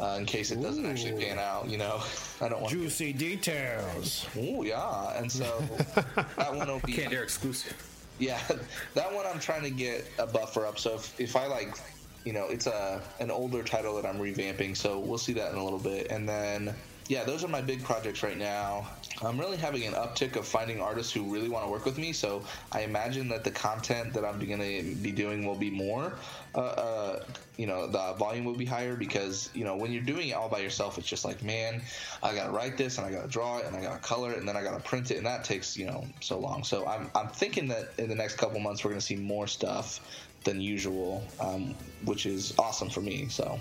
Uh, 0.00 0.16
in 0.18 0.26
case 0.26 0.50
it 0.50 0.60
doesn't 0.60 0.86
actually 0.86 1.22
pan 1.22 1.38
out, 1.38 1.68
you 1.68 1.78
know, 1.78 2.00
I 2.40 2.48
don't 2.48 2.62
want 2.62 2.72
juicy 2.72 3.12
details. 3.12 4.26
Oh 4.36 4.62
yeah, 4.62 5.16
and 5.16 5.30
so 5.30 5.62
that 6.36 6.54
one 6.54 6.66
will 6.66 6.80
be 6.80 6.92
Canned 6.92 7.12
Air 7.12 7.22
exclusive. 7.22 7.76
Yeah, 8.18 8.40
that 8.94 9.12
one 9.12 9.26
I'm 9.26 9.38
trying 9.38 9.62
to 9.62 9.70
get 9.70 10.10
a 10.18 10.26
buffer 10.26 10.66
up. 10.66 10.78
So 10.78 10.94
if, 10.94 11.20
if 11.20 11.36
I 11.36 11.46
like, 11.46 11.76
you 12.24 12.32
know, 12.32 12.46
it's 12.48 12.66
a 12.66 13.00
an 13.20 13.30
older 13.30 13.62
title 13.62 13.94
that 14.00 14.06
I'm 14.06 14.18
revamping, 14.18 14.76
so 14.76 14.98
we'll 14.98 15.18
see 15.18 15.34
that 15.34 15.52
in 15.52 15.58
a 15.58 15.62
little 15.62 15.78
bit. 15.78 16.10
And 16.10 16.28
then 16.28 16.74
yeah, 17.06 17.24
those 17.24 17.44
are 17.44 17.48
my 17.48 17.60
big 17.60 17.84
projects 17.84 18.22
right 18.22 18.36
now. 18.36 18.88
I'm 19.22 19.38
really 19.38 19.56
having 19.56 19.84
an 19.84 19.94
uptick 19.94 20.36
of 20.36 20.46
finding 20.46 20.80
artists 20.80 21.12
who 21.12 21.24
really 21.24 21.48
want 21.48 21.64
to 21.64 21.70
work 21.70 21.84
with 21.84 21.98
me. 21.98 22.12
So 22.12 22.44
I 22.70 22.82
imagine 22.82 23.28
that 23.30 23.42
the 23.42 23.50
content 23.50 24.12
that 24.14 24.24
I'm 24.24 24.38
going 24.38 24.60
to 24.60 24.94
be 24.96 25.10
doing 25.10 25.44
will 25.44 25.56
be 25.56 25.70
more. 25.70 26.12
Uh, 26.54 26.58
uh, 26.58 27.24
you 27.56 27.66
know, 27.66 27.88
the 27.88 28.14
volume 28.14 28.44
will 28.44 28.56
be 28.56 28.64
higher 28.64 28.94
because 28.94 29.50
you 29.54 29.64
know 29.64 29.76
when 29.76 29.92
you're 29.92 30.02
doing 30.02 30.28
it 30.28 30.32
all 30.32 30.48
by 30.48 30.60
yourself, 30.60 30.98
it's 30.98 31.08
just 31.08 31.24
like, 31.24 31.42
man, 31.42 31.82
I 32.22 32.34
got 32.34 32.46
to 32.46 32.52
write 32.52 32.76
this 32.76 32.98
and 32.98 33.06
I 33.06 33.10
got 33.10 33.22
to 33.22 33.28
draw 33.28 33.58
it 33.58 33.66
and 33.66 33.76
I 33.76 33.82
got 33.82 33.94
to 33.94 34.08
color 34.08 34.32
it 34.32 34.38
and 34.38 34.48
then 34.48 34.56
I 34.56 34.62
got 34.62 34.76
to 34.76 34.88
print 34.88 35.10
it 35.10 35.16
and 35.16 35.26
that 35.26 35.44
takes 35.44 35.76
you 35.76 35.86
know 35.86 36.06
so 36.20 36.38
long. 36.38 36.62
So 36.62 36.86
I'm 36.86 37.10
I'm 37.14 37.28
thinking 37.28 37.68
that 37.68 37.94
in 37.98 38.08
the 38.08 38.14
next 38.14 38.36
couple 38.36 38.60
months 38.60 38.84
we're 38.84 38.90
going 38.90 39.00
to 39.00 39.06
see 39.06 39.16
more 39.16 39.48
stuff 39.48 40.00
than 40.44 40.60
usual, 40.60 41.26
um, 41.40 41.74
which 42.04 42.24
is 42.24 42.54
awesome 42.58 42.88
for 42.88 43.00
me. 43.00 43.28
So. 43.28 43.58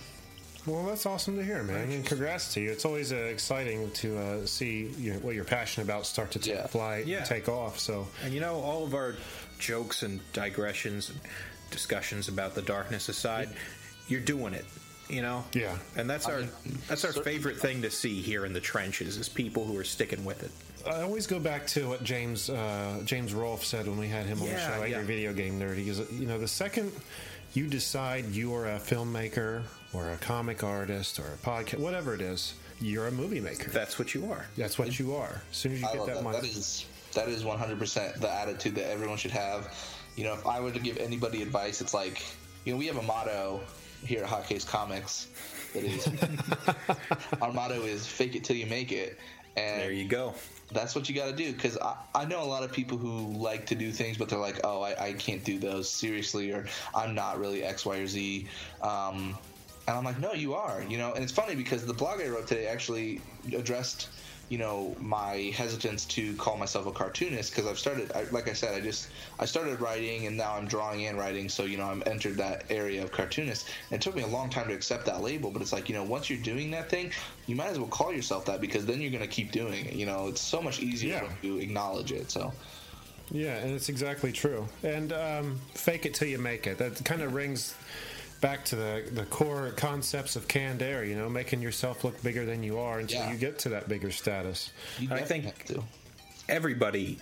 Well, 0.67 0.83
that's 0.83 1.05
awesome 1.05 1.37
to 1.37 1.43
hear, 1.43 1.63
man. 1.63 1.89
And 1.89 2.05
congrats 2.05 2.53
to 2.55 2.59
you. 2.61 2.71
It's 2.71 2.83
always 2.83 3.13
uh, 3.13 3.15
exciting 3.15 3.89
to 3.91 4.17
uh, 4.19 4.45
see 4.45 4.91
you 4.97 5.13
know, 5.13 5.19
what 5.19 5.33
you're 5.33 5.45
passionate 5.45 5.85
about 5.85 6.05
start 6.05 6.31
to 6.31 6.39
take 6.39 6.55
Yeah. 6.55 6.67
flight, 6.67 7.07
Yeah. 7.07 7.23
take 7.23 7.47
off. 7.47 7.79
So, 7.79 8.07
And 8.23 8.33
you 8.33 8.41
know, 8.41 8.55
all 8.59 8.83
of 8.83 8.93
our 8.93 9.15
jokes 9.59 10.03
and 10.03 10.19
digressions 10.33 11.09
and 11.09 11.19
discussions 11.71 12.27
about 12.27 12.53
the 12.53 12.61
darkness 12.61 13.07
aside, 13.07 13.49
you're 14.09 14.19
doing 14.21 14.53
it. 14.53 14.65
You 15.09 15.21
know, 15.21 15.45
Yeah. 15.53 15.77
and 15.95 16.09
that's 16.09 16.25
our 16.25 16.41
mean, 16.41 16.49
that's 16.89 17.05
our 17.05 17.13
favorite 17.13 17.61
thing 17.61 17.81
to 17.83 17.89
see 17.89 18.21
here 18.21 18.45
in 18.45 18.51
the 18.51 18.59
trenches 18.59 19.15
is 19.15 19.29
people 19.29 19.63
who 19.65 19.77
are 19.77 19.85
sticking 19.85 20.25
with 20.25 20.43
it. 20.43 20.51
I 20.85 21.01
always 21.01 21.27
go 21.27 21.39
back 21.39 21.65
to 21.67 21.87
what 21.87 22.03
James 22.03 22.49
uh, 22.49 23.01
James 23.05 23.33
Rolfe 23.33 23.63
said 23.63 23.87
when 23.87 23.97
we 23.97 24.09
had 24.09 24.25
him 24.25 24.41
on 24.41 24.47
the 24.47 24.51
Yeah, 24.51 24.67
show, 24.79 24.83
yeah. 24.83 24.97
Angry 24.97 25.15
Video 25.15 25.31
Game 25.33 25.59
Nerd. 25.61 25.77
He 25.77 25.85
goes, 25.85 26.01
you 26.11 26.25
know, 26.27 26.37
the 26.37 26.47
second 26.47 26.91
you 27.57 27.67
decide 27.67 28.25
you 28.25 28.53
are 28.53 28.67
a 28.67 28.79
filmmaker 28.79 29.63
or 29.91 30.11
a 30.11 30.17
comic 30.17 30.63
artist 30.63 31.19
or 31.19 31.23
a 31.33 31.37
podcast, 31.37 31.79
whatever 31.79 32.13
it 32.13 32.21
is, 32.21 32.53
you're 32.79 33.07
a 33.07 33.11
movie 33.11 33.39
maker. 33.39 33.71
That's 33.71 33.97
what 33.97 34.13
you 34.13 34.31
are. 34.31 34.45
That's 34.55 34.77
what 34.77 34.99
you 34.99 35.15
are. 35.15 35.41
As 35.49 35.57
soon 35.57 35.71
as 35.73 35.81
you 35.81 35.87
I 35.87 35.93
get 35.95 36.05
that, 36.05 36.15
that. 36.15 36.23
mind- 36.23 36.35
That 36.37 36.43
is 36.43 36.85
that 37.13 37.27
is 37.29 37.43
100% 37.43 38.19
the 38.21 38.31
attitude 38.31 38.75
that 38.75 38.91
everyone 38.91 39.17
should 39.17 39.31
have. 39.31 39.73
You 40.15 40.25
know, 40.25 40.33
if 40.33 40.45
I 40.45 40.59
were 40.59 40.71
to 40.71 40.79
give 40.79 40.97
anybody 40.97 41.41
advice, 41.41 41.81
it's 41.81 41.93
like, 41.95 42.23
you 42.63 42.73
know, 42.73 42.77
we 42.77 42.85
have 42.85 42.97
a 42.97 43.01
motto 43.01 43.59
here 44.05 44.23
at 44.23 44.29
Hotcakes 44.29 44.67
Comics 44.67 45.27
that 45.73 45.83
is 45.83 46.07
our 47.41 47.51
motto 47.51 47.81
is 47.81 48.05
fake 48.05 48.35
it 48.35 48.43
till 48.43 48.55
you 48.55 48.67
make 48.67 48.91
it. 48.91 49.17
And 49.55 49.81
There 49.81 49.91
you 49.91 50.07
go. 50.07 50.35
That's 50.71 50.95
what 50.95 51.07
you 51.07 51.15
got 51.15 51.27
to 51.27 51.35
do 51.35 51.53
because 51.53 51.77
I, 51.77 51.95
I 52.13 52.25
know 52.25 52.43
a 52.43 52.45
lot 52.45 52.63
of 52.63 52.71
people 52.71 52.97
who 52.97 53.33
like 53.37 53.65
to 53.67 53.75
do 53.75 53.91
things 53.91 54.17
but 54.17 54.29
they're 54.29 54.39
like 54.39 54.59
oh 54.63 54.81
I, 54.81 55.07
I 55.07 55.13
can't 55.13 55.43
do 55.43 55.59
those 55.59 55.89
seriously 55.89 56.51
or 56.51 56.65
i'm 56.93 57.15
not 57.15 57.39
really 57.39 57.63
x 57.63 57.85
y 57.85 57.97
or 57.97 58.07
z. 58.07 58.47
Um, 58.81 59.37
and 59.87 59.97
i'm 59.97 60.03
like 60.03 60.19
no 60.19 60.33
you 60.33 60.53
are 60.53 60.83
you 60.87 60.97
know? 60.97 61.13
And 61.13 61.23
it's 61.23 61.31
funny 61.31 61.55
because 61.55 61.85
the 61.85 61.93
blog 61.93 62.21
i 62.21 62.27
wrote 62.27 62.47
today 62.47 62.67
actually 62.67 63.21
addressed 63.53 64.09
you 64.49 64.57
know 64.57 64.95
my 64.99 65.51
hesitance 65.55 66.05
to 66.05 66.33
call 66.37 66.55
myself 66.57 66.85
a 66.85 66.91
cartoonist 66.91 67.51
because 67.51 67.67
i've 67.69 67.77
started 67.77 68.11
I, 68.13 68.23
like 68.31 68.47
i 68.47 68.53
said 68.53 68.73
i 68.73 68.79
just 68.79 69.09
i 69.39 69.45
started 69.45 69.81
writing 69.81 70.25
and 70.27 70.37
now 70.37 70.53
i'm 70.55 70.67
drawing 70.67 71.05
and 71.07 71.17
writing 71.17 71.49
so 71.49 71.63
you 71.65 71.77
know 71.77 71.85
i'm 71.85 72.01
entered 72.05 72.37
that 72.37 72.63
area 72.69 73.03
of 73.03 73.11
cartoonist 73.11 73.67
and 73.91 73.99
it 73.99 74.01
took 74.01 74.15
me 74.15 74.23
a 74.23 74.27
long 74.27 74.49
time 74.49 74.67
to 74.69 74.73
accept 74.73 75.05
that 75.07 75.21
label 75.21 75.51
but 75.51 75.61
it's 75.61 75.73
like 75.73 75.89
you 75.89 75.95
know 75.95 76.03
once 76.03 76.29
you're 76.29 76.39
doing 76.39 76.71
that 76.71 76.89
thing 76.89 77.11
you 77.47 77.55
might 77.55 77.67
as 77.67 77.77
well 77.77 77.89
call 77.89 78.13
yourself 78.13 78.45
that 78.45 78.61
because 78.61 78.85
then 78.85 79.01
you're 79.01 79.11
going 79.11 79.21
to 79.21 79.27
keep 79.27 79.51
doing 79.51 79.85
it 79.85 79.93
you 79.93 80.05
know 80.05 80.27
it's 80.27 80.41
so 80.41 80.61
much 80.61 80.79
easier 80.79 81.21
Yeah. 81.21 81.29
you 81.41 81.57
acknowledge 81.57 82.11
it 82.11 82.31
so 82.31 82.53
Yeah, 83.29 83.57
and 83.57 83.71
it's 83.75 83.89
exactly 83.89 84.31
true. 84.31 84.69
And 84.83 85.11
um, 85.11 85.59
fake 85.73 86.05
it 86.05 86.13
till 86.13 86.29
you 86.29 86.37
make 86.37 86.65
it. 86.65 86.77
That 86.77 87.03
kind 87.03 87.21
of 87.21 87.33
rings 87.33 87.75
back 88.41 88.63
to 88.65 88.75
the, 88.75 89.03
the 89.13 89.25
core 89.25 89.71
concepts 89.75 90.35
of 90.35 90.47
canned 90.47 90.81
air, 90.81 91.03
you 91.03 91.15
know, 91.15 91.29
making 91.29 91.61
yourself 91.61 92.03
look 92.03 92.21
bigger 92.23 92.45
than 92.45 92.63
you 92.63 92.77
are 92.79 92.99
until 92.99 93.19
Yeah. 93.21 93.31
you 93.31 93.37
get 93.37 93.59
to 93.59 93.69
that 93.69 93.89
bigger 93.89 94.11
status. 94.11 94.71
you 94.99 95.09
I 95.11 95.21
think- 95.21 95.65
to. 95.65 95.83
Everybody 96.49 97.19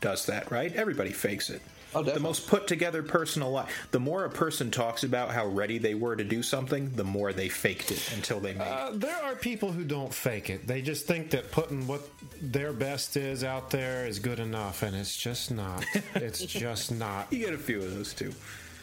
does 0.00 0.26
that, 0.26 0.50
right? 0.50 0.74
Everybody 0.74 1.12
fakes 1.12 1.48
it. 1.50 1.62
Oh, 1.92 2.02
the 2.04 2.20
most 2.20 2.46
put 2.46 2.68
together 2.68 3.02
personal 3.02 3.50
life. 3.50 3.88
The 3.90 3.98
more 3.98 4.24
a 4.24 4.30
person 4.30 4.70
talks 4.70 5.02
about 5.02 5.32
how 5.32 5.46
ready 5.46 5.78
they 5.78 5.94
were 5.96 6.14
to 6.14 6.22
do 6.22 6.40
something, 6.40 6.92
the 6.94 7.02
more 7.02 7.32
they 7.32 7.48
faked 7.48 7.90
it 7.90 8.12
until 8.14 8.38
they 8.38 8.52
made 8.54 8.66
it. 8.66 8.72
Uh, 8.72 8.90
there 8.94 9.20
are 9.24 9.34
people 9.34 9.72
who 9.72 9.82
don't 9.82 10.14
fake 10.14 10.50
it. 10.50 10.68
They 10.68 10.82
just 10.82 11.06
think 11.06 11.30
that 11.30 11.50
putting 11.50 11.88
what 11.88 12.02
their 12.40 12.72
best 12.72 13.16
is 13.16 13.42
out 13.42 13.70
there 13.70 14.06
is 14.06 14.20
good 14.20 14.38
enough, 14.38 14.84
and 14.84 14.94
it's 14.94 15.16
just 15.16 15.50
not. 15.50 15.84
it's 16.14 16.44
just 16.46 16.92
not. 16.92 17.32
You 17.32 17.40
get 17.40 17.54
a 17.54 17.58
few 17.58 17.78
of 17.78 17.92
those 17.92 18.14
too. 18.14 18.32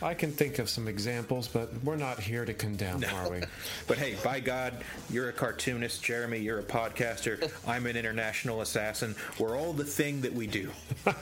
I 0.02 0.14
can 0.14 0.32
think 0.32 0.60
of 0.60 0.70
some 0.70 0.88
examples, 0.88 1.48
but 1.48 1.72
we're 1.84 1.96
not 1.96 2.20
here 2.20 2.46
to 2.46 2.54
condemn, 2.54 3.04
are 3.04 3.30
we? 3.32 3.42
But 3.88 3.98
hey, 3.98 4.16
by 4.24 4.40
God, 4.42 4.74
you're 5.10 5.30
a 5.30 5.34
cartoonist, 5.34 6.04
Jeremy. 6.04 6.40
You're 6.40 6.60
a 6.60 6.64
podcaster. 6.64 7.52
I'm 7.68 7.86
an 7.86 7.96
international 7.96 8.62
assassin. 8.62 9.16
We're 9.40 9.58
all 9.58 9.74
the 9.74 9.86
thing 9.86 10.22
that 10.22 10.34
we 10.34 10.46
do, 10.46 10.70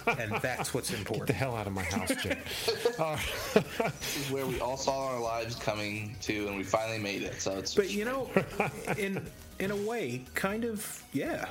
and 0.07 0.35
that's 0.41 0.73
what's 0.73 0.91
important. 0.91 1.27
Get 1.27 1.33
the 1.33 1.39
hell 1.39 1.55
out 1.55 1.67
of 1.67 1.73
my 1.73 1.83
house, 1.83 2.09
Jay. 2.21 2.37
this 2.65 4.17
is 4.25 4.31
where 4.31 4.45
we 4.45 4.59
all 4.59 4.77
saw 4.77 5.07
our 5.07 5.19
lives 5.19 5.55
coming 5.55 6.15
to 6.21 6.47
and 6.47 6.57
we 6.57 6.63
finally 6.63 6.99
made 6.99 7.21
it 7.23 7.41
so 7.41 7.57
it's 7.57 7.73
But 7.75 7.91
you 7.91 8.03
know, 8.05 8.29
in 8.97 9.25
in 9.59 9.71
a 9.71 9.75
way, 9.75 10.23
kind 10.33 10.63
of, 10.65 11.03
yeah. 11.13 11.45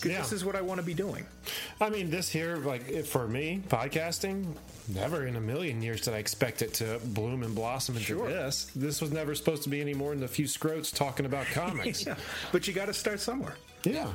'Cause 0.00 0.06
Yeah. 0.06 0.18
This 0.18 0.32
is 0.32 0.44
what 0.44 0.56
I 0.56 0.62
want 0.62 0.80
to 0.80 0.86
be 0.86 0.94
doing. 0.94 1.26
I 1.80 1.90
mean, 1.90 2.10
this 2.10 2.28
here, 2.30 2.56
like 2.56 3.04
for 3.04 3.28
me, 3.28 3.62
podcasting, 3.68 4.54
never 4.94 5.26
in 5.26 5.36
a 5.36 5.40
million 5.40 5.82
years 5.82 6.02
did 6.02 6.14
I 6.14 6.18
expect 6.18 6.62
it 6.62 6.74
to 6.74 7.00
bloom 7.04 7.42
and 7.42 7.54
blossom 7.54 7.94
into 7.96 8.06
Sure. 8.06 8.28
this. 8.28 8.70
This 8.76 9.00
was 9.00 9.10
never 9.12 9.34
supposed 9.34 9.62
to 9.64 9.68
be 9.68 9.80
any 9.80 9.94
more 9.94 10.14
than 10.14 10.22
a 10.24 10.28
few 10.28 10.46
scrotes 10.46 10.94
talking 10.94 11.26
about 11.26 11.46
comics. 11.52 12.06
Yeah, 12.06 12.16
but 12.52 12.66
you 12.66 12.72
got 12.72 12.86
to 12.86 12.94
start 12.94 13.20
somewhere. 13.20 13.56
yeah. 13.84 14.08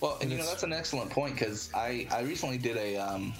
well 0.00 0.18
and 0.20 0.30
you 0.30 0.38
know 0.38 0.46
that's 0.46 0.62
an 0.64 0.72
excellent 0.72 1.08
point 1.10 1.34
because 1.34 1.70
i 1.74 2.06
i 2.10 2.20
recently 2.22 2.58
did 2.58 2.76
a 2.76 2.96
um 2.96 3.32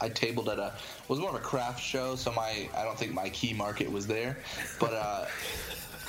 I 0.00 0.08
tabled 0.08 0.48
at 0.48 0.58
a 0.58 0.66
it 1.02 1.08
was 1.08 1.20
more 1.20 1.28
of 1.28 1.36
a 1.36 1.38
craft 1.38 1.80
show, 1.80 2.16
so 2.16 2.32
my 2.32 2.68
I 2.76 2.82
don't 2.82 2.98
think 2.98 3.12
my 3.12 3.28
key 3.28 3.52
market 3.52 3.90
was 3.92 4.04
there, 4.06 4.36
but 4.80 4.92
uh, 4.94 5.26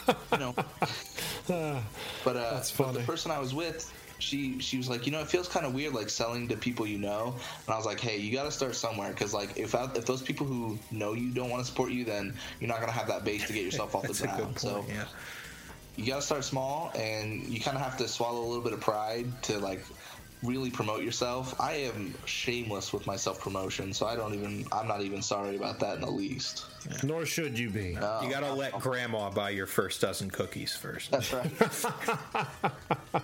you 0.31 0.37
know, 0.39 0.55
but 1.47 2.35
uh, 2.35 2.53
That's 2.53 2.71
but 2.71 2.93
the 2.93 3.01
person 3.01 3.29
I 3.29 3.37
was 3.39 3.53
with, 3.53 3.91
she 4.23 4.59
she 4.59 4.77
was 4.77 4.89
like, 4.89 5.05
you 5.05 5.11
know, 5.11 5.19
it 5.19 5.27
feels 5.27 5.47
kind 5.47 5.65
of 5.65 5.73
weird 5.73 5.93
like 5.93 6.09
selling 6.09 6.47
to 6.47 6.55
people 6.57 6.87
you 6.87 6.97
know, 6.97 7.35
and 7.65 7.73
I 7.73 7.77
was 7.77 7.85
like, 7.85 7.99
hey, 7.99 8.17
you 8.17 8.33
got 8.35 8.43
to 8.45 8.51
start 8.51 8.75
somewhere 8.75 9.09
because 9.09 9.33
like 9.33 9.57
if 9.57 9.75
I, 9.75 9.83
if 9.95 10.05
those 10.05 10.21
people 10.21 10.47
who 10.47 10.79
know 10.91 11.13
you 11.13 11.29
don't 11.29 11.49
want 11.49 11.61
to 11.63 11.69
support 11.69 11.91
you, 11.91 12.05
then 12.05 12.33
you're 12.59 12.69
not 12.69 12.79
gonna 12.79 12.91
have 12.91 13.07
that 13.07 13.23
base 13.25 13.45
to 13.47 13.53
get 13.53 13.63
yourself 13.63 13.95
off 13.95 14.07
the 14.07 14.23
ground. 14.23 14.55
good 14.55 14.59
So. 14.59 14.85
Yeah. 14.87 15.05
you 15.95 16.07
got 16.07 16.15
to 16.15 16.21
start 16.21 16.43
small 16.43 16.91
and 16.95 17.43
you 17.47 17.59
kind 17.59 17.77
of 17.77 17.83
have 17.83 17.97
to 17.97 18.07
swallow 18.07 18.41
a 18.41 18.47
little 18.47 18.63
bit 18.63 18.73
of 18.73 18.79
pride 18.81 19.27
to 19.43 19.59
like 19.59 19.83
really 20.41 20.69
promote 20.69 21.01
yourself 21.03 21.55
i 21.61 21.71
am 21.73 22.13
shameless 22.25 22.91
with 22.91 23.05
my 23.07 23.15
self 23.15 23.39
promotion 23.39 23.93
so 23.93 24.05
i 24.05 24.15
don't 24.15 24.33
even 24.33 24.65
i'm 24.73 24.87
not 24.87 25.01
even 25.01 25.21
sorry 25.21 25.55
about 25.55 25.79
that 25.79 25.95
in 25.95 26.01
the 26.01 26.09
least 26.09 26.65
Nor 27.01 27.25
should 27.25 27.57
you 27.57 27.69
be. 27.69 27.89
You 27.91 28.29
got 28.29 28.41
to 28.41 28.51
let 28.53 28.73
grandma 28.79 29.29
buy 29.29 29.51
your 29.51 29.67
first 29.67 30.01
dozen 30.01 30.29
cookies 30.29 30.75
first. 30.75 31.11
that's 31.11 31.31
right 31.31 31.49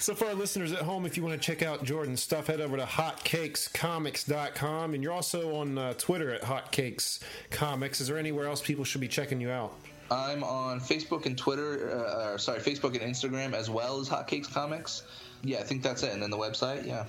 So, 0.00 0.14
for 0.14 0.26
our 0.26 0.34
listeners 0.34 0.70
at 0.72 0.82
home, 0.82 1.04
if 1.06 1.16
you 1.16 1.24
want 1.24 1.40
to 1.40 1.44
check 1.44 1.62
out 1.62 1.82
Jordan's 1.82 2.22
stuff, 2.22 2.46
head 2.46 2.60
over 2.60 2.76
to 2.76 2.84
hotcakescomics.com. 2.84 4.94
And 4.94 5.02
you're 5.02 5.12
also 5.12 5.56
on 5.56 5.76
uh, 5.76 5.94
Twitter 5.94 6.32
at 6.32 6.42
hotcakescomics. 6.42 8.00
Is 8.00 8.06
there 8.06 8.18
anywhere 8.18 8.46
else 8.46 8.62
people 8.62 8.84
should 8.84 9.00
be 9.00 9.08
checking 9.08 9.40
you 9.40 9.50
out? 9.50 9.74
I'm 10.10 10.42
on 10.44 10.80
Facebook 10.80 11.26
and 11.26 11.36
Twitter, 11.36 11.90
uh, 11.90 12.32
or 12.32 12.38
sorry, 12.38 12.60
Facebook 12.60 12.98
and 13.00 13.12
Instagram 13.12 13.52
as 13.54 13.68
well 13.68 14.00
as 14.00 14.08
Hotcakes 14.08 14.50
Comics. 14.50 15.02
Yeah, 15.42 15.58
I 15.58 15.62
think 15.64 15.82
that's 15.82 16.02
it. 16.02 16.12
And 16.12 16.22
then 16.22 16.30
the 16.30 16.38
website, 16.38 16.86
yeah. 16.86 17.04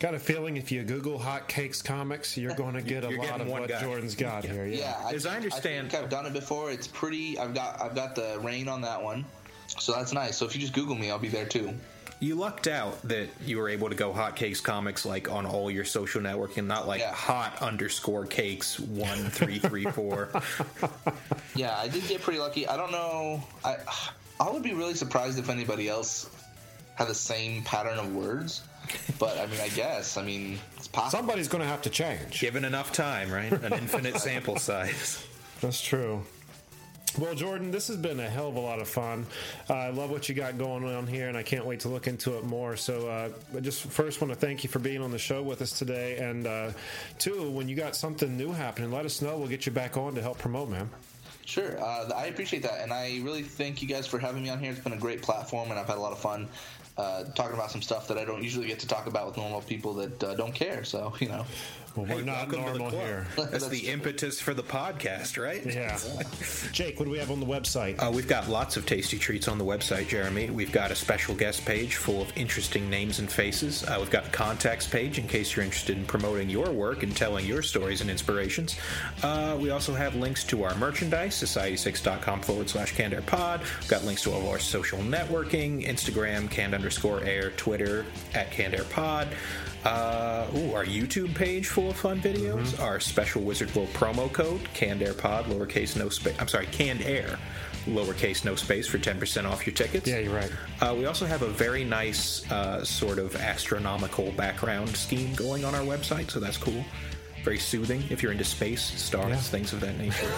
Got 0.00 0.14
a 0.14 0.18
feeling 0.18 0.56
if 0.56 0.72
you 0.72 0.82
Google 0.82 1.18
Hotcakes 1.18 1.82
Comics, 1.82 2.36
you're 2.36 2.54
going 2.56 2.74
to 2.74 2.82
get 2.82 3.04
a 3.04 3.10
lot 3.10 3.40
of 3.40 3.48
what 3.48 3.68
guy. 3.68 3.80
Jordan's 3.80 4.16
got 4.16 4.44
here. 4.44 4.66
Yeah. 4.66 4.78
Yeah, 4.78 5.10
As 5.14 5.26
I 5.26 5.36
understand- 5.36 5.92
think 5.92 6.02
I've 6.02 6.10
done 6.10 6.26
it 6.26 6.32
before. 6.32 6.70
It's 6.72 6.88
pretty. 6.88 7.38
I've 7.38 7.54
got 7.54 7.80
I've 7.80 7.94
got 7.94 8.14
the 8.16 8.38
rain 8.42 8.68
on 8.68 8.80
that 8.82 9.02
one, 9.02 9.24
so 9.68 9.92
that's 9.92 10.12
nice. 10.12 10.36
So 10.36 10.44
if 10.44 10.54
you 10.54 10.60
just 10.60 10.74
Google 10.74 10.96
me, 10.96 11.10
I'll 11.10 11.18
be 11.18 11.28
there 11.28 11.46
too. 11.46 11.72
You 12.18 12.34
lucked 12.34 12.66
out 12.66 13.00
that 13.08 13.28
you 13.44 13.58
were 13.58 13.68
able 13.68 13.90
to 13.90 13.94
go 13.94 14.10
hotcakes 14.12 14.62
comics 14.62 15.04
like 15.04 15.30
on 15.30 15.44
all 15.44 15.70
your 15.70 15.84
social 15.84 16.22
networking, 16.22 16.66
not 16.66 16.88
like 16.88 17.00
Yeah. 17.00 17.12
hot 17.12 17.60
underscore 17.60 18.24
cakes 18.24 18.80
one 18.80 19.28
three 19.30 19.58
three 19.58 19.84
four. 19.84 20.30
Yeah, 21.54 21.76
I 21.78 21.88
did 21.88 22.06
get 22.08 22.20
pretty 22.22 22.38
lucky. 22.38 22.66
I 22.68 22.76
don't 22.76 22.92
know. 22.92 23.42
I 23.64 23.76
I 24.40 24.50
would 24.50 24.62
be 24.62 24.74
really 24.74 24.94
surprised 24.94 25.38
if 25.38 25.48
anybody 25.48 25.88
else 25.88 26.28
had 26.96 27.08
the 27.08 27.14
same 27.14 27.62
pattern 27.64 27.98
of 27.98 28.14
words. 28.14 28.62
But 29.18 29.38
I 29.38 29.46
mean, 29.46 29.60
I 29.60 29.68
guess. 29.70 30.16
I 30.16 30.22
mean, 30.22 30.58
it's 30.76 30.86
possible. 30.88 31.18
Somebody's 31.18 31.48
going 31.48 31.62
to 31.62 31.68
have 31.68 31.82
to 31.82 31.90
change. 31.90 32.40
Given 32.40 32.64
enough 32.64 32.92
time, 32.92 33.30
right? 33.32 33.50
An 33.52 33.72
infinite 33.72 34.16
sample 34.20 34.58
size. 34.58 35.26
That's 35.60 35.80
true. 35.80 36.22
Well, 37.18 37.34
Jordan, 37.34 37.70
this 37.70 37.88
has 37.88 37.96
been 37.96 38.20
a 38.20 38.28
hell 38.28 38.48
of 38.48 38.56
a 38.56 38.60
lot 38.60 38.78
of 38.78 38.88
fun. 38.88 39.24
Uh, 39.70 39.74
I 39.74 39.88
love 39.88 40.10
what 40.10 40.28
you 40.28 40.34
got 40.34 40.58
going 40.58 40.84
on 40.84 41.06
here, 41.06 41.28
and 41.28 41.36
I 41.36 41.42
can't 41.42 41.64
wait 41.64 41.80
to 41.80 41.88
look 41.88 42.08
into 42.08 42.36
it 42.36 42.44
more. 42.44 42.76
So, 42.76 43.08
uh, 43.08 43.30
I 43.56 43.60
just 43.60 43.84
first 43.84 44.20
want 44.20 44.34
to 44.34 44.38
thank 44.38 44.62
you 44.62 44.68
for 44.68 44.80
being 44.80 45.00
on 45.00 45.10
the 45.10 45.18
show 45.18 45.42
with 45.42 45.62
us 45.62 45.78
today, 45.78 46.18
and 46.18 46.46
uh, 46.46 46.72
two, 47.18 47.50
when 47.50 47.70
you 47.70 47.76
got 47.76 47.96
something 47.96 48.36
new 48.36 48.52
happening, 48.52 48.92
let 48.92 49.06
us 49.06 49.22
know. 49.22 49.38
We'll 49.38 49.48
get 49.48 49.64
you 49.64 49.72
back 49.72 49.96
on 49.96 50.14
to 50.14 50.20
help 50.20 50.38
promote, 50.38 50.68
man. 50.68 50.90
Sure, 51.46 51.82
uh, 51.82 52.10
I 52.14 52.26
appreciate 52.26 52.62
that, 52.64 52.82
and 52.82 52.92
I 52.92 53.20
really 53.22 53.42
thank 53.42 53.80
you 53.80 53.88
guys 53.88 54.06
for 54.06 54.18
having 54.18 54.42
me 54.42 54.50
on 54.50 54.58
here. 54.58 54.70
It's 54.70 54.80
been 54.80 54.92
a 54.92 54.98
great 54.98 55.22
platform, 55.22 55.70
and 55.70 55.78
I've 55.78 55.86
had 55.86 55.96
a 55.96 56.00
lot 56.00 56.12
of 56.12 56.18
fun 56.18 56.48
uh, 56.98 57.24
talking 57.34 57.54
about 57.54 57.70
some 57.70 57.82
stuff 57.82 58.08
that 58.08 58.18
I 58.18 58.24
don't 58.24 58.42
usually 58.42 58.66
get 58.66 58.78
to 58.80 58.88
talk 58.88 59.06
about 59.06 59.26
with 59.26 59.36
normal 59.36 59.62
people 59.62 59.94
that 59.94 60.22
uh, 60.22 60.34
don't 60.34 60.54
care. 60.54 60.84
So, 60.84 61.14
you 61.20 61.28
know, 61.28 61.46
Well, 61.96 62.04
we're 62.06 62.16
Hey, 62.16 62.24
not 62.24 62.50
normal 62.52 62.90
here. 62.90 63.26
That's, 63.36 63.50
That's 63.50 63.68
the 63.68 63.88
impetus 63.88 64.38
for 64.40 64.52
the 64.52 64.62
podcast, 64.62 65.42
right? 65.42 65.64
Yeah. 65.64 65.98
Jake, 66.72 66.98
what 66.98 67.06
do 67.06 67.10
we 67.10 67.18
have 67.18 67.30
on 67.30 67.40
the 67.40 67.46
website? 67.46 68.00
Uh, 68.02 68.10
we've 68.10 68.28
got 68.28 68.48
lots 68.48 68.76
of 68.76 68.84
tasty 68.86 69.18
treats 69.18 69.48
on 69.48 69.56
the 69.58 69.64
website, 69.64 70.08
Jeremy. 70.08 70.50
We've 70.50 70.72
got 70.72 70.90
a 70.90 70.94
special 70.94 71.34
guest 71.34 71.64
page 71.64 71.96
full 71.96 72.20
of 72.22 72.30
interesting 72.36 72.90
names 72.90 73.18
and 73.18 73.30
faces. 73.30 73.82
Uh, 73.84 73.96
we've 73.98 74.10
got 74.10 74.26
a 74.26 74.30
contacts 74.30 74.86
page 74.86 75.18
in 75.18 75.26
case 75.26 75.56
you're 75.56 75.64
interested 75.64 75.96
in 75.96 76.04
promoting 76.04 76.50
your 76.50 76.70
work 76.70 77.02
and 77.02 77.16
telling 77.16 77.46
your 77.46 77.62
stories 77.62 78.00
and 78.02 78.10
inspirations. 78.10 78.76
Uh, 79.22 79.56
we 79.58 79.70
also 79.70 79.94
have 79.94 80.14
links 80.16 80.44
to 80.44 80.64
our 80.64 80.74
merchandise, 80.76 81.34
society6.com 81.34 82.42
forward 82.42 82.68
slash 82.68 82.92
canned 82.94 83.14
air 83.14 83.22
pod. 83.22 83.60
We've 83.80 83.88
got 83.88 84.04
links 84.04 84.22
to 84.22 84.32
all 84.32 84.40
of 84.40 84.46
our 84.48 84.58
social 84.58 84.98
networking, 84.98 85.86
Instagram, 85.86 86.50
canned 86.50 86.74
underscore 86.74 87.22
air, 87.22 87.50
Twitter, 87.52 88.04
at 88.34 88.50
canned 88.50 88.74
air 88.74 88.84
pod. 88.84 89.28
Uh, 89.86 90.46
ooh, 90.56 90.72
our 90.74 90.84
YouTube 90.84 91.32
page 91.34 91.68
full 91.68 91.90
of 91.90 91.96
fun 91.96 92.20
videos. 92.20 92.78
Our 92.80 92.98
special 92.98 93.42
Wizard 93.42 93.72
World 93.74 93.88
promo 93.90 94.32
code, 94.32 94.60
Canned 94.74 95.00
Air 95.02 95.14
Pod, 95.14 95.44
lowercase 95.46 95.96
no 95.96 96.08
space. 96.08 96.34
I'm 96.40 96.48
sorry, 96.48 96.66
Canned 96.66 97.02
Air, 97.02 97.38
lowercase 97.86 98.44
no 98.44 98.56
space 98.56 98.88
for 98.88 98.98
10% 98.98 99.48
off 99.48 99.64
your 99.64 99.74
tickets. 99.74 100.08
Yeah, 100.08 100.18
you're 100.18 100.34
right. 100.34 100.50
Uh, 100.80 100.94
we 100.98 101.06
also 101.06 101.24
have 101.24 101.42
a 101.42 101.48
very 101.48 101.84
nice 101.84 102.50
uh, 102.50 102.84
sort 102.84 103.18
of 103.20 103.36
astronomical 103.36 104.32
background 104.32 104.96
scheme 104.96 105.32
going 105.34 105.64
on 105.64 105.74
our 105.74 105.82
website, 105.82 106.30
so 106.32 106.40
that's 106.40 106.56
cool. 106.56 106.84
Very 107.44 107.58
soothing 107.58 108.02
if 108.10 108.24
you're 108.24 108.32
into 108.32 108.44
space, 108.44 108.82
stars, 109.00 109.28
Yeah. 109.30 109.36
things 109.36 109.72
of 109.72 109.80
that 109.80 109.96
nature. 109.98 110.26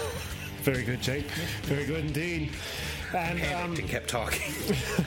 Very 0.61 0.83
good, 0.83 1.01
Jake. 1.01 1.25
Very 1.63 1.85
good 1.85 2.03
indeed. 2.05 2.51
And 3.13 3.39
um, 3.55 3.75
and 3.75 3.87
kept 3.87 4.09
talking. 4.09 4.53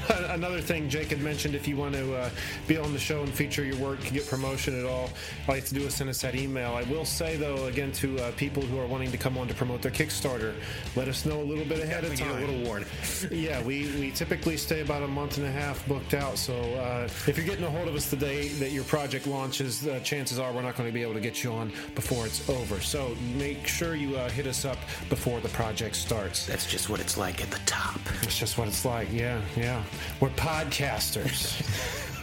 Another 0.31 0.61
thing 0.61 0.89
Jake 0.89 1.09
had 1.09 1.21
mentioned, 1.21 1.55
if 1.55 1.69
you 1.69 1.77
want 1.77 1.95
to 1.95 2.15
uh, 2.17 2.31
be 2.67 2.77
on 2.77 2.93
the 2.93 2.99
show 2.99 3.23
and 3.23 3.33
feature 3.33 3.65
your 3.65 3.77
work, 3.77 4.01
get 4.13 4.27
promotion 4.29 4.79
at 4.79 4.85
all, 4.85 5.11
all 5.49 5.55
you 5.55 5.61
have 5.61 5.65
to 5.67 5.75
do 5.75 5.83
is 5.83 5.95
send 5.95 6.11
us 6.11 6.21
that 6.23 6.35
email. 6.35 6.73
I 6.73 6.83
will 6.85 7.05
say, 7.05 7.37
though, 7.37 7.67
again, 7.67 7.93
to 7.93 8.19
uh, 8.19 8.33
people 8.33 8.63
who 8.63 8.79
are 8.79 8.87
wanting 8.87 9.11
to 9.13 9.19
come 9.19 9.39
on 9.39 9.47
to 9.49 9.55
promote 9.55 9.83
their 9.83 9.93
Kickstarter, 9.93 10.55
let 10.97 11.09
us 11.09 11.25
know 11.25 11.41
a 11.41 11.45
little 11.45 11.65
bit 11.65 11.81
ahead 11.81 12.05
of 12.05 12.15
time. 12.17 12.31
a 12.31 12.41
little 12.41 12.63
warning. 12.63 12.89
yeah, 13.31 13.63
we, 13.63 13.91
we 13.99 14.11
typically 14.11 14.57
stay 14.57 14.81
about 14.81 15.03
a 15.03 15.09
month 15.09 15.39
and 15.39 15.47
a 15.47 15.53
half 15.53 15.87
booked 15.87 16.15
out. 16.15 16.39
So 16.39 16.55
uh, 16.55 17.05
if 17.05 17.37
you're 17.37 17.47
getting 17.47 17.65
a 17.65 17.71
hold 17.71 17.89
of 17.89 17.95
us 17.95 18.11
the 18.11 18.17
day 18.17 18.49
that 18.49 18.73
your 18.73 18.85
project 18.85 19.27
launches, 19.27 19.87
uh, 19.87 20.01
chances 20.01 20.39
are 20.39 20.53
we're 20.53 20.63
not 20.63 20.77
going 20.77 20.89
to 20.89 20.93
be 20.93 21.03
able 21.03 21.15
to 21.15 21.21
get 21.21 21.45
you 21.45 21.53
on 21.53 21.73
before 21.95 22.27
it's 22.27 22.49
over. 22.49 22.81
So 22.81 23.15
make 23.37 23.67
sure 23.67 23.95
you 23.95 24.17
uh, 24.17 24.29
hit 24.31 24.47
us 24.47 24.65
up 24.65 24.79
before 25.09 25.41
the 25.41 25.49
project 25.51 25.97
starts. 25.97 26.47
That's 26.47 26.67
just 26.67 26.89
what 26.89 27.01
it's 27.01 27.17
like 27.17 27.43
at 27.43 27.51
the 27.51 27.61
top. 27.67 27.92
It's 28.23 28.39
just 28.39 28.59
what 28.59 28.69
it's 28.69 28.85
like. 28.85 29.09
Yeah, 29.13 29.41
yeah. 29.57 29.83
We're 30.21 30.31
podcasters. 30.31 31.63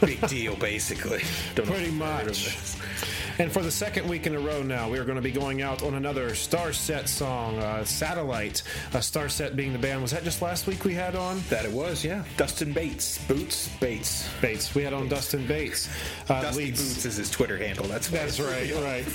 Big 0.00 0.20
deal, 0.28 0.56
basically. 0.56 1.22
Don't 1.54 1.66
Pretty 1.66 1.86
you've 1.86 2.00
heard 2.00 2.22
of 2.22 2.26
much. 2.28 2.76
And 3.40 3.50
for 3.50 3.62
the 3.62 3.70
second 3.70 4.06
week 4.06 4.26
in 4.26 4.34
a 4.34 4.38
row 4.38 4.62
now, 4.62 4.90
we 4.90 4.98
are 4.98 5.04
going 5.04 5.16
to 5.16 5.22
be 5.22 5.30
going 5.30 5.62
out 5.62 5.82
on 5.82 5.94
another 5.94 6.30
Starset 6.32 7.08
song, 7.08 7.58
uh, 7.58 7.82
Satellite. 7.86 8.62
Uh, 8.92 8.98
Starset 8.98 9.56
being 9.56 9.72
the 9.72 9.78
band. 9.78 10.02
Was 10.02 10.10
that 10.10 10.24
just 10.24 10.42
last 10.42 10.66
week 10.66 10.84
we 10.84 10.92
had 10.92 11.16
on? 11.16 11.40
That 11.48 11.64
it 11.64 11.72
was, 11.72 12.04
yeah. 12.04 12.22
Dustin 12.36 12.74
Bates. 12.74 13.16
Boots 13.26 13.70
Bates. 13.80 14.28
Bates. 14.42 14.74
We 14.74 14.82
had 14.82 14.92
on 14.92 15.08
Dustin 15.08 15.46
Bates. 15.46 15.88
Uh, 16.28 16.42
Dusty 16.42 16.64
leads- 16.66 16.82
Boots 16.92 17.06
is 17.06 17.16
his 17.16 17.30
Twitter 17.30 17.56
handle. 17.56 17.86
That's 17.86 18.08
That's 18.08 18.38
right, 18.40 18.70
right. 18.74 19.06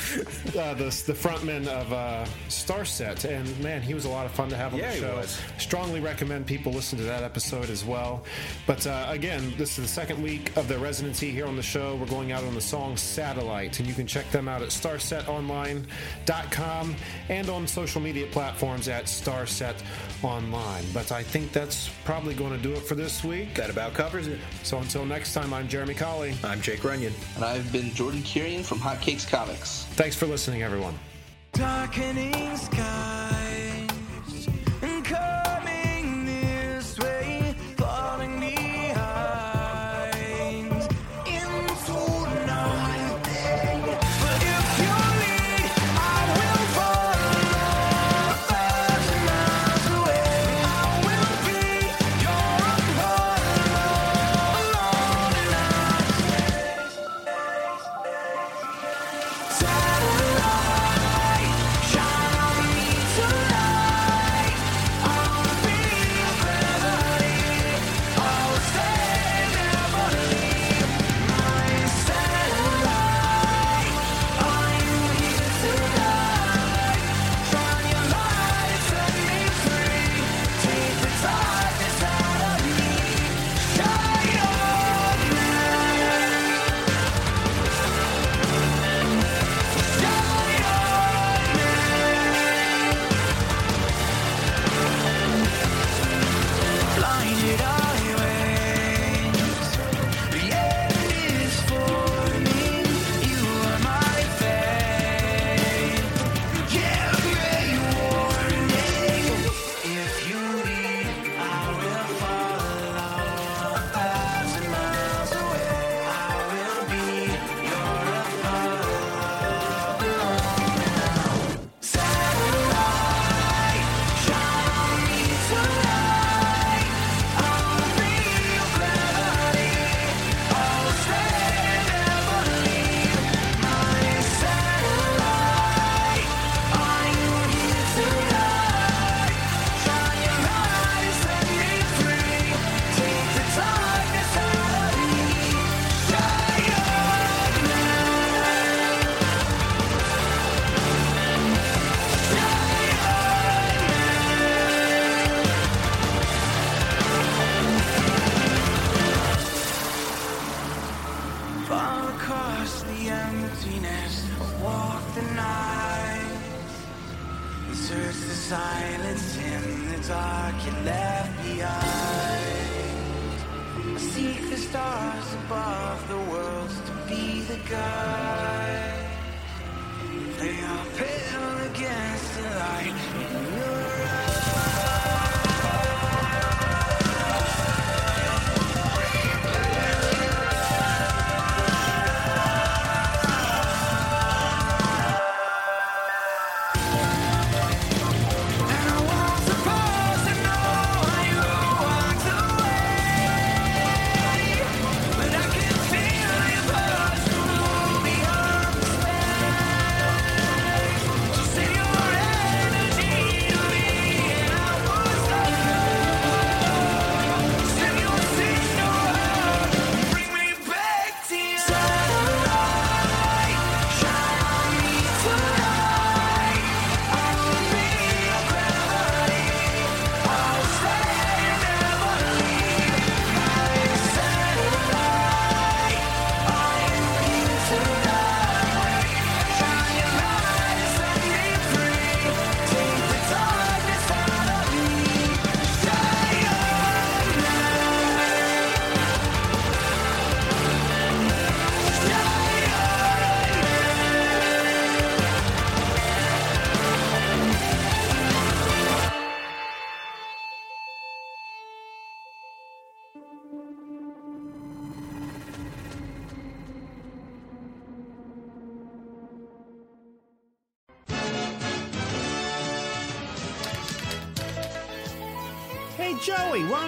Uh, 0.58 0.74
the 0.74 0.86
the 1.06 1.14
frontman 1.14 1.68
of 1.68 1.94
uh, 1.94 2.26
Starset, 2.50 3.26
and 3.26 3.60
man, 3.60 3.84
he 3.84 3.94
was 3.94 4.06
a 4.06 4.10
lot 4.10 4.26
of 4.26 4.32
fun 4.32 4.50
to 4.50 4.58
have 4.58 4.74
on 4.74 4.80
Yeah, 4.80 4.88
the 4.90 4.94
he 4.96 5.00
show. 5.02 5.16
was. 5.18 5.40
Strongly 5.60 6.00
recommend 6.00 6.48
people 6.48 6.72
listen 6.72 6.98
to 6.98 7.04
that 7.06 7.22
episode 7.22 7.70
as 7.70 7.86
well. 7.86 8.24
But 8.66 8.88
uh, 8.88 9.06
again, 9.08 9.54
this 9.58 9.78
is 9.78 9.86
the 9.86 9.88
second 9.88 10.24
week 10.24 10.56
of 10.58 10.68
their 10.68 10.80
residency 10.80 11.30
here 11.30 11.46
on 11.46 11.56
the 11.56 11.62
show. 11.62 11.96
We're 11.96 12.08
going 12.08 12.32
out 12.32 12.44
on 12.44 12.56
the 12.56 12.62
song 12.62 12.98
Satellite, 12.98 13.78
and 13.80 13.88
you 13.88 13.94
can 13.94 14.08
check 14.16 14.32
them 14.32 14.48
out 14.48 14.62
at 14.62 14.70
starsetonline.com 14.70 16.96
and 17.28 17.50
on 17.50 17.68
social 17.68 18.00
media 18.00 18.26
platforms 18.28 18.88
at 18.88 19.08
Starset 19.08 19.76
Online. 20.24 20.86
But 20.94 21.12
I 21.12 21.22
think 21.22 21.52
that's 21.52 21.90
probably 22.06 22.34
going 22.34 22.54
to 22.54 22.58
do 22.58 22.72
it 22.72 22.84
for 22.84 22.96
this 22.96 23.26
week. 23.26 23.54
That 23.56 23.70
about 23.70 23.94
covers 23.94 24.28
it. 24.28 24.40
So 24.64 24.78
until 24.78 25.06
next 25.06 25.34
time, 25.34 25.54
I'm 25.54 25.68
Jeremy 25.68 25.96
Colley. 25.96 26.34
I'm 26.46 26.62
Jake 26.62 26.86
Runyon. 26.86 27.12
and 27.36 27.44
I've 27.44 27.70
been 27.74 27.94
Jordan 27.94 28.22
Kirian 28.22 28.64
from 28.64 28.80
Hotcakes 28.80 29.30
Comics. 29.30 29.84
Thanks 29.96 30.16
for 30.16 30.28
listening, 30.28 30.64
everyone. 30.64 30.98
Darkening 31.52 32.56
skies 32.56 33.85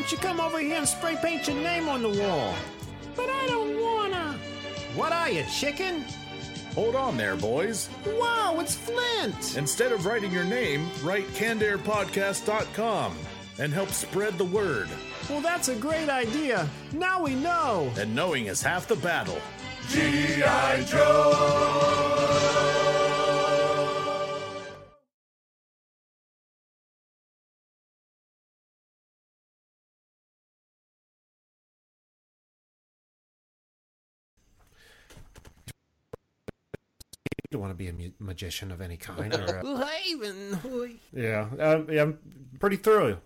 don't 0.08 0.24
you 0.24 0.26
come 0.26 0.40
over 0.40 0.60
here 0.60 0.78
and 0.78 0.88
spray 0.88 1.18
paint 1.22 1.50
your 1.50 1.58
name 1.58 1.90
on 1.90 2.02
the 2.02 2.08
wall? 2.08 2.56
But 3.14 3.30
I 3.30 3.46
don't 3.48 3.78
wanna. 3.78 4.40
What 4.96 5.12
are 5.12 5.30
you, 5.30 5.44
chicken? 5.52 6.06
Hold 6.76 6.96
on 6.96 7.18
there, 7.18 7.36
boys. 7.36 7.90
Wow, 8.18 8.56
it's 8.62 8.74
Flint! 8.74 9.58
Instead 9.58 9.92
of 9.92 10.06
writing 10.06 10.32
your 10.32 10.46
name, 10.46 10.90
write 11.04 11.28
cannedairpodcast.com 11.34 13.18
and 13.60 13.74
help 13.74 13.90
spread 13.90 14.38
the 14.38 14.46
word. 14.46 14.88
Well, 15.30 15.42
that's 15.42 15.68
a 15.68 15.76
great 15.76 16.08
idea. 16.08 16.70
Now 16.94 17.22
we 17.22 17.36
know. 17.36 17.92
And 17.98 18.16
knowing 18.16 18.46
is 18.46 18.62
half 18.62 18.88
the 18.88 18.96
battle. 18.96 19.42
G.I. 19.90 20.84
Joe! 20.84 22.17
Don't 37.58 37.62
want 37.62 37.72
to 37.72 37.76
be 37.76 37.88
a 37.90 37.94
mu- 37.94 38.12
magician 38.20 38.72
of 38.72 38.82
any 38.82 38.98
kind. 38.98 39.34
Or, 39.34 39.62
Haven. 39.86 41.00
yeah, 41.14 41.48
uh, 41.60 41.82
yeah, 41.90 42.04
I'm 42.04 42.20
pretty 42.60 42.76
thorough. 42.76 43.20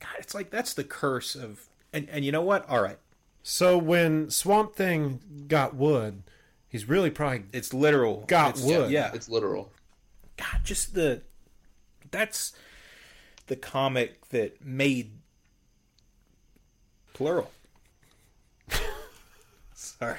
God, 0.00 0.10
it's 0.20 0.34
like 0.34 0.50
that's 0.50 0.74
the 0.74 0.84
curse 0.84 1.34
of. 1.34 1.66
And 1.92 2.08
and 2.10 2.24
you 2.24 2.30
know 2.32 2.42
what? 2.42 2.68
All 2.68 2.80
right, 2.82 2.98
So 3.42 3.76
when 3.78 4.30
Swamp 4.30 4.76
Thing 4.76 5.46
got 5.48 5.74
wood, 5.74 6.22
he's 6.68 6.88
really 6.88 7.10
probably 7.10 7.44
it's 7.52 7.72
literal. 7.74 8.24
got 8.28 8.50
It's- 8.58 8.64
wood. 8.64 8.90
Yeah, 8.90 9.10
It's 9.14 9.28
literal. 9.28 9.72
God, 10.36 10.60
just 10.64 10.94
the 10.94 11.22
that's 12.10 12.52
the 13.48 13.56
comic 13.56 14.28
that 14.28 14.64
made 14.64 15.12
plural. 17.14 17.50
Sorry. 19.74 20.18